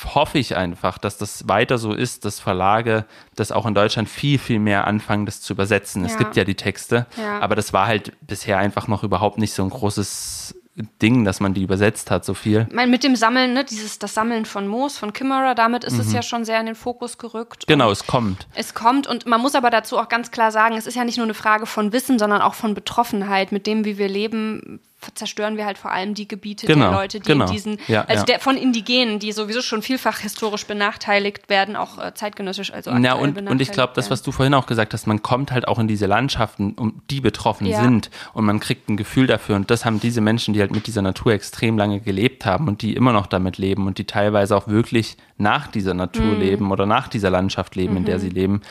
hoffe 0.06 0.38
ich 0.38 0.56
einfach, 0.56 0.98
dass 0.98 1.18
das 1.18 1.48
weiter 1.48 1.78
so 1.78 1.94
ist, 1.94 2.26
dass 2.26 2.40
Verlage 2.40 3.06
das 3.36 3.52
auch 3.52 3.66
in 3.66 3.74
Deutschland 3.74 4.10
viel, 4.10 4.38
viel 4.38 4.60
mehr 4.60 4.86
anfangen, 4.86 5.26
das 5.26 5.42
zu 5.42 5.54
übersetzen. 5.54 6.04
Ja. 6.04 6.12
Es 6.12 6.18
gibt 6.18 6.36
ja 6.36 6.44
die 6.44 6.56
Texte, 6.56 7.08
ja. 7.18 7.40
aber 7.40 7.56
das 7.56 7.74
war 7.74 7.88
halt 7.88 8.14
bisher 8.26 8.58
einfach 8.58 8.88
noch 8.88 9.04
überhaupt 9.04 9.38
nicht 9.38 9.54
so 9.54 9.64
ein 9.64 9.70
großes 9.70 10.56
Ding, 11.02 11.26
dass 11.26 11.40
man 11.40 11.54
die 11.54 11.64
übersetzt 11.64 12.12
hat, 12.12 12.24
so 12.24 12.34
viel. 12.34 12.68
Ich 12.70 12.76
meine, 12.76 12.92
mit 12.92 13.04
dem 13.04 13.16
Sammeln, 13.16 13.54
ne, 13.54 13.64
dieses, 13.64 13.98
das 14.00 14.14
Sammeln 14.14 14.46
von 14.46 14.68
Moos, 14.68 14.98
von 14.98 15.12
Kimmerer, 15.12 15.56
damit 15.56 15.84
ist 15.84 15.94
mhm. 15.94 16.02
es 16.02 16.14
ja 16.14 16.22
schon 16.22 16.46
sehr 16.46 16.60
in 16.60 16.68
den 16.68 16.76
Fokus 16.76 17.18
gerückt. 17.18 17.66
Genau, 17.68 17.90
es 17.92 18.06
kommt. 18.06 18.48
Es 18.54 18.74
kommt 18.74 19.08
und 19.08 19.26
man 19.26 19.42
muss 19.42 19.56
aber 19.56 19.70
dazu 19.70 19.98
auch 19.98 20.08
ganz 20.08 20.32
klar 20.32 20.52
sagen, 20.52 20.78
es 20.78 20.86
ist 20.86 20.96
ja 20.96 21.04
nicht 21.04 21.18
nur 21.18 21.26
eine 21.26 21.34
Frage 21.34 21.66
von 21.66 21.94
Wissen, 21.94 22.20
sondern 22.20 22.42
auch 22.42 22.54
von 22.54 22.74
Betroffenheit. 22.74 23.52
Mit 23.52 23.66
dem, 23.66 23.86
wie 23.86 23.98
wir 23.98 24.08
leben, 24.08 24.80
zerstören 25.14 25.58
wir 25.58 25.66
halt 25.66 25.78
vor 25.78 25.92
allem 25.92 26.14
die 26.14 26.28
Gebiete 26.28 26.66
genau, 26.66 26.90
der 26.90 27.00
Leute, 27.00 27.20
die 27.20 27.32
genau. 27.32 27.46
in 27.46 27.52
diesen, 27.52 27.78
ja, 27.88 28.02
also 28.02 28.22
ja. 28.22 28.26
Der, 28.26 28.40
von 28.40 28.58
Indigenen, 28.58 29.20
die 29.20 29.32
sowieso 29.32 29.62
schon 29.62 29.82
vielfach 29.82 30.20
historisch 30.20 30.66
benachteiligt 30.66 31.50
werden, 31.50 31.76
auch 31.76 32.00
äh, 32.00 32.14
zeitgenössisch, 32.14 32.74
also 32.74 32.92
Ja, 32.92 33.14
und, 33.14 33.38
und 33.38 33.62
ich 33.62 33.72
glaube, 33.72 33.94
das, 33.96 34.10
was 34.10 34.24
du 34.24 34.32
vorhin 34.32 34.54
auch 34.54 34.66
gesagt 34.66 34.94
hast, 34.94 35.06
man 35.06 35.22
kommt 35.22 35.52
halt 35.52 35.68
auch 35.68 35.78
in 35.80 35.88
diese 35.88 36.08
Landschaften, 36.08 36.74
um 36.74 37.02
die 37.10 37.22
betroffen 37.22 37.68
ja. 37.68 37.82
sind 37.82 38.10
und 38.34 38.46
man 38.46 38.60
kriegt 38.60 38.90
ein 38.90 38.98
Gefühl 38.98 39.28
dafür 39.28 39.56
und 39.56 39.70
das 39.70 39.86
haben 39.86 40.00
diese 40.00 40.22
Menschen, 40.22 40.54
die 40.54 40.60
halt 40.60 40.72
mit 40.72 40.88
dieser 40.88 41.04
Natur 41.04 41.34
extrem 41.34 41.78
lange 41.78 42.00
gelebt 42.00 42.46
haben 42.46 42.68
und 42.68 42.82
die 42.82 42.96
immer 42.96 43.14
noch 43.14 43.28
damit 43.28 43.58
leben 43.58 43.86
und 43.86 44.00
die 44.00 44.06
teilweise 44.06 44.56
auch 44.56 44.68
wirklich 44.68 45.18
nach 45.38 45.68
dieser 45.68 45.94
Natur 45.94 46.26
mhm. 46.26 46.40
leben 46.40 46.72
oder 46.72 46.86
nach 46.86 47.08
dieser 47.08 47.30
Landschaft 47.30 47.76
leben, 47.76 47.92
mhm. 47.92 47.98
in 47.98 48.06
der 48.06 48.18
mhm. 48.18 48.22
sie 48.22 48.30
leben, 48.30 48.62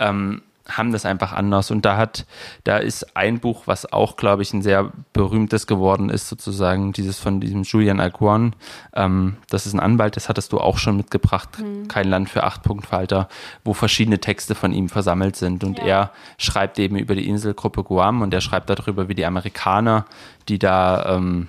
ähm, 0.00 0.42
haben 0.68 0.92
das 0.92 1.06
einfach 1.06 1.32
anders. 1.32 1.70
Und 1.70 1.84
da 1.84 1.96
hat, 1.96 2.26
da 2.64 2.78
ist 2.78 3.16
ein 3.16 3.38
Buch, 3.38 3.62
was 3.66 3.92
auch, 3.92 4.16
glaube 4.16 4.42
ich, 4.42 4.52
ein 4.52 4.62
sehr 4.62 4.92
berühmtes 5.12 5.66
geworden 5.66 6.10
ist, 6.10 6.28
sozusagen 6.28 6.92
dieses 6.92 7.18
von 7.18 7.40
diesem 7.40 7.62
Julian 7.62 8.00
Alcuan. 8.00 8.54
Ähm, 8.94 9.36
das 9.48 9.66
ist 9.66 9.74
ein 9.74 9.80
Anwalt, 9.80 10.16
das 10.16 10.28
hattest 10.28 10.52
du 10.52 10.58
auch 10.58 10.78
schon 10.78 10.96
mitgebracht, 10.96 11.58
mhm. 11.58 11.88
Kein 11.88 12.08
Land 12.08 12.30
für 12.30 12.44
acht 12.44 12.62
Punktfalter, 12.62 13.28
wo 13.64 13.74
verschiedene 13.74 14.18
Texte 14.18 14.54
von 14.54 14.72
ihm 14.72 14.88
versammelt 14.88 15.36
sind. 15.36 15.64
Und 15.64 15.78
ja. 15.78 15.84
er 15.84 16.10
schreibt 16.38 16.78
eben 16.78 16.96
über 16.96 17.14
die 17.14 17.28
Inselgruppe 17.28 17.84
Guam 17.84 18.22
und 18.22 18.34
er 18.34 18.40
schreibt 18.40 18.70
darüber, 18.70 19.08
wie 19.08 19.14
die 19.14 19.26
Amerikaner, 19.26 20.06
die 20.48 20.58
da 20.58 21.16
ähm, 21.16 21.48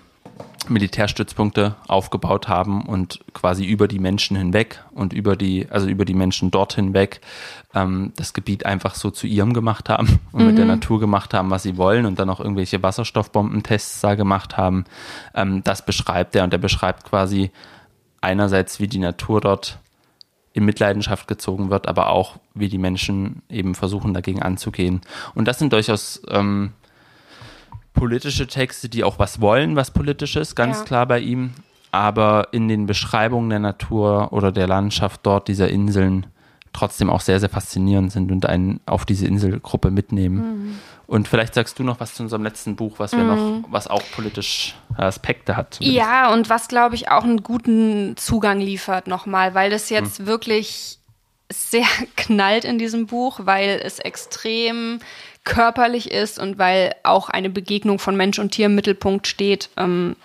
Militärstützpunkte 0.69 1.76
aufgebaut 1.88 2.48
haben 2.48 2.85
und 2.85 3.19
quasi 3.34 3.65
über 3.65 3.88
die 3.88 3.99
Menschen 3.99 4.38
hinweg 4.38 4.84
und 4.91 5.14
über 5.14 5.35
die, 5.35 5.68
also 5.69 5.88
über 5.88 6.06
die 6.06 6.14
Menschen 6.14 6.52
dort 6.52 6.73
hinweg 6.73 7.22
ähm, 7.73 8.14
das 8.15 8.34
Gebiet 8.34 8.65
einfach 8.65 8.95
so 8.95 9.11
zu 9.11 9.27
ihrem 9.27 9.53
gemacht 9.53 9.89
haben 9.89 10.19
und 10.31 10.41
mhm. 10.41 10.48
mit 10.48 10.57
der 10.57 10.65
mhm. 10.65 10.72
Natur 10.72 10.99
gemacht 10.99 11.34
haben, 11.34 11.49
was 11.49 11.64
sie 11.64 11.77
wollen 11.77 12.06
und 12.06 12.19
dann 12.19 12.30
auch 12.30 12.39
irgendwelche 12.39 12.81
Wasserstoffbombentests 12.81 14.02
da 14.02 14.15
gemacht 14.15 14.57
haben. 14.57 14.85
Ähm, 15.34 15.64
das 15.64 15.85
beschreibt 15.85 16.35
er 16.35 16.44
und 16.44 16.53
er 16.53 16.60
beschreibt 16.60 17.06
quasi 17.06 17.52
einerseits, 18.22 18.80
wie 18.80 18.88
die 18.88 18.99
Natur 18.99 19.41
dort 19.41 19.80
in 20.53 20.65
Mitleidenschaft 20.65 21.27
gezogen 21.27 21.69
wird, 21.69 21.88
aber 21.88 22.10
auch, 22.10 22.38
wie 22.56 22.68
die 22.68 22.80
Menschen 22.80 23.44
eben 23.48 23.76
versuchen, 23.76 24.15
dagegen 24.15 24.41
anzugehen. 24.41 25.02
Und 25.35 25.48
das 25.48 25.60
sind 25.60 25.72
durchaus 25.72 26.22
ähm, 26.30 26.73
politische 27.98 28.48
Texte, 28.48 28.90
die 28.90 29.03
auch 29.03 29.19
was 29.19 29.41
wollen, 29.41 29.76
was 29.76 29.91
politisches, 29.91 30.56
ganz 30.56 30.80
ja. 30.80 30.84
klar 30.86 31.06
bei 31.06 31.19
ihm. 31.19 31.52
Aber 31.91 32.49
in 32.52 32.68
den 32.68 32.86
Beschreibungen 32.86 33.49
der 33.49 33.60
Natur 33.60 34.32
oder 34.32 34.52
der 34.52 34.68
Landschaft 34.68 35.22
dort, 35.24 35.48
dieser 35.48 35.69
Inseln, 35.69 36.28
trotzdem 36.74 37.10
auch 37.10 37.22
sehr, 37.22 37.40
sehr 37.40 37.49
faszinierend 37.49 38.11
sind 38.11 38.32
und 38.32 38.45
einen 38.45 38.82
auf 38.86 39.06
diese 39.06 39.26
Inselgruppe 39.26 39.90
mitnehmen. 39.90 40.38
Mhm. 40.38 40.80
Und 41.07 41.28
vielleicht 41.28 41.53
sagst 41.53 41.80
du 41.80 41.84
noch 41.84 41.99
was 41.99 42.14
zu 42.14 42.24
unserem 42.24 42.44
letzten 42.44 42.76
Buch, 42.76 42.99
was 42.99 43.14
wir 43.14 43.24
mhm. 43.24 43.61
noch, 43.61 43.72
was 43.72 43.88
auch 43.88 44.03
politische 44.14 44.74
Aspekte 44.95 45.56
hat. 45.56 45.76
Zumindest. 45.76 45.98
Ja, 45.98 46.32
und 46.34 46.49
was, 46.49 46.68
glaube 46.68 46.95
ich, 46.95 47.10
auch 47.10 47.24
einen 47.24 47.41
guten 47.41 48.15
Zugang 48.18 48.60
liefert 48.60 49.07
nochmal, 49.07 49.56
weil 49.56 49.72
das 49.72 49.90
jetzt 49.90 50.19
mhm. 50.19 50.26
wirklich 50.28 50.99
sehr 51.52 51.88
knallt 52.15 52.65
in 52.65 52.78
diesem 52.78 53.07
Buch, 53.07 53.40
weil 53.44 53.82
es 53.84 53.99
extrem 53.99 54.99
körperlich 55.48 56.11
ist 56.11 56.40
und 56.40 56.57
weil 56.57 56.94
auch 57.03 57.30
eine 57.30 57.49
Begegnung 57.49 57.99
von 57.99 58.18
Mensch 58.18 58.38
und 58.38 58.52
Tier 58.52 58.65
im 58.65 58.76
Mittelpunkt 58.76 59.28
steht 59.28 59.69
ähm, 59.78 60.18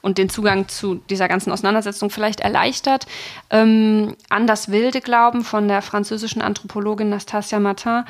und 0.00 0.16
den 0.16 0.30
Zugang 0.30 0.68
zu 0.68 0.94
dieser 1.10 1.28
ganzen 1.28 1.52
Auseinandersetzung 1.52 2.08
vielleicht 2.08 2.40
erleichtert. 2.40 3.06
Ähm, 3.50 4.16
an 4.30 4.46
das 4.46 4.72
wilde 4.72 5.02
Glauben 5.02 5.44
von 5.44 5.68
der 5.68 5.82
französischen 5.82 6.40
Anthropologin 6.40 7.10
Nastasia 7.10 7.60
Martin, 7.60 8.04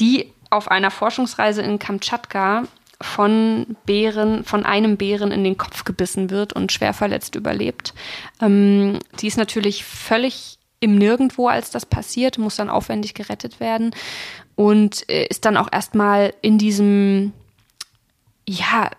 die 0.00 0.32
auf 0.48 0.70
einer 0.70 0.90
Forschungsreise 0.90 1.60
in 1.60 1.78
Kamtschatka 1.78 2.64
von 2.98 3.76
Bären, 3.84 4.42
von 4.44 4.64
einem 4.64 4.96
Bären 4.96 5.32
in 5.32 5.44
den 5.44 5.58
Kopf 5.58 5.84
gebissen 5.84 6.30
wird 6.30 6.54
und 6.54 6.72
schwer 6.72 6.94
verletzt 6.94 7.34
überlebt. 7.34 7.92
Ähm, 8.40 9.00
die 9.20 9.26
ist 9.26 9.36
natürlich 9.36 9.84
völlig 9.84 10.58
im 10.80 10.96
Nirgendwo, 10.96 11.48
als 11.48 11.70
das 11.70 11.84
passiert, 11.84 12.38
muss 12.38 12.56
dann 12.56 12.70
aufwendig 12.70 13.12
gerettet 13.12 13.60
werden 13.60 13.94
und 14.56 15.08
äh, 15.08 15.26
ist 15.26 15.44
dann 15.44 15.56
auch 15.56 15.68
erstmal 15.70 16.34
in 16.42 16.58
diesem, 16.58 17.32
ja, 18.48 18.90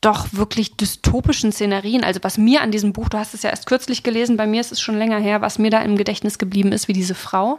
doch 0.00 0.28
wirklich 0.32 0.76
dystopischen 0.76 1.52
Szenerien. 1.52 2.04
Also 2.04 2.20
was 2.22 2.38
mir 2.38 2.62
an 2.62 2.70
diesem 2.70 2.94
Buch, 2.94 3.10
du 3.10 3.18
hast 3.18 3.34
es 3.34 3.42
ja 3.42 3.50
erst 3.50 3.66
kürzlich 3.66 4.02
gelesen, 4.02 4.38
bei 4.38 4.46
mir 4.46 4.62
ist 4.62 4.72
es 4.72 4.80
schon 4.80 4.96
länger 4.96 5.18
her, 5.18 5.42
was 5.42 5.58
mir 5.58 5.70
da 5.70 5.82
im 5.82 5.98
Gedächtnis 5.98 6.38
geblieben 6.38 6.72
ist, 6.72 6.88
wie 6.88 6.94
diese 6.94 7.14
Frau 7.14 7.58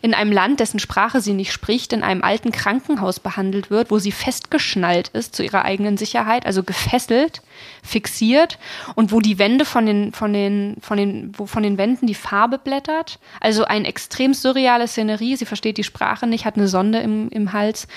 in 0.00 0.14
einem 0.14 0.30
Land, 0.30 0.60
dessen 0.60 0.78
Sprache 0.78 1.20
sie 1.20 1.32
nicht 1.32 1.52
spricht, 1.52 1.92
in 1.92 2.04
einem 2.04 2.22
alten 2.22 2.52
Krankenhaus 2.52 3.18
behandelt 3.18 3.70
wird, 3.70 3.90
wo 3.90 3.98
sie 3.98 4.12
festgeschnallt 4.12 5.08
ist 5.08 5.34
zu 5.34 5.42
ihrer 5.42 5.64
eigenen 5.64 5.96
Sicherheit, 5.96 6.46
also 6.46 6.62
gefesselt, 6.62 7.42
fixiert 7.82 8.58
und 8.94 9.10
wo 9.10 9.18
die 9.18 9.40
Wände 9.40 9.64
von 9.64 9.84
den, 9.84 10.12
von 10.12 10.32
den, 10.32 10.76
von 10.80 10.96
den, 10.96 11.32
wo 11.36 11.46
von 11.46 11.64
den 11.64 11.78
Wänden 11.78 12.06
die 12.06 12.14
Farbe 12.14 12.58
blättert. 12.58 13.18
Also 13.40 13.64
ein 13.64 13.84
extrem 13.84 14.34
surreale 14.34 14.86
Szenerie. 14.86 15.34
Sie 15.34 15.46
versteht 15.46 15.78
die 15.78 15.84
Sprache 15.84 16.28
nicht, 16.28 16.44
hat 16.44 16.56
eine 16.56 16.68
Sonde 16.68 17.00
im, 17.00 17.28
im 17.30 17.52
Hals 17.52 17.88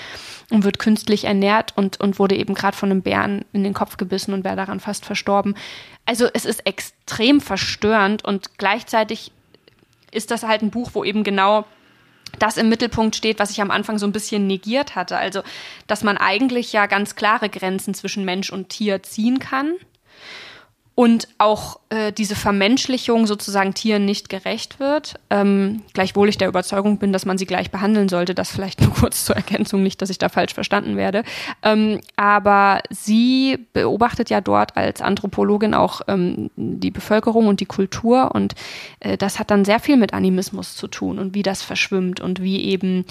und 0.50 0.64
wird 0.64 0.78
künstlich 0.78 1.24
ernährt 1.24 1.72
und, 1.76 2.00
und 2.00 2.18
wurde 2.18 2.36
eben 2.36 2.54
gerade 2.54 2.76
von 2.76 2.90
einem 2.90 3.02
Bären 3.02 3.44
in 3.52 3.64
den 3.64 3.74
Kopf 3.74 3.96
gebissen 3.96 4.32
und 4.32 4.44
wäre 4.44 4.56
daran 4.56 4.80
fast 4.80 5.04
verstorben. 5.04 5.56
Also 6.04 6.28
es 6.32 6.44
ist 6.44 6.66
extrem 6.66 7.40
verstörend 7.40 8.24
und 8.24 8.58
gleichzeitig 8.58 9.32
ist 10.12 10.30
das 10.30 10.44
halt 10.44 10.62
ein 10.62 10.70
Buch, 10.70 10.90
wo 10.94 11.04
eben 11.04 11.24
genau 11.24 11.64
das 12.38 12.56
im 12.56 12.68
Mittelpunkt 12.68 13.16
steht, 13.16 13.38
was 13.38 13.50
ich 13.50 13.60
am 13.60 13.70
Anfang 13.70 13.98
so 13.98 14.06
ein 14.06 14.12
bisschen 14.12 14.46
negiert 14.46 14.94
hatte. 14.94 15.16
Also, 15.16 15.42
dass 15.86 16.04
man 16.04 16.18
eigentlich 16.18 16.72
ja 16.72 16.86
ganz 16.86 17.16
klare 17.16 17.48
Grenzen 17.48 17.94
zwischen 17.94 18.24
Mensch 18.24 18.50
und 18.50 18.68
Tier 18.68 19.02
ziehen 19.02 19.38
kann 19.38 19.74
und 20.96 21.28
auch 21.36 21.78
äh, 21.90 22.10
diese 22.10 22.34
Vermenschlichung 22.34 23.26
sozusagen 23.26 23.74
Tieren 23.74 24.06
nicht 24.06 24.30
gerecht 24.30 24.80
wird, 24.80 25.16
ähm, 25.28 25.82
gleichwohl 25.92 26.30
ich 26.30 26.38
der 26.38 26.48
Überzeugung 26.48 26.96
bin, 26.96 27.12
dass 27.12 27.26
man 27.26 27.36
sie 27.36 27.44
gleich 27.44 27.70
behandeln 27.70 28.08
sollte. 28.08 28.34
Das 28.34 28.50
vielleicht 28.50 28.80
nur 28.80 28.90
kurz 28.94 29.26
zur 29.26 29.36
Ergänzung, 29.36 29.82
nicht, 29.82 30.00
dass 30.00 30.08
ich 30.08 30.16
da 30.16 30.30
falsch 30.30 30.54
verstanden 30.54 30.96
werde. 30.96 31.22
Ähm, 31.62 32.00
aber 32.16 32.80
sie 32.88 33.66
beobachtet 33.74 34.30
ja 34.30 34.40
dort 34.40 34.78
als 34.78 35.02
Anthropologin 35.02 35.74
auch 35.74 36.00
ähm, 36.08 36.50
die 36.56 36.90
Bevölkerung 36.90 37.46
und 37.46 37.60
die 37.60 37.66
Kultur 37.66 38.34
und 38.34 38.54
äh, 39.00 39.18
das 39.18 39.38
hat 39.38 39.50
dann 39.50 39.66
sehr 39.66 39.80
viel 39.80 39.98
mit 39.98 40.14
Animismus 40.14 40.76
zu 40.76 40.88
tun 40.88 41.18
und 41.18 41.34
wie 41.34 41.42
das 41.42 41.62
verschwimmt 41.62 42.20
und 42.20 42.40
wie 42.40 42.64
eben 42.64 43.04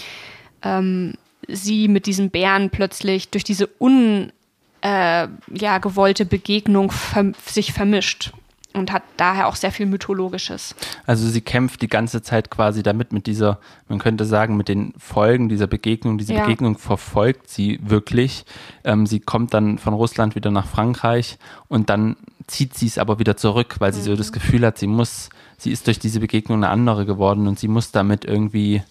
ähm, 0.63 1.13
sie 1.47 1.87
mit 1.87 2.07
diesen 2.07 2.31
Bären 2.31 2.71
plötzlich 2.71 3.29
durch 3.29 3.43
diese 3.43 3.69
un 3.79 4.31
äh, 4.81 5.27
ja, 5.53 5.77
gewollte 5.79 6.25
Begegnung 6.25 6.91
ver 6.91 7.31
sich 7.45 7.73
vermischt 7.73 8.33
und 8.75 8.91
hat 8.91 9.03
daher 9.17 9.47
auch 9.47 9.55
sehr 9.55 9.71
viel 9.71 9.85
Mythologisches. 9.85 10.75
Also 11.05 11.27
sie 11.27 11.41
kämpft 11.41 11.81
die 11.81 11.87
ganze 11.87 12.21
Zeit 12.21 12.49
quasi 12.51 12.83
damit, 12.83 13.13
mit 13.13 13.25
dieser, 13.25 13.59
man 13.87 13.99
könnte 13.99 14.25
sagen, 14.25 14.57
mit 14.57 14.67
den 14.67 14.93
Folgen 14.97 15.49
dieser 15.49 15.67
Begegnung. 15.67 16.17
Diese 16.17 16.33
ja. 16.33 16.41
Begegnung 16.41 16.77
verfolgt 16.77 17.49
sie 17.49 17.79
wirklich. 17.81 18.45
Ähm, 18.83 19.05
sie 19.05 19.19
kommt 19.19 19.53
dann 19.53 19.77
von 19.77 19.93
Russland 19.93 20.35
wieder 20.35 20.51
nach 20.51 20.67
Frankreich 20.67 21.37
und 21.67 21.89
dann 21.89 22.17
zieht 22.47 22.75
sie 22.75 22.87
es 22.87 22.97
aber 22.97 23.17
wieder 23.17 23.37
zurück, 23.37 23.75
weil 23.79 23.93
sie 23.93 24.01
mhm. 24.01 24.05
so 24.05 24.15
das 24.15 24.31
Gefühl 24.31 24.65
hat, 24.65 24.77
sie 24.77 24.87
muss, 24.87 25.29
sie 25.57 25.71
ist 25.71 25.87
durch 25.87 25.99
diese 25.99 26.19
Begegnung 26.19 26.59
eine 26.59 26.69
andere 26.69 27.05
geworden 27.05 27.47
und 27.47 27.57
sie 27.57 27.67
muss 27.67 27.91
damit 27.91 28.25
irgendwie 28.25 28.83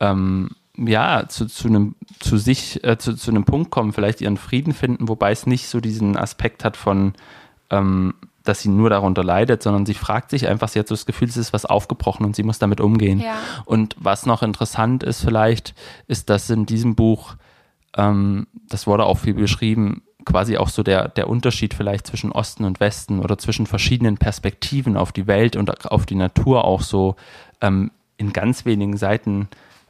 ähm, 0.00 0.50
ja, 0.76 1.28
zu, 1.28 1.46
zu 1.46 1.68
einem, 1.68 1.94
zu 2.18 2.36
sich, 2.36 2.82
äh, 2.84 2.98
zu, 2.98 3.14
zu 3.14 3.30
einem 3.30 3.44
Punkt 3.44 3.70
kommen, 3.70 3.92
vielleicht 3.92 4.20
ihren 4.20 4.36
Frieden 4.36 4.72
finden, 4.72 5.08
wobei 5.08 5.30
es 5.30 5.46
nicht 5.46 5.68
so 5.68 5.80
diesen 5.80 6.16
Aspekt 6.16 6.64
hat 6.64 6.76
von, 6.76 7.14
ähm, 7.70 8.14
dass 8.42 8.60
sie 8.60 8.68
nur 8.68 8.90
darunter 8.90 9.24
leidet, 9.24 9.62
sondern 9.62 9.86
sie 9.86 9.94
fragt 9.94 10.30
sich 10.30 10.48
einfach, 10.48 10.68
sie 10.68 10.78
hat 10.78 10.88
so 10.88 10.94
das 10.94 11.06
Gefühl, 11.06 11.28
es 11.28 11.36
ist 11.36 11.52
was 11.52 11.64
aufgebrochen 11.64 12.26
und 12.26 12.36
sie 12.36 12.42
muss 12.42 12.58
damit 12.58 12.80
umgehen. 12.80 13.20
Ja. 13.20 13.36
Und 13.64 13.96
was 13.98 14.26
noch 14.26 14.42
interessant 14.42 15.02
ist 15.02 15.22
vielleicht, 15.22 15.74
ist, 16.08 16.28
dass 16.28 16.50
in 16.50 16.66
diesem 16.66 16.94
Buch, 16.94 17.36
ähm, 17.96 18.46
das 18.68 18.86
wurde 18.86 19.04
auch 19.04 19.18
viel 19.18 19.34
beschrieben, 19.34 20.02
quasi 20.24 20.56
auch 20.56 20.68
so 20.68 20.82
der, 20.82 21.08
der 21.08 21.28
Unterschied 21.28 21.74
vielleicht 21.74 22.06
zwischen 22.06 22.32
Osten 22.32 22.64
und 22.64 22.80
Westen 22.80 23.20
oder 23.20 23.38
zwischen 23.38 23.66
verschiedenen 23.66 24.18
Perspektiven 24.18 24.96
auf 24.96 25.12
die 25.12 25.26
Welt 25.26 25.54
und 25.54 25.86
auf 25.90 26.06
die 26.06 26.14
Natur 26.14 26.64
auch 26.64 26.80
so 26.80 27.16
ähm, 27.60 27.90
in 28.16 28.32
ganz 28.32 28.64
wenigen 28.64 28.96
Seiten 28.96 29.48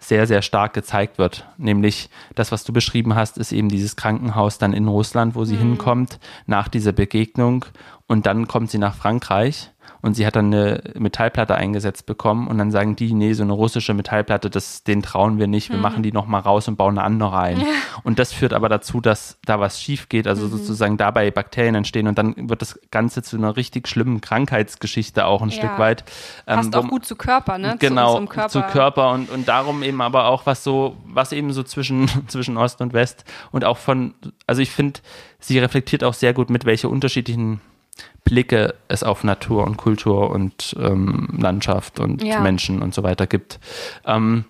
sehr, 0.08 0.26
sehr 0.26 0.42
stark 0.42 0.74
gezeigt 0.74 1.18
wird. 1.18 1.46
Nämlich 1.56 2.10
das, 2.34 2.52
was 2.52 2.64
du 2.64 2.72
beschrieben 2.72 3.14
hast, 3.14 3.38
ist 3.38 3.52
eben 3.52 3.68
dieses 3.68 3.96
Krankenhaus 3.96 4.58
dann 4.58 4.72
in 4.72 4.88
Russland, 4.88 5.34
wo 5.34 5.44
sie 5.44 5.54
mhm. 5.56 5.60
hinkommt, 5.60 6.18
nach 6.46 6.68
dieser 6.68 6.92
Begegnung. 6.92 7.64
Und 8.06 8.26
dann 8.26 8.46
kommt 8.46 8.70
sie 8.70 8.78
nach 8.78 8.94
Frankreich 8.94 9.70
und 10.04 10.12
sie 10.12 10.26
hat 10.26 10.36
dann 10.36 10.52
eine 10.52 10.82
Metallplatte 10.98 11.54
eingesetzt 11.54 12.04
bekommen 12.04 12.46
und 12.46 12.58
dann 12.58 12.70
sagen 12.70 12.94
die, 12.94 13.14
nee, 13.14 13.32
so 13.32 13.42
eine 13.42 13.54
russische 13.54 13.94
Metallplatte, 13.94 14.50
das, 14.50 14.84
den 14.84 15.00
trauen 15.00 15.38
wir 15.38 15.46
nicht, 15.46 15.70
wir 15.70 15.76
mhm. 15.76 15.82
machen 15.82 16.02
die 16.02 16.12
nochmal 16.12 16.42
raus 16.42 16.68
und 16.68 16.76
bauen 16.76 16.98
eine 16.98 17.06
andere 17.06 17.38
ein. 17.38 17.60
Ja. 17.60 17.66
Und 18.02 18.18
das 18.18 18.30
führt 18.30 18.52
aber 18.52 18.68
dazu, 18.68 19.00
dass 19.00 19.38
da 19.46 19.60
was 19.60 19.80
schief 19.80 20.10
geht, 20.10 20.26
also 20.28 20.44
mhm. 20.44 20.50
sozusagen 20.50 20.98
dabei 20.98 21.30
Bakterien 21.30 21.74
entstehen 21.74 22.06
und 22.06 22.18
dann 22.18 22.50
wird 22.50 22.60
das 22.60 22.78
Ganze 22.90 23.22
zu 23.22 23.38
einer 23.38 23.56
richtig 23.56 23.88
schlimmen 23.88 24.20
Krankheitsgeschichte 24.20 25.24
auch 25.24 25.40
ein 25.40 25.48
ja. 25.48 25.56
Stück 25.56 25.78
weit. 25.78 26.04
Ähm, 26.46 26.56
Passt 26.56 26.76
auch 26.76 26.86
gut 26.86 27.06
zu 27.06 27.16
Körper, 27.16 27.56
ne? 27.56 27.76
Genau, 27.78 28.18
zu, 28.18 28.26
Körper. 28.26 28.48
zu 28.50 28.60
Körper 28.60 29.12
und, 29.12 29.30
und 29.30 29.48
darum 29.48 29.82
eben 29.82 30.02
aber 30.02 30.26
auch 30.26 30.44
was 30.44 30.62
so, 30.62 30.98
was 31.06 31.32
eben 31.32 31.50
so 31.54 31.62
zwischen, 31.62 32.10
zwischen 32.26 32.58
Ost 32.58 32.82
und 32.82 32.92
West 32.92 33.24
und 33.52 33.64
auch 33.64 33.78
von, 33.78 34.12
also 34.46 34.60
ich 34.60 34.70
finde, 34.70 35.00
sie 35.38 35.58
reflektiert 35.58 36.04
auch 36.04 36.12
sehr 36.12 36.34
gut 36.34 36.50
mit, 36.50 36.66
welche 36.66 36.90
unterschiedlichen 36.90 37.62
Blicke 38.24 38.74
es 38.88 39.02
auf 39.02 39.22
Natur 39.24 39.64
und 39.64 39.76
Kultur 39.76 40.30
und 40.30 40.74
ähm, 40.80 41.28
Landschaft 41.38 42.00
und 42.00 42.22
ja. 42.22 42.40
Menschen 42.40 42.82
und 42.82 42.94
so 42.94 43.02
weiter 43.02 43.26
gibt. 43.26 43.60
Ähm, 44.06 44.46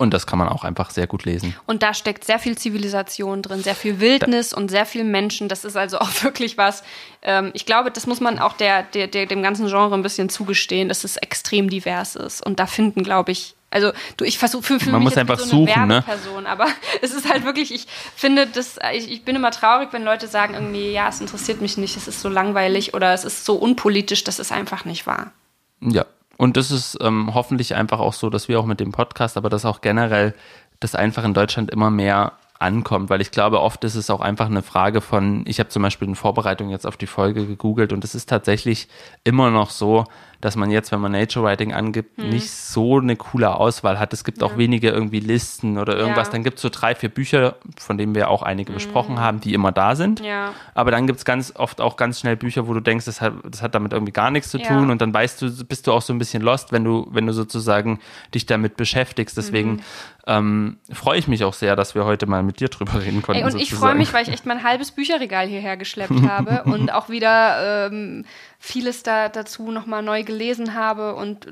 und 0.00 0.14
das 0.14 0.26
kann 0.26 0.38
man 0.38 0.48
auch 0.48 0.64
einfach 0.64 0.88
sehr 0.88 1.06
gut 1.06 1.26
lesen. 1.26 1.54
Und 1.66 1.82
da 1.82 1.92
steckt 1.92 2.24
sehr 2.24 2.38
viel 2.38 2.56
Zivilisation 2.56 3.42
drin, 3.42 3.62
sehr 3.62 3.74
viel 3.74 4.00
Wildnis 4.00 4.52
da 4.52 4.56
und 4.56 4.70
sehr 4.70 4.86
viel 4.86 5.04
Menschen. 5.04 5.48
Das 5.50 5.62
ist 5.66 5.76
also 5.76 5.98
auch 5.98 6.08
wirklich 6.22 6.56
was. 6.56 6.82
Ähm, 7.20 7.50
ich 7.52 7.66
glaube, 7.66 7.90
das 7.90 8.06
muss 8.06 8.18
man 8.18 8.38
auch 8.38 8.54
der, 8.54 8.82
der, 8.82 9.08
der, 9.08 9.26
dem 9.26 9.42
ganzen 9.42 9.66
Genre 9.66 9.94
ein 9.94 10.02
bisschen 10.02 10.30
zugestehen, 10.30 10.88
dass 10.88 11.04
es 11.04 11.18
extrem 11.18 11.68
divers 11.68 12.16
ist. 12.16 12.44
Und 12.44 12.60
da 12.60 12.66
finden, 12.66 13.02
glaube 13.02 13.32
ich, 13.32 13.56
also 13.70 13.92
du, 14.16 14.24
ich 14.24 14.38
versuche 14.38 14.62
für, 14.62 14.80
für 14.80 14.90
Man 14.90 15.00
mich 15.00 15.10
muss 15.10 15.18
einfach 15.18 15.38
so 15.38 15.44
eine 15.44 15.50
suchen, 15.50 15.86
ne? 15.86 15.94
Werbeperson, 16.06 16.42
ne? 16.42 16.48
aber 16.48 16.66
es 17.02 17.12
ist 17.12 17.30
halt 17.30 17.44
wirklich, 17.44 17.72
ich 17.72 17.86
finde 18.16 18.46
das, 18.46 18.78
ich, 18.92 19.10
ich 19.10 19.24
bin 19.24 19.36
immer 19.36 19.50
traurig, 19.50 19.88
wenn 19.92 20.04
Leute 20.04 20.26
sagen 20.26 20.54
irgendwie, 20.54 20.92
ja, 20.92 21.08
es 21.08 21.20
interessiert 21.20 21.60
mich 21.60 21.76
nicht, 21.76 21.96
es 21.96 22.08
ist 22.08 22.20
so 22.20 22.28
langweilig 22.28 22.94
oder 22.94 23.12
es 23.12 23.24
ist 23.24 23.44
so 23.44 23.54
unpolitisch, 23.54 24.24
das 24.24 24.38
ist 24.38 24.52
einfach 24.52 24.84
nicht 24.84 25.06
wahr. 25.06 25.32
Ja, 25.80 26.04
und 26.36 26.56
das 26.56 26.70
ist 26.70 26.98
ähm, 27.00 27.34
hoffentlich 27.34 27.74
einfach 27.74 28.00
auch 28.00 28.12
so, 28.12 28.28
dass 28.28 28.48
wir 28.48 28.58
auch 28.58 28.66
mit 28.66 28.80
dem 28.80 28.92
Podcast, 28.92 29.36
aber 29.36 29.48
das 29.48 29.64
auch 29.64 29.80
generell, 29.80 30.34
das 30.80 30.94
einfach 30.94 31.24
in 31.24 31.34
Deutschland 31.34 31.70
immer 31.70 31.90
mehr 31.90 32.32
ankommt, 32.58 33.08
weil 33.08 33.20
ich 33.20 33.30
glaube, 33.30 33.60
oft 33.60 33.84
ist 33.84 33.94
es 33.94 34.10
auch 34.10 34.20
einfach 34.20 34.46
eine 34.46 34.62
Frage 34.62 35.00
von, 35.00 35.44
ich 35.46 35.58
habe 35.60 35.70
zum 35.70 35.82
Beispiel 35.82 36.08
in 36.08 36.14
Vorbereitung 36.14 36.68
jetzt 36.68 36.86
auf 36.86 36.96
die 36.96 37.06
Folge 37.06 37.46
gegoogelt 37.46 37.92
und 37.92 38.04
es 38.04 38.14
ist 38.14 38.28
tatsächlich 38.28 38.88
immer 39.24 39.50
noch 39.50 39.70
so, 39.70 40.04
dass 40.40 40.56
man 40.56 40.70
jetzt, 40.70 40.90
wenn 40.90 41.00
man 41.00 41.12
Nature 41.12 41.44
Writing 41.44 41.72
angibt, 41.72 42.18
hm. 42.18 42.30
nicht 42.30 42.50
so 42.50 42.98
eine 42.98 43.16
coole 43.16 43.54
Auswahl 43.54 43.98
hat. 43.98 44.12
Es 44.12 44.24
gibt 44.24 44.40
ja. 44.40 44.46
auch 44.46 44.56
wenige 44.56 44.88
irgendwie 44.88 45.20
Listen 45.20 45.78
oder 45.78 45.96
irgendwas. 45.96 46.28
Ja. 46.28 46.32
Dann 46.32 46.44
gibt 46.44 46.56
es 46.56 46.62
so 46.62 46.70
drei, 46.70 46.94
vier 46.94 47.10
Bücher, 47.10 47.56
von 47.78 47.98
denen 47.98 48.14
wir 48.14 48.30
auch 48.30 48.42
einige 48.42 48.68
hm. 48.68 48.74
besprochen 48.74 49.20
haben, 49.20 49.40
die 49.40 49.52
immer 49.52 49.72
da 49.72 49.94
sind. 49.96 50.20
Ja. 50.20 50.52
Aber 50.74 50.90
dann 50.90 51.06
gibt 51.06 51.18
es 51.18 51.24
ganz 51.24 51.52
oft 51.56 51.80
auch 51.80 51.96
ganz 51.96 52.20
schnell 52.20 52.36
Bücher, 52.36 52.66
wo 52.66 52.74
du 52.74 52.80
denkst, 52.80 53.04
das 53.04 53.20
hat, 53.20 53.34
das 53.44 53.62
hat 53.62 53.74
damit 53.74 53.92
irgendwie 53.92 54.12
gar 54.12 54.30
nichts 54.30 54.50
zu 54.50 54.58
tun 54.58 54.90
und 54.90 55.00
dann 55.00 55.12
weißt 55.12 55.42
du, 55.42 55.64
bist 55.64 55.86
du 55.86 55.92
auch 55.92 56.02
so 56.02 56.12
ein 56.12 56.18
bisschen 56.18 56.42
lost, 56.42 56.72
wenn 56.72 56.84
du, 56.84 57.06
wenn 57.10 57.26
du 57.26 57.32
sozusagen 57.32 58.00
dich 58.34 58.46
damit 58.46 58.76
beschäftigst. 58.76 59.36
Deswegen 59.36 59.72
mhm. 59.72 59.80
ähm, 60.26 60.76
freue 60.92 61.18
ich 61.18 61.28
mich 61.28 61.44
auch 61.44 61.54
sehr, 61.54 61.76
dass 61.76 61.94
wir 61.94 62.04
heute 62.04 62.26
mal 62.26 62.42
mit 62.42 62.60
dir 62.60 62.68
drüber 62.68 63.02
reden 63.02 63.22
konnten. 63.22 63.40
Ey, 63.40 63.44
und 63.44 63.52
sozusagen. 63.52 63.74
ich 63.74 63.78
freue 63.78 63.94
mich, 63.94 64.12
weil 64.12 64.22
ich 64.22 64.32
echt 64.32 64.46
mein 64.46 64.62
halbes 64.62 64.92
Bücherregal 64.92 65.46
hierher 65.46 65.76
geschleppt 65.76 66.22
habe 66.26 66.62
und 66.70 66.92
auch 66.92 67.08
wieder 67.08 67.88
ähm, 67.88 68.24
vieles 68.62 69.02
da 69.02 69.30
dazu 69.30 69.70
nochmal 69.70 70.02
neu 70.02 70.22
gelesen 70.22 70.74
habe 70.74 71.14
und 71.14 71.46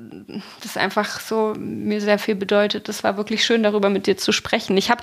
das 0.62 0.76
einfach 0.76 1.20
so 1.20 1.54
mir 1.58 2.02
sehr 2.02 2.18
viel 2.18 2.34
bedeutet. 2.34 2.88
Das 2.88 3.02
war 3.02 3.16
wirklich 3.16 3.44
schön, 3.44 3.62
darüber 3.62 3.88
mit 3.88 4.06
dir 4.06 4.18
zu 4.18 4.30
sprechen. 4.30 4.76
Ich 4.76 4.90
habe, 4.90 5.02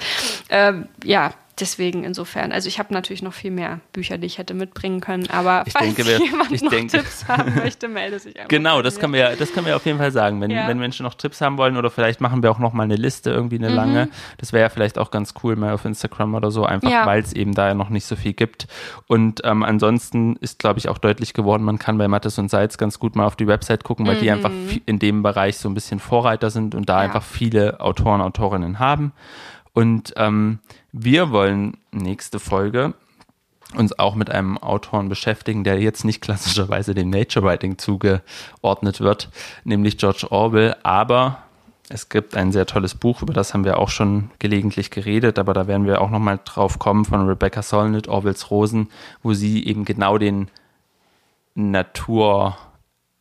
äh, 0.49 0.73
ja, 1.03 1.34
deswegen 1.60 2.03
insofern. 2.03 2.52
Also 2.52 2.68
ich 2.68 2.80
habe 2.80 2.94
natürlich 2.94 3.22
noch 3.22 3.34
viel 3.34 3.52
mehr 3.52 3.80
Bücher, 3.94 4.18
die 4.18 4.27
ich 4.27 4.38
hätte 4.38 4.53
mitbringen 4.53 4.99
können, 4.99 5.30
aber 5.30 5.64
ich 5.65 5.73
falls 5.73 5.95
denke, 5.95 6.06
wir, 6.06 6.19
jemand 6.26 6.52
ich 6.52 6.61
noch 6.61 6.72
denke, 6.72 6.98
Tipps 6.98 7.27
haben 7.27 7.56
möchte, 7.56 7.88
melde 7.88 8.19
sich 8.19 8.36
einfach. 8.36 8.49
Genau, 8.49 8.82
das 8.82 8.99
können 8.99 9.14
wir, 9.14 9.36
das 9.36 9.53
können 9.53 9.65
wir 9.65 9.76
auf 9.76 9.86
jeden 9.86 9.98
Fall 9.98 10.11
sagen. 10.11 10.41
Wenn, 10.41 10.52
ja. 10.52 10.68
wenn 10.68 10.77
Menschen 10.77 11.03
noch 11.03 11.14
Tipps 11.14 11.41
haben 11.41 11.57
wollen 11.57 11.77
oder 11.77 11.90
vielleicht 11.90 12.22
machen 12.22 12.44
wir 12.44 12.52
auch 12.52 12.60
noch 12.60 12.73
mal 12.73 12.84
eine 12.84 12.95
Liste, 12.95 13.32
irgendwie 13.32 13.57
eine 13.57 13.69
mhm. 13.69 13.76
lange. 13.76 14.10
Das 14.38 14.53
wäre 14.53 14.64
ja 14.64 14.69
vielleicht 14.69 14.98
auch 14.98 15.11
ganz 15.11 15.34
cool, 15.44 15.56
mal 15.56 15.73
auf 15.73 15.86
Instagram 15.86 16.36
oder 16.36 16.52
so, 16.52 16.65
einfach 16.65 16.90
ja. 16.90 17.06
weil 17.06 17.22
es 17.22 17.34
eben 17.34 17.53
da 17.53 17.69
ja 17.69 17.73
noch 17.73 17.90
nicht 17.90 18.06
so 18.06 18.15
viel 18.15 18.34
gibt. 18.34 18.68
Und 19.07 19.41
ähm, 19.44 19.64
ansonsten 19.64 20.36
ist, 20.38 20.60
glaube 20.60 20.80
ich, 20.80 20.90
auch 20.90 20.98
deutlich 20.98 21.34
geworden, 21.34 21.64
man 21.64 21.80
kann 21.80 21.98
bei 21.98 22.07
Mattes 22.07 22.38
und 22.38 22.49
Salz 22.49 22.77
ganz 22.77 22.99
gut 22.99 23.15
mal 23.15 23.26
auf 23.26 23.36
die 23.36 23.48
Website 23.48 23.84
gucken, 23.84 24.06
weil 24.06 24.18
mhm. 24.18 24.22
die 24.22 24.32
einfach 24.32 24.52
in 24.86 24.99
dem 24.99 25.23
Bereich 25.23 25.57
so 25.57 25.69
ein 25.69 25.73
bisschen 25.73 25.99
Vorreiter 25.99 26.49
sind 26.49 26.76
und 26.76 26.90
da 26.90 26.98
ja. 26.98 26.99
einfach 27.02 27.23
viele 27.23 27.80
Autoren, 27.80 28.22
Autorinnen 28.22 28.80
haben. 28.80 29.14
Und 29.76 30.14
ähm, 30.15 30.60
wir 30.93 31.31
wollen 31.31 31.77
nächste 31.91 32.39
Folge 32.39 32.93
uns 33.76 33.99
auch 33.99 34.15
mit 34.15 34.31
einem 34.31 34.57
Autoren 34.57 35.10
beschäftigen, 35.10 35.65
der 35.65 35.80
jetzt 35.81 36.06
nicht 36.06 36.22
klassischerweise 36.22 36.95
dem 36.95 37.10
Nature 37.10 37.45
Writing 37.45 37.77
zugeordnet 37.77 39.02
wird, 39.02 39.30
nämlich 39.65 39.97
George 39.97 40.27
Orwell, 40.31 40.77
aber 40.84 41.39
Es 41.88 42.10
gibt 42.10 42.35
ein 42.35 42.52
sehr 42.52 42.65
tolles 42.65 42.95
Buch, 42.95 43.22
über 43.22 43.34
das 43.34 43.53
haben 43.53 43.64
wir 43.64 43.77
auch 43.77 43.89
schon 43.89 44.31
gelegentlich 44.39 44.89
geredet, 44.89 45.38
aber 45.38 45.53
da 45.53 45.68
werden 45.68 45.85
wir 45.85 46.02
auch 46.02 46.10
nochmal 46.10 46.39
drauf 46.43 46.80
kommen 46.80 47.06
von 47.06 47.27
Rebecca 47.27 47.61
Solnit, 47.61 48.07
Orwells 48.07 48.49
Rosen, 48.49 48.89
wo 49.22 49.34
sie 49.34 49.64
eben 49.68 49.85
genau 49.85 50.18
den 50.18 50.49
Natur 51.53 52.57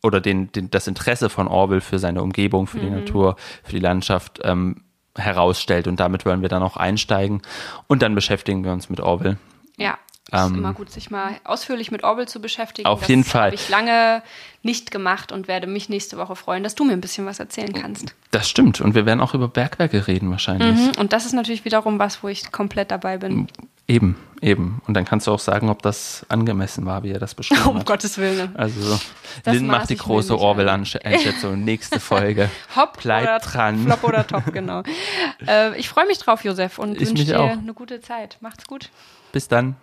oder 0.01 0.19
den, 0.19 0.51
den, 0.51 0.71
das 0.71 0.87
Interesse 0.87 1.29
von 1.29 1.47
Orwell 1.47 1.81
für 1.81 1.99
seine 1.99 2.23
Umgebung, 2.23 2.65
für 2.65 2.79
die 2.79 2.87
mhm. 2.87 2.95
Natur, 2.95 3.35
für 3.63 3.73
die 3.73 3.79
Landschaft 3.79 4.39
ähm, 4.43 4.81
herausstellt. 5.15 5.87
Und 5.87 5.99
damit 5.99 6.25
wollen 6.25 6.41
wir 6.41 6.49
dann 6.49 6.63
auch 6.63 6.77
einsteigen. 6.77 7.41
Und 7.87 8.01
dann 8.01 8.15
beschäftigen 8.15 8.63
wir 8.63 8.71
uns 8.71 8.89
mit 8.89 8.99
Orwell. 8.99 9.37
Ja, 9.77 9.97
es 10.31 10.41
ist 10.41 10.47
ähm, 10.47 10.55
immer 10.55 10.73
gut, 10.73 10.89
sich 10.91 11.11
mal 11.11 11.35
ausführlich 11.43 11.91
mit 11.91 12.03
Orwell 12.03 12.27
zu 12.27 12.41
beschäftigen. 12.41 12.87
Auf 12.87 13.01
das 13.01 13.09
jeden 13.09 13.23
Fall. 13.23 13.47
habe 13.47 13.55
ich 13.55 13.69
lange 13.69 14.23
nicht 14.63 14.89
gemacht 14.89 15.31
und 15.31 15.47
werde 15.47 15.67
mich 15.67 15.87
nächste 15.87 16.17
Woche 16.17 16.35
freuen, 16.35 16.63
dass 16.63 16.73
du 16.73 16.83
mir 16.83 16.93
ein 16.93 17.01
bisschen 17.01 17.27
was 17.27 17.39
erzählen 17.39 17.73
kannst. 17.73 18.15
Das 18.31 18.49
stimmt. 18.49 18.81
Und 18.81 18.95
wir 18.95 19.05
werden 19.05 19.21
auch 19.21 19.35
über 19.35 19.47
Bergwerke 19.47 20.07
reden 20.07 20.31
wahrscheinlich. 20.31 20.75
Mhm. 20.75 20.91
Und 20.99 21.13
das 21.13 21.25
ist 21.25 21.33
natürlich 21.33 21.63
wiederum 21.63 21.99
was, 21.99 22.23
wo 22.23 22.27
ich 22.27 22.51
komplett 22.51 22.89
dabei 22.89 23.17
bin. 23.17 23.47
Eben, 23.87 24.15
eben. 24.41 24.81
Und 24.87 24.95
dann 24.95 25.05
kannst 25.05 25.27
du 25.27 25.31
auch 25.31 25.39
sagen, 25.39 25.69
ob 25.69 25.83
das 25.83 26.25
angemessen 26.29 26.85
war, 26.85 27.03
wie 27.03 27.11
er 27.11 27.19
das 27.19 27.35
beschrieben 27.35 27.61
um 27.65 27.75
hat. 27.75 27.81
Um 27.81 27.85
Gottes 27.85 28.17
Willen. 28.17 28.55
Also, 28.55 28.99
das 29.43 29.53
Lynn 29.53 29.67
macht 29.67 29.89
die 29.89 29.97
große 29.97 30.37
Orwell-Einschätzung. 30.37 31.59
Nächste 31.63 31.99
Folge. 31.99 32.49
Hopp 32.75 32.97
Bleib 33.01 33.23
oder 33.23 33.39
dran. 33.39 33.83
Flop 33.83 34.03
oder 34.03 34.25
Top, 34.25 34.51
genau. 34.51 34.81
äh, 35.47 35.77
ich 35.77 35.87
freue 35.87 36.07
mich 36.07 36.17
drauf, 36.17 36.43
Josef, 36.43 36.79
und 36.79 36.99
wünsche 36.99 37.25
dir 37.25 37.39
auch. 37.39 37.51
eine 37.51 37.73
gute 37.73 38.01
Zeit. 38.01 38.37
Macht's 38.41 38.65
gut. 38.65 38.89
Bis 39.31 39.47
dann. 39.47 39.75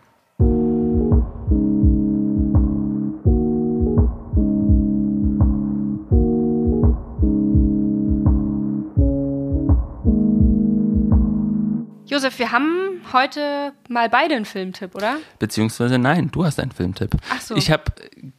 Josef, 12.07 12.39
wir 12.39 12.53
haben 12.53 12.92
heute 13.13 13.73
mal 13.89 14.09
beide 14.09 14.35
einen 14.35 14.45
Filmtipp, 14.45 14.95
oder? 14.95 15.17
Beziehungsweise 15.39 15.99
nein, 15.99 16.31
du 16.31 16.45
hast 16.45 16.61
einen 16.61 16.73
Filmtipp. 16.73 17.11
Ach 17.31 17.41
so. 17.41 17.57
Ich 17.57 17.71
habe 17.71 17.85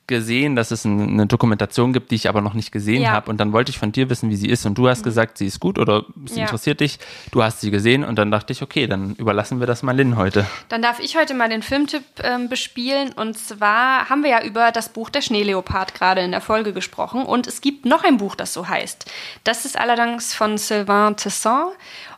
gesehen, 0.07 0.55
dass 0.55 0.71
es 0.71 0.85
eine 0.85 1.27
Dokumentation 1.27 1.93
gibt, 1.93 2.11
die 2.11 2.15
ich 2.15 2.27
aber 2.27 2.41
noch 2.41 2.53
nicht 2.53 2.71
gesehen 2.71 3.01
ja. 3.01 3.11
habe. 3.11 3.29
Und 3.29 3.37
dann 3.37 3.53
wollte 3.53 3.69
ich 3.71 3.77
von 3.77 3.91
dir 3.91 4.09
wissen, 4.09 4.29
wie 4.29 4.35
sie 4.35 4.49
ist. 4.49 4.65
Und 4.65 4.77
du 4.77 4.87
hast 4.87 4.99
mhm. 4.99 5.05
gesagt, 5.05 5.37
sie 5.37 5.47
ist 5.47 5.59
gut 5.59 5.79
oder 5.79 6.05
sie 6.25 6.39
ja. 6.39 6.41
interessiert 6.43 6.81
dich. 6.81 6.99
Du 7.31 7.41
hast 7.41 7.61
sie 7.61 7.71
gesehen 7.71 8.03
und 8.03 8.17
dann 8.17 8.29
dachte 8.29 8.51
ich, 8.51 8.61
okay, 8.61 8.87
dann 8.87 9.15
überlassen 9.15 9.59
wir 9.59 9.67
das 9.67 9.81
mal 9.81 9.95
Lynn 9.95 10.17
heute. 10.17 10.45
Dann 10.69 10.81
darf 10.81 10.99
ich 10.99 11.17
heute 11.17 11.33
mal 11.33 11.49
den 11.49 11.61
Filmtipp 11.61 12.03
ähm, 12.21 12.49
bespielen. 12.49 13.13
Und 13.13 13.37
zwar 13.37 14.09
haben 14.09 14.23
wir 14.23 14.31
ja 14.31 14.43
über 14.43 14.71
das 14.71 14.89
Buch 14.89 15.09
Der 15.09 15.21
Schneeleopard 15.21 15.93
gerade 15.93 16.21
in 16.21 16.31
der 16.31 16.41
Folge 16.41 16.73
gesprochen. 16.73 17.23
Und 17.23 17.47
es 17.47 17.61
gibt 17.61 17.85
noch 17.85 18.03
ein 18.03 18.17
Buch, 18.17 18.35
das 18.35 18.53
so 18.53 18.67
heißt. 18.67 19.05
Das 19.43 19.65
ist 19.65 19.79
allerdings 19.79 20.33
von 20.33 20.57
Sylvain 20.57 21.15
Tesson. 21.15 21.71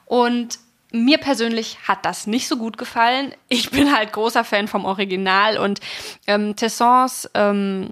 Und 0.06 0.60
mir 0.92 1.18
persönlich 1.18 1.78
hat 1.88 2.06
das 2.06 2.28
nicht 2.28 2.48
so 2.48 2.58
gut 2.58 2.78
gefallen. 2.78 3.34
Ich 3.50 3.72
bin 3.72 3.96
halt 3.96 4.14
großer 4.14 4.44
Fan 4.44 4.68
vom 4.68 4.86
Original 4.86 5.58
und 5.58 5.80
ähm, 6.28 6.56
Tessons 6.56 7.30
ähm, 7.34 7.90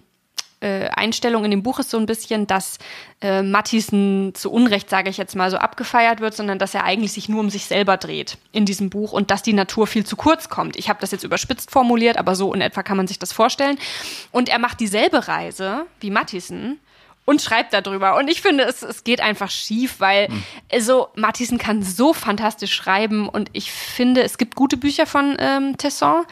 äh, 0.64 0.88
Einstellung 0.88 1.44
in 1.44 1.52
dem 1.52 1.61
Buch 1.61 1.80
ist 1.80 1.90
so 1.90 1.98
ein 1.98 2.06
bisschen, 2.06 2.48
dass 2.48 2.78
äh, 3.22 3.44
Matthiesen 3.44 4.34
zu 4.34 4.49
Unrecht, 4.52 4.90
sage 4.90 5.10
ich 5.10 5.18
jetzt 5.18 5.36
mal, 5.36 5.52
so 5.52 5.57
abgefeiert 5.57 6.22
wird, 6.22 6.34
sondern 6.34 6.57
dass 6.57 6.74
er 6.74 6.86
eigentlich 6.86 7.11
sich 7.11 7.28
nur 7.28 7.41
um 7.41 7.49
sich 7.49 7.65
selber 7.65 7.98
dreht 7.98 8.38
in 8.53 8.65
diesem 8.65 8.90
Buch 8.90 9.11
und 9.11 9.30
dass 9.30 9.44
die 9.44 9.53
Natur 9.53 9.88
viel 9.88 10.06
zu 10.06 10.15
kurz 10.15 10.48
kommt. 10.48 10.78
Ich 10.78 10.88
habe 10.88 11.02
das 11.02 11.11
jetzt 11.11 11.26
überspitzt 11.26 11.70
formuliert, 11.70 12.18
aber 12.18 12.36
so 12.36 12.53
in 12.53 12.61
etwa 12.61 12.82
kann 12.82 12.98
man 12.98 13.07
sich 13.07 13.20
das 13.20 13.34
vorstellen. 13.34 13.78
Und 14.32 14.48
er 14.48 14.60
macht 14.60 14.80
dieselbe 14.80 15.28
Reise 15.28 15.86
wie 15.99 16.11
Matthiesen 16.11 16.80
und 17.26 17.41
schreibt 17.41 17.74
darüber. 17.74 18.18
Und 18.18 18.30
ich 18.30 18.41
finde, 18.41 18.64
es, 18.66 18.82
es 18.82 19.04
geht 19.04 19.22
einfach 19.22 19.50
schief, 19.50 20.00
weil 20.00 20.30
mhm. 20.30 20.44
also 20.72 21.10
Matthiesen 21.16 21.58
kann 21.58 21.84
so 21.84 22.14
fantastisch 22.14 22.74
schreiben 22.74 23.30
und 23.30 23.50
ich 23.54 23.72
finde, 23.72 24.24
es 24.24 24.38
gibt 24.38 24.56
gute 24.56 24.78
Bücher 24.78 25.06
von 25.06 25.36
ähm, 25.40 25.78
Tesson. 25.78 26.26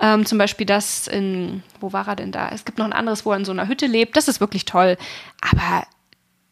Ähm, 0.00 0.26
zum 0.26 0.38
Beispiel 0.38 0.66
das 0.66 1.08
in, 1.08 1.64
wo 1.80 1.92
war 1.92 2.06
er 2.06 2.16
denn 2.16 2.30
da? 2.30 2.50
Es 2.50 2.64
gibt 2.64 2.78
noch 2.78 2.86
ein 2.86 2.92
anderes, 2.92 3.26
wo 3.26 3.32
er 3.32 3.38
in 3.38 3.44
so 3.44 3.50
einer 3.50 3.66
Hütte 3.66 3.86
lebt. 3.86 4.16
Das 4.16 4.28
ist 4.28 4.40
wirklich 4.40 4.64
toll. 4.64 4.96
Aber 5.40 5.84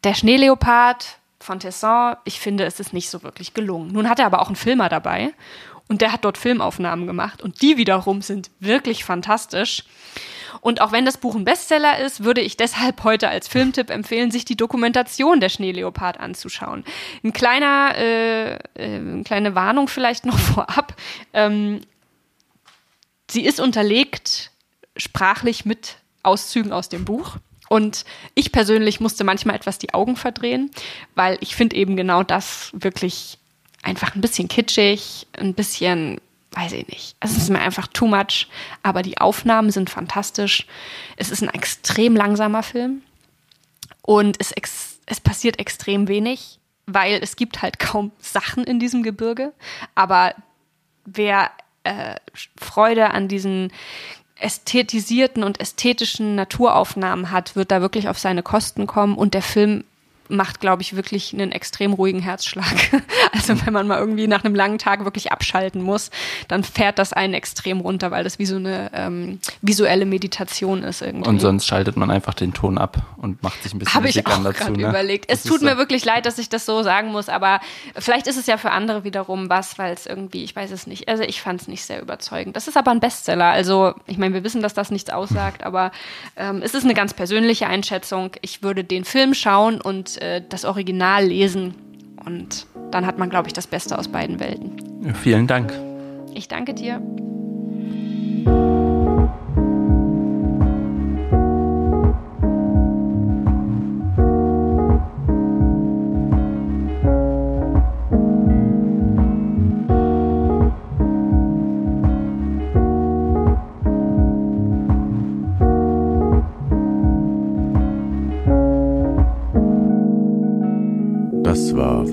der 0.03 0.13
Schneeleopard 0.15 1.17
von 1.39 1.59
Tesson, 1.59 2.15
ich 2.25 2.41
finde, 2.41 2.65
es 2.65 2.81
ist 2.81 2.91
nicht 2.91 3.09
so 3.09 3.23
wirklich 3.23 3.53
gelungen. 3.53 3.93
Nun 3.93 4.09
hat 4.09 4.19
er 4.19 4.25
aber 4.25 4.41
auch 4.41 4.47
einen 4.47 4.57
Filmer 4.57 4.89
dabei 4.89 5.33
und 5.87 6.01
der 6.01 6.11
hat 6.11 6.25
dort 6.25 6.37
Filmaufnahmen 6.37 7.07
gemacht 7.07 7.41
und 7.41 7.61
die 7.61 7.77
wiederum 7.77 8.21
sind 8.21 8.51
wirklich 8.59 9.05
fantastisch. 9.05 9.85
Und 10.67 10.81
auch 10.81 10.91
wenn 10.91 11.05
das 11.05 11.15
Buch 11.15 11.33
ein 11.33 11.45
Bestseller 11.45 11.97
ist, 11.97 12.25
würde 12.25 12.41
ich 12.41 12.57
deshalb 12.57 13.05
heute 13.05 13.29
als 13.29 13.47
Filmtipp 13.47 13.89
empfehlen, 13.89 14.31
sich 14.31 14.43
die 14.43 14.57
Dokumentation 14.57 15.39
der 15.39 15.47
Schneeleopard 15.47 16.19
anzuschauen. 16.19 16.83
Ein 17.23 17.31
kleiner, 17.31 17.95
äh, 17.95 18.55
äh, 18.55 18.59
eine 18.75 19.23
kleine 19.23 19.55
Warnung 19.55 19.87
vielleicht 19.87 20.25
noch 20.25 20.37
vorab. 20.55 20.93
Ähm, 21.31 21.79
sie 23.31 23.45
ist 23.45 23.61
unterlegt 23.61 24.51
sprachlich 24.97 25.63
mit 25.63 25.99
Auszügen 26.21 26.73
aus 26.73 26.89
dem 26.89 27.05
Buch. 27.05 27.37
Und 27.69 28.03
ich 28.35 28.51
persönlich 28.51 28.99
musste 28.99 29.23
manchmal 29.23 29.55
etwas 29.55 29.77
die 29.77 29.93
Augen 29.93 30.17
verdrehen, 30.17 30.69
weil 31.15 31.37
ich 31.39 31.55
finde 31.55 31.77
eben 31.77 31.95
genau 31.95 32.23
das 32.23 32.71
wirklich 32.73 33.37
einfach 33.83 34.15
ein 34.15 34.21
bisschen 34.21 34.49
kitschig, 34.49 35.27
ein 35.31 35.53
bisschen 35.53 36.19
weiß 36.57 36.71
ich 36.71 36.87
nicht. 36.87 37.15
Es 37.19 37.37
ist 37.37 37.49
mir 37.49 37.59
einfach 37.59 37.87
too 37.87 38.07
much, 38.07 38.47
aber 38.81 39.03
die 39.03 39.19
Aufnahmen 39.19 39.69
sind 39.71 39.89
fantastisch. 39.89 40.65
Es 41.15 41.29
ist 41.29 41.43
ein 41.43 41.53
extrem 41.53 42.15
langsamer 42.15 42.63
Film 42.63 43.03
und 44.01 44.37
es, 44.39 44.53
es 45.05 45.19
passiert 45.19 45.59
extrem 45.59 46.07
wenig, 46.07 46.59
weil 46.87 47.19
es 47.21 47.35
gibt 47.35 47.61
halt 47.61 47.77
kaum 47.79 48.11
Sachen 48.19 48.63
in 48.63 48.79
diesem 48.79 49.03
Gebirge. 49.03 49.53
Aber 49.93 50.33
wer 51.05 51.51
äh, 51.83 52.15
Freude 52.57 53.11
an 53.11 53.27
diesen 53.27 53.71
ästhetisierten 54.39 55.43
und 55.43 55.59
ästhetischen 55.59 56.35
Naturaufnahmen 56.35 57.31
hat, 57.31 57.55
wird 57.55 57.71
da 57.71 57.81
wirklich 57.81 58.09
auf 58.09 58.19
seine 58.19 58.43
Kosten 58.43 58.87
kommen 58.87 59.15
und 59.15 59.33
der 59.33 59.41
Film 59.41 59.83
macht, 60.29 60.59
glaube 60.59 60.81
ich, 60.81 60.95
wirklich 60.95 61.33
einen 61.33 61.51
extrem 61.51 61.93
ruhigen 61.93 62.19
Herzschlag. 62.19 62.65
Also 63.33 63.65
wenn 63.65 63.73
man 63.73 63.87
mal 63.87 63.99
irgendwie 63.99 64.27
nach 64.27 64.43
einem 64.43 64.55
langen 64.55 64.77
Tag 64.77 65.03
wirklich 65.03 65.31
abschalten 65.31 65.81
muss, 65.81 66.09
dann 66.47 66.63
fährt 66.63 66.97
das 66.97 67.13
einen 67.13 67.33
extrem 67.33 67.81
runter, 67.81 68.09
weil 68.09 68.23
das 68.23 68.39
wie 68.39 68.45
so 68.45 68.55
eine 68.55 68.89
ähm, 68.93 69.39
visuelle 69.61 70.05
Meditation 70.05 70.83
ist 70.83 71.01
irgendwie. 71.01 71.29
Und 71.29 71.39
sonst 71.39 71.67
schaltet 71.67 71.97
man 71.97 72.09
einfach 72.09 72.33
den 72.33 72.53
Ton 72.53 72.77
ab 72.77 72.97
und 73.17 73.43
macht 73.43 73.61
sich 73.63 73.73
ein 73.73 73.79
bisschen 73.79 73.93
Habe 73.93 74.09
ich 74.09 74.25
auch 74.25 74.43
dazu. 74.43 74.71
Ne? 74.71 74.87
überlegt. 74.89 75.25
Es 75.27 75.43
tut 75.43 75.61
mir 75.61 75.71
so. 75.71 75.77
wirklich 75.77 76.05
leid, 76.05 76.25
dass 76.25 76.37
ich 76.39 76.49
das 76.49 76.65
so 76.65 76.83
sagen 76.83 77.11
muss, 77.11 77.29
aber 77.29 77.59
vielleicht 77.97 78.27
ist 78.27 78.37
es 78.37 78.47
ja 78.47 78.57
für 78.57 78.71
andere 78.71 79.03
wiederum 79.03 79.49
was, 79.49 79.77
weil 79.77 79.93
es 79.93 80.05
irgendwie, 80.05 80.43
ich 80.43 80.55
weiß 80.55 80.71
es 80.71 80.87
nicht. 80.87 81.07
Also 81.07 81.23
ich 81.23 81.41
fand 81.41 81.61
es 81.61 81.67
nicht 81.67 81.83
sehr 81.83 82.01
überzeugend. 82.01 82.55
Das 82.55 82.67
ist 82.67 82.77
aber 82.77 82.91
ein 82.91 82.99
Bestseller. 82.99 83.45
Also 83.45 83.93
ich 84.05 84.17
meine, 84.17 84.33
wir 84.33 84.43
wissen, 84.43 84.61
dass 84.61 84.73
das 84.73 84.91
nichts 84.91 85.09
aussagt, 85.09 85.63
aber 85.63 85.91
ähm, 86.35 86.61
es 86.63 86.73
ist 86.73 86.83
eine 86.83 86.93
ganz 86.93 87.13
persönliche 87.13 87.67
Einschätzung. 87.67 88.31
Ich 88.41 88.63
würde 88.63 88.83
den 88.83 89.05
Film 89.05 89.33
schauen 89.33 89.81
und 89.81 90.16
äh, 90.21 90.41
das 90.47 90.65
Original 90.65 91.25
lesen. 91.25 91.75
Und 92.25 92.67
dann 92.91 93.05
hat 93.05 93.17
man, 93.17 93.29
glaube 93.29 93.47
ich, 93.47 93.53
das 93.53 93.67
Beste 93.67 93.97
aus 93.97 94.07
beiden 94.07 94.39
Welten. 94.39 95.13
Vielen 95.15 95.47
Dank. 95.47 95.73
Ich 96.33 96.47
danke 96.47 96.73
dir. 96.73 97.01